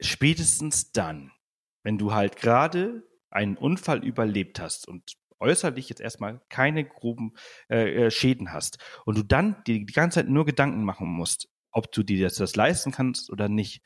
spätestens 0.00 0.92
dann, 0.92 1.32
wenn 1.82 1.98
du 1.98 2.12
halt 2.12 2.36
gerade 2.36 3.02
einen 3.30 3.56
Unfall 3.56 4.04
überlebt 4.04 4.60
hast 4.60 4.86
und 4.86 5.16
äußerlich 5.40 5.88
jetzt 5.88 6.00
erstmal 6.00 6.40
keine 6.48 6.84
groben 6.84 7.34
äh, 7.68 8.06
äh, 8.06 8.10
Schäden 8.10 8.52
hast 8.52 8.78
und 9.04 9.18
du 9.18 9.22
dann 9.22 9.62
die, 9.66 9.84
die 9.84 9.92
ganze 9.92 10.20
Zeit 10.20 10.28
nur 10.28 10.46
Gedanken 10.46 10.84
machen 10.84 11.08
musst, 11.08 11.48
ob 11.74 11.92
du 11.92 12.02
dir 12.02 12.24
das, 12.24 12.36
das 12.36 12.56
leisten 12.56 12.92
kannst 12.92 13.30
oder 13.30 13.48
nicht, 13.48 13.82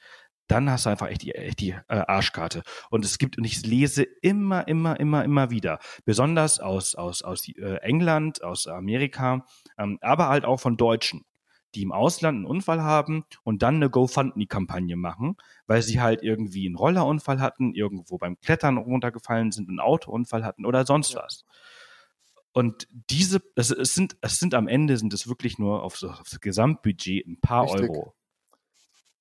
dann 0.47 0.70
hast 0.70 0.86
du 0.86 0.91
einfach 0.91 1.09
echt 1.09 1.22
die, 1.22 1.34
echt 1.34 1.61
die 1.61 1.70
äh, 1.70 1.82
Arschkarte. 1.89 2.62
Und 2.91 3.05
es 3.05 3.18
gibt, 3.18 3.36
und 3.39 3.45
ich 3.45 3.64
lese 3.66 4.03
immer, 4.03 4.66
immer, 4.66 4.99
immer, 4.99 5.24
immer 5.24 5.51
wieder, 5.51 5.78
besonders 6.05 6.59
aus, 6.59 6.95
aus, 6.95 7.22
aus 7.22 7.47
äh, 7.49 7.76
England, 7.82 8.43
aus 8.43 8.66
Amerika, 8.66 9.45
ähm, 9.76 9.99
aber 10.01 10.28
halt 10.28 10.45
auch 10.45 10.59
von 10.59 10.76
Deutschen, 10.76 11.24
die 11.74 11.82
im 11.82 11.93
Ausland 11.93 12.36
einen 12.36 12.47
Unfall 12.47 12.82
haben 12.82 13.24
und 13.43 13.62
dann 13.62 13.76
eine 13.76 13.91
GoFundMe-Kampagne 13.91 14.97
machen, 14.97 15.36
weil 15.66 15.82
sie 15.82 16.01
halt 16.01 16.22
irgendwie 16.22 16.66
einen 16.66 16.76
Rollerunfall 16.76 17.41
hatten, 17.41 17.74
irgendwo 17.74 18.16
beim 18.16 18.41
Klettern 18.41 18.78
runtergefallen 18.78 19.53
sind, 19.53 19.68
einen 19.68 19.80
Autounfall 19.80 20.45
hatten 20.45 20.64
oder 20.64 20.86
sonst 20.86 21.12
ja. 21.12 21.22
was. 21.22 21.45
Und 22.59 22.89
diese, 22.91 23.41
es, 23.55 23.69
sind, 23.69 24.17
es 24.21 24.41
sind 24.41 24.53
am 24.53 24.67
Ende 24.67 24.97
sind 24.97 25.15
es 25.15 25.29
wirklich 25.29 25.61
nur 25.61 25.85
auf, 25.85 25.97
so, 25.97 26.11
auf 26.11 26.29
das 26.29 26.41
Gesamtbudget 26.41 27.25
ein 27.25 27.41
paar 27.41 27.63
Richtig. 27.63 27.91
Euro 27.91 28.15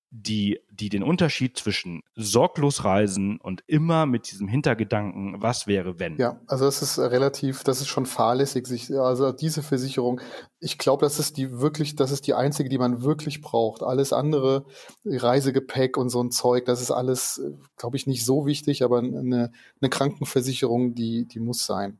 die, 0.09 0.59
die 0.71 0.89
den 0.89 1.03
Unterschied 1.03 1.55
zwischen 1.55 2.01
sorglos 2.15 2.83
reisen 2.83 3.39
und 3.39 3.63
immer 3.67 4.07
mit 4.07 4.31
diesem 4.31 4.47
Hintergedanken, 4.47 5.39
was 5.39 5.67
wäre 5.67 5.99
wenn. 5.99 6.17
Ja, 6.17 6.39
also 6.47 6.65
das 6.65 6.81
ist 6.81 6.97
relativ, 6.97 7.63
das 7.63 7.81
ist 7.81 7.89
schon 7.89 8.07
fahrlässig, 8.07 8.65
sich, 8.65 8.89
also 8.97 9.31
diese 9.31 9.61
Versicherung, 9.61 10.19
ich 10.59 10.79
glaube, 10.79 11.05
das 11.05 11.19
ist 11.19 11.37
die 11.37 11.59
wirklich, 11.59 11.95
das 11.95 12.11
ist 12.11 12.25
die 12.25 12.33
einzige, 12.33 12.69
die 12.69 12.79
man 12.79 13.03
wirklich 13.03 13.41
braucht. 13.41 13.83
Alles 13.83 14.13
andere, 14.13 14.65
Reisegepäck 15.05 15.95
und 15.95 16.09
so 16.09 16.23
ein 16.23 16.31
Zeug, 16.31 16.65
das 16.65 16.81
ist 16.81 16.89
alles, 16.89 17.39
glaube 17.75 17.97
ich, 17.97 18.07
nicht 18.07 18.25
so 18.25 18.47
wichtig, 18.47 18.81
aber 18.81 18.99
eine, 18.99 19.51
eine 19.79 19.89
Krankenversicherung, 19.91 20.95
die, 20.95 21.27
die 21.27 21.39
muss 21.39 21.67
sein. 21.67 21.99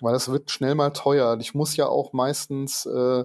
Weil 0.00 0.12
das 0.12 0.30
wird 0.30 0.50
schnell 0.50 0.74
mal 0.74 0.90
teuer. 0.90 1.36
Ich 1.40 1.54
muss 1.54 1.76
ja 1.76 1.86
auch 1.86 2.12
meistens 2.12 2.86
äh, 2.86 3.24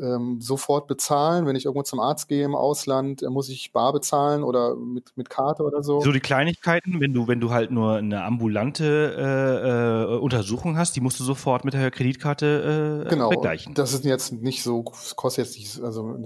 ähm, 0.00 0.40
sofort 0.40 0.86
bezahlen. 0.86 1.46
Wenn 1.46 1.56
ich 1.56 1.64
irgendwo 1.64 1.82
zum 1.82 2.00
Arzt 2.00 2.28
gehe 2.28 2.44
im 2.44 2.54
Ausland, 2.54 3.22
äh, 3.22 3.28
muss 3.28 3.48
ich 3.48 3.72
bar 3.72 3.92
bezahlen 3.92 4.42
oder 4.42 4.76
mit, 4.76 5.12
mit 5.16 5.30
Karte 5.30 5.62
oder 5.62 5.82
so. 5.82 6.00
So 6.00 6.12
die 6.12 6.20
Kleinigkeiten, 6.20 7.00
wenn 7.00 7.12
du, 7.12 7.28
wenn 7.28 7.40
du 7.40 7.50
halt 7.50 7.70
nur 7.70 7.96
eine 7.96 8.24
ambulante 8.24 8.84
äh, 9.16 10.14
äh, 10.14 10.18
Untersuchung 10.18 10.76
hast, 10.76 10.96
die 10.96 11.00
musst 11.00 11.20
du 11.20 11.24
sofort 11.24 11.64
mit 11.64 11.74
der 11.74 11.90
Kreditkarte 11.90 13.04
äh, 13.06 13.08
genau, 13.08 13.30
begleichen. 13.30 13.74
Das 13.74 13.92
ist 13.92 14.04
jetzt 14.04 14.32
nicht 14.32 14.62
so, 14.62 14.82
kostet 14.82 15.46
jetzt 15.46 15.58
nicht, 15.58 15.80
also 15.82 16.16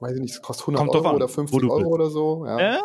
weiß 0.00 0.16
ich 0.16 0.20
nicht, 0.20 0.34
es 0.34 0.42
kostet 0.42 0.68
100 0.68 0.80
Kommt 0.80 0.94
Euro 0.94 1.08
an, 1.08 1.16
oder 1.16 1.28
50 1.28 1.62
Euro 1.64 1.78
bist. 1.78 1.90
oder 1.90 2.10
so. 2.10 2.46
Ja. 2.46 2.60
ja. 2.60 2.80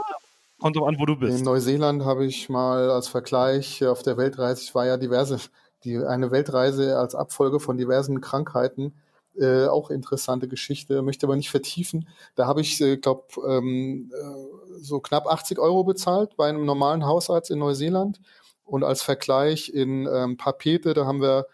Kommt 0.60 0.76
drauf 0.76 0.88
an, 0.88 0.98
wo 1.00 1.06
du 1.06 1.16
bist. 1.16 1.38
In 1.40 1.46
Neuseeland 1.46 2.04
habe 2.04 2.26
ich 2.26 2.50
mal 2.50 2.90
als 2.90 3.08
Vergleich 3.08 3.86
auf 3.86 4.04
der 4.04 4.18
Weltreise, 4.18 4.62
ich 4.62 4.76
war 4.76 4.86
ja 4.86 4.98
diverse, 4.98 5.40
die, 5.84 5.98
eine 5.98 6.32
Weltreise 6.32 6.98
als 6.98 7.16
Abfolge 7.16 7.60
von 7.60 7.78
diversen 7.78 8.22
Krankheiten 8.22 8.94
äh, 9.38 9.68
auch 9.68 9.90
interessante 9.90 10.48
Geschichte, 10.48 11.02
möchte 11.02 11.26
aber 11.26 11.36
nicht 11.36 11.50
vertiefen. 11.50 12.08
Da 12.36 12.48
habe 12.48 12.62
ich, 12.62 12.80
äh, 12.82 12.98
glaube 12.98 13.24
ähm, 13.48 14.12
äh, 14.14 14.82
so 14.82 15.00
knapp 15.00 15.28
80 15.28 15.60
Euro 15.60 15.84
bezahlt 15.84 16.36
bei 16.36 16.50
einem 16.50 16.66
normalen 16.66 17.06
Hausarzt 17.06 17.52
in 17.52 17.60
Neuseeland. 17.60 18.20
Und 18.66 18.84
als 18.84 19.02
Vergleich 19.02 19.70
in 19.70 20.08
ähm, 20.12 20.38
Papete, 20.38 20.94
da 20.94 21.06
haben 21.06 21.22
wir 21.22 21.48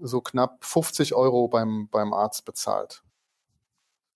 so 0.00 0.20
knapp 0.20 0.64
50 0.64 1.14
Euro 1.14 1.48
beim, 1.48 1.88
beim 1.90 2.12
Arzt 2.12 2.44
bezahlt. 2.44 3.03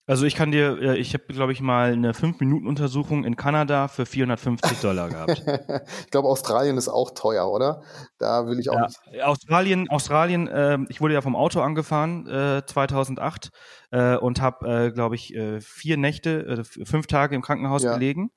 Also 0.09 0.25
ich 0.25 0.33
kann 0.33 0.49
dir, 0.49 0.81
äh, 0.81 0.97
ich 0.97 1.13
habe, 1.13 1.25
glaube 1.27 1.51
ich, 1.51 1.61
mal 1.61 1.93
eine 1.93 2.13
5-Minuten-Untersuchung 2.13 3.25
in 3.25 3.35
Kanada 3.35 3.87
für 3.87 4.07
450 4.07 4.79
Dollar 4.81 5.07
gehabt. 5.07 5.43
ich 6.05 6.09
glaube, 6.09 6.27
Australien 6.27 6.77
ist 6.77 6.87
auch 6.87 7.11
teuer, 7.11 7.47
oder? 7.47 7.83
Da 8.17 8.47
will 8.47 8.59
ich 8.59 8.71
auch 8.71 8.73
ja, 8.73 8.87
nicht. 8.87 9.23
Australien, 9.23 9.87
Australien, 9.87 10.47
äh, 10.47 10.79
ich 10.89 10.99
wurde 10.99 11.13
ja 11.13 11.21
vom 11.21 11.35
Auto 11.35 11.61
angefahren 11.61 12.25
äh, 12.25 12.65
2008 12.65 13.51
äh, 13.91 14.17
und 14.17 14.41
habe, 14.41 14.87
äh, 14.87 14.91
glaube 14.91 15.13
ich, 15.13 15.35
äh, 15.35 15.61
vier 15.61 15.97
Nächte, 15.97 16.63
fünf 16.63 17.05
Tage 17.05 17.35
im 17.35 17.43
Krankenhaus 17.43 17.83
ja. 17.83 17.93
gelegen. 17.93 18.31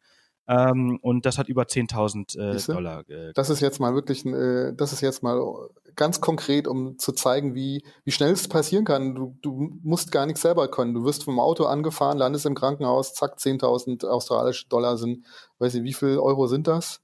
Ähm, 0.48 0.98
und 1.00 1.24
das 1.24 1.38
hat 1.38 1.48
über 1.48 1.62
10.000 1.62 2.38
äh, 2.38 2.72
Dollar. 2.72 3.04
Das 3.34 3.48
ist 3.48 3.60
jetzt 3.60 3.80
mal 3.80 3.94
wirklich, 3.94 4.26
äh, 4.26 4.72
das 4.74 4.92
ist 4.92 5.00
jetzt 5.00 5.22
mal 5.22 5.40
ganz 5.96 6.20
konkret, 6.20 6.66
um 6.66 6.98
zu 6.98 7.12
zeigen, 7.12 7.54
wie, 7.54 7.84
wie 8.04 8.12
schnell 8.12 8.32
es 8.32 8.48
passieren 8.48 8.84
kann. 8.84 9.14
Du, 9.14 9.36
du 9.42 9.78
musst 9.82 10.12
gar 10.12 10.26
nichts 10.26 10.42
selber 10.42 10.68
können. 10.68 10.94
Du 10.94 11.04
wirst 11.04 11.24
vom 11.24 11.40
Auto 11.40 11.64
angefahren, 11.64 12.18
landest 12.18 12.46
im 12.46 12.54
Krankenhaus, 12.54 13.14
zack, 13.14 13.38
10.000 13.38 14.06
australische 14.06 14.68
Dollar 14.68 14.96
sind, 14.96 15.24
weiß 15.58 15.74
ich, 15.74 15.82
wie 15.82 15.94
viel 15.94 16.18
Euro 16.18 16.46
sind 16.46 16.66
das? 16.66 17.00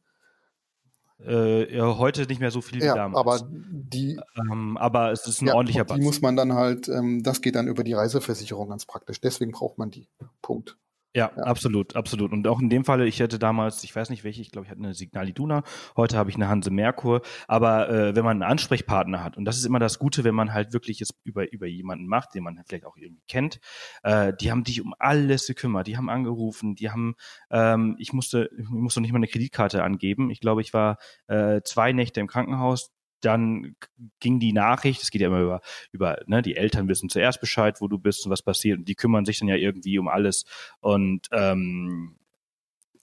Äh, 1.20 1.76
ja, 1.76 1.98
heute 1.98 2.26
nicht 2.26 2.40
mehr 2.40 2.52
so 2.52 2.60
viel 2.60 2.80
wie 2.80 2.86
ja, 2.86 2.94
damals. 2.94 3.18
Aber 3.18 3.48
die, 3.50 4.20
ähm, 4.36 4.76
aber 4.76 5.10
es 5.10 5.26
ist 5.26 5.42
ein 5.42 5.48
ja, 5.48 5.54
ordentlicher 5.54 5.84
Die 5.84 6.00
muss 6.00 6.20
man 6.20 6.36
dann 6.36 6.52
halt, 6.52 6.88
ähm, 6.88 7.24
das 7.24 7.40
geht 7.40 7.56
dann 7.56 7.66
über 7.66 7.82
die 7.82 7.94
Reiseversicherung 7.94 8.68
ganz 8.68 8.86
praktisch. 8.86 9.20
Deswegen 9.20 9.50
braucht 9.50 9.78
man 9.78 9.90
die. 9.90 10.08
Punkt. 10.42 10.76
Ja, 11.18 11.32
ja, 11.36 11.42
absolut, 11.42 11.96
absolut. 11.96 12.30
Und 12.32 12.46
auch 12.46 12.60
in 12.60 12.70
dem 12.70 12.84
Falle, 12.84 13.04
ich 13.04 13.18
hätte 13.18 13.40
damals, 13.40 13.82
ich 13.82 13.94
weiß 13.94 14.08
nicht 14.10 14.22
welche, 14.22 14.40
ich 14.40 14.52
glaube, 14.52 14.66
ich 14.66 14.70
hatte 14.70 14.80
eine 14.80 14.94
Signal 14.94 15.28
Iduna, 15.28 15.64
heute 15.96 16.16
habe 16.16 16.30
ich 16.30 16.36
eine 16.36 16.48
Hanse 16.48 16.70
Merkur, 16.70 17.22
aber 17.48 17.88
äh, 17.88 18.14
wenn 18.14 18.24
man 18.24 18.40
einen 18.40 18.48
Ansprechpartner 18.48 19.24
hat, 19.24 19.36
und 19.36 19.44
das 19.44 19.56
ist 19.58 19.64
immer 19.64 19.80
das 19.80 19.98
Gute, 19.98 20.22
wenn 20.22 20.36
man 20.36 20.52
halt 20.52 20.72
wirklich 20.72 21.00
es 21.00 21.10
über, 21.24 21.52
über 21.52 21.66
jemanden 21.66 22.06
macht, 22.06 22.36
den 22.36 22.44
man 22.44 22.62
vielleicht 22.68 22.86
auch 22.86 22.96
irgendwie 22.96 23.24
kennt, 23.26 23.58
äh, 24.04 24.32
die 24.40 24.52
haben 24.52 24.62
dich 24.62 24.80
um 24.80 24.94
alles 25.00 25.48
gekümmert, 25.48 25.88
die 25.88 25.96
haben 25.96 26.08
angerufen, 26.08 26.76
die 26.76 26.88
haben, 26.88 27.16
ähm, 27.50 27.96
ich 27.98 28.12
musste, 28.12 28.48
ich 28.56 28.68
musste 28.68 29.00
nicht 29.00 29.10
mal 29.10 29.18
eine 29.18 29.26
Kreditkarte 29.26 29.82
angeben. 29.82 30.30
Ich 30.30 30.38
glaube, 30.38 30.60
ich 30.60 30.72
war 30.72 30.98
äh, 31.26 31.62
zwei 31.64 31.92
Nächte 31.92 32.20
im 32.20 32.28
Krankenhaus, 32.28 32.92
dann 33.20 33.76
ging 34.20 34.38
die 34.40 34.52
Nachricht, 34.52 35.02
es 35.02 35.10
geht 35.10 35.20
ja 35.20 35.28
immer 35.28 35.40
über, 35.40 35.60
über 35.92 36.18
ne, 36.26 36.42
die 36.42 36.56
Eltern 36.56 36.88
wissen 36.88 37.08
zuerst 37.08 37.40
Bescheid, 37.40 37.80
wo 37.80 37.88
du 37.88 37.98
bist 37.98 38.24
und 38.24 38.32
was 38.32 38.42
passiert 38.42 38.78
und 38.78 38.88
die 38.88 38.94
kümmern 38.94 39.24
sich 39.24 39.38
dann 39.38 39.48
ja 39.48 39.56
irgendwie 39.56 39.98
um 39.98 40.08
alles 40.08 40.44
und 40.80 41.28
ähm, 41.32 42.18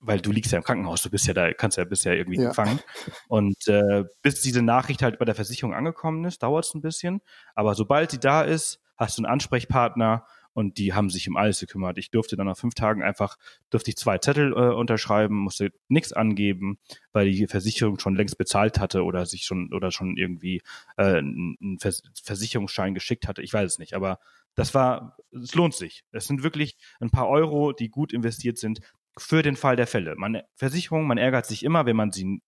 weil 0.06 0.22
du 0.22 0.32
liegst 0.32 0.52
ja 0.52 0.60
im 0.60 0.64
Krankenhaus, 0.64 1.02
du 1.02 1.10
bist 1.10 1.26
ja 1.26 1.34
da, 1.34 1.52
kannst 1.54 1.78
ja 1.78 1.84
bist 1.84 2.06
ja 2.06 2.14
irgendwie 2.14 2.40
ja. 2.40 2.50
gefangen. 2.50 2.80
Und 3.28 3.68
äh, 3.68 4.04
bis 4.22 4.42
diese 4.42 4.62
Nachricht 4.62 5.02
halt 5.02 5.18
bei 5.18 5.26
der 5.26 5.36
Versicherung 5.36 5.74
angekommen 5.74 6.24
ist, 6.26 6.44
dauert 6.44 6.66
es 6.66 6.76
ein 6.76 6.82
bisschen. 6.82 7.22
Aber 7.56 7.74
sobald 7.74 8.12
sie 8.12 8.20
da 8.20 8.44
ist, 8.44 8.80
hast 8.98 9.18
du 9.18 9.24
einen 9.24 9.32
Ansprechpartner 9.32 10.26
und 10.56 10.78
die 10.78 10.94
haben 10.94 11.10
sich 11.10 11.28
um 11.28 11.36
alles 11.36 11.60
gekümmert. 11.60 11.98
Ich 11.98 12.12
durfte 12.12 12.38
dann 12.38 12.48
nach 12.48 12.58
fünf 12.58 12.76
Tagen 12.76 13.04
einfach, 13.04 13.36
durfte 13.70 13.90
ich 13.92 13.98
zwei 13.98 14.18
Zettel 14.20 14.54
äh, 14.54 14.74
unterschreiben, 14.74 15.36
musste 15.36 15.74
nichts 15.90 16.14
angeben, 16.14 16.80
weil 17.12 17.30
die 17.30 17.46
Versicherung 17.46 18.00
schon 18.00 18.16
längst 18.16 18.38
bezahlt 18.38 18.80
hatte 18.80 19.04
oder 19.04 19.26
sich 19.26 19.44
schon 19.44 19.74
oder 19.74 19.92
schon 19.92 20.16
irgendwie 20.16 20.62
äh, 20.96 21.18
einen 21.18 21.78
Vers 21.80 22.04
Versicherungsschein 22.24 22.94
geschickt 22.94 23.28
hatte. 23.28 23.42
Ich 23.42 23.52
weiß 23.52 23.74
es 23.74 23.80
nicht, 23.80 23.94
aber 23.96 24.20
das 24.56 24.74
war, 24.74 25.18
es 25.34 25.54
lohnt 25.56 25.76
sich. 25.76 26.06
Es 26.14 26.26
sind 26.26 26.42
wirklich 26.42 26.78
ein 27.02 27.10
paar 27.10 27.28
Euro, 27.28 27.74
die 27.74 27.90
gut 27.90 28.14
investiert 28.14 28.58
sind 28.58 28.80
für 29.18 29.44
den 29.44 29.58
Fall 29.58 29.76
der 29.76 29.88
Fälle. 29.88 30.16
Man, 30.16 30.42
Versicherung, 30.56 31.06
man 31.06 31.18
ärgert 31.18 31.48
sich 31.48 31.64
immer, 31.64 31.86
wenn 31.86 31.98
man 31.98 32.14
sie 32.14 32.42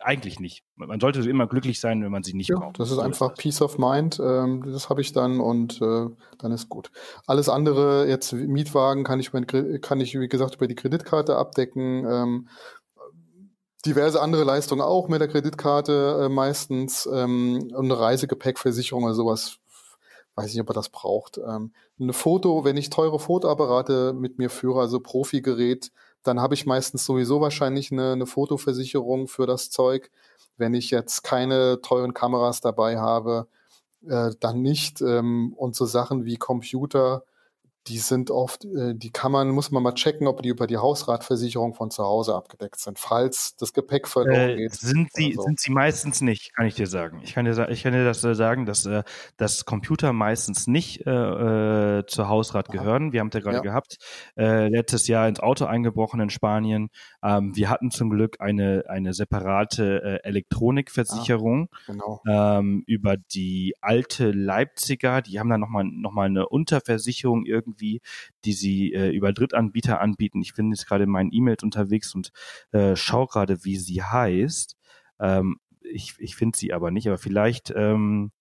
eigentlich 0.00 0.40
nicht. 0.40 0.64
Man 0.76 1.00
sollte 1.00 1.28
immer 1.28 1.46
glücklich 1.46 1.80
sein, 1.80 2.02
wenn 2.02 2.12
man 2.12 2.22
sie 2.22 2.34
nicht 2.34 2.50
ja, 2.50 2.58
braucht. 2.58 2.78
Das 2.78 2.90
ist 2.90 2.98
einfach 2.98 3.34
Peace 3.34 3.62
of 3.62 3.78
Mind. 3.78 4.20
Ähm, 4.22 4.64
das 4.70 4.90
habe 4.90 5.00
ich 5.00 5.12
dann 5.12 5.40
und 5.40 5.80
äh, 5.80 6.06
dann 6.38 6.52
ist 6.52 6.68
gut. 6.68 6.90
Alles 7.26 7.48
andere, 7.48 8.06
jetzt 8.08 8.32
Mietwagen, 8.32 9.04
kann 9.04 9.20
ich, 9.20 9.32
mein, 9.32 9.46
kann 9.46 10.00
ich 10.00 10.18
wie 10.18 10.28
gesagt 10.28 10.56
über 10.56 10.66
die 10.66 10.74
Kreditkarte 10.74 11.36
abdecken. 11.36 12.06
Ähm, 12.06 12.48
diverse 13.86 14.20
andere 14.20 14.44
Leistungen 14.44 14.82
auch 14.82 15.08
mit 15.08 15.20
der 15.20 15.28
Kreditkarte 15.28 16.24
äh, 16.24 16.28
meistens. 16.28 17.08
Ähm, 17.12 17.70
und 17.74 17.84
eine 17.84 17.98
Reisegepäckversicherung 17.98 19.04
oder 19.04 19.14
sowas. 19.14 19.58
Weiß 20.34 20.52
nicht, 20.52 20.60
ob 20.60 20.70
er 20.70 20.74
das 20.74 20.88
braucht. 20.88 21.38
Ähm, 21.38 21.72
eine 22.00 22.12
Foto, 22.12 22.64
wenn 22.64 22.76
ich 22.76 22.90
teure 22.90 23.20
Fotoapparate 23.20 24.12
mit 24.12 24.38
mir 24.38 24.50
führe, 24.50 24.80
also 24.80 25.00
Profigerät, 25.00 25.92
dann 26.24 26.40
habe 26.40 26.54
ich 26.54 26.66
meistens 26.66 27.04
sowieso 27.04 27.40
wahrscheinlich 27.40 27.92
eine, 27.92 28.12
eine 28.12 28.26
Fotoversicherung 28.26 29.28
für 29.28 29.46
das 29.46 29.70
Zeug. 29.70 30.10
Wenn 30.56 30.74
ich 30.74 30.90
jetzt 30.90 31.22
keine 31.22 31.80
teuren 31.82 32.14
Kameras 32.14 32.60
dabei 32.60 32.98
habe, 32.98 33.48
äh, 34.08 34.30
dann 34.40 34.62
nicht. 34.62 35.00
Ähm, 35.00 35.52
und 35.56 35.76
so 35.76 35.84
Sachen 35.86 36.24
wie 36.24 36.36
Computer 36.36 37.24
die 37.86 37.98
sind 37.98 38.30
oft, 38.30 38.64
äh, 38.64 38.94
die 38.94 39.10
kann 39.10 39.30
man, 39.30 39.50
muss 39.50 39.70
man 39.70 39.82
mal 39.82 39.92
checken, 39.92 40.26
ob 40.26 40.42
die 40.42 40.48
über 40.48 40.66
die 40.66 40.78
Hausratversicherung 40.78 41.74
von 41.74 41.90
zu 41.90 42.02
Hause 42.02 42.34
abgedeckt 42.34 42.78
sind, 42.78 42.98
falls 42.98 43.56
das 43.56 43.74
Gepäck 43.74 44.08
verloren 44.08 44.50
äh, 44.50 44.56
geht. 44.56 44.74
Sind 44.74 45.12
sie, 45.12 45.34
so. 45.34 45.42
sind 45.42 45.60
sie 45.60 45.70
meistens 45.70 46.22
nicht, 46.22 46.54
kann 46.54 46.66
ich 46.66 46.74
dir 46.74 46.86
sagen. 46.86 47.20
Ich 47.22 47.34
kann 47.34 47.44
dir, 47.44 47.68
ich 47.68 47.82
kann 47.82 47.92
dir 47.92 48.04
das 48.04 48.24
äh, 48.24 48.34
sagen, 48.34 48.64
dass, 48.64 48.86
äh, 48.86 49.02
dass 49.36 49.66
Computer 49.66 50.12
meistens 50.14 50.66
nicht 50.66 51.06
äh, 51.06 51.10
äh, 51.98 52.06
zur 52.06 52.28
Hausrat 52.28 52.70
gehören. 52.70 53.12
Wir 53.12 53.20
haben 53.20 53.28
es 53.28 53.34
ja 53.34 53.40
gerade 53.40 53.56
ja. 53.56 53.62
gehabt, 53.62 53.98
äh, 54.36 54.68
letztes 54.68 55.06
Jahr 55.06 55.28
ins 55.28 55.40
Auto 55.40 55.66
eingebrochen 55.66 56.20
in 56.20 56.30
Spanien. 56.30 56.88
Ähm, 57.22 57.54
wir 57.54 57.68
hatten 57.68 57.90
zum 57.90 58.08
Glück 58.08 58.40
eine, 58.40 58.84
eine 58.88 59.12
separate 59.12 60.02
äh, 60.02 60.28
Elektronikversicherung 60.28 61.68
ah, 61.70 61.78
genau. 61.86 62.22
ähm, 62.26 62.82
über 62.86 63.16
die 63.18 63.74
alte 63.82 64.30
Leipziger. 64.30 65.20
Die 65.20 65.38
haben 65.38 65.50
dann 65.50 65.60
nochmal 65.60 65.84
noch 65.84 66.12
mal 66.12 66.26
eine 66.26 66.48
Unterversicherung 66.48 67.44
irgendwie 67.44 67.73
irgendwie, 67.74 68.00
die 68.44 68.52
sie 68.52 68.92
äh, 68.92 69.10
über 69.10 69.32
Drittanbieter 69.32 70.00
anbieten. 70.00 70.40
Ich 70.42 70.54
bin 70.54 70.70
jetzt 70.70 70.86
gerade 70.86 71.04
in 71.04 71.10
meinen 71.10 71.32
E-Mails 71.32 71.62
unterwegs 71.62 72.14
und 72.14 72.30
äh, 72.72 72.96
schaue 72.96 73.26
gerade, 73.26 73.64
wie 73.64 73.76
sie 73.76 74.02
heißt. 74.02 74.76
Ähm, 75.20 75.58
ich 75.82 76.14
ich 76.18 76.36
finde 76.36 76.56
sie 76.56 76.72
aber 76.72 76.90
nicht, 76.90 77.06
aber 77.08 77.18
vielleicht 77.18 77.72
ähm, 77.76 78.32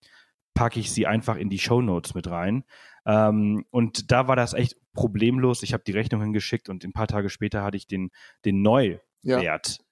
packe 0.53 0.79
ich 0.79 0.91
sie 0.91 1.07
einfach 1.07 1.35
in 1.35 1.49
die 1.49 1.59
Show 1.59 1.81
Notes 1.81 2.13
mit 2.13 2.29
rein. 2.29 2.63
Ähm, 3.05 3.65
und 3.71 4.11
da 4.11 4.27
war 4.27 4.35
das 4.35 4.53
echt 4.53 4.77
problemlos. 4.93 5.63
Ich 5.63 5.73
habe 5.73 5.83
die 5.85 5.91
Rechnung 5.91 6.21
hingeschickt 6.21 6.69
und 6.69 6.83
ein 6.83 6.93
paar 6.93 7.07
Tage 7.07 7.29
später 7.29 7.63
hatte 7.63 7.77
ich 7.77 7.87
den, 7.87 8.11
den 8.45 8.61
Neuwert 8.61 9.01
ja. 9.23 9.39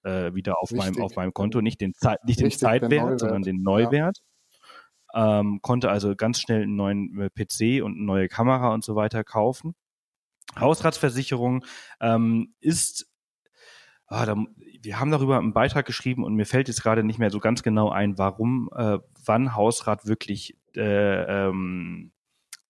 äh, 0.03 0.35
wieder 0.35 0.61
auf 0.61 0.71
meinem, 0.71 1.01
auf 1.01 1.15
meinem 1.15 1.33
Konto. 1.33 1.61
Nicht 1.61 1.81
den, 1.81 1.93
Zeit, 1.93 2.23
nicht 2.25 2.39
den 2.39 2.51
Zeitwert, 2.51 3.19
sondern 3.19 3.41
den 3.41 3.61
Neuwert. 3.63 4.17
Ja 4.17 4.30
ähm, 5.13 5.59
konnte 5.61 5.89
also 5.89 6.15
ganz 6.15 6.39
schnell 6.39 6.63
einen 6.63 6.75
neuen 6.75 7.19
äh, 7.19 7.29
PC 7.29 7.83
und 7.83 7.95
eine 7.95 8.05
neue 8.05 8.27
Kamera 8.27 8.73
und 8.73 8.83
so 8.83 8.95
weiter 8.95 9.23
kaufen. 9.23 9.75
Hausratsversicherung 10.59 11.63
ähm, 12.01 12.53
ist 12.59 13.11
Ah, 14.11 14.25
da, 14.25 14.35
wir 14.81 14.99
haben 14.99 15.09
darüber 15.09 15.37
einen 15.37 15.53
Beitrag 15.53 15.85
geschrieben 15.85 16.25
und 16.25 16.35
mir 16.35 16.45
fällt 16.45 16.67
jetzt 16.67 16.83
gerade 16.83 17.01
nicht 17.01 17.17
mehr 17.17 17.31
so 17.31 17.39
ganz 17.39 17.63
genau 17.63 17.89
ein, 17.91 18.17
warum, 18.17 18.69
äh, 18.75 18.99
wann 19.23 19.55
Hausrat 19.55 20.05
wirklich 20.05 20.57
äh, 20.75 21.47
ähm, 21.47 22.11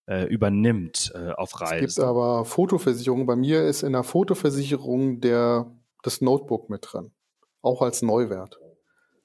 äh, 0.06 0.24
übernimmt 0.26 1.10
äh, 1.16 1.32
auf 1.32 1.60
Reisen. 1.60 1.84
Es 1.84 1.96
gibt 1.96 2.06
aber 2.06 2.44
Fotoversicherungen. 2.44 3.26
Bei 3.26 3.34
mir 3.34 3.64
ist 3.64 3.82
in 3.82 3.92
der 3.92 4.04
Fotoversicherung 4.04 5.20
der 5.20 5.66
das 6.04 6.20
Notebook 6.20 6.70
mit 6.70 6.86
drin, 6.88 7.10
auch 7.60 7.82
als 7.82 8.02
Neuwert. 8.02 8.60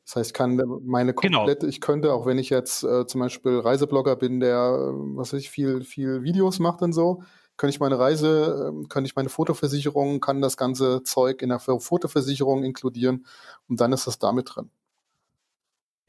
Das 0.07 0.15
heißt, 0.15 0.29
ich 0.29 0.33
kann 0.33 0.55
meine 0.85 1.13
genau. 1.13 1.39
komplette, 1.39 1.59
genau. 1.59 1.69
ich 1.69 1.81
könnte, 1.81 2.13
auch 2.13 2.25
wenn 2.25 2.37
ich 2.37 2.49
jetzt 2.49 2.81
äh, 2.83 3.05
zum 3.05 3.19
Beispiel 3.19 3.59
Reiseblogger 3.59 4.15
bin, 4.15 4.39
der, 4.39 4.55
äh, 4.55 4.93
was 5.17 5.33
weiß 5.33 5.41
ich, 5.41 5.49
viel, 5.49 5.83
viel 5.83 6.23
Videos 6.23 6.59
macht 6.59 6.81
und 6.81 6.93
so, 6.93 7.23
kann 7.57 7.69
ich 7.69 7.81
meine 7.81 7.99
Reise, 7.99 8.71
äh, 8.71 8.87
kann 8.87 9.03
ich 9.03 9.17
meine 9.17 9.27
Fotoversicherung, 9.27 10.21
kann 10.21 10.41
das 10.41 10.55
ganze 10.55 11.03
Zeug 11.03 11.41
in 11.41 11.49
der 11.49 11.59
Fotoversicherung 11.59 12.63
inkludieren 12.63 13.25
und 13.67 13.81
dann 13.81 13.91
ist 13.91 14.07
das 14.07 14.17
damit 14.17 14.55
drin. 14.55 14.69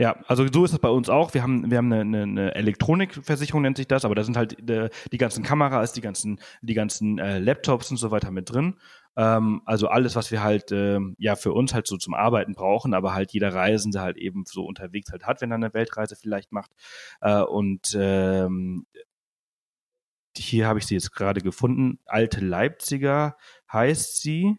Ja, 0.01 0.15
also 0.29 0.47
so 0.47 0.65
ist 0.65 0.73
es 0.73 0.79
bei 0.79 0.91
uns 0.91 1.09
auch. 1.09 1.35
Wir 1.35 1.43
haben, 1.43 1.69
wir 1.69 1.79
haben 1.79 1.93
eine, 1.93 2.03
eine, 2.03 2.23
eine 2.23 2.55
Elektronikversicherung, 2.55 3.63
nennt 3.63 3.79
sich 3.79 3.89
das, 3.89 4.05
aber 4.05 4.15
da 4.15 4.23
sind 4.23 4.37
halt 4.37 4.71
äh, 4.71 4.91
die 5.11 5.19
ganzen 5.19 5.43
Kameras, 5.43 5.93
die 5.93 6.03
ganzen, 6.03 6.39
die 6.63 6.75
ganzen 6.75 7.19
äh, 7.19 7.41
Laptops 7.41 7.91
und 7.91 7.97
so 7.97 8.13
weiter 8.13 8.31
mit 8.31 8.53
drin. 8.53 8.77
Ähm, 9.17 9.63
also 9.65 9.89
alles, 9.89 10.17
was 10.17 10.31
wir 10.31 10.43
halt 10.43 10.73
äh, 10.73 11.01
ja 11.19 11.37
für 11.37 11.53
uns 11.53 11.75
halt 11.75 11.87
so 11.87 11.97
zum 11.97 12.15
Arbeiten 12.15 12.55
brauchen, 12.55 12.95
aber 12.95 13.15
halt 13.15 13.33
jeder 13.33 13.55
Reisende 13.55 14.01
halt 14.01 14.17
eben 14.17 14.45
so 14.47 14.65
unterwegs 14.65 15.11
halt 15.11 15.27
hat, 15.27 15.41
wenn 15.41 15.51
er 15.51 15.57
eine 15.57 15.75
Weltreise 15.75 16.17
vielleicht 16.17 16.53
macht. 16.53 16.73
Äh, 17.21 17.43
und 17.43 17.97
ähm, 17.99 18.87
hier 20.37 20.67
habe 20.67 20.79
ich 20.79 20.87
sie 20.87 20.95
jetzt 20.95 21.13
gerade 21.13 21.41
gefunden. 21.41 21.99
Alte 22.07 22.41
Leipziger 22.41 23.37
heißt 23.73 24.21
sie. 24.21 24.57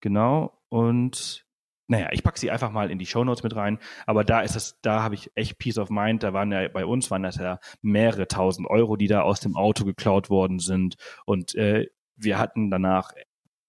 Genau. 0.00 0.60
Und 0.68 1.44
naja, 1.86 2.08
ich 2.12 2.22
packe 2.22 2.38
sie 2.38 2.50
einfach 2.50 2.70
mal 2.70 2.90
in 2.90 2.98
die 2.98 3.06
Shownotes 3.06 3.42
mit 3.42 3.54
rein, 3.56 3.78
aber 4.06 4.24
da 4.24 4.40
ist 4.40 4.56
das, 4.56 4.80
da 4.80 5.02
habe 5.02 5.14
ich 5.14 5.30
echt 5.34 5.58
Peace 5.58 5.78
of 5.78 5.90
Mind. 5.90 6.22
Da 6.22 6.32
waren 6.32 6.50
ja 6.50 6.66
bei 6.68 6.86
uns 6.86 7.10
waren 7.10 7.22
das 7.22 7.36
ja 7.36 7.58
mehrere 7.82 8.26
tausend 8.26 8.68
Euro, 8.68 8.96
die 8.96 9.06
da 9.06 9.20
aus 9.22 9.40
dem 9.40 9.56
Auto 9.56 9.84
geklaut 9.84 10.30
worden 10.30 10.58
sind. 10.58 10.96
Und 11.26 11.54
äh, 11.54 11.88
wir 12.16 12.38
hatten 12.38 12.70
danach 12.70 13.12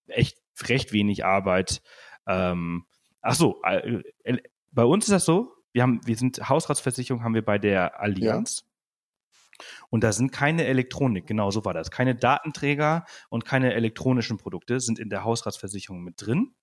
echt 0.08 0.38
recht 0.64 0.92
wenig 0.92 1.26
Arbeit. 1.26 1.82
Ähm, 2.28 2.86
ach 3.22 3.36
so, 3.36 3.62
äh, 3.64 4.02
äh, 4.24 4.38
bei 4.72 4.84
uns 4.84 5.06
ist 5.06 5.12
das 5.12 5.26
so, 5.26 5.54
wir 5.74 5.84
haben, 5.84 6.02
wir 6.06 6.16
sind 6.16 6.50
Hausratsversicherung 6.50 7.24
haben 7.24 7.34
wir 7.34 7.44
bei 7.44 7.58
der 7.58 8.00
Allianz. 8.00 8.64
Ja. 8.64 9.66
Und 9.90 10.04
da 10.04 10.12
sind 10.12 10.32
keine 10.32 10.66
Elektronik, 10.66 11.28
genau 11.28 11.52
so 11.52 11.64
war 11.64 11.74
das. 11.74 11.92
Keine 11.92 12.16
Datenträger 12.16 13.06
und 13.30 13.46
keine 13.46 13.74
elektronischen 13.74 14.38
Produkte 14.38 14.80
sind 14.80 15.00
in 15.00 15.10
der 15.10 15.24
Hausratsversicherung 15.24 16.04
mit 16.04 16.16
drin. 16.18 16.56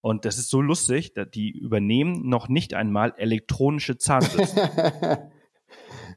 Und 0.00 0.26
das 0.26 0.36
ist 0.36 0.50
so 0.50 0.60
lustig, 0.60 1.14
die 1.34 1.50
übernehmen 1.50 2.28
noch 2.28 2.48
nicht 2.48 2.74
einmal 2.74 3.14
elektronische 3.16 3.96
Zahnbürsten. 3.96 4.68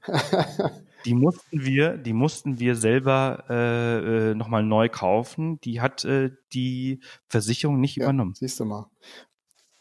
die 1.08 1.14
mussten 1.14 1.66
wir, 1.66 1.98
die 1.98 2.14
mussten 2.14 2.60
wir 2.60 2.76
selber 2.76 3.46
äh, 3.50 4.32
äh, 4.32 4.36
nochmal 4.36 4.64
neu 4.64 4.90
kaufen. 4.90 5.60
Die 5.62 5.80
hat 5.80 6.04
äh, 6.04 6.32
die 6.54 7.02
Versicherung 7.30 7.80
nicht 7.80 7.96
ja, 7.96 8.04
übernommen. 8.04 8.34
Siehst 8.36 8.60
du 8.60 8.66
mal. 8.66 8.92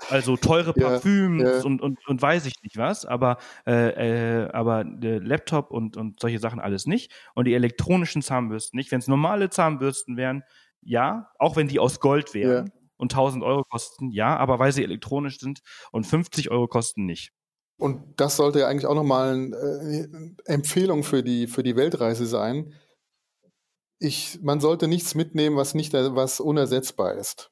Also 0.08 0.36
teure 0.36 0.72
Parfüms 0.72 1.42
ja, 1.42 1.56
ja. 1.56 1.64
Und, 1.64 1.82
und, 1.82 2.06
und 2.06 2.22
weiß 2.22 2.46
ich 2.46 2.54
nicht 2.62 2.76
was, 2.76 3.06
aber, 3.06 3.38
äh, 3.66 4.44
äh, 4.44 4.50
aber 4.52 4.84
der 4.84 5.20
Laptop 5.20 5.70
und, 5.70 5.96
und 5.96 6.20
solche 6.20 6.38
Sachen 6.38 6.60
alles 6.60 6.86
nicht. 6.86 7.12
Und 7.34 7.46
die 7.46 7.54
elektronischen 7.54 8.22
Zahnbürsten 8.22 8.76
nicht. 8.76 8.92
Wenn 8.92 9.00
es 9.00 9.08
normale 9.08 9.50
Zahnbürsten 9.50 10.16
wären, 10.16 10.44
ja, 10.80 11.30
auch 11.38 11.56
wenn 11.56 11.66
die 11.66 11.80
aus 11.80 11.98
Gold 11.98 12.34
wären, 12.34 12.70
und 12.98 13.12
1000 13.12 13.44
Euro 13.44 13.62
kosten, 13.64 14.10
ja, 14.10 14.36
aber 14.36 14.58
weil 14.58 14.72
sie 14.72 14.82
elektronisch 14.82 15.38
sind 15.38 15.60
und 15.92 16.06
50 16.06 16.50
Euro 16.50 16.66
kosten 16.66 17.04
nicht. 17.04 17.32
Und 17.78 18.18
das 18.20 18.36
sollte 18.36 18.60
ja 18.60 18.68
eigentlich 18.68 18.86
auch 18.86 18.94
nochmal 18.94 19.34
eine 19.34 19.56
äh, 19.56 20.52
Empfehlung 20.52 21.02
für 21.02 21.22
die, 21.22 21.46
für 21.46 21.62
die 21.62 21.76
Weltreise 21.76 22.26
sein. 22.26 22.72
Ich, 23.98 24.38
man 24.42 24.60
sollte 24.60 24.88
nichts 24.88 25.14
mitnehmen, 25.14 25.56
was 25.56 25.74
nicht, 25.74 25.92
was 25.92 26.40
unersetzbar 26.40 27.14
ist. 27.14 27.50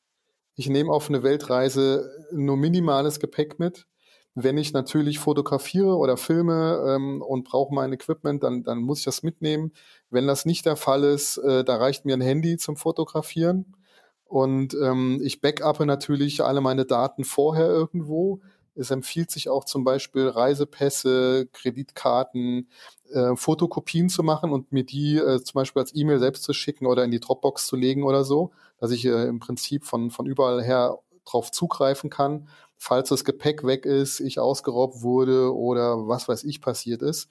Ich 0.56 0.68
nehme 0.68 0.92
auf 0.92 1.08
eine 1.08 1.22
Weltreise 1.22 2.10
nur 2.32 2.56
minimales 2.56 3.18
Gepäck 3.18 3.58
mit. 3.58 3.86
Wenn 4.34 4.58
ich 4.58 4.72
natürlich 4.72 5.20
fotografiere 5.20 5.96
oder 5.96 6.16
filme 6.16 6.82
ähm, 6.88 7.22
und 7.22 7.44
brauche 7.44 7.74
mein 7.74 7.92
Equipment, 7.92 8.42
dann, 8.42 8.64
dann 8.64 8.78
muss 8.78 9.00
ich 9.00 9.04
das 9.04 9.22
mitnehmen. 9.22 9.72
Wenn 10.10 10.26
das 10.26 10.44
nicht 10.44 10.66
der 10.66 10.76
Fall 10.76 11.04
ist, 11.04 11.38
äh, 11.38 11.64
da 11.64 11.76
reicht 11.76 12.04
mir 12.04 12.14
ein 12.14 12.20
Handy 12.20 12.56
zum 12.56 12.76
Fotografieren. 12.76 13.76
Und 14.24 14.74
ähm, 14.74 15.20
ich 15.22 15.40
backuppe 15.40 15.86
natürlich 15.86 16.42
alle 16.42 16.60
meine 16.60 16.84
Daten 16.84 17.24
vorher 17.24 17.66
irgendwo. 17.66 18.40
Es 18.74 18.90
empfiehlt 18.90 19.30
sich 19.30 19.48
auch 19.48 19.64
zum 19.64 19.84
Beispiel 19.84 20.28
Reisepässe, 20.28 21.48
Kreditkarten, 21.52 22.68
äh, 23.12 23.36
Fotokopien 23.36 24.08
zu 24.08 24.22
machen 24.22 24.52
und 24.52 24.72
mir 24.72 24.84
die 24.84 25.16
äh, 25.16 25.42
zum 25.42 25.54
Beispiel 25.54 25.80
als 25.80 25.94
E-Mail 25.94 26.18
selbst 26.18 26.42
zu 26.42 26.52
schicken 26.52 26.86
oder 26.86 27.04
in 27.04 27.10
die 27.10 27.20
Dropbox 27.20 27.66
zu 27.66 27.76
legen 27.76 28.02
oder 28.02 28.24
so, 28.24 28.52
dass 28.78 28.90
ich 28.90 29.04
äh, 29.04 29.26
im 29.26 29.38
Prinzip 29.38 29.84
von, 29.84 30.10
von 30.10 30.26
überall 30.26 30.62
her 30.62 30.98
drauf 31.24 31.50
zugreifen 31.50 32.10
kann, 32.10 32.48
falls 32.76 33.08
das 33.08 33.24
Gepäck 33.24 33.64
weg 33.64 33.86
ist, 33.86 34.20
ich 34.20 34.38
ausgeraubt 34.38 35.02
wurde 35.02 35.54
oder 35.54 36.08
was 36.08 36.28
weiß 36.28 36.44
ich 36.44 36.60
passiert 36.60 37.02
ist. 37.02 37.28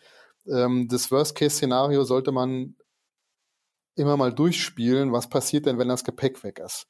Ähm, 0.47 0.87
das 0.87 1.11
Worst-Case-Szenario 1.11 2.03
sollte 2.03 2.31
man 2.31 2.75
immer 3.95 4.17
mal 4.17 4.33
durchspielen, 4.33 5.11
was 5.11 5.29
passiert 5.29 5.65
denn, 5.65 5.77
wenn 5.77 5.87
das 5.87 6.03
Gepäck 6.03 6.43
weg 6.43 6.59
ist. 6.59 6.87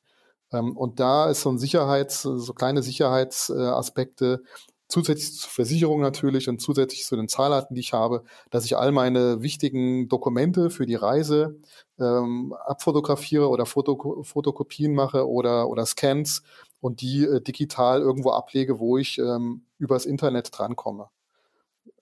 Ähm, 0.53 0.77
und 0.77 0.99
da 0.99 1.29
ist 1.29 1.41
so 1.41 1.49
ein 1.49 1.57
Sicherheits, 1.57 2.21
so 2.21 2.53
kleine 2.53 2.83
Sicherheitsaspekte, 2.83 4.43
zusätzlich 4.87 5.39
zur 5.39 5.49
Versicherung 5.49 6.01
natürlich 6.01 6.47
und 6.49 6.61
zusätzlich 6.61 7.05
zu 7.05 7.15
den 7.15 7.27
Zahlarten, 7.27 7.73
die 7.73 7.81
ich 7.81 7.93
habe, 7.93 8.23
dass 8.51 8.65
ich 8.65 8.77
all 8.77 8.91
meine 8.91 9.41
wichtigen 9.41 10.07
Dokumente 10.07 10.69
für 10.69 10.85
die 10.85 10.95
Reise 10.95 11.59
ähm, 11.99 12.53
abfotografiere 12.65 13.49
oder 13.49 13.65
Foto, 13.65 14.21
Fotokopien 14.23 14.93
mache 14.93 15.27
oder, 15.27 15.67
oder 15.67 15.85
Scans 15.87 16.43
und 16.79 17.01
die 17.01 17.23
äh, 17.23 17.41
digital 17.41 18.01
irgendwo 18.01 18.31
ablege, 18.31 18.79
wo 18.79 18.97
ich 18.97 19.17
ähm, 19.17 19.65
übers 19.79 20.05
Internet 20.05 20.49
drankomme. 20.51 21.09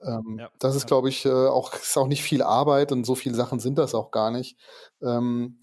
Ähm, 0.01 0.37
ja, 0.39 0.49
das 0.59 0.75
ist, 0.75 0.83
ja. 0.83 0.87
glaube 0.87 1.09
ich, 1.09 1.25
äh, 1.25 1.29
auch, 1.29 1.73
ist 1.81 1.97
auch 1.97 2.07
nicht 2.07 2.23
viel 2.23 2.41
Arbeit 2.41 2.91
und 2.91 3.05
so 3.05 3.15
viele 3.15 3.35
Sachen 3.35 3.59
sind 3.59 3.77
das 3.77 3.95
auch 3.95 4.11
gar 4.11 4.31
nicht. 4.31 4.57
Ähm, 5.01 5.59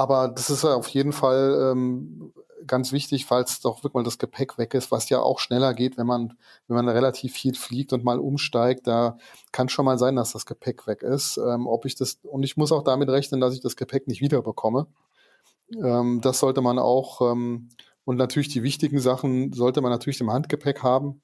aber 0.00 0.28
das 0.28 0.48
ist 0.48 0.64
auf 0.64 0.88
jeden 0.88 1.12
Fall 1.12 1.72
ähm, 1.72 2.32
ganz 2.66 2.90
wichtig, 2.90 3.26
falls 3.26 3.60
doch 3.60 3.84
wirklich 3.84 3.94
mal 3.94 4.02
das 4.02 4.16
Gepäck 4.16 4.56
weg 4.56 4.72
ist, 4.72 4.90
was 4.90 5.10
ja 5.10 5.20
auch 5.20 5.38
schneller 5.38 5.74
geht, 5.74 5.98
wenn 5.98 6.06
man, 6.06 6.38
wenn 6.68 6.76
man 6.76 6.88
relativ 6.88 7.34
viel 7.34 7.54
fliegt 7.54 7.92
und 7.92 8.02
mal 8.02 8.18
umsteigt. 8.18 8.86
Da 8.86 9.18
kann 9.52 9.68
schon 9.68 9.84
mal 9.84 9.98
sein, 9.98 10.16
dass 10.16 10.32
das 10.32 10.46
Gepäck 10.46 10.86
weg 10.86 11.02
ist. 11.02 11.36
Ähm, 11.36 11.66
ob 11.66 11.84
ich 11.84 11.96
das, 11.96 12.18
und 12.22 12.44
ich 12.44 12.56
muss 12.56 12.72
auch 12.72 12.82
damit 12.82 13.10
rechnen, 13.10 13.42
dass 13.42 13.52
ich 13.52 13.60
das 13.60 13.76
Gepäck 13.76 14.06
nicht 14.08 14.22
wiederbekomme. 14.22 14.86
Ähm, 15.82 16.20
das 16.22 16.40
sollte 16.40 16.62
man 16.62 16.78
auch, 16.78 17.20
ähm, 17.32 17.68
und 18.04 18.16
natürlich 18.16 18.48
die 18.48 18.62
wichtigen 18.62 19.00
Sachen 19.00 19.52
sollte 19.52 19.82
man 19.82 19.92
natürlich 19.92 20.20
im 20.22 20.32
Handgepäck 20.32 20.82
haben. 20.82 21.20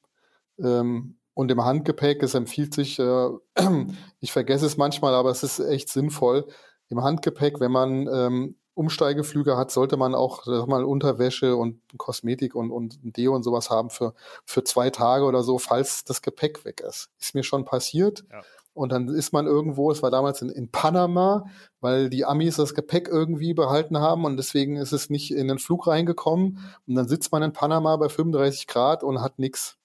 Ähm, 0.59 1.17
und 1.33 1.51
im 1.51 1.65
Handgepäck, 1.65 2.23
es 2.23 2.35
empfiehlt 2.35 2.75
sich, 2.75 2.99
äh, 2.99 3.29
ich 4.21 4.33
vergesse 4.33 4.67
es 4.67 4.77
manchmal, 4.77 5.15
aber 5.15 5.31
es 5.31 5.43
ist 5.43 5.61
echt 5.61 5.89
sinnvoll, 5.89 6.47
im 6.89 7.03
Handgepäck, 7.03 7.61
wenn 7.61 7.73
man 7.73 8.09
ähm, 8.13 8.57
Umsteigeflüge 8.77 9.57
hat, 9.57 9.71
sollte 9.71 9.97
man 9.97 10.15
auch 10.15 10.45
sag 10.45 10.67
mal 10.69 10.85
Unterwäsche 10.85 11.57
und 11.57 11.81
Kosmetik 11.97 12.55
und, 12.55 12.71
und 12.71 12.99
Deo 13.03 13.35
und 13.35 13.43
sowas 13.43 13.71
haben 13.71 13.89
für, 13.89 14.15
für 14.45 14.65
zwei 14.65 14.91
Tage 14.91 15.25
oder 15.25 15.43
so, 15.43 15.59
falls 15.59 16.05
das 16.05 16.21
Gepäck 16.21 16.65
weg 16.67 16.83
ist. 16.87 17.09
Ist 17.19 17.35
mir 17.35 17.43
schon 17.43 17.65
passiert. 17.65 18.25
Ja. 18.31 18.43
Und 18.75 18.93
dann 18.93 19.09
ist 19.09 19.33
man 19.33 19.47
irgendwo, 19.47 19.91
es 19.91 20.03
war 20.03 20.11
damals 20.11 20.43
in, 20.43 20.51
in 20.51 20.71
Panama, 20.71 21.47
weil 21.81 22.11
die 22.11 22.27
Amis 22.27 22.57
das 22.57 22.75
Gepäck 22.75 23.09
irgendwie 23.09 23.55
behalten 23.55 23.99
haben 23.99 24.27
und 24.27 24.37
deswegen 24.37 24.77
ist 24.77 24.93
es 24.93 25.09
nicht 25.09 25.31
in 25.31 25.49
den 25.49 25.59
Flug 25.59 25.87
reingekommen. 25.87 26.59
Und 26.87 26.95
dann 26.95 27.09
sitzt 27.09 27.33
man 27.33 27.43
in 27.43 27.55
Panama 27.55 27.97
bei 27.97 28.11
35 28.11 28.67
Grad 28.67 29.03
und 29.03 29.23
hat 29.23 29.39
nichts. 29.39 29.79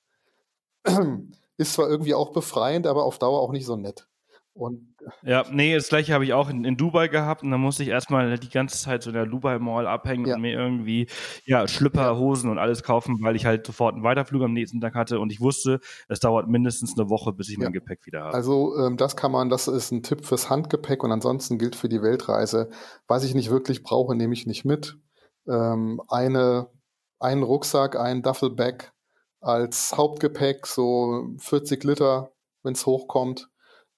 Ist 1.57 1.73
zwar 1.73 1.89
irgendwie 1.89 2.15
auch 2.15 2.31
befreiend, 2.31 2.88
aber 2.88 3.05
auf 3.05 3.19
Dauer 3.19 3.39
auch 3.39 3.51
nicht 3.51 3.65
so 3.65 3.77
nett. 3.77 4.07
Und 4.53 4.95
ja, 5.23 5.45
nee, 5.49 5.73
das 5.73 5.88
gleiche 5.88 6.14
habe 6.14 6.26
ich 6.26 6.34
auch 6.34 6.49
in, 6.49 6.65
in, 6.65 6.76
Dubai 6.76 7.07
gehabt 7.07 7.41
und 7.41 7.52
da 7.52 7.57
musste 7.57 7.84
ich 7.84 7.90
erstmal 7.90 8.38
die 8.38 8.49
ganze 8.49 8.78
Zeit 8.78 9.02
so 9.02 9.10
in 9.10 9.15
der 9.15 9.26
Dubai 9.26 9.60
Mall 9.60 9.88
abhängen 9.88 10.26
ja. 10.26 10.36
und 10.36 10.41
mir 10.41 10.52
irgendwie 10.52 11.07
ja, 11.45 11.69
Schlüpper, 11.69 12.18
Hosen 12.18 12.49
und 12.49 12.57
alles 12.57 12.84
kaufen, 12.84 13.19
weil 13.22 13.38
ich 13.38 13.45
halt 13.45 13.65
sofort 13.65 13.95
einen 13.95 14.03
Weiterflug 14.03 14.44
am 14.44 14.52
nächsten 14.52 14.82
Tag 14.82 14.94
hatte 14.94 15.22
und 15.22 15.32
ich 15.32 15.40
wusste, 15.40 15.80
es 16.10 16.19
dauert 16.19 16.49
mindestens 16.49 16.98
eine 16.98 17.10
Woche, 17.10 17.32
bis 17.32 17.48
ich 17.48 17.57
ja. 17.57 17.64
mein 17.64 17.73
Gepäck 17.73 18.06
wieder 18.06 18.26
habe. 18.26 18.34
Also 18.34 18.76
ähm, 18.78 18.98
das 18.98 19.15
kann 19.15 19.32
man, 19.32 19.49
das 19.49 19.69
ist 19.69 19.91
ein 19.91 20.03
Tipp 20.03 20.26
fürs 20.26 20.49
Handgepäck 20.49 21.02
und 21.03 21.14
ansonsten 21.14 21.57
gilt 21.57 21.78
für 21.78 21.88
die 21.88 22.02
Weltreise, 22.02 22.69
was 23.07 23.23
ich 23.23 23.34
nicht 23.34 23.52
wirklich 23.52 23.84
brauche, 23.84 24.15
nehme 24.15 24.34
ich 24.34 24.48
nicht 24.48 24.65
mit. 24.65 24.98
Ähm, 25.48 26.02
eine, 26.10 26.68
einen 27.19 27.44
Rucksack, 27.44 27.98
ein 27.98 28.22
Duffelbag 28.22 28.91
als 29.40 29.95
Hauptgepäck, 29.95 30.68
so 30.68 31.30
40 31.38 31.86
Liter, 31.86 32.34
wenn 32.64 32.73
es 32.73 32.86
hochkommt 32.86 33.48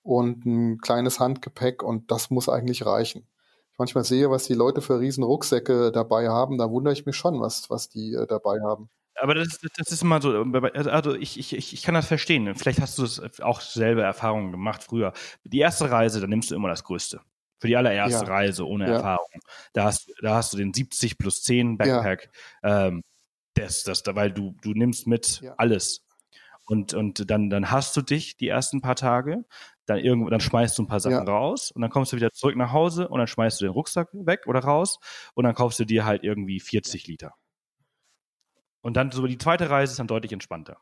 und 0.03 0.45
ein 0.45 0.77
kleines 0.79 1.19
Handgepäck 1.19 1.81
und 1.81 2.11
das 2.11 2.29
muss 2.29 2.49
eigentlich 2.49 2.85
reichen. 2.85 3.27
Ich 3.71 3.79
manchmal 3.79 4.03
sehe, 4.03 4.29
was 4.29 4.45
die 4.45 4.53
Leute 4.53 4.81
für 4.81 4.99
riesen 4.99 5.23
Rucksäcke 5.23 5.91
dabei 5.91 6.29
haben, 6.29 6.57
da 6.57 6.69
wundere 6.69 6.93
ich 6.93 7.05
mich 7.05 7.15
schon, 7.15 7.39
was, 7.41 7.69
was 7.69 7.89
die 7.89 8.13
äh, 8.13 8.27
dabei 8.27 8.59
haben. 8.61 8.89
Aber 9.15 9.35
das, 9.35 9.59
das 9.77 9.91
ist 9.91 10.01
immer 10.01 10.21
so, 10.21 10.31
also 10.31 11.15
ich, 11.15 11.39
ich, 11.39 11.73
ich 11.73 11.83
kann 11.83 11.93
das 11.93 12.07
verstehen. 12.07 12.53
Vielleicht 12.55 12.81
hast 12.81 12.97
du 12.97 13.03
es 13.03 13.39
auch 13.41 13.61
selber 13.61 14.03
Erfahrungen 14.03 14.51
gemacht 14.51 14.83
früher. 14.83 15.13
Die 15.43 15.59
erste 15.59 15.89
Reise, 15.89 16.19
da 16.19 16.27
nimmst 16.27 16.51
du 16.51 16.55
immer 16.55 16.69
das 16.69 16.83
Größte. 16.83 17.21
Für 17.59 17.67
die 17.67 17.77
allererste 17.77 18.25
ja. 18.25 18.31
Reise 18.31 18.67
ohne 18.67 18.87
ja. 18.87 18.93
Erfahrung. 18.95 19.29
Da 19.73 19.85
hast, 19.85 20.11
da 20.21 20.35
hast 20.35 20.53
du 20.53 20.57
den 20.57 20.73
70 20.73 21.17
plus 21.17 21.43
10 21.43 21.77
Backpack. 21.77 22.29
Ja. 22.63 22.87
Ähm, 22.87 23.03
das, 23.53 23.83
das, 23.83 24.03
weil 24.07 24.31
du, 24.31 24.55
du 24.61 24.73
nimmst 24.73 25.05
mit 25.07 25.41
alles. 25.57 26.03
Und, 26.65 26.93
und 26.93 27.29
dann, 27.29 27.49
dann 27.49 27.71
hast 27.71 27.95
du 27.95 28.01
dich 28.01 28.37
die 28.37 28.47
ersten 28.47 28.81
paar 28.81 28.95
Tage, 28.95 29.45
dann 29.85 29.99
irgendwo, 29.99 30.29
dann 30.29 30.39
schmeißt 30.39 30.77
du 30.77 30.83
ein 30.83 30.87
paar 30.87 30.99
Sachen 30.99 31.25
ja. 31.27 31.33
raus 31.33 31.71
und 31.71 31.81
dann 31.81 31.89
kommst 31.89 32.11
du 32.11 32.17
wieder 32.17 32.31
zurück 32.31 32.55
nach 32.55 32.71
Hause 32.71 33.07
und 33.07 33.19
dann 33.19 33.27
schmeißt 33.27 33.59
du 33.59 33.65
den 33.65 33.73
Rucksack 33.73 34.09
weg 34.13 34.47
oder 34.47 34.59
raus 34.59 34.99
und 35.33 35.43
dann 35.43 35.55
kaufst 35.55 35.79
du 35.79 35.85
dir 35.85 36.05
halt 36.05 36.23
irgendwie 36.23 36.59
40 36.59 37.07
Liter. 37.07 37.33
Und 38.81 38.97
dann 38.97 39.11
so 39.11 39.25
die 39.27 39.37
zweite 39.37 39.69
Reise 39.69 39.91
ist 39.91 39.99
dann 39.99 40.07
deutlich 40.07 40.33
entspannter. 40.33 40.77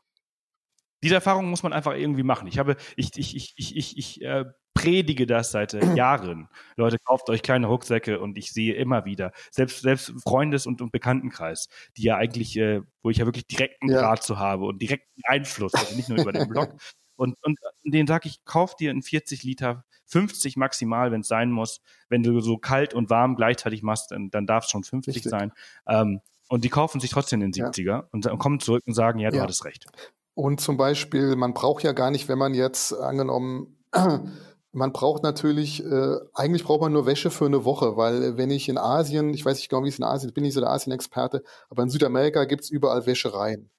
Diese 1.02 1.16
Erfahrung 1.16 1.50
muss 1.50 1.62
man 1.62 1.72
einfach 1.72 1.94
irgendwie 1.94 2.22
machen. 2.22 2.46
Ich 2.46 2.58
habe, 2.58 2.76
ich, 2.96 3.10
ich, 3.16 3.36
ich, 3.36 3.54
ich, 3.56 3.76
ich, 3.76 3.98
ich 3.98 4.22
äh, 4.22 4.44
predige 4.74 5.26
das 5.26 5.50
seit 5.50 5.74
äh, 5.74 5.80
Jahren. 5.96 6.48
Leute, 6.76 6.98
kauft 6.98 7.28
euch 7.28 7.42
kleine 7.42 7.66
Rucksäcke 7.66 8.20
und 8.20 8.38
ich 8.38 8.52
sehe 8.52 8.74
immer 8.74 9.04
wieder, 9.04 9.32
selbst, 9.50 9.82
selbst 9.82 10.12
Freundes- 10.22 10.66
und, 10.66 10.80
und 10.80 10.92
Bekanntenkreis, 10.92 11.68
die 11.96 12.04
ja 12.04 12.16
eigentlich, 12.16 12.56
äh, 12.56 12.82
wo 13.02 13.10
ich 13.10 13.18
ja 13.18 13.24
wirklich 13.24 13.46
direkten 13.46 13.90
ja. 13.90 14.00
Draht 14.00 14.22
zu 14.22 14.38
habe 14.38 14.64
und 14.64 14.80
direkten 14.80 15.22
Einfluss, 15.24 15.74
also 15.74 15.94
nicht 15.96 16.08
nur 16.08 16.18
über 16.18 16.32
den 16.32 16.48
Blog, 16.48 16.76
Und, 17.22 17.36
und 17.44 17.60
den 17.84 18.08
sage 18.08 18.28
ich, 18.28 18.44
kauf 18.44 18.74
dir 18.74 18.90
einen 18.90 19.02
40 19.02 19.44
Liter, 19.44 19.84
50 20.06 20.56
maximal, 20.56 21.12
wenn 21.12 21.20
es 21.20 21.28
sein 21.28 21.52
muss. 21.52 21.80
Wenn 22.08 22.24
du 22.24 22.40
so 22.40 22.58
kalt 22.58 22.94
und 22.94 23.10
warm 23.10 23.36
gleichzeitig 23.36 23.84
machst, 23.84 24.10
dann, 24.10 24.30
dann 24.30 24.44
darf 24.44 24.64
es 24.64 24.70
schon 24.70 24.82
50 24.82 25.14
Richtig. 25.14 25.30
sein. 25.30 25.52
Ähm, 25.86 26.20
und 26.48 26.64
die 26.64 26.68
kaufen 26.68 27.00
sich 27.00 27.10
trotzdem 27.10 27.38
den 27.38 27.52
70er 27.52 27.84
ja. 27.84 28.08
und, 28.10 28.26
und, 28.26 28.38
kommen 28.38 28.58
zurück 28.58 28.82
und 28.86 28.94
sagen, 28.94 29.20
ja, 29.20 29.30
du 29.30 29.36
ja. 29.36 29.44
hattest 29.44 29.64
recht. 29.64 29.86
Und 30.34 30.60
zum 30.60 30.76
Beispiel, 30.76 31.36
man 31.36 31.54
braucht 31.54 31.84
ja 31.84 31.92
gar 31.92 32.10
nicht, 32.10 32.28
wenn 32.28 32.38
man 32.38 32.54
jetzt 32.54 32.92
angenommen, 32.92 33.76
man 34.72 34.92
braucht 34.92 35.22
natürlich, 35.22 35.84
äh, 35.84 36.16
eigentlich 36.34 36.64
braucht 36.64 36.80
man 36.80 36.92
nur 36.92 37.06
Wäsche 37.06 37.30
für 37.30 37.46
eine 37.46 37.64
Woche, 37.64 37.96
weil 37.96 38.20
äh, 38.20 38.36
wenn 38.36 38.50
ich 38.50 38.68
in 38.68 38.78
Asien, 38.78 39.32
ich 39.32 39.44
weiß 39.44 39.58
nicht 39.58 39.68
genau, 39.68 39.84
wie 39.84 39.88
es 39.90 39.98
in 39.98 40.04
Asien 40.04 40.30
ist, 40.30 40.34
bin 40.34 40.42
nicht 40.42 40.54
so 40.54 40.60
der 40.60 40.70
Asien-Experte, 40.70 41.44
aber 41.70 41.84
in 41.84 41.88
Südamerika 41.88 42.46
gibt 42.46 42.64
es 42.64 42.70
überall 42.70 43.06
Wäschereien. 43.06 43.70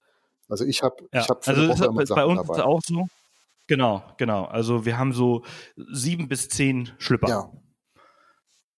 Also 0.48 0.64
ich 0.64 0.82
habe 0.82 0.96
ja. 1.12 1.22
ich 1.22 1.28
hab 1.28 1.44
für 1.44 1.52
also 1.52 1.62
eine 1.62 1.72
Woche 1.74 1.86
immer 1.86 2.06
Sachen 2.06 2.16
bei 2.16 2.26
uns 2.26 2.42
dabei. 2.48 2.60
ist 2.60 2.64
auch 2.64 2.82
so. 2.86 3.08
Genau, 3.68 4.04
genau. 4.18 4.46
Also 4.46 4.86
wir 4.86 4.98
haben 4.98 5.14
so 5.14 5.44
sieben 5.76 6.28
bis 6.28 6.50
zehn 6.50 6.92
Schlüpper. 6.98 7.30
Ja. 7.30 7.52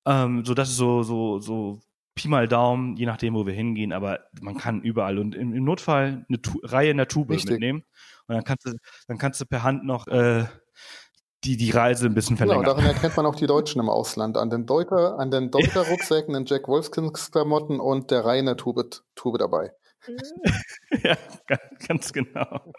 Ähm, 0.05 0.45
so 0.45 0.53
das 0.53 0.69
ist 0.69 0.77
so, 0.77 1.03
so, 1.03 1.39
so 1.39 1.79
Pi 2.13 2.27
mal 2.27 2.47
Daumen, 2.47 2.95
je 2.95 3.05
nachdem, 3.05 3.33
wo 3.33 3.45
wir 3.45 3.53
hingehen, 3.53 3.91
aber 3.91 4.21
man 4.39 4.57
kann 4.57 4.81
überall 4.81 5.19
und 5.19 5.35
im, 5.35 5.53
im 5.53 5.63
Notfall 5.63 6.25
eine 6.29 6.41
tu 6.41 6.59
Reihe 6.63 6.91
in 6.91 6.97
der 6.97 7.07
Tube 7.07 7.31
Richtig. 7.31 7.51
mitnehmen. 7.51 7.83
Und 8.27 8.35
dann 8.35 8.43
kannst 8.43 8.65
du, 8.65 8.71
dann 9.07 9.17
kannst 9.17 9.41
du 9.41 9.45
per 9.45 9.63
Hand 9.63 9.83
noch 9.83 10.07
äh, 10.07 10.45
die, 11.43 11.57
die 11.57 11.71
Reise 11.71 12.05
ein 12.05 12.13
bisschen 12.13 12.37
verlängern. 12.37 12.63
Genau, 12.63 12.75
daran 12.75 12.89
erkennt 12.89 13.17
man 13.17 13.25
auch 13.25 13.35
die 13.35 13.47
Deutschen 13.47 13.81
im 13.81 13.89
Ausland. 13.89 14.37
An 14.37 14.49
den 14.49 14.65
Deuter, 14.65 15.19
an 15.19 15.29
den 15.29 15.51
Deuter-Rucksäcken, 15.51 16.33
den 16.33 16.45
Jack 16.45 16.67
Wolfskins-Klamotten 16.67 17.79
und 17.79 18.11
der 18.11 18.25
Reihe 18.25 18.39
in 18.39 18.45
der 18.45 18.57
Tube, 18.57 18.83
Tube 19.15 19.37
dabei. 19.37 19.71
ja, 21.03 21.17
ganz 21.87 22.13
genau. 22.13 22.73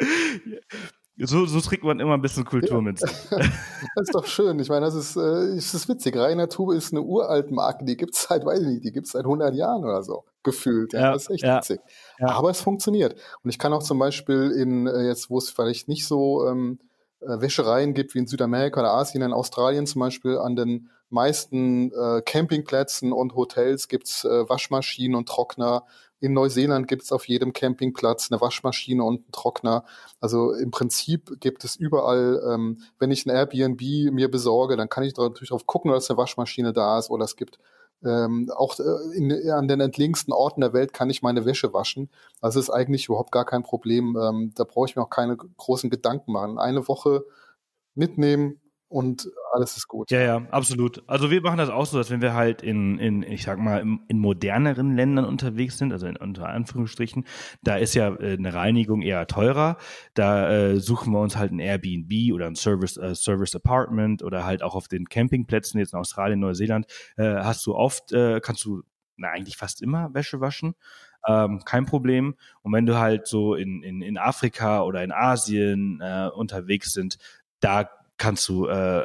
So, 1.22 1.46
so 1.46 1.60
trägt 1.60 1.84
man 1.84 2.00
immer 2.00 2.14
ein 2.14 2.22
bisschen 2.22 2.44
Kultur 2.44 2.76
ja. 2.76 2.80
mit 2.80 3.02
das 3.02 3.10
ist 3.96 4.14
doch 4.14 4.26
schön. 4.26 4.58
Ich 4.58 4.68
meine, 4.68 4.86
das 4.86 4.94
ist, 4.94 5.16
äh, 5.16 5.54
ist, 5.56 5.74
ist 5.74 5.88
witzig. 5.88 6.16
Rainer 6.16 6.48
Tube 6.48 6.74
ist 6.74 6.92
eine 6.92 7.02
uralt 7.02 7.50
Marke, 7.50 7.84
die 7.84 7.96
gibt 7.96 8.14
es 8.14 8.22
seit, 8.22 8.44
weiß 8.44 8.60
ich 8.60 8.66
nicht, 8.66 8.84
die 8.84 8.92
gibt 8.92 9.06
es 9.06 9.12
seit 9.12 9.24
100 9.24 9.54
Jahren 9.54 9.84
oder 9.84 10.02
so, 10.02 10.24
gefühlt. 10.42 10.92
Ja, 10.92 11.00
ja 11.00 11.12
das 11.12 11.24
ist 11.24 11.30
echt 11.30 11.44
ja. 11.44 11.58
witzig. 11.58 11.80
Aber 12.20 12.50
es 12.50 12.60
funktioniert. 12.60 13.16
Und 13.42 13.50
ich 13.50 13.58
kann 13.58 13.72
auch 13.72 13.82
zum 13.82 13.98
Beispiel 13.98 14.50
in, 14.50 14.86
äh, 14.86 15.06
jetzt, 15.06 15.30
wo 15.30 15.38
es 15.38 15.50
vielleicht 15.50 15.88
nicht 15.88 16.06
so 16.06 16.46
ähm, 16.46 16.78
äh, 17.20 17.40
Wäschereien 17.40 17.94
gibt 17.94 18.14
wie 18.14 18.18
in 18.18 18.26
Südamerika 18.26 18.80
oder 18.80 18.92
Asien, 18.92 19.22
in 19.22 19.32
Australien 19.32 19.86
zum 19.86 20.00
Beispiel, 20.00 20.38
an 20.38 20.56
den 20.56 20.90
meisten 21.10 21.92
äh, 21.92 22.22
Campingplätzen 22.22 23.12
und 23.12 23.34
Hotels 23.34 23.88
gibt's 23.88 24.24
äh, 24.24 24.48
Waschmaschinen 24.48 25.16
und 25.16 25.28
Trockner 25.28 25.84
in 26.20 26.34
Neuseeland 26.34 26.86
gibt 26.86 27.02
es 27.02 27.12
auf 27.12 27.26
jedem 27.26 27.52
Campingplatz 27.52 28.30
eine 28.30 28.40
Waschmaschine 28.40 29.02
und 29.02 29.22
einen 29.22 29.32
Trockner. 29.32 29.84
Also 30.20 30.52
im 30.52 30.70
Prinzip 30.70 31.40
gibt 31.40 31.64
es 31.64 31.76
überall, 31.76 32.42
ähm, 32.46 32.82
wenn 32.98 33.10
ich 33.10 33.26
ein 33.26 33.30
Airbnb 33.30 33.80
mir 34.12 34.30
besorge, 34.30 34.76
dann 34.76 34.88
kann 34.88 35.04
ich 35.04 35.16
natürlich 35.16 35.48
darauf 35.48 35.66
gucken, 35.66 35.90
dass 35.90 36.10
eine 36.10 36.18
Waschmaschine 36.18 36.72
da 36.72 36.98
ist 36.98 37.10
oder 37.10 37.24
es 37.24 37.36
gibt 37.36 37.58
ähm, 38.04 38.50
auch 38.54 38.78
äh, 38.78 39.16
in, 39.16 39.50
an 39.50 39.68
den 39.68 39.80
entlegensten 39.80 40.32
Orten 40.32 40.60
der 40.60 40.72
Welt 40.72 40.92
kann 40.92 41.10
ich 41.10 41.22
meine 41.22 41.44
Wäsche 41.44 41.72
waschen. 41.72 42.10
Also 42.40 42.60
ist 42.60 42.70
eigentlich 42.70 43.06
überhaupt 43.06 43.32
gar 43.32 43.44
kein 43.44 43.62
Problem. 43.62 44.16
Ähm, 44.20 44.52
da 44.54 44.64
brauche 44.64 44.86
ich 44.86 44.96
mir 44.96 45.02
auch 45.02 45.10
keine 45.10 45.36
großen 45.36 45.90
Gedanken 45.90 46.32
machen. 46.32 46.58
Eine 46.58 46.88
Woche 46.88 47.24
mitnehmen, 47.94 48.60
und 48.90 49.30
alles 49.52 49.76
ist 49.76 49.86
gut. 49.86 50.10
Ja, 50.10 50.20
ja, 50.20 50.42
absolut. 50.50 51.04
Also 51.06 51.30
wir 51.30 51.40
machen 51.42 51.58
das 51.58 51.70
auch 51.70 51.86
so, 51.86 51.96
dass 51.96 52.10
wenn 52.10 52.20
wir 52.20 52.34
halt 52.34 52.60
in, 52.60 52.98
in 52.98 53.22
ich 53.22 53.44
sag 53.44 53.60
mal, 53.60 53.80
in, 53.80 54.00
in 54.08 54.18
moderneren 54.18 54.96
Ländern 54.96 55.24
unterwegs 55.24 55.78
sind, 55.78 55.92
also 55.92 56.08
in, 56.08 56.16
unter 56.16 56.48
Anführungsstrichen, 56.48 57.24
da 57.62 57.76
ist 57.76 57.94
ja 57.94 58.12
äh, 58.16 58.32
eine 58.32 58.52
Reinigung 58.52 59.02
eher 59.02 59.28
teurer. 59.28 59.76
Da 60.14 60.50
äh, 60.50 60.80
suchen 60.80 61.12
wir 61.12 61.20
uns 61.20 61.36
halt 61.36 61.52
ein 61.52 61.60
Airbnb 61.60 62.34
oder 62.34 62.48
ein 62.48 62.56
Service, 62.56 62.96
äh, 62.96 63.14
Service 63.14 63.54
Apartment 63.54 64.24
oder 64.24 64.44
halt 64.44 64.60
auch 64.64 64.74
auf 64.74 64.88
den 64.88 65.08
Campingplätzen, 65.08 65.78
jetzt 65.78 65.92
in 65.92 66.00
Australien, 66.00 66.40
Neuseeland, 66.40 66.86
äh, 67.16 67.36
hast 67.36 67.64
du 67.66 67.76
oft, 67.76 68.10
äh, 68.10 68.40
kannst 68.40 68.64
du 68.64 68.82
na, 69.16 69.28
eigentlich 69.28 69.56
fast 69.56 69.82
immer 69.82 70.12
Wäsche 70.14 70.40
waschen. 70.40 70.74
Ähm, 71.28 71.62
kein 71.64 71.86
Problem. 71.86 72.34
Und 72.62 72.72
wenn 72.72 72.86
du 72.86 72.98
halt 72.98 73.28
so 73.28 73.54
in, 73.54 73.84
in, 73.84 74.02
in 74.02 74.18
Afrika 74.18 74.82
oder 74.82 75.04
in 75.04 75.12
Asien 75.12 76.00
äh, 76.02 76.28
unterwegs 76.34 76.92
sind, 76.92 77.18
da 77.60 77.88
kannst 78.20 78.48
du 78.48 78.66
äh, 78.66 79.04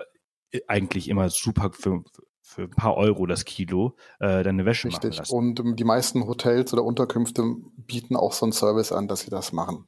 eigentlich 0.68 1.10
immer 1.10 1.30
super 1.30 1.72
für, 1.72 2.04
für 2.42 2.64
ein 2.64 2.70
paar 2.70 2.96
Euro 2.98 3.26
das 3.26 3.46
Kilo 3.46 3.96
äh, 4.20 4.44
deine 4.44 4.66
Wäsche 4.66 4.90
Richtig. 4.90 5.12
machen 5.12 5.18
lassen. 5.18 5.36
Und 5.36 5.60
ähm, 5.62 5.76
die 5.76 5.84
meisten 5.84 6.28
Hotels 6.28 6.74
oder 6.74 6.84
Unterkünfte 6.84 7.56
bieten 7.78 8.16
auch 8.16 8.34
so 8.34 8.46
einen 8.46 8.52
Service 8.52 8.92
an, 8.92 9.08
dass 9.08 9.22
sie 9.22 9.32
das 9.32 9.54
machen. 9.54 9.88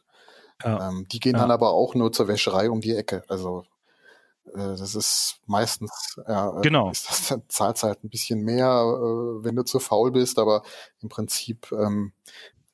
Ja. 0.63 0.89
Ähm, 0.89 1.05
die 1.11 1.19
gehen 1.19 1.33
ja. 1.33 1.41
dann 1.41 1.51
aber 1.51 1.71
auch 1.71 1.93
nur 1.93 2.11
zur 2.11 2.27
Wäscherei 2.27 2.69
um 2.69 2.81
die 2.81 2.95
Ecke. 2.95 3.23
Also 3.27 3.65
äh, 4.45 4.75
das 4.77 4.95
ist 4.95 5.39
meistens, 5.45 6.19
ja, 6.27 6.57
äh, 6.57 6.61
genau. 6.61 6.89
ist 6.89 7.09
das, 7.09 7.27
dann 7.27 7.43
zahlt 7.49 7.83
halt 7.83 8.03
ein 8.03 8.09
bisschen 8.09 8.41
mehr, 8.41 8.65
äh, 8.65 9.43
wenn 9.43 9.55
du 9.55 9.63
zu 9.63 9.79
faul 9.79 10.11
bist, 10.11 10.39
aber 10.39 10.63
im 11.01 11.09
Prinzip 11.09 11.71
ähm, 11.73 12.13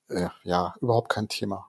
äh, 0.09 0.29
ja, 0.43 0.75
überhaupt 0.79 1.09
kein 1.09 1.27
Thema. 1.27 1.67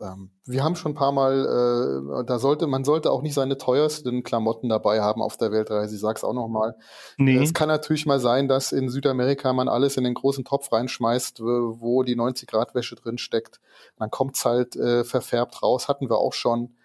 Ähm, 0.00 0.30
wir 0.44 0.64
haben 0.64 0.76
schon 0.76 0.92
ein 0.92 0.96
paar 0.96 1.12
Mal, 1.12 2.20
äh, 2.20 2.24
da 2.24 2.38
sollte, 2.38 2.66
man 2.66 2.84
sollte 2.84 3.10
auch 3.10 3.22
nicht 3.22 3.34
seine 3.34 3.58
teuersten 3.58 4.22
Klamotten 4.22 4.68
dabei 4.68 5.00
haben 5.00 5.22
auf 5.22 5.36
der 5.36 5.52
Weltreise. 5.52 5.94
Ich 5.94 6.00
sag's 6.00 6.24
auch 6.24 6.32
nochmal. 6.32 6.76
Nee. 7.16 7.36
Es 7.36 7.54
kann 7.54 7.68
natürlich 7.68 8.06
mal 8.06 8.20
sein, 8.20 8.48
dass 8.48 8.72
in 8.72 8.88
Südamerika 8.88 9.52
man 9.52 9.68
alles 9.68 9.96
in 9.96 10.04
den 10.04 10.14
großen 10.14 10.44
Topf 10.44 10.72
reinschmeißt, 10.72 11.40
wo 11.40 12.02
die 12.02 12.16
90 12.16 12.48
Grad 12.48 12.74
Wäsche 12.74 12.96
drin 12.96 13.18
steckt. 13.18 13.60
Dann 13.98 14.10
kommt's 14.10 14.44
halt 14.44 14.76
äh, 14.76 15.04
verfärbt 15.04 15.62
raus. 15.62 15.88
Hatten 15.88 16.08
wir 16.08 16.18
auch 16.18 16.32
schon. 16.34 16.76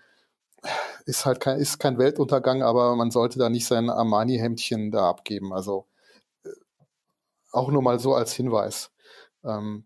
Ist 1.06 1.26
halt 1.26 1.40
kein, 1.40 1.58
ist 1.58 1.80
kein 1.80 1.98
Weltuntergang, 1.98 2.64
aber 2.64 2.96
man 2.96 3.12
sollte 3.12 3.40
da 3.40 3.50
nicht 3.50 3.66
sein 3.66 3.90
Armani-Hemdchen 3.90 4.92
da 4.92 5.10
abgeben. 5.10 5.54
Also 5.54 5.88
äh, 6.44 6.50
auch 7.52 7.72
nur 7.72 7.82
mal 7.82 8.00
so 8.00 8.14
als 8.14 8.34
Hinweis. 8.34 8.92
Ähm, 9.44 9.86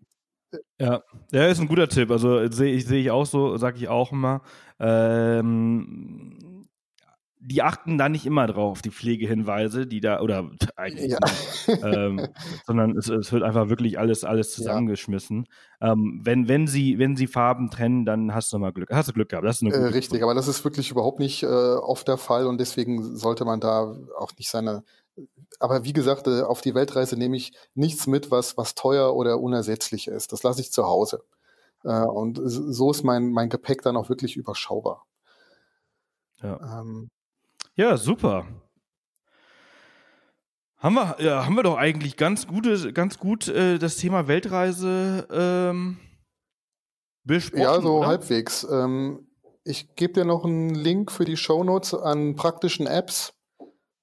ja, 0.79 1.01
ja, 1.31 1.47
ist 1.47 1.59
ein 1.59 1.67
guter 1.67 1.87
Tipp. 1.87 2.11
Also 2.11 2.47
sehe 2.49 2.73
ich, 2.73 2.85
seh 2.85 2.99
ich 2.99 3.11
auch 3.11 3.25
so, 3.25 3.57
sage 3.57 3.77
ich 3.77 3.87
auch 3.87 4.11
immer. 4.11 4.41
Ähm, 4.79 6.43
die 7.45 7.61
achten 7.61 7.97
da 7.97 8.07
nicht 8.07 8.25
immer 8.25 8.47
drauf, 8.47 8.81
die 8.81 8.89
Pflegehinweise, 8.89 9.85
die 9.85 9.99
da, 9.99 10.21
oder 10.21 10.49
eigentlich 10.77 11.11
ja. 11.11 11.19
nicht, 11.21 11.83
ähm, 11.83 12.27
sondern 12.65 12.97
es, 12.97 13.09
es, 13.09 13.33
wird 13.33 13.43
einfach 13.43 13.67
wirklich 13.67 13.99
alles, 13.99 14.23
alles 14.23 14.53
zusammengeschmissen. 14.53 15.45
Ja. 15.81 15.91
Ähm, 15.91 16.21
wenn, 16.23 16.47
wenn 16.47 16.67
sie, 16.67 16.99
wenn 16.99 17.17
sie 17.17 17.27
Farben 17.27 17.69
trennen, 17.69 18.05
dann 18.05 18.33
hast 18.33 18.53
du 18.53 18.59
mal 18.59 18.71
Glück, 18.71 18.89
hast 18.91 19.09
du 19.09 19.13
Glück 19.13 19.29
gehabt. 19.29 19.45
Das 19.45 19.61
ist 19.61 19.73
äh, 19.73 19.77
richtig, 19.77 20.11
Glück. 20.11 20.23
aber 20.23 20.33
das 20.33 20.47
ist 20.47 20.63
wirklich 20.63 20.89
überhaupt 20.89 21.19
nicht 21.19 21.43
äh, 21.43 21.47
oft 21.47 22.07
der 22.07 22.17
Fall 22.17 22.47
und 22.47 22.59
deswegen 22.59 23.17
sollte 23.17 23.43
man 23.43 23.59
da 23.59 23.93
auch 24.17 24.31
nicht 24.37 24.49
seine 24.49 24.83
aber 25.59 25.83
wie 25.83 25.93
gesagt, 25.93 26.27
äh, 26.27 26.41
auf 26.41 26.61
die 26.61 26.75
Weltreise 26.75 27.17
nehme 27.17 27.37
ich 27.37 27.53
nichts 27.75 28.07
mit, 28.07 28.31
was, 28.31 28.57
was 28.57 28.75
teuer 28.75 29.15
oder 29.15 29.39
unersetzlich 29.39 30.07
ist. 30.07 30.31
Das 30.31 30.43
lasse 30.43 30.61
ich 30.61 30.71
zu 30.71 30.85
Hause. 30.85 31.23
Äh, 31.83 32.01
und 32.03 32.39
so 32.43 32.91
ist 32.91 33.03
mein, 33.03 33.31
mein 33.31 33.49
Gepäck 33.49 33.81
dann 33.81 33.97
auch 33.97 34.09
wirklich 34.09 34.35
überschaubar. 34.35 35.05
Ja, 36.41 36.81
ähm, 36.81 37.09
ja 37.75 37.97
super. 37.97 38.45
Haben 40.77 40.95
wir, 40.95 41.15
ja, 41.19 41.45
haben 41.45 41.55
wir 41.55 41.63
doch 41.63 41.77
eigentlich 41.77 42.17
ganz, 42.17 42.45
gute, 42.45 42.91
ganz 42.91 43.17
gut 43.17 43.47
äh, 43.47 43.79
das 43.79 43.95
Thema 43.95 44.27
Weltreise 44.27 45.27
ähm, 45.31 45.97
besprochen. 47.23 47.61
Ja, 47.61 47.79
so 47.81 47.99
oder? 47.99 48.07
halbwegs. 48.07 48.67
Ähm, 48.69 49.27
ich 49.63 49.95
gebe 49.95 50.11
dir 50.11 50.25
noch 50.25 50.43
einen 50.43 50.75
Link 50.75 51.09
für 51.09 51.23
die 51.23 51.37
Shownotes 51.37 51.93
an 51.93 52.35
praktischen 52.35 52.85
Apps 52.85 53.33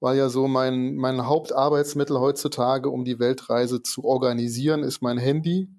weil 0.01 0.17
ja 0.17 0.29
so 0.29 0.47
mein, 0.47 0.95
mein 0.95 1.27
Hauptarbeitsmittel 1.27 2.19
heutzutage, 2.19 2.89
um 2.89 3.05
die 3.05 3.19
Weltreise 3.19 3.83
zu 3.83 4.03
organisieren, 4.03 4.83
ist 4.83 5.01
mein 5.01 5.19
Handy. 5.19 5.69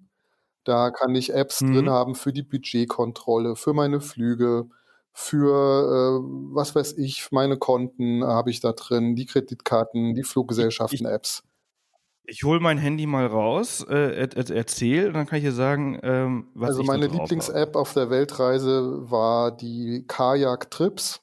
Da 0.64 0.92
kann 0.92 1.14
ich 1.16 1.34
Apps 1.34 1.60
mhm. 1.60 1.74
drin 1.74 1.90
haben 1.90 2.14
für 2.14 2.32
die 2.32 2.44
Budgetkontrolle, 2.44 3.56
für 3.56 3.74
meine 3.74 4.00
Flüge, 4.00 4.66
für 5.12 6.20
äh, 6.20 6.54
was 6.54 6.74
weiß 6.76 6.96
ich, 6.98 7.32
meine 7.32 7.58
Konten 7.58 8.24
habe 8.24 8.50
ich 8.50 8.60
da 8.60 8.72
drin, 8.72 9.16
die 9.16 9.26
Kreditkarten, 9.26 10.14
die 10.14 10.22
Fluggesellschaften-Apps. 10.22 11.42
Ich, 12.22 12.36
ich 12.36 12.44
hole 12.44 12.60
mein 12.60 12.78
Handy 12.78 13.06
mal 13.06 13.26
raus, 13.26 13.84
äh, 13.90 14.14
er, 14.14 14.36
er, 14.36 14.50
erzähl, 14.50 15.08
und 15.08 15.14
dann 15.14 15.26
kann 15.26 15.38
ich 15.38 15.44
dir 15.44 15.52
sagen, 15.52 15.98
ähm, 16.04 16.46
was 16.54 16.70
Also 16.70 16.82
ich 16.82 16.86
meine 16.86 17.08
Lieblings-App 17.08 17.74
auf 17.74 17.92
der 17.92 18.08
Weltreise 18.08 19.10
war 19.10 19.50
die 19.50 20.04
Kajak 20.06 20.70
Trips. 20.70 21.20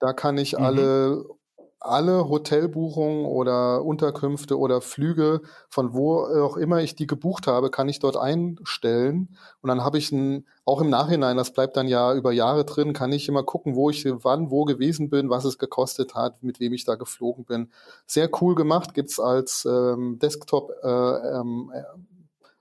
Da 0.00 0.12
kann 0.12 0.36
ich 0.36 0.58
mhm. 0.58 0.64
alle 0.64 1.35
alle 1.80 2.28
Hotelbuchungen 2.28 3.26
oder 3.26 3.84
Unterkünfte 3.84 4.58
oder 4.58 4.80
Flüge, 4.80 5.42
von 5.68 5.92
wo 5.92 6.20
auch 6.20 6.56
immer 6.56 6.80
ich 6.80 6.94
die 6.94 7.06
gebucht 7.06 7.46
habe, 7.46 7.70
kann 7.70 7.88
ich 7.88 7.98
dort 7.98 8.16
einstellen. 8.16 9.36
Und 9.60 9.68
dann 9.68 9.84
habe 9.84 9.98
ich 9.98 10.10
ein, 10.10 10.46
auch 10.64 10.80
im 10.80 10.90
Nachhinein, 10.90 11.36
das 11.36 11.52
bleibt 11.52 11.76
dann 11.76 11.86
ja 11.86 12.14
über 12.14 12.32
Jahre 12.32 12.64
drin, 12.64 12.92
kann 12.92 13.12
ich 13.12 13.28
immer 13.28 13.42
gucken, 13.42 13.76
wo 13.76 13.90
ich 13.90 14.04
wann, 14.06 14.50
wo 14.50 14.64
gewesen 14.64 15.10
bin, 15.10 15.30
was 15.30 15.44
es 15.44 15.58
gekostet 15.58 16.14
hat, 16.14 16.42
mit 16.42 16.60
wem 16.60 16.72
ich 16.72 16.84
da 16.84 16.94
geflogen 16.94 17.44
bin. 17.44 17.70
Sehr 18.06 18.30
cool 18.40 18.54
gemacht, 18.54 18.94
gibt's 18.94 19.20
als 19.20 19.64
ähm, 19.64 20.18
Desktop 20.20 20.72
äh, 20.82 20.88
ähm, 20.88 21.72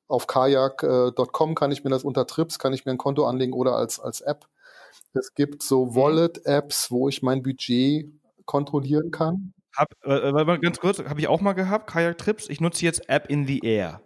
auf 0.07 0.27
kajak.com 0.27 1.55
kann 1.55 1.71
ich 1.71 1.83
mir 1.83 1.89
das 1.89 2.03
unter 2.03 2.27
Trips, 2.27 2.59
kann 2.59 2.73
ich 2.73 2.85
mir 2.85 2.91
ein 2.91 2.97
Konto 2.99 3.25
anlegen 3.25 3.53
oder 3.53 3.75
als, 3.75 3.99
als 3.99 4.21
App. 4.21 4.45
Es 5.13 5.33
gibt 5.33 5.63
so 5.63 5.85
mhm. 5.85 5.95
Wallet-Apps, 5.95 6.91
wo 6.91 7.09
ich 7.09 7.23
mein 7.23 7.41
Budget 7.41 8.11
kontrollieren 8.45 9.11
kann? 9.11 9.53
Hab, 9.76 9.89
äh, 10.03 10.30
äh 10.30 10.59
ganz 10.59 10.80
kurz, 10.80 10.99
habe 10.99 11.19
ich 11.19 11.27
auch 11.27 11.41
mal 11.41 11.53
gehabt, 11.53 11.89
Kayak 11.89 12.17
Trips. 12.17 12.49
Ich 12.49 12.61
nutze 12.61 12.85
jetzt 12.85 13.09
App 13.09 13.30
in 13.30 13.45
the 13.45 13.59
Air. 13.59 14.01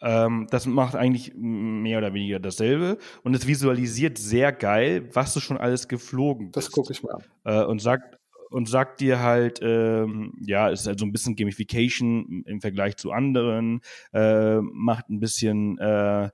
Ähm, 0.00 0.46
das 0.50 0.66
macht 0.66 0.94
eigentlich 0.94 1.32
mehr 1.34 1.98
oder 1.98 2.14
weniger 2.14 2.38
dasselbe 2.38 2.98
und 3.24 3.34
es 3.34 3.48
visualisiert 3.48 4.16
sehr 4.16 4.52
geil, 4.52 5.08
was 5.12 5.34
du 5.34 5.40
schon 5.40 5.58
alles 5.58 5.88
geflogen 5.88 6.52
bist. 6.52 6.68
Das 6.68 6.70
gucke 6.70 6.92
ich 6.92 7.02
mal 7.02 7.14
an. 7.14 7.24
Äh, 7.44 7.64
und 7.64 7.80
sagt 7.80 8.16
und 8.50 8.68
sagt 8.68 9.00
dir 9.00 9.20
halt, 9.20 9.58
ähm, 9.60 10.32
ja, 10.40 10.70
es 10.70 10.80
ist 10.80 10.86
halt 10.86 10.98
so 10.98 11.04
ein 11.04 11.12
bisschen 11.12 11.36
Gamification 11.36 12.44
im 12.46 12.60
Vergleich 12.60 12.96
zu 12.96 13.12
anderen, 13.12 13.80
äh, 14.12 14.60
macht 14.60 15.10
ein 15.10 15.20
bisschen 15.20 15.76
äh, 15.78 16.30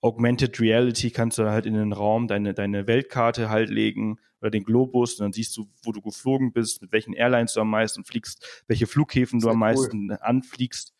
Augmented 0.00 0.60
Reality 0.60 1.10
kannst 1.10 1.38
du 1.38 1.50
halt 1.50 1.66
in 1.66 1.74
den 1.74 1.92
Raum 1.92 2.28
deine, 2.28 2.54
deine 2.54 2.86
Weltkarte 2.86 3.50
halt 3.50 3.68
legen 3.68 4.18
oder 4.40 4.50
den 4.50 4.64
Globus 4.64 5.14
und 5.14 5.24
dann 5.24 5.32
siehst 5.32 5.56
du, 5.56 5.66
wo 5.82 5.92
du 5.92 6.00
geflogen 6.00 6.52
bist, 6.52 6.82
mit 6.82 6.92
welchen 6.92 7.12
Airlines 7.12 7.54
du 7.54 7.60
am 7.60 7.70
meisten 7.70 8.04
fliegst, 8.04 8.64
welche 8.66 8.86
Flughäfen 8.86 9.40
du 9.40 9.48
am 9.48 9.58
meisten 9.58 10.10
anfliegst. 10.12 10.94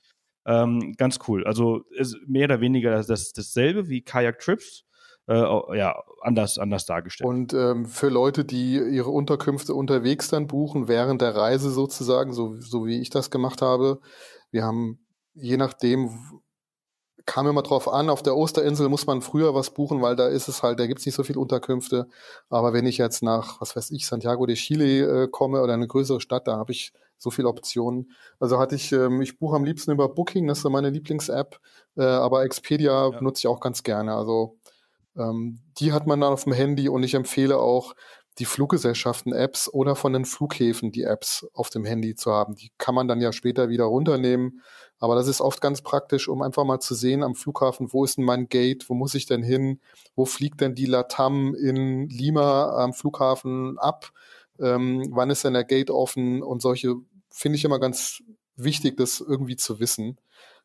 Ähm, 0.47 0.95
ganz 0.97 1.19
cool. 1.29 1.47
Also 1.47 1.85
mehr 2.27 2.45
oder 2.45 2.61
weniger 2.61 2.91
das, 2.91 3.07
das 3.07 3.33
dasselbe 3.33 3.89
wie 3.89 4.03
Kayak 4.03 4.39
Trips, 4.39 4.85
äh, 5.27 5.35
ja, 5.77 6.03
anders, 6.23 6.59
anders 6.59 6.87
dargestellt. 6.87 7.29
Und 7.29 7.53
ähm, 7.53 7.85
für 7.87 8.09
Leute, 8.09 8.45
die 8.45 8.77
ihre 8.77 9.11
Unterkünfte 9.11 9.75
unterwegs 9.75 10.29
dann 10.29 10.47
buchen, 10.47 10.89
während 10.89 11.21
der 11.21 11.37
Reise 11.37 11.71
sozusagen, 11.71 12.33
so, 12.33 12.57
so 12.61 12.87
wie 12.87 13.01
ich 13.01 13.11
das 13.11 13.31
gemacht 13.31 13.61
habe, 13.61 14.01
wir 14.51 14.65
haben 14.65 15.01
je 15.41 15.57
nachdem, 15.57 16.11
kam 17.29 17.47
immer 17.47 17.63
drauf 17.63 17.93
an, 17.93 18.09
auf 18.09 18.23
der 18.23 18.35
Osterinsel 18.35 18.89
muss 18.89 19.07
man 19.07 19.21
früher 19.21 19.55
was 19.55 19.71
buchen, 19.71 20.01
weil 20.01 20.17
da 20.17 20.29
ist 20.29 20.49
es 20.49 20.63
halt, 20.63 20.81
da 20.81 20.87
gibt's 20.87 21.05
nicht 21.05 21.15
so 21.15 21.23
viele 21.23 21.39
Unterkünfte. 21.39 22.09
Aber 22.49 22.73
wenn 22.73 22.87
ich 22.87 22.97
jetzt 22.97 23.23
nach, 23.23 23.61
was 23.61 23.77
weiß 23.77 23.91
ich, 23.91 24.07
Santiago 24.07 24.47
de 24.47 24.57
Chile 24.57 25.25
äh, 25.25 25.29
komme 25.29 25.61
oder 25.61 25.75
eine 25.75 25.87
größere 25.87 26.23
Stadt, 26.23 26.49
da 26.49 26.57
habe 26.57 26.73
ich 26.73 26.91
so 27.19 27.31
viele 27.31 27.49
Optionen. 27.49 28.13
Also 28.41 28.59
hatte 28.59 28.77
ich, 28.77 28.93
ähm, 28.93 29.21
ich 29.21 29.39
buche 29.39 29.57
am 29.57 29.65
liebsten 29.65 29.91
über 29.91 30.09
Booking, 30.09 30.47
das 30.47 30.61
ist 30.61 30.71
meine 30.71 30.89
Lieblings-App, 30.89 31.61
äh, 31.99 32.03
aber 32.03 32.45
Expedia 32.45 33.11
ja. 33.11 33.21
nutze 33.21 33.41
ich 33.41 33.47
auch 33.47 33.61
ganz 33.61 33.83
gerne. 33.83 34.15
Also 34.15 34.57
ähm, 35.15 35.61
die 35.79 35.93
hat 35.93 36.07
man 36.07 36.23
dann 36.23 36.33
auf 36.33 36.45
dem 36.45 36.55
Handy 36.55 36.89
und 36.89 37.03
ich 37.03 37.13
empfehle 37.13 37.59
auch, 37.59 37.95
die 38.39 38.45
Fluggesellschaften-Apps 38.45 39.69
oder 39.73 39.97
von 39.97 40.13
den 40.13 40.25
Flughäfen 40.25 40.93
die 40.93 41.03
Apps 41.03 41.47
auf 41.55 41.71
dem 41.71 41.85
Handy 41.85 42.15
zu 42.15 42.33
haben. 42.33 42.55
Die 42.55 42.71
kann 42.79 42.95
man 42.95 43.09
dann 43.09 43.21
ja 43.21 43.33
später 43.33 43.69
wieder 43.69 43.85
runternehmen. 43.85 44.63
Aber 44.99 45.15
das 45.15 45.29
ist 45.29 45.41
oft 45.41 45.61
ganz 45.61 45.83
praktisch, 45.83 46.29
um 46.29 46.43
einfach 46.43 46.65
mal 46.65 46.81
zu 46.81 46.95
sehen 46.95 47.23
am 47.23 47.35
Flughafen, 47.35 47.93
wo 47.93 48.05
ist 48.05 48.19
denn 48.19 48.25
mein 48.25 48.49
Gate, 48.49 48.89
wo 48.89 48.95
muss 48.95 49.15
ich 49.15 49.27
denn 49.27 49.43
hin, 49.43 49.81
wo 50.17 50.25
fliegt 50.25 50.61
denn 50.61 50.75
die 50.75 50.87
Latam 50.87 51.55
in 51.55 52.09
Lima 52.09 52.71
am 52.83 52.93
Flughafen 52.93 53.79
ab, 53.79 54.11
ähm, 54.59 55.09
wann 55.11 55.31
ist 55.31 55.45
denn 55.45 55.55
der 55.55 55.65
Gate 55.65 55.91
offen 55.91 56.43
und 56.43 56.61
solche 56.61 56.97
finde 57.31 57.57
ich 57.57 57.65
immer 57.65 57.79
ganz 57.79 58.23
wichtig, 58.57 58.97
das 58.97 59.21
irgendwie 59.21 59.57
zu 59.57 59.79
wissen. 59.79 60.19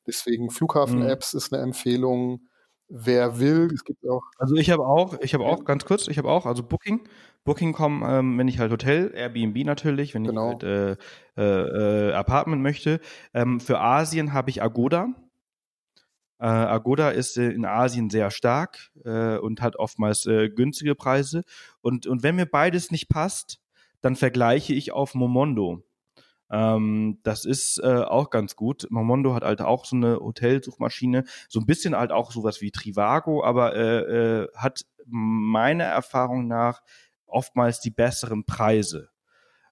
Deswegen 0.08 0.50
Flughafen-Apps 0.50 1.34
mhm. 1.34 1.38
ist 1.38 1.54
eine 1.54 1.62
Empfehlung 1.62 2.48
wer 2.90 3.40
will. 3.40 3.70
Es 3.74 3.84
gibt 3.84 4.08
auch. 4.08 4.24
Also 4.38 4.56
ich 4.56 4.70
habe 4.70 4.86
auch, 4.86 5.20
ich 5.22 5.34
habe 5.34 5.46
auch 5.46 5.66
ganz 5.66 5.86
kurz, 5.86 6.08
ich 6.08 6.18
habe 6.18 6.30
auch, 6.30 6.46
also 6.46 6.64
Booking, 6.64 7.08
Booking.com, 7.44 8.04
ähm, 8.08 8.38
wenn 8.38 8.48
ich 8.48 8.60
halt 8.60 8.72
Hotel, 8.72 9.12
Airbnb 9.14 9.66
natürlich, 9.66 10.14
wenn 10.14 10.24
genau. 10.24 10.58
ich 10.58 10.64
halt 10.64 10.64
äh, 10.64 10.96
äh, 11.38 12.10
äh, 12.10 12.14
Apartment 12.14 12.62
möchte. 12.62 13.00
Ähm, 13.34 13.60
für 13.60 13.80
Asien 13.80 14.34
habe 14.34 14.50
ich 14.50 14.62
Agoda. 14.62 15.10
Äh, 16.40 16.46
Agoda 16.46 17.10
ist 17.10 17.38
äh, 17.38 17.50
in 17.50 17.66
Asien 17.66 18.10
sehr 18.10 18.32
stark 18.32 18.92
äh, 19.06 19.38
und 19.38 19.62
hat 19.62 19.76
oftmals 19.78 20.26
äh, 20.26 20.50
günstige 20.50 20.96
Preise. 20.96 21.44
Und, 21.82 22.08
und 22.08 22.24
wenn 22.24 22.36
mir 22.36 22.46
beides 22.46 22.92
nicht 22.92 23.10
passt, 23.10 23.60
dann 24.02 24.16
vergleiche 24.16 24.74
ich 24.74 24.92
auf 24.92 25.16
Momondo. 25.16 25.84
Ähm, 26.54 27.18
das 27.24 27.46
ist 27.46 27.80
äh, 27.80 28.04
auch 28.04 28.30
ganz 28.30 28.56
gut. 28.56 28.86
Momondo 28.92 29.34
hat 29.34 29.44
halt 29.44 29.62
auch 29.62 29.86
so 29.86 29.96
eine 29.96 30.18
Hotelsuchmaschine, 30.18 31.24
so 31.50 31.60
ein 31.60 31.66
bisschen 31.66 31.98
halt 31.98 32.12
auch 32.12 32.32
sowas 32.32 32.62
wie 32.62 32.70
Trivago, 32.70 33.44
aber 33.44 33.76
äh, 33.76 34.44
äh, 34.44 34.48
hat 34.56 34.86
meiner 35.08 35.86
Erfahrung 35.86 36.48
nach 36.48 36.84
oftmals 37.26 37.80
die 37.80 37.90
besseren 37.90 38.46
Preise. 38.46 39.10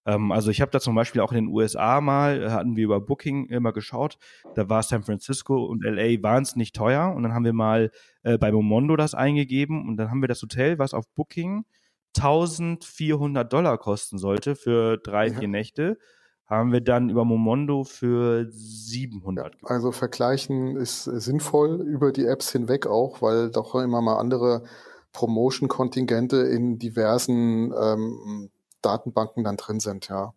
Ähm, 0.07 0.31
also 0.31 0.49
ich 0.49 0.59
habe 0.59 0.71
da 0.71 0.79
zum 0.79 0.95
Beispiel 0.95 1.21
auch 1.21 1.31
in 1.31 1.45
den 1.45 1.53
USA 1.53 2.01
mal, 2.01 2.41
äh, 2.41 2.49
hatten 2.49 2.75
wir 2.75 2.85
über 2.85 2.99
Booking 2.99 3.45
immer 3.49 3.73
geschaut, 3.73 4.17
da 4.55 4.67
war 4.67 4.81
San 4.81 5.03
Francisco 5.03 5.63
und 5.63 5.83
LA 5.83 6.23
wahnsinnig 6.23 6.71
teuer. 6.71 7.13
Und 7.15 7.21
dann 7.21 7.35
haben 7.35 7.45
wir 7.45 7.53
mal 7.53 7.91
äh, 8.23 8.39
bei 8.39 8.51
Momondo 8.51 8.95
das 8.95 9.13
eingegeben. 9.13 9.87
Und 9.87 9.97
dann 9.97 10.09
haben 10.09 10.21
wir 10.21 10.27
das 10.27 10.41
Hotel, 10.41 10.79
was 10.79 10.95
auf 10.95 11.07
Booking 11.13 11.63
1400 12.17 13.53
Dollar 13.53 13.77
kosten 13.77 14.17
sollte 14.17 14.55
für 14.55 14.97
drei, 14.97 15.31
vier 15.31 15.47
Nächte 15.47 15.99
haben 16.51 16.73
wir 16.73 16.81
dann 16.81 17.09
über 17.09 17.23
Momondo 17.23 17.85
für 17.85 18.45
700. 18.51 19.55
Also 19.63 19.93
vergleichen 19.93 20.75
ist 20.75 21.05
sinnvoll 21.05 21.81
über 21.81 22.11
die 22.11 22.25
Apps 22.25 22.51
hinweg 22.51 22.87
auch, 22.87 23.21
weil 23.21 23.49
doch 23.49 23.73
immer 23.75 24.01
mal 24.01 24.17
andere 24.17 24.63
Promotion-Kontingente 25.13 26.37
in 26.37 26.77
diversen 26.77 27.73
ähm, 27.73 28.49
Datenbanken 28.81 29.45
dann 29.45 29.55
drin 29.55 29.79
sind, 29.79 30.09
ja. 30.09 30.33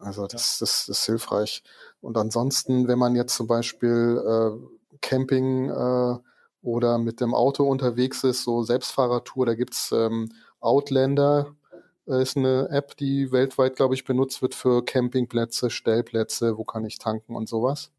Also 0.00 0.26
das, 0.26 0.58
ja. 0.58 0.64
das, 0.64 0.86
das 0.86 0.88
ist 0.88 1.06
hilfreich. 1.06 1.62
Und 2.02 2.18
ansonsten, 2.18 2.86
wenn 2.86 2.98
man 2.98 3.14
jetzt 3.14 3.34
zum 3.34 3.46
Beispiel 3.46 4.22
äh, 4.26 4.98
Camping 5.00 5.70
äh, 5.70 6.18
oder 6.62 6.98
mit 6.98 7.22
dem 7.22 7.34
Auto 7.34 7.64
unterwegs 7.64 8.22
ist, 8.22 8.44
so 8.44 8.62
Selbstfahrertour, 8.64 9.46
da 9.46 9.54
gibt's 9.54 9.92
ähm, 9.92 10.30
Outlander, 10.60 11.46
äh, 11.46 11.61
ist 12.06 12.36
eine 12.36 12.68
App, 12.70 12.96
die 12.96 13.30
weltweit, 13.32 13.76
glaube 13.76 13.94
ich, 13.94 14.04
benutzt 14.04 14.42
wird 14.42 14.54
für 14.54 14.84
Campingplätze, 14.84 15.70
Stellplätze, 15.70 16.58
wo 16.58 16.64
kann 16.64 16.84
ich 16.84 16.98
tanken 16.98 17.36
und 17.36 17.48
sowas. 17.48 17.90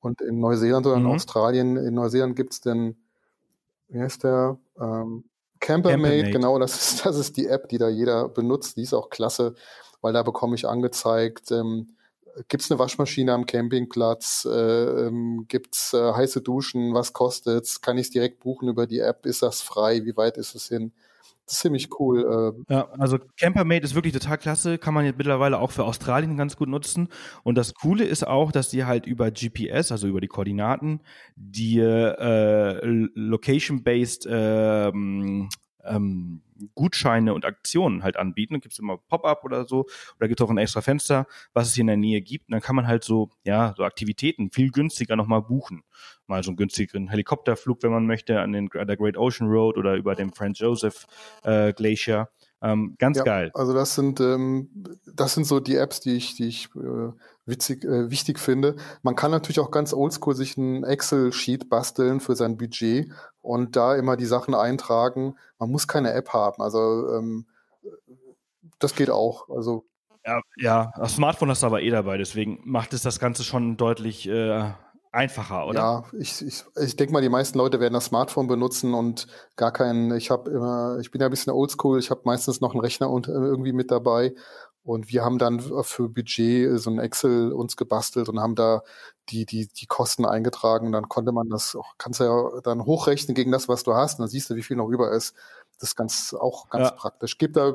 Und 0.00 0.20
in 0.20 0.38
Neuseeland 0.38 0.86
oder 0.86 0.96
in 0.96 1.02
mhm. 1.02 1.10
Australien, 1.10 1.76
in 1.76 1.94
Neuseeland 1.94 2.36
gibt's 2.36 2.60
den, 2.60 2.96
wie 3.88 4.00
heißt 4.00 4.24
der? 4.24 4.58
Ähm, 4.78 5.24
Campermate, 5.60 6.02
Campermate, 6.02 6.30
genau, 6.30 6.58
das 6.58 6.74
ist, 6.74 7.06
das 7.06 7.16
ist 7.16 7.36
die 7.36 7.46
App, 7.46 7.68
die 7.68 7.78
da 7.78 7.88
jeder 7.88 8.28
benutzt. 8.28 8.76
Die 8.76 8.82
ist 8.82 8.94
auch 8.94 9.08
klasse, 9.08 9.54
weil 10.00 10.12
da 10.12 10.22
bekomme 10.22 10.54
ich 10.54 10.68
angezeigt, 10.68 11.50
ähm, 11.50 11.96
gibt 12.48 12.62
es 12.62 12.70
eine 12.70 12.78
Waschmaschine 12.78 13.32
am 13.32 13.46
Campingplatz, 13.46 14.46
äh, 14.50 15.06
ähm, 15.06 15.46
gibt 15.48 15.76
es 15.76 15.92
äh, 15.94 16.12
heiße 16.12 16.42
Duschen, 16.42 16.94
was 16.94 17.12
kostet's, 17.12 17.80
kann 17.80 17.96
ich 17.96 18.06
es 18.06 18.10
direkt 18.10 18.40
buchen 18.40 18.68
über 18.68 18.86
die 18.86 18.98
App, 18.98 19.24
ist 19.24 19.42
das 19.42 19.62
frei, 19.62 20.04
wie 20.04 20.16
weit 20.16 20.36
ist 20.36 20.54
es 20.54 20.68
hin? 20.68 20.92
Ziemlich 21.46 21.88
cool. 21.98 22.54
Äh. 22.68 22.72
Ja, 22.72 22.88
also 22.98 23.18
Campermate 23.38 23.84
ist 23.84 23.94
wirklich 23.94 24.14
total 24.14 24.38
klasse, 24.38 24.78
kann 24.78 24.94
man 24.94 25.04
jetzt 25.04 25.18
mittlerweile 25.18 25.58
auch 25.58 25.70
für 25.70 25.84
Australien 25.84 26.36
ganz 26.38 26.56
gut 26.56 26.68
nutzen. 26.68 27.08
Und 27.42 27.56
das 27.56 27.74
Coole 27.74 28.04
ist 28.04 28.26
auch, 28.26 28.50
dass 28.50 28.70
die 28.70 28.84
halt 28.84 29.06
über 29.06 29.30
GPS, 29.30 29.92
also 29.92 30.06
über 30.06 30.22
die 30.22 30.28
Koordinaten, 30.28 31.00
die 31.36 31.80
äh, 31.80 32.80
Location-based 33.14 34.26
ähm, 34.30 35.50
ähm, 35.84 36.40
Gutscheine 36.74 37.34
und 37.34 37.44
Aktionen 37.44 38.02
halt 38.02 38.16
anbieten. 38.16 38.54
Da 38.54 38.60
gibt 38.60 38.72
es 38.72 38.78
immer 38.78 38.98
Pop-up 38.98 39.44
oder 39.44 39.64
so. 39.64 39.86
Oder 40.18 40.28
gibt 40.28 40.40
es 40.40 40.46
auch 40.46 40.50
ein 40.50 40.58
extra 40.58 40.80
Fenster, 40.80 41.26
was 41.52 41.68
es 41.68 41.74
hier 41.74 41.82
in 41.82 41.88
der 41.88 41.96
Nähe 41.96 42.20
gibt. 42.20 42.48
Und 42.48 42.52
dann 42.52 42.60
kann 42.60 42.76
man 42.76 42.86
halt 42.86 43.04
so, 43.04 43.30
ja, 43.44 43.74
so 43.76 43.84
Aktivitäten 43.84 44.50
viel 44.50 44.70
günstiger 44.70 45.16
nochmal 45.16 45.42
buchen. 45.42 45.82
Mal 46.26 46.42
so 46.42 46.50
einen 46.50 46.56
günstigeren 46.56 47.08
Helikopterflug, 47.08 47.82
wenn 47.82 47.90
man 47.90 48.06
möchte, 48.06 48.40
an, 48.40 48.52
den, 48.52 48.70
an 48.72 48.86
der 48.86 48.96
Great 48.96 49.16
Ocean 49.16 49.48
Road 49.48 49.76
oder 49.76 49.94
über 49.94 50.14
dem 50.14 50.32
Franz 50.32 50.58
Joseph 50.58 51.06
äh, 51.42 51.72
Glacier. 51.72 52.28
Ähm, 52.62 52.96
ganz 52.98 53.18
ja, 53.18 53.24
geil. 53.24 53.50
Also 53.54 53.74
das 53.74 53.94
sind 53.94 54.20
ähm, 54.20 54.70
das 55.12 55.34
sind 55.34 55.46
so 55.46 55.60
die 55.60 55.76
Apps, 55.76 56.00
die 56.00 56.16
ich 56.16 56.34
die 56.34 56.48
ich 56.48 56.68
äh, 56.76 57.12
witzig 57.46 57.84
äh, 57.84 58.10
wichtig 58.10 58.38
finde. 58.38 58.76
Man 59.02 59.16
kann 59.16 59.30
natürlich 59.30 59.60
auch 59.60 59.70
ganz 59.70 59.92
oldschool 59.92 60.34
sich 60.34 60.56
ein 60.56 60.82
Excel 60.84 61.32
Sheet 61.32 61.68
basteln 61.68 62.20
für 62.20 62.36
sein 62.36 62.56
Budget 62.56 63.12
und 63.42 63.76
da 63.76 63.94
immer 63.94 64.16
die 64.16 64.24
Sachen 64.24 64.54
eintragen. 64.54 65.36
Man 65.58 65.70
muss 65.70 65.86
keine 65.86 66.12
App 66.12 66.30
haben. 66.30 66.62
Also 66.62 67.14
ähm, 67.14 67.46
das 68.78 68.94
geht 68.94 69.10
auch. 69.10 69.48
Also 69.50 69.84
ja, 70.26 70.40
ja, 70.56 70.92
das 70.96 71.16
Smartphone 71.16 71.50
hast 71.50 71.62
du 71.62 71.66
aber 71.66 71.82
eh 71.82 71.90
dabei, 71.90 72.16
deswegen 72.16 72.60
macht 72.64 72.94
es 72.94 73.02
das 73.02 73.20
Ganze 73.20 73.44
schon 73.44 73.76
deutlich 73.76 74.26
äh, 74.26 74.70
einfacher, 75.14 75.66
oder? 75.66 75.78
Ja, 75.78 76.04
ich, 76.18 76.44
ich, 76.44 76.64
ich 76.76 76.96
denke 76.96 77.12
mal, 77.12 77.22
die 77.22 77.28
meisten 77.28 77.58
Leute 77.58 77.80
werden 77.80 77.94
das 77.94 78.06
Smartphone 78.06 78.46
benutzen 78.46 78.94
und 78.94 79.26
gar 79.56 79.72
keinen, 79.72 80.14
ich 80.16 80.30
habe 80.30 80.50
immer, 80.50 80.98
ich 81.00 81.10
bin 81.10 81.20
ja 81.20 81.28
ein 81.28 81.30
bisschen 81.30 81.52
oldschool, 81.52 81.98
ich 81.98 82.10
habe 82.10 82.22
meistens 82.24 82.60
noch 82.60 82.72
einen 82.72 82.80
Rechner 82.80 83.10
und, 83.10 83.28
äh, 83.28 83.32
irgendwie 83.32 83.72
mit 83.72 83.90
dabei 83.90 84.34
und 84.84 85.10
wir 85.10 85.24
haben 85.24 85.38
dann 85.38 85.60
für 85.82 86.10
Budget 86.10 86.78
so 86.78 86.90
ein 86.90 86.98
Excel 86.98 87.52
uns 87.52 87.76
gebastelt 87.76 88.28
und 88.28 88.38
haben 88.38 88.54
da 88.54 88.82
die, 89.30 89.46
die, 89.46 89.66
die 89.66 89.86
Kosten 89.86 90.26
eingetragen. 90.26 90.92
Dann 90.92 91.08
konnte 91.08 91.32
man 91.32 91.48
das 91.48 91.74
auch, 91.74 91.94
kannst 91.96 92.20
du 92.20 92.24
ja 92.24 92.60
dann 92.62 92.84
hochrechnen 92.84 93.34
gegen 93.34 93.50
das, 93.50 93.66
was 93.66 93.82
du 93.82 93.94
hast. 93.94 94.18
Und 94.18 94.24
dann 94.24 94.28
siehst 94.28 94.50
du, 94.50 94.56
wie 94.56 94.62
viel 94.62 94.76
noch 94.76 94.90
über 94.90 95.10
ist. 95.10 95.34
Das 95.80 95.90
ist 95.90 95.96
ganz, 95.96 96.34
auch 96.38 96.68
ganz 96.68 96.90
ja. 96.90 96.94
praktisch. 96.94 97.38
Gibt 97.38 97.56
da 97.56 97.74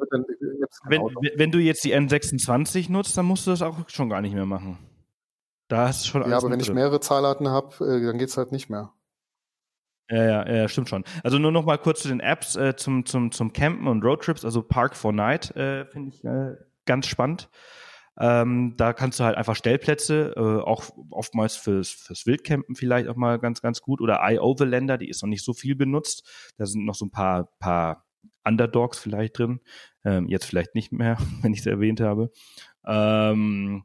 wenn, 0.85 1.01
wenn 1.35 1.51
du 1.51 1.57
jetzt 1.57 1.83
die 1.83 1.95
N26 1.95 2.91
nutzt, 2.91 3.17
dann 3.17 3.25
musst 3.25 3.47
du 3.47 3.51
das 3.51 3.63
auch 3.63 3.75
schon 3.87 4.09
gar 4.09 4.21
nicht 4.21 4.35
mehr 4.35 4.45
machen. 4.45 4.77
Da 5.69 5.87
hast 5.87 6.03
du 6.03 6.09
schon 6.09 6.23
alles 6.23 6.31
Ja, 6.31 6.37
aber 6.37 6.49
wenn 6.49 6.59
drin. 6.59 6.67
ich 6.67 6.73
mehrere 6.73 6.99
Zahlarten 6.99 7.47
habe, 7.47 7.85
äh, 7.85 8.05
dann 8.05 8.17
geht's 8.17 8.35
halt 8.37 8.51
nicht 8.51 8.69
mehr. 8.69 8.91
Ja, 10.09 10.23
ja, 10.23 10.51
ja, 10.51 10.67
stimmt 10.67 10.89
schon. 10.89 11.03
Also 11.23 11.37
nur 11.37 11.51
noch 11.51 11.63
mal 11.65 11.77
kurz 11.77 12.01
zu 12.01 12.07
den 12.07 12.19
Apps 12.19 12.55
äh, 12.55 12.75
zum, 12.75 13.05
zum, 13.05 13.31
zum 13.31 13.53
Campen 13.53 13.87
und 13.87 14.03
Roadtrips. 14.03 14.43
Also 14.43 14.63
Park 14.63 14.95
for 14.95 15.13
Night 15.13 15.55
äh, 15.55 15.85
finde 15.85 16.09
ich 16.09 16.25
äh, 16.25 16.55
ganz 16.85 17.05
spannend. 17.05 17.49
Ähm, 18.19 18.73
da 18.75 18.91
kannst 18.93 19.19
du 19.19 19.23
halt 19.23 19.37
einfach 19.37 19.55
Stellplätze, 19.55 20.33
äh, 20.35 20.39
auch 20.67 20.89
oftmals 21.11 21.55
fürs, 21.55 21.89
fürs 21.91 22.25
Wildcampen 22.25 22.75
vielleicht 22.75 23.07
auch 23.07 23.15
mal 23.15 23.37
ganz, 23.37 23.61
ganz 23.61 23.81
gut. 23.81 24.01
Oder 24.01 24.19
iOverlander, 24.23 24.97
die 24.97 25.07
ist 25.07 25.21
noch 25.21 25.29
nicht 25.29 25.45
so 25.45 25.53
viel 25.53 25.75
benutzt. 25.75 26.27
Da 26.57 26.65
sind 26.65 26.83
noch 26.85 26.95
so 26.95 27.05
ein 27.05 27.11
paar, 27.11 27.51
paar 27.59 28.07
Underdogs 28.43 28.97
vielleicht 28.97 29.37
drin. 29.37 29.61
Ähm, 30.03 30.27
jetzt 30.27 30.45
vielleicht 30.45 30.73
nicht 30.73 30.91
mehr, 30.91 31.17
wenn 31.43 31.53
ich 31.53 31.59
es 31.59 31.65
erwähnt 31.67 32.01
habe. 32.01 32.31
Ähm, 32.85 33.83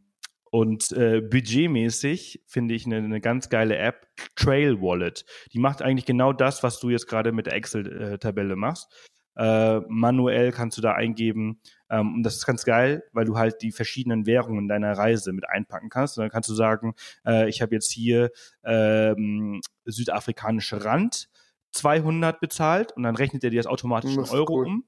und 0.55 0.93
äh, 0.93 1.21
budgetmäßig 1.21 2.45
finde 2.47 2.75
ich 2.77 2.87
eine, 2.87 2.99
eine 2.99 3.21
ganz 3.21 3.49
geile 3.49 3.77
App, 3.77 4.07
Trail 4.37 4.81
Wallet. 4.81 5.27
Die 5.53 5.59
macht 5.59 5.83
eigentlich 5.83 6.05
genau 6.05 6.33
das, 6.33 6.63
was 6.63 6.79
du 6.79 6.91
jetzt 6.91 7.09
gerade 7.09 7.33
mit 7.33 7.47
der 7.47 7.55
Excel-Tabelle 7.55 8.55
machst. 8.55 8.87
Äh, 9.35 9.81
manuell 9.89 10.53
kannst 10.53 10.79
du 10.79 10.81
da 10.81 10.93
eingeben. 10.93 11.61
Ähm, 11.91 12.15
und 12.15 12.23
das 12.23 12.37
ist 12.37 12.47
ganz 12.47 12.65
geil, 12.65 13.03
weil 13.13 13.25
du 13.25 13.37
halt 13.37 13.63
die 13.63 13.73
verschiedenen 13.73 14.27
Währungen 14.27 14.69
deiner 14.69 14.93
Reise 14.93 15.33
mit 15.33 15.49
einpacken 15.49 15.89
kannst. 15.89 16.19
Und 16.19 16.23
dann 16.23 16.31
kannst 16.31 16.49
du 16.49 16.55
sagen, 16.55 16.95
äh, 17.27 17.49
ich 17.49 17.61
habe 17.61 17.75
jetzt 17.75 17.91
hier 17.91 18.31
ähm, 18.63 19.61
südafrikanische 19.87 20.85
Rand 20.85 21.31
200 21.73 22.39
bezahlt 22.39 22.93
und 22.93 23.03
dann 23.03 23.17
rechnet 23.17 23.43
er 23.43 23.51
dir 23.51 23.59
das 23.59 23.67
automatisch 23.67 24.15
in 24.15 24.21
Euro 24.21 24.53
cool. 24.53 24.67
um. 24.67 24.85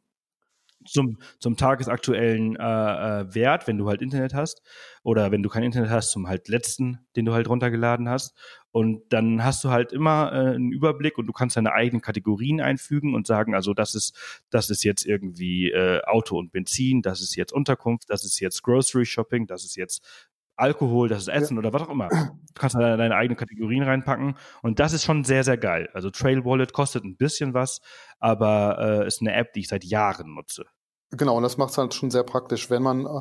Zum, 0.85 1.19
zum 1.39 1.57
tagesaktuellen 1.57 2.57
äh, 2.57 2.61
äh, 2.63 3.35
Wert, 3.35 3.67
wenn 3.67 3.79
du 3.79 3.89
halt 3.89 4.03
Internet 4.03 4.35
hast. 4.35 4.63
Oder 5.03 5.31
wenn 5.31 5.43
du 5.43 5.49
kein 5.49 5.63
Internet 5.63 5.91
hast, 5.91 6.11
zum 6.11 6.29
halt 6.29 6.49
letzten, 6.49 6.99
den 7.17 7.25
du 7.25 7.33
halt 7.33 7.49
runtergeladen 7.49 8.09
hast. 8.09 8.35
Und 8.73 9.03
dann 9.11 9.43
hast 9.45 9.65
du 9.65 9.71
halt 9.71 9.93
immer 9.93 10.33
äh, 10.33 10.55
einen 10.55 10.71
Überblick 10.71 11.19
und 11.19 11.27
du 11.27 11.33
kannst 11.33 11.57
deine 11.57 11.73
eigenen 11.73 12.03
Kategorien 12.03 12.61
einfügen 12.61 13.15
und 13.15 13.27
sagen, 13.27 13.55
also 13.55 13.73
das 13.73 13.95
ist, 13.95 14.43
das 14.51 14.71
ist 14.71 14.85
jetzt 14.85 15.07
irgendwie 15.07 15.71
äh, 15.71 16.03
Auto 16.05 16.39
und 16.39 16.53
Benzin, 16.53 17.03
das 17.03 17.21
ist 17.21 17.37
jetzt 17.37 17.53
Unterkunft, 17.53 18.11
das 18.11 18.25
ist 18.25 18.39
jetzt 18.41 18.63
Grocery 18.63 19.07
Shopping, 19.07 19.47
das 19.47 19.65
ist 19.65 19.77
jetzt 19.77 20.03
Alkohol, 20.57 21.09
das 21.09 21.23
ist 21.23 21.29
Essen 21.29 21.55
ja. 21.55 21.59
oder 21.61 21.73
was 21.73 21.83
auch 21.83 21.91
immer. 21.91 22.09
Du 22.09 22.61
kannst 22.61 22.75
da 22.75 22.97
deine 22.97 23.15
eigenen 23.15 23.37
Kategorien 23.37 23.83
reinpacken 23.83 24.37
und 24.63 24.79
das 24.81 24.93
ist 24.95 25.05
schon 25.05 25.25
sehr, 25.25 25.45
sehr 25.45 25.59
geil. 25.59 25.91
Also 25.93 26.11
Trail 26.11 26.45
Wallet 26.45 26.73
kostet 26.73 27.05
ein 27.05 27.17
bisschen 27.17 27.53
was, 27.53 27.81
aber 28.19 29.03
äh, 29.03 29.07
ist 29.07 29.21
eine 29.21 29.35
App, 29.35 29.53
die 29.53 29.61
ich 29.61 29.69
seit 29.69 29.85
Jahren 29.85 30.35
nutze. 30.35 30.65
Genau, 31.11 31.37
und 31.37 31.43
das 31.43 31.57
macht 31.57 31.71
es 31.71 31.79
halt 31.79 31.95
schon 31.95 32.11
sehr 32.11 32.25
praktisch, 32.25 32.71
wenn 32.71 32.83
man 32.83 33.07
äh, 33.07 33.21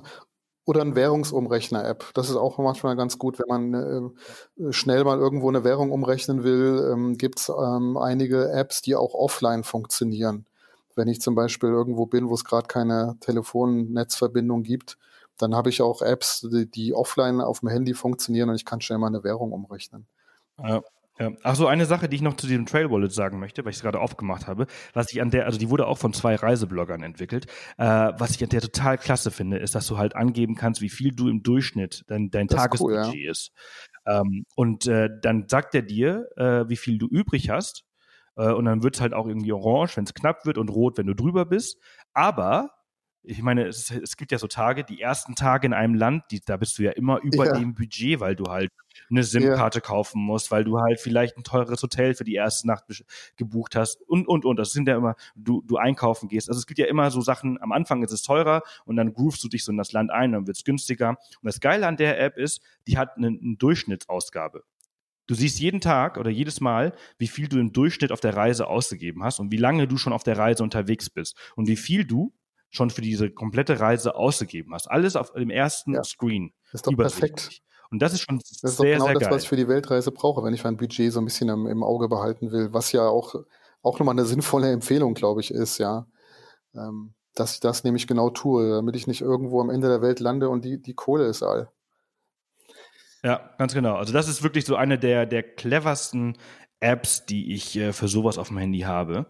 oder 0.66 0.82
ein 0.82 0.96
Währungsumrechner-App. 0.96 2.12
Das 2.16 2.30
ist 2.30 2.36
auch 2.36 2.58
manchmal 2.58 2.96
ganz 2.96 3.20
gut, 3.20 3.40
wenn 3.40 3.48
man 3.48 3.74
äh, 3.74 4.74
schnell 4.74 5.04
mal 5.04 5.20
irgendwo 5.20 5.50
eine 5.50 5.64
Währung 5.64 5.92
umrechnen 5.92 6.44
will. 6.44 6.90
Ähm, 6.92 7.18
Gibt 7.18 7.40
es 7.40 7.50
ähm, 7.50 7.98
einige 7.98 8.52
Apps, 8.52 8.82
die 8.82 8.96
auch 8.96 9.14
offline 9.14 9.64
funktionieren. 9.64 10.48
Wenn 10.96 11.08
ich 11.08 11.22
zum 11.22 11.36
Beispiel 11.36 11.70
irgendwo 11.70 12.08
bin, 12.08 12.30
wo 12.30 12.34
es 12.34 12.46
gerade 12.46 12.68
keine 12.68 13.18
Telefonnetzverbindung 13.20 14.64
gibt, 14.64 14.98
dann 15.38 15.56
habe 15.56 15.70
ich 15.70 15.82
auch 15.82 16.02
Apps, 16.02 16.42
die, 16.42 16.70
die, 16.70 16.94
offline 16.94 17.42
auf 17.42 17.60
dem 17.60 17.70
Handy 17.70 17.94
funktionieren 17.94 18.50
und 18.50 18.56
ich 18.56 18.66
kann 18.66 18.82
schnell 18.82 19.00
mal 19.00 19.08
eine 19.08 19.24
Währung 19.24 19.52
umrechnen. 19.52 20.08
Ja. 20.58 20.82
Ja. 21.18 21.32
Ach 21.44 21.56
so, 21.56 21.68
eine 21.68 21.86
Sache, 21.86 22.10
die 22.10 22.18
ich 22.18 22.22
noch 22.22 22.36
zu 22.36 22.46
diesem 22.46 22.66
Trail 22.66 22.92
Wallet 22.92 23.14
sagen 23.14 23.40
möchte, 23.40 23.64
weil 23.64 23.70
ich 23.70 23.78
es 23.78 23.82
gerade 23.82 24.02
aufgemacht 24.02 24.48
habe, 24.48 24.68
was 24.94 25.14
ich 25.14 25.22
an 25.22 25.30
der, 25.30 25.46
also 25.46 25.58
die 25.58 25.70
wurde 25.70 25.88
auch 25.88 25.98
von 25.98 26.12
zwei 26.12 26.36
Reisebloggern 26.36 27.04
entwickelt, 27.04 27.46
äh, 27.78 27.86
was 27.86 28.32
ich 28.32 28.44
an 28.44 28.50
der 28.50 28.60
total 28.60 28.98
klasse 28.98 29.32
finde, 29.32 29.58
ist, 29.58 29.76
dass 29.76 29.88
du 29.88 29.98
halt 29.98 30.14
angeben 30.14 30.56
kannst, 30.56 30.82
wie 30.82 30.90
viel 30.90 31.16
du 31.16 31.30
im 31.30 31.42
Durchschnitt 31.42 32.04
dein, 32.08 32.32
dein 32.32 32.50
Tagesbudget 32.50 33.08
cool, 33.08 33.16
ja. 33.16 33.32
ist. 33.32 33.52
Ähm, 34.06 34.46
und 34.56 34.88
äh, 34.88 35.10
dann 35.22 35.48
sagt 35.48 35.74
er 35.74 35.84
dir, 35.84 36.28
äh, 36.36 36.68
wie 36.68 36.78
viel 36.78 36.98
du 36.98 37.08
übrig 37.08 37.50
hast. 37.50 37.86
Äh, 38.36 38.52
und 38.52 38.66
dann 38.66 38.84
wird 38.84 38.96
es 38.96 39.02
halt 39.02 39.14
auch 39.14 39.28
irgendwie 39.28 39.54
orange, 39.54 39.96
wenn 39.96 40.04
es 40.04 40.14
knapp 40.14 40.46
wird 40.46 40.58
und 40.58 40.70
rot, 40.70 40.98
wenn 40.98 41.08
du 41.08 41.16
drüber 41.16 41.46
bist. 41.46 41.78
Aber 42.14 42.72
ich 43.28 43.42
meine, 43.42 43.66
es, 43.66 43.92
es, 43.92 44.18
gibt 44.18 44.32
ja 44.32 44.38
so 44.38 44.48
Tage, 44.48 44.84
die 44.84 45.02
ersten 45.02 45.36
Tage 45.36 45.68
in 45.68 45.74
einem 45.74 45.96
Land, 45.96 46.26
die, 46.32 46.42
da 46.42 46.58
bist 46.58 46.78
du 46.78 46.84
ja 46.84 46.92
immer 46.92 47.22
über 47.22 47.46
ja. 47.46 47.58
dem 47.58 47.74
Budget, 47.74 48.20
weil 48.20 48.36
du 48.36 48.46
halt 48.46 48.72
eine 49.10 49.24
SIM-Karte 49.24 49.80
ja. 49.80 49.82
kaufen 49.82 50.22
musst, 50.22 50.52
weil 50.52 50.64
du 50.64 50.80
halt 50.80 51.00
vielleicht 51.00 51.38
ein 51.38 51.44
teures 51.44 51.82
Hotel 51.82 52.14
für 52.14 52.24
die 52.24 52.36
erste 52.36 52.68
Nacht 52.68 52.86
gebucht 53.36 53.76
hast 53.76 54.02
und, 54.08 54.28
und, 54.28 54.46
und. 54.46 54.58
Das 54.58 54.72
sind 54.72 54.88
ja 54.88 54.96
immer, 54.98 55.16
du, 55.36 55.62
du 55.66 55.78
einkaufen 55.78 56.30
gehst. 56.30 56.50
Also 56.50 56.60
es 56.60 56.68
gibt 56.68 56.80
ja 56.80 56.86
immer 56.86 57.12
so 57.12 57.22
Sachen, 57.22 57.62
am 57.62 57.72
Anfang 57.72 58.04
ist 58.04 58.12
es 58.12 58.22
teurer 58.22 58.62
und 58.86 58.96
dann 58.96 59.14
groovst 59.14 59.44
du 59.44 59.50
dich 59.50 59.64
so 59.64 59.72
in 59.72 59.78
das 59.78 59.92
Land 59.92 60.12
ein, 60.12 60.32
dann 60.32 60.48
wird 60.48 60.58
es 60.58 60.64
günstiger. 60.64 61.10
Und 61.10 61.44
das 61.44 61.60
Geile 61.60 61.88
an 61.88 61.98
der 61.98 62.20
App 62.20 62.38
ist, 62.38 62.62
die 62.88 62.98
hat 62.98 63.18
eine, 63.18 63.28
eine 63.28 63.56
Durchschnittsausgabe. 63.58 64.64
Du 65.28 65.34
siehst 65.34 65.60
jeden 65.60 65.82
Tag 65.82 66.18
oder 66.18 66.30
jedes 66.30 66.62
Mal, 66.62 66.94
wie 67.18 67.28
viel 67.28 67.48
du 67.48 67.58
im 67.58 67.74
Durchschnitt 67.74 68.12
auf 68.12 68.20
der 68.20 68.36
Reise 68.36 68.68
ausgegeben 68.68 69.24
hast 69.24 69.40
und 69.40 69.52
wie 69.52 69.58
lange 69.58 69.88
du 69.88 69.98
schon 69.98 70.14
auf 70.14 70.24
der 70.24 70.38
Reise 70.38 70.62
unterwegs 70.62 71.10
bist 71.10 71.36
und 71.56 71.68
wie 71.68 71.78
viel 71.78 72.06
du 72.06 72.32
schon 72.76 72.90
für 72.90 73.02
diese 73.02 73.30
komplette 73.30 73.80
Reise 73.80 74.16
ausgegeben 74.16 74.74
hast. 74.74 74.90
Alles 74.90 75.16
auf 75.16 75.32
dem 75.34 75.50
ersten 75.50 75.94
ja. 75.94 76.04
Screen. 76.04 76.54
Das 76.72 76.80
ist 76.82 76.88
doch 76.88 76.96
perfekt. 76.96 77.62
Und 77.92 78.02
das 78.02 78.14
ist 78.14 78.22
schon 78.22 78.40
das 78.40 78.64
ist 78.64 78.78
sehr, 78.78 78.98
genau 78.98 79.14
das, 79.14 79.24
geil. 79.24 79.32
was 79.32 79.44
ich 79.44 79.50
für 79.50 79.56
die 79.56 79.68
Weltreise 79.68 80.12
brauche, 80.12 80.44
wenn 80.44 80.54
ich 80.54 80.64
mein 80.64 80.78
Budget 80.78 81.14
so 81.14 81.20
ein 81.20 81.26
bisschen 81.26 81.50
im, 81.50 81.68
im 81.68 81.84
Auge 81.84 82.10
behalten 82.10 82.52
will, 82.52 82.74
was 82.74 82.92
ja 82.92 83.08
auch, 83.08 83.36
auch 83.82 84.00
nochmal 84.00 84.16
eine 84.16 84.26
sinnvolle 84.26 84.72
Empfehlung, 84.72 85.14
glaube 85.14 85.42
ich, 85.42 85.52
ist, 85.52 85.78
ja. 85.78 86.08
Ähm, 86.74 87.14
dass 87.36 87.54
ich 87.54 87.60
das 87.60 87.84
nämlich 87.84 88.08
genau 88.08 88.30
tue, 88.30 88.70
damit 88.70 88.96
ich 88.96 89.08
nicht 89.08 89.22
irgendwo 89.22 89.62
am 89.62 89.70
Ende 89.70 89.88
der 89.88 90.02
Welt 90.02 90.20
lande 90.20 90.50
und 90.50 90.66
die, 90.66 90.82
die 90.82 90.94
Kohle 90.94 91.26
ist 91.26 91.44
all. 91.44 91.70
Ja, 93.24 93.50
ganz 93.58 93.74
genau. 93.74 93.96
Also 93.96 94.14
das 94.14 94.28
ist 94.28 94.44
wirklich 94.44 94.66
so 94.66 94.76
eine 94.76 94.98
der, 95.00 95.26
der 95.26 95.44
cleversten 95.44 96.38
Apps, 96.80 97.26
die 97.26 97.54
ich 97.54 97.76
äh, 97.76 97.92
für 97.92 98.08
sowas 98.08 98.38
auf 98.38 98.50
dem 98.50 98.58
Handy 98.58 98.82
habe. 98.82 99.26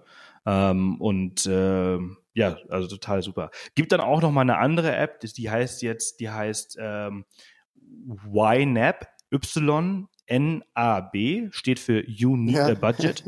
Ähm, 0.46 1.00
und 1.00 1.46
äh, 1.46 1.98
ja, 2.36 2.58
also 2.70 2.88
total 2.88 3.24
super. 3.24 3.50
Gibt 3.76 3.92
dann 3.94 4.02
auch 4.02 4.22
noch 4.22 4.32
mal 4.32 4.42
eine 4.42 4.58
andere 4.58 4.96
App, 4.96 5.22
die 5.22 5.50
heißt 5.50 5.82
jetzt, 5.82 6.20
die 6.20 6.30
heißt 6.30 6.78
ähm, 6.80 7.26
YNAB, 8.32 9.08
Y-N-A-B, 9.32 10.08
steht 11.52 11.80
für 11.80 12.08
You 12.08 12.36
Need 12.36 12.56
ja. 12.56 12.68
a 12.68 12.74
Budget. 12.74 13.24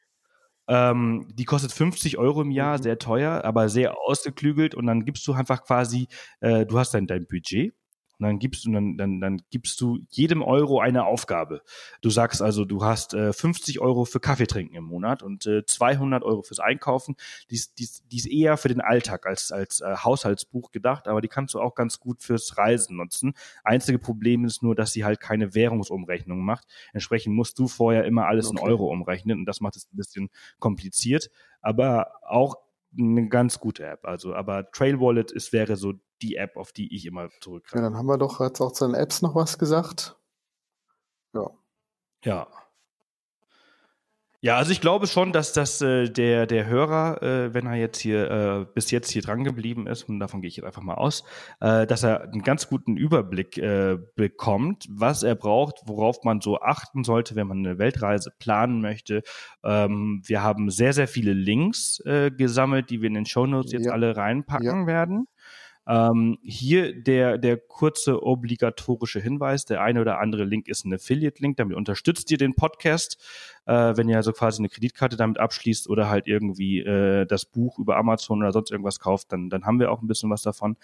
ähm, 0.68 1.28
die 1.34 1.44
kostet 1.44 1.72
50 1.72 2.16
Euro 2.16 2.40
im 2.40 2.50
Jahr, 2.50 2.78
mhm. 2.78 2.82
sehr 2.82 2.98
teuer, 2.98 3.44
aber 3.44 3.68
sehr 3.68 3.98
ausgeklügelt 3.98 4.74
und 4.74 4.86
dann 4.86 5.04
gibst 5.04 5.26
du 5.26 5.34
einfach 5.34 5.62
quasi, 5.62 6.08
äh, 6.40 6.64
du 6.64 6.78
hast 6.78 6.94
dann 6.94 7.06
dein 7.06 7.26
Budget 7.26 7.74
und 8.18 8.26
dann 8.26 8.38
gibst 8.40 8.64
du, 8.64 8.72
dann, 8.72 8.96
dann, 8.96 9.20
dann 9.20 9.42
gibst 9.50 9.80
du 9.80 10.00
jedem 10.10 10.42
Euro 10.42 10.80
eine 10.80 11.06
Aufgabe. 11.06 11.62
Du 12.00 12.10
sagst 12.10 12.42
also, 12.42 12.64
du 12.64 12.82
hast 12.82 13.14
äh, 13.14 13.32
50 13.32 13.80
Euro 13.80 14.04
für 14.04 14.18
Kaffee 14.18 14.46
trinken 14.46 14.74
im 14.74 14.84
Monat 14.84 15.22
und 15.22 15.46
äh, 15.46 15.64
200 15.64 16.24
Euro 16.24 16.42
fürs 16.42 16.58
Einkaufen. 16.58 17.14
Die 17.50 17.54
ist, 17.54 17.78
die, 17.78 17.84
ist, 17.84 18.02
die 18.10 18.16
ist 18.16 18.26
eher 18.26 18.56
für 18.56 18.68
den 18.68 18.80
Alltag 18.80 19.26
als, 19.26 19.52
als 19.52 19.80
äh, 19.80 19.96
Haushaltsbuch 19.96 20.72
gedacht, 20.72 21.06
aber 21.06 21.20
die 21.20 21.28
kannst 21.28 21.54
du 21.54 21.60
auch 21.60 21.76
ganz 21.76 22.00
gut 22.00 22.22
fürs 22.22 22.58
Reisen 22.58 22.96
nutzen. 22.96 23.34
Einzige 23.62 24.00
Problem 24.00 24.44
ist 24.44 24.64
nur, 24.64 24.74
dass 24.74 24.92
sie 24.92 25.04
halt 25.04 25.20
keine 25.20 25.54
Währungsumrechnung 25.54 26.40
macht. 26.40 26.66
Entsprechend 26.92 27.36
musst 27.36 27.58
du 27.58 27.68
vorher 27.68 28.04
immer 28.04 28.26
alles 28.26 28.48
okay. 28.48 28.58
in 28.60 28.68
Euro 28.68 28.90
umrechnen 28.90 29.38
und 29.38 29.46
das 29.46 29.60
macht 29.60 29.76
es 29.76 29.86
ein 29.92 29.96
bisschen 29.96 30.28
kompliziert. 30.58 31.30
Aber 31.60 32.12
auch 32.22 32.56
eine 32.98 33.28
ganz 33.28 33.60
gute 33.60 33.86
App. 33.86 34.04
Also, 34.04 34.34
aber 34.34 34.70
Trail 34.72 35.00
Wallet 35.00 35.30
ist, 35.30 35.52
wäre 35.52 35.76
so 35.76 35.94
die 36.22 36.36
App, 36.36 36.56
auf 36.56 36.72
die 36.72 36.94
ich 36.94 37.06
immer 37.06 37.28
zurückgreife. 37.40 37.76
Ja, 37.76 37.82
dann 37.82 37.96
haben 37.96 38.06
wir 38.06 38.18
doch 38.18 38.40
jetzt 38.40 38.60
auch 38.60 38.72
zu 38.72 38.86
den 38.86 38.94
Apps 38.94 39.22
noch 39.22 39.34
was 39.34 39.58
gesagt. 39.58 40.16
Ja. 41.34 41.50
Ja. 42.24 42.48
Ja, 44.40 44.56
also 44.56 44.70
ich 44.70 44.80
glaube 44.80 45.08
schon, 45.08 45.32
dass 45.32 45.52
das 45.52 45.82
äh, 45.82 46.08
der, 46.08 46.46
der 46.46 46.66
Hörer, 46.66 47.20
äh, 47.24 47.54
wenn 47.54 47.66
er 47.66 47.74
jetzt 47.74 47.98
hier 47.98 48.30
äh, 48.30 48.66
bis 48.72 48.92
jetzt 48.92 49.10
hier 49.10 49.20
dran 49.20 49.42
geblieben 49.42 49.88
ist, 49.88 50.04
und 50.04 50.20
davon 50.20 50.42
gehe 50.42 50.48
ich 50.48 50.56
jetzt 50.56 50.64
einfach 50.64 50.82
mal 50.82 50.94
aus, 50.94 51.24
äh, 51.60 51.88
dass 51.88 52.04
er 52.04 52.22
einen 52.22 52.42
ganz 52.42 52.68
guten 52.68 52.96
Überblick 52.96 53.58
äh, 53.58 53.98
bekommt, 54.14 54.86
was 54.88 55.24
er 55.24 55.34
braucht, 55.34 55.80
worauf 55.86 56.22
man 56.22 56.40
so 56.40 56.60
achten 56.60 57.02
sollte, 57.02 57.34
wenn 57.34 57.48
man 57.48 57.66
eine 57.66 57.78
Weltreise 57.78 58.30
planen 58.38 58.80
möchte. 58.80 59.22
Ähm, 59.64 60.22
wir 60.24 60.40
haben 60.40 60.70
sehr, 60.70 60.92
sehr 60.92 61.08
viele 61.08 61.32
Links 61.32 61.98
äh, 62.04 62.30
gesammelt, 62.30 62.90
die 62.90 63.00
wir 63.00 63.08
in 63.08 63.14
den 63.14 63.26
Shownotes 63.26 63.72
jetzt 63.72 63.86
ja. 63.86 63.92
alle 63.92 64.16
reinpacken 64.16 64.82
ja. 64.82 64.86
werden. 64.86 65.26
Ähm, 65.88 66.38
hier 66.42 66.92
der, 66.92 67.38
der 67.38 67.56
kurze 67.56 68.22
obligatorische 68.22 69.20
Hinweis. 69.20 69.64
Der 69.64 69.80
eine 69.80 70.02
oder 70.02 70.20
andere 70.20 70.44
Link 70.44 70.68
ist 70.68 70.84
ein 70.84 70.92
Affiliate-Link. 70.92 71.56
Damit 71.56 71.76
unterstützt 71.76 72.30
ihr 72.30 72.36
den 72.36 72.54
Podcast, 72.54 73.16
äh, 73.64 73.96
wenn 73.96 74.08
ihr 74.08 74.16
also 74.16 74.32
quasi 74.32 74.60
eine 74.60 74.68
Kreditkarte 74.68 75.16
damit 75.16 75.38
abschließt 75.38 75.88
oder 75.88 76.10
halt 76.10 76.26
irgendwie 76.26 76.80
äh, 76.80 77.24
das 77.24 77.46
Buch 77.46 77.78
über 77.78 77.96
Amazon 77.96 78.40
oder 78.40 78.52
sonst 78.52 78.70
irgendwas 78.70 79.00
kauft, 79.00 79.32
dann, 79.32 79.48
dann 79.48 79.64
haben 79.64 79.80
wir 79.80 79.90
auch 79.90 80.02
ein 80.02 80.06
bisschen 80.06 80.28
was 80.28 80.42
davon. 80.42 80.76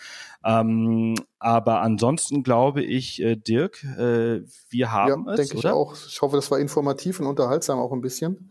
Ähm, 0.43 1.15
aber 1.39 1.83
ansonsten 1.83 2.43
glaube 2.43 2.83
ich, 2.83 3.21
äh, 3.23 3.37
Dirk, 3.37 3.85
äh, 3.85 4.41
wir 4.71 4.91
haben 4.91 5.27
ja, 5.27 5.33
es, 5.33 5.37
denke 5.37 5.59
ich 5.59 5.67
auch. 5.67 5.95
Ich 5.95 6.23
hoffe, 6.23 6.37
das 6.37 6.51
war 6.51 6.59
informativ 6.59 7.21
und 7.21 7.27
unterhaltsam 7.27 7.79
auch 7.79 7.93
ein 7.93 8.01
bisschen. 8.01 8.51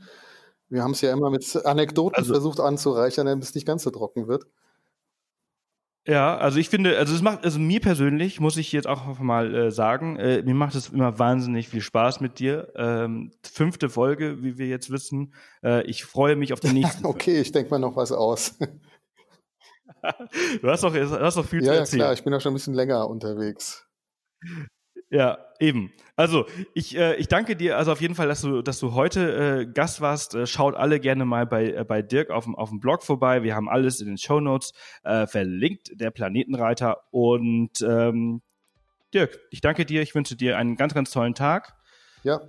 Wir 0.69 0.83
haben 0.83 0.91
es 0.91 1.01
ja 1.01 1.11
immer 1.11 1.31
mit 1.31 1.65
Anekdoten 1.65 2.17
also, 2.17 2.33
versucht 2.33 2.59
anzureichern, 2.59 3.25
damit 3.25 3.43
es 3.43 3.55
nicht 3.55 3.65
ganz 3.65 3.83
so 3.83 3.89
trocken 3.89 4.27
wird. 4.27 4.45
Ja, 6.05 6.37
also 6.37 6.59
ich 6.59 6.67
finde, 6.67 6.97
also 6.97 7.15
es 7.15 7.21
macht, 7.21 7.45
also 7.45 7.59
mir 7.59 7.79
persönlich 7.79 8.41
muss 8.41 8.57
ich 8.57 8.73
jetzt 8.73 8.87
auch 8.87 9.19
mal 9.19 9.55
äh, 9.55 9.71
sagen, 9.71 10.17
äh, 10.17 10.41
mir 10.41 10.53
macht 10.53 10.75
es 10.75 10.89
immer 10.89 11.17
wahnsinnig 11.17 11.69
viel 11.69 11.79
Spaß 11.79 12.19
mit 12.19 12.39
dir. 12.39 12.73
Ähm, 12.75 13.31
fünfte 13.41 13.89
Folge, 13.89 14.43
wie 14.43 14.57
wir 14.57 14.67
jetzt 14.67 14.91
wissen. 14.91 15.33
Äh, 15.63 15.83
ich 15.83 16.03
freue 16.03 16.35
mich 16.35 16.51
auf 16.51 16.59
die 16.59 16.73
nächste. 16.73 17.05
okay, 17.07 17.39
ich 17.39 17.53
denke 17.53 17.71
mal 17.71 17.79
noch 17.79 17.95
was 17.95 18.11
aus. 18.11 18.57
du 20.61 20.69
hast 20.69 20.83
doch, 20.83 20.93
du 20.93 21.19
hast 21.21 21.37
doch 21.37 21.45
viel 21.45 21.63
ja, 21.63 21.71
zu 21.71 21.79
erzählen. 21.79 21.99
Ja, 21.99 22.05
klar, 22.07 22.13
ich 22.13 22.23
bin 22.25 22.33
ja 22.33 22.39
schon 22.41 22.51
ein 22.51 22.55
bisschen 22.55 22.73
länger 22.73 23.09
unterwegs. 23.09 23.87
Ja, 25.13 25.37
eben. 25.59 25.93
Also 26.15 26.47
ich, 26.73 26.97
äh, 26.97 27.15
ich 27.17 27.27
danke 27.27 27.55
dir 27.55 27.77
also 27.77 27.91
auf 27.91 28.01
jeden 28.01 28.15
Fall, 28.15 28.27
dass 28.27 28.41
du, 28.41 28.63
dass 28.63 28.79
du 28.79 28.95
heute 28.95 29.61
äh, 29.61 29.71
Gast 29.71 30.01
warst. 30.01 30.33
Äh, 30.33 30.47
schaut 30.47 30.73
alle 30.73 30.99
gerne 30.99 31.23
mal 31.23 31.45
bei, 31.45 31.69
äh, 31.69 31.85
bei 31.87 32.01
Dirk 32.01 32.31
auf 32.31 32.45
dem, 32.45 32.55
auf 32.55 32.69
dem 32.69 32.79
Blog 32.79 33.03
vorbei. 33.03 33.43
Wir 33.43 33.55
haben 33.55 33.69
alles 33.69 34.01
in 34.01 34.07
den 34.07 34.17
Show 34.17 34.39
Notes 34.39 34.73
äh, 35.03 35.27
verlinkt, 35.27 35.91
der 36.01 36.09
Planetenreiter. 36.09 37.03
Und 37.11 37.79
ähm, 37.87 38.41
Dirk, 39.13 39.39
ich 39.51 39.61
danke 39.61 39.85
dir. 39.85 40.01
Ich 40.01 40.15
wünsche 40.15 40.35
dir 40.35 40.57
einen 40.57 40.77
ganz, 40.77 40.95
ganz 40.95 41.11
tollen 41.11 41.35
Tag. 41.35 41.75
Ja, 42.23 42.41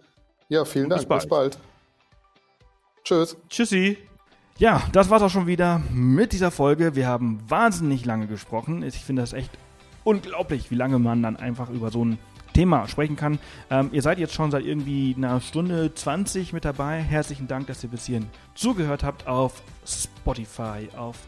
ja, 0.48 0.64
vielen 0.64 0.88
Dank. 0.88 1.02
Bis 1.02 1.06
bald. 1.06 1.22
Bis 1.22 1.28
bald. 1.28 1.58
Tschüss. 3.04 3.36
Tschüssi. 3.50 3.98
Ja, 4.56 4.82
das 4.92 5.10
war's 5.10 5.20
auch 5.20 5.28
schon 5.28 5.46
wieder 5.46 5.82
mit 5.92 6.32
dieser 6.32 6.50
Folge. 6.50 6.96
Wir 6.96 7.08
haben 7.08 7.42
wahnsinnig 7.46 8.06
lange 8.06 8.26
gesprochen. 8.26 8.82
Ich 8.82 8.94
finde 8.94 9.20
das 9.20 9.34
echt 9.34 9.50
unglaublich, 10.02 10.70
wie 10.70 10.76
lange 10.76 10.98
man 10.98 11.22
dann 11.22 11.36
einfach 11.36 11.68
über 11.68 11.90
so 11.90 12.02
ein 12.02 12.18
Thema 12.54 12.88
sprechen 12.88 13.16
kann. 13.16 13.38
Ähm, 13.68 13.90
ihr 13.92 14.00
seid 14.00 14.18
jetzt 14.18 14.32
schon 14.32 14.50
seit 14.50 14.64
irgendwie 14.64 15.14
einer 15.16 15.40
Stunde 15.40 15.92
20 15.92 16.54
mit 16.54 16.64
dabei. 16.64 17.02
Herzlichen 17.02 17.46
Dank, 17.46 17.66
dass 17.66 17.82
ihr 17.82 17.90
bis 17.90 18.06
hierhin 18.06 18.28
zugehört 18.54 19.04
habt 19.04 19.26
auf 19.26 19.62
Spotify, 19.84 20.88
auf 20.96 21.18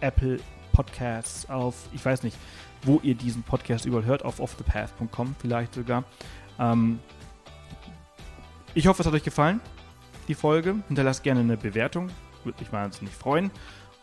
Apple 0.00 0.40
Podcasts, 0.72 1.48
auf, 1.48 1.74
ich 1.92 2.04
weiß 2.04 2.22
nicht, 2.24 2.36
wo 2.82 2.98
ihr 3.02 3.14
diesen 3.14 3.42
Podcast 3.42 3.84
überall 3.84 4.04
hört, 4.04 4.24
auf 4.24 4.40
offthepath.com 4.40 5.36
vielleicht 5.38 5.74
sogar. 5.74 6.04
Ähm, 6.58 6.98
ich 8.74 8.86
hoffe, 8.86 9.02
es 9.02 9.06
hat 9.06 9.14
euch 9.14 9.22
gefallen, 9.22 9.60
die 10.28 10.34
Folge. 10.34 10.76
Hinterlasst 10.88 11.22
gerne 11.22 11.40
eine 11.40 11.56
Bewertung, 11.56 12.08
würde 12.42 12.58
mich 12.58 12.72
wahnsinnig 12.72 13.14
freuen. 13.14 13.50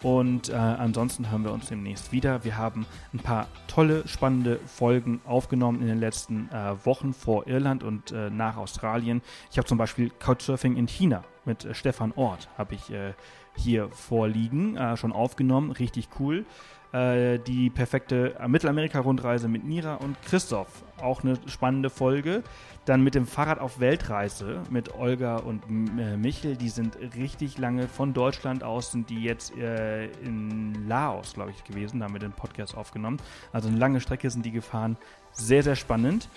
Und 0.01 0.49
äh, 0.49 0.53
ansonsten 0.53 1.29
hören 1.29 1.43
wir 1.43 1.51
uns 1.51 1.67
demnächst 1.67 2.11
wieder. 2.11 2.43
Wir 2.45 2.57
haben 2.57 2.85
ein 3.13 3.19
paar 3.19 3.47
tolle, 3.67 4.07
spannende 4.07 4.59
Folgen 4.65 5.19
aufgenommen 5.25 5.81
in 5.81 5.87
den 5.87 5.99
letzten 5.99 6.49
äh, 6.51 6.85
Wochen 6.85 7.13
vor 7.13 7.47
Irland 7.47 7.83
und 7.83 8.11
äh, 8.11 8.29
nach 8.29 8.55
Australien. 8.55 9.21
Ich 9.51 9.57
habe 9.57 9.67
zum 9.67 9.77
Beispiel 9.77 10.09
Couchsurfing 10.09 10.77
in 10.77 10.87
China 10.87 11.23
mit 11.49 11.65
äh, 11.65 11.73
Stefan 11.73 12.13
Ort 12.15 12.47
habe 12.57 12.75
ich 12.75 12.89
äh, 12.91 13.13
hier 13.57 13.89
vorliegen, 13.89 14.77
äh, 14.77 14.95
schon 14.95 15.11
aufgenommen. 15.11 15.71
Richtig 15.71 16.07
cool. 16.19 16.45
Die 16.91 17.69
perfekte 17.69 18.35
Mittelamerika-Rundreise 18.47 19.47
mit 19.47 19.63
Nira 19.63 19.95
und 19.95 20.19
Christoph. 20.23 20.83
Auch 21.01 21.23
eine 21.23 21.35
spannende 21.47 21.89
Folge. 21.89 22.43
Dann 22.85 23.03
mit 23.03 23.13
dem 23.13 23.27
Fahrrad 23.27 23.59
auf 23.59 23.79
Weltreise 23.79 24.63
mit 24.71 24.95
Olga 24.95 25.37
und 25.37 25.63
äh, 25.69 26.17
Michel. 26.17 26.55
Die 26.55 26.69
sind 26.69 26.97
richtig 27.15 27.59
lange 27.59 27.87
von 27.87 28.13
Deutschland 28.13 28.63
aus, 28.63 28.91
sind 28.91 29.11
die 29.11 29.21
jetzt 29.21 29.55
äh, 29.55 30.07
in 30.23 30.87
Laos, 30.87 31.35
glaube 31.35 31.51
ich, 31.51 31.63
gewesen. 31.63 31.99
Da 31.99 32.05
haben 32.05 32.13
wir 32.15 32.19
den 32.19 32.31
Podcast 32.31 32.75
aufgenommen. 32.75 33.17
Also 33.53 33.67
eine 33.67 33.77
lange 33.77 34.01
Strecke 34.01 34.29
sind 34.31 34.43
die 34.43 34.51
gefahren. 34.51 34.97
Sehr, 35.31 35.61
sehr 35.61 35.75
spannend. 35.75 36.29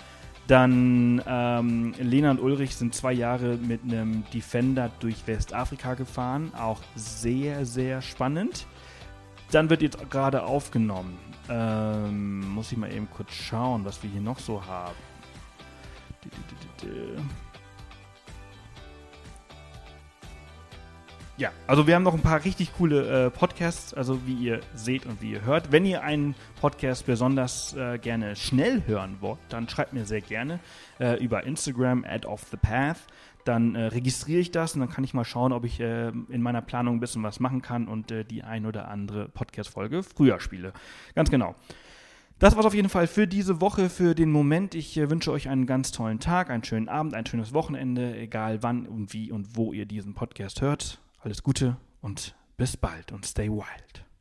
Dann 0.46 1.22
ähm, 1.26 1.94
Lena 1.98 2.32
und 2.32 2.40
Ulrich 2.40 2.76
sind 2.76 2.94
zwei 2.94 3.12
Jahre 3.12 3.56
mit 3.56 3.82
einem 3.84 4.24
Defender 4.34 4.90
durch 5.00 5.26
Westafrika 5.26 5.94
gefahren. 5.94 6.52
Auch 6.54 6.80
sehr, 6.96 7.64
sehr 7.64 8.02
spannend. 8.02 8.66
Dann 9.52 9.70
wird 9.70 9.82
jetzt 9.82 10.10
gerade 10.10 10.42
aufgenommen. 10.42 11.18
Ähm, 11.48 12.48
muss 12.50 12.72
ich 12.72 12.78
mal 12.78 12.92
eben 12.92 13.08
kurz 13.10 13.32
schauen, 13.32 13.84
was 13.84 14.02
wir 14.02 14.10
hier 14.10 14.20
noch 14.20 14.38
so 14.38 14.64
haben. 14.64 14.96
Ja, 21.38 21.50
also 21.66 21.86
wir 21.86 21.94
haben 21.94 22.02
noch 22.02 22.14
ein 22.14 22.20
paar 22.20 22.44
richtig 22.44 22.72
coole 22.76 23.26
äh, 23.26 23.30
Podcasts, 23.30 23.92
also 23.92 24.26
wie 24.26 24.34
ihr 24.34 24.60
seht 24.74 25.06
und 25.06 25.20
wie 25.20 25.32
ihr 25.32 25.44
hört. 25.44 25.72
Wenn 25.72 25.84
ihr 25.84 26.02
einen 26.02 26.34
Podcast 26.60 27.04
besonders 27.06 27.74
äh, 27.74 27.98
gerne 27.98 28.36
schnell 28.36 28.82
hören 28.86 29.16
wollt, 29.20 29.40
dann 29.48 29.68
schreibt 29.68 29.92
mir 29.92 30.04
sehr 30.04 30.20
gerne 30.20 30.60
äh, 31.00 31.22
über 31.22 31.44
Instagram 31.44 32.04
at 32.08 32.26
off 32.26 32.46
the 32.50 32.56
path. 32.56 32.98
Dann 33.44 33.74
äh, 33.74 33.86
registriere 33.86 34.40
ich 34.40 34.50
das 34.50 34.74
und 34.74 34.80
dann 34.80 34.88
kann 34.88 35.04
ich 35.04 35.14
mal 35.14 35.24
schauen, 35.24 35.52
ob 35.52 35.64
ich 35.64 35.80
äh, 35.80 36.08
in 36.08 36.42
meiner 36.42 36.62
Planung 36.62 36.96
ein 36.96 37.00
bisschen 37.00 37.22
was 37.22 37.40
machen 37.40 37.62
kann 37.62 37.88
und 37.88 38.10
äh, 38.10 38.24
die 38.24 38.42
ein 38.42 38.66
oder 38.66 38.88
andere 38.88 39.28
Podcast-Folge 39.28 40.02
früher 40.02 40.40
spiele. 40.40 40.72
Ganz 41.14 41.30
genau. 41.30 41.54
Das 42.38 42.56
war's 42.56 42.66
auf 42.66 42.74
jeden 42.74 42.88
Fall 42.88 43.06
für 43.06 43.28
diese 43.28 43.60
Woche, 43.60 43.88
für 43.88 44.14
den 44.14 44.32
Moment. 44.32 44.74
Ich 44.74 44.96
äh, 44.96 45.10
wünsche 45.10 45.30
euch 45.30 45.48
einen 45.48 45.66
ganz 45.66 45.92
tollen 45.92 46.18
Tag, 46.18 46.50
einen 46.50 46.64
schönen 46.64 46.88
Abend, 46.88 47.14
ein 47.14 47.26
schönes 47.26 47.52
Wochenende, 47.52 48.16
egal 48.16 48.62
wann 48.62 48.86
und 48.86 49.12
wie 49.12 49.30
und 49.30 49.56
wo 49.56 49.72
ihr 49.72 49.86
diesen 49.86 50.14
Podcast 50.14 50.60
hört. 50.60 51.00
Alles 51.20 51.42
Gute 51.42 51.76
und 52.00 52.34
bis 52.56 52.76
bald 52.76 53.12
und 53.12 53.26
stay 53.26 53.48
wild. 53.48 54.11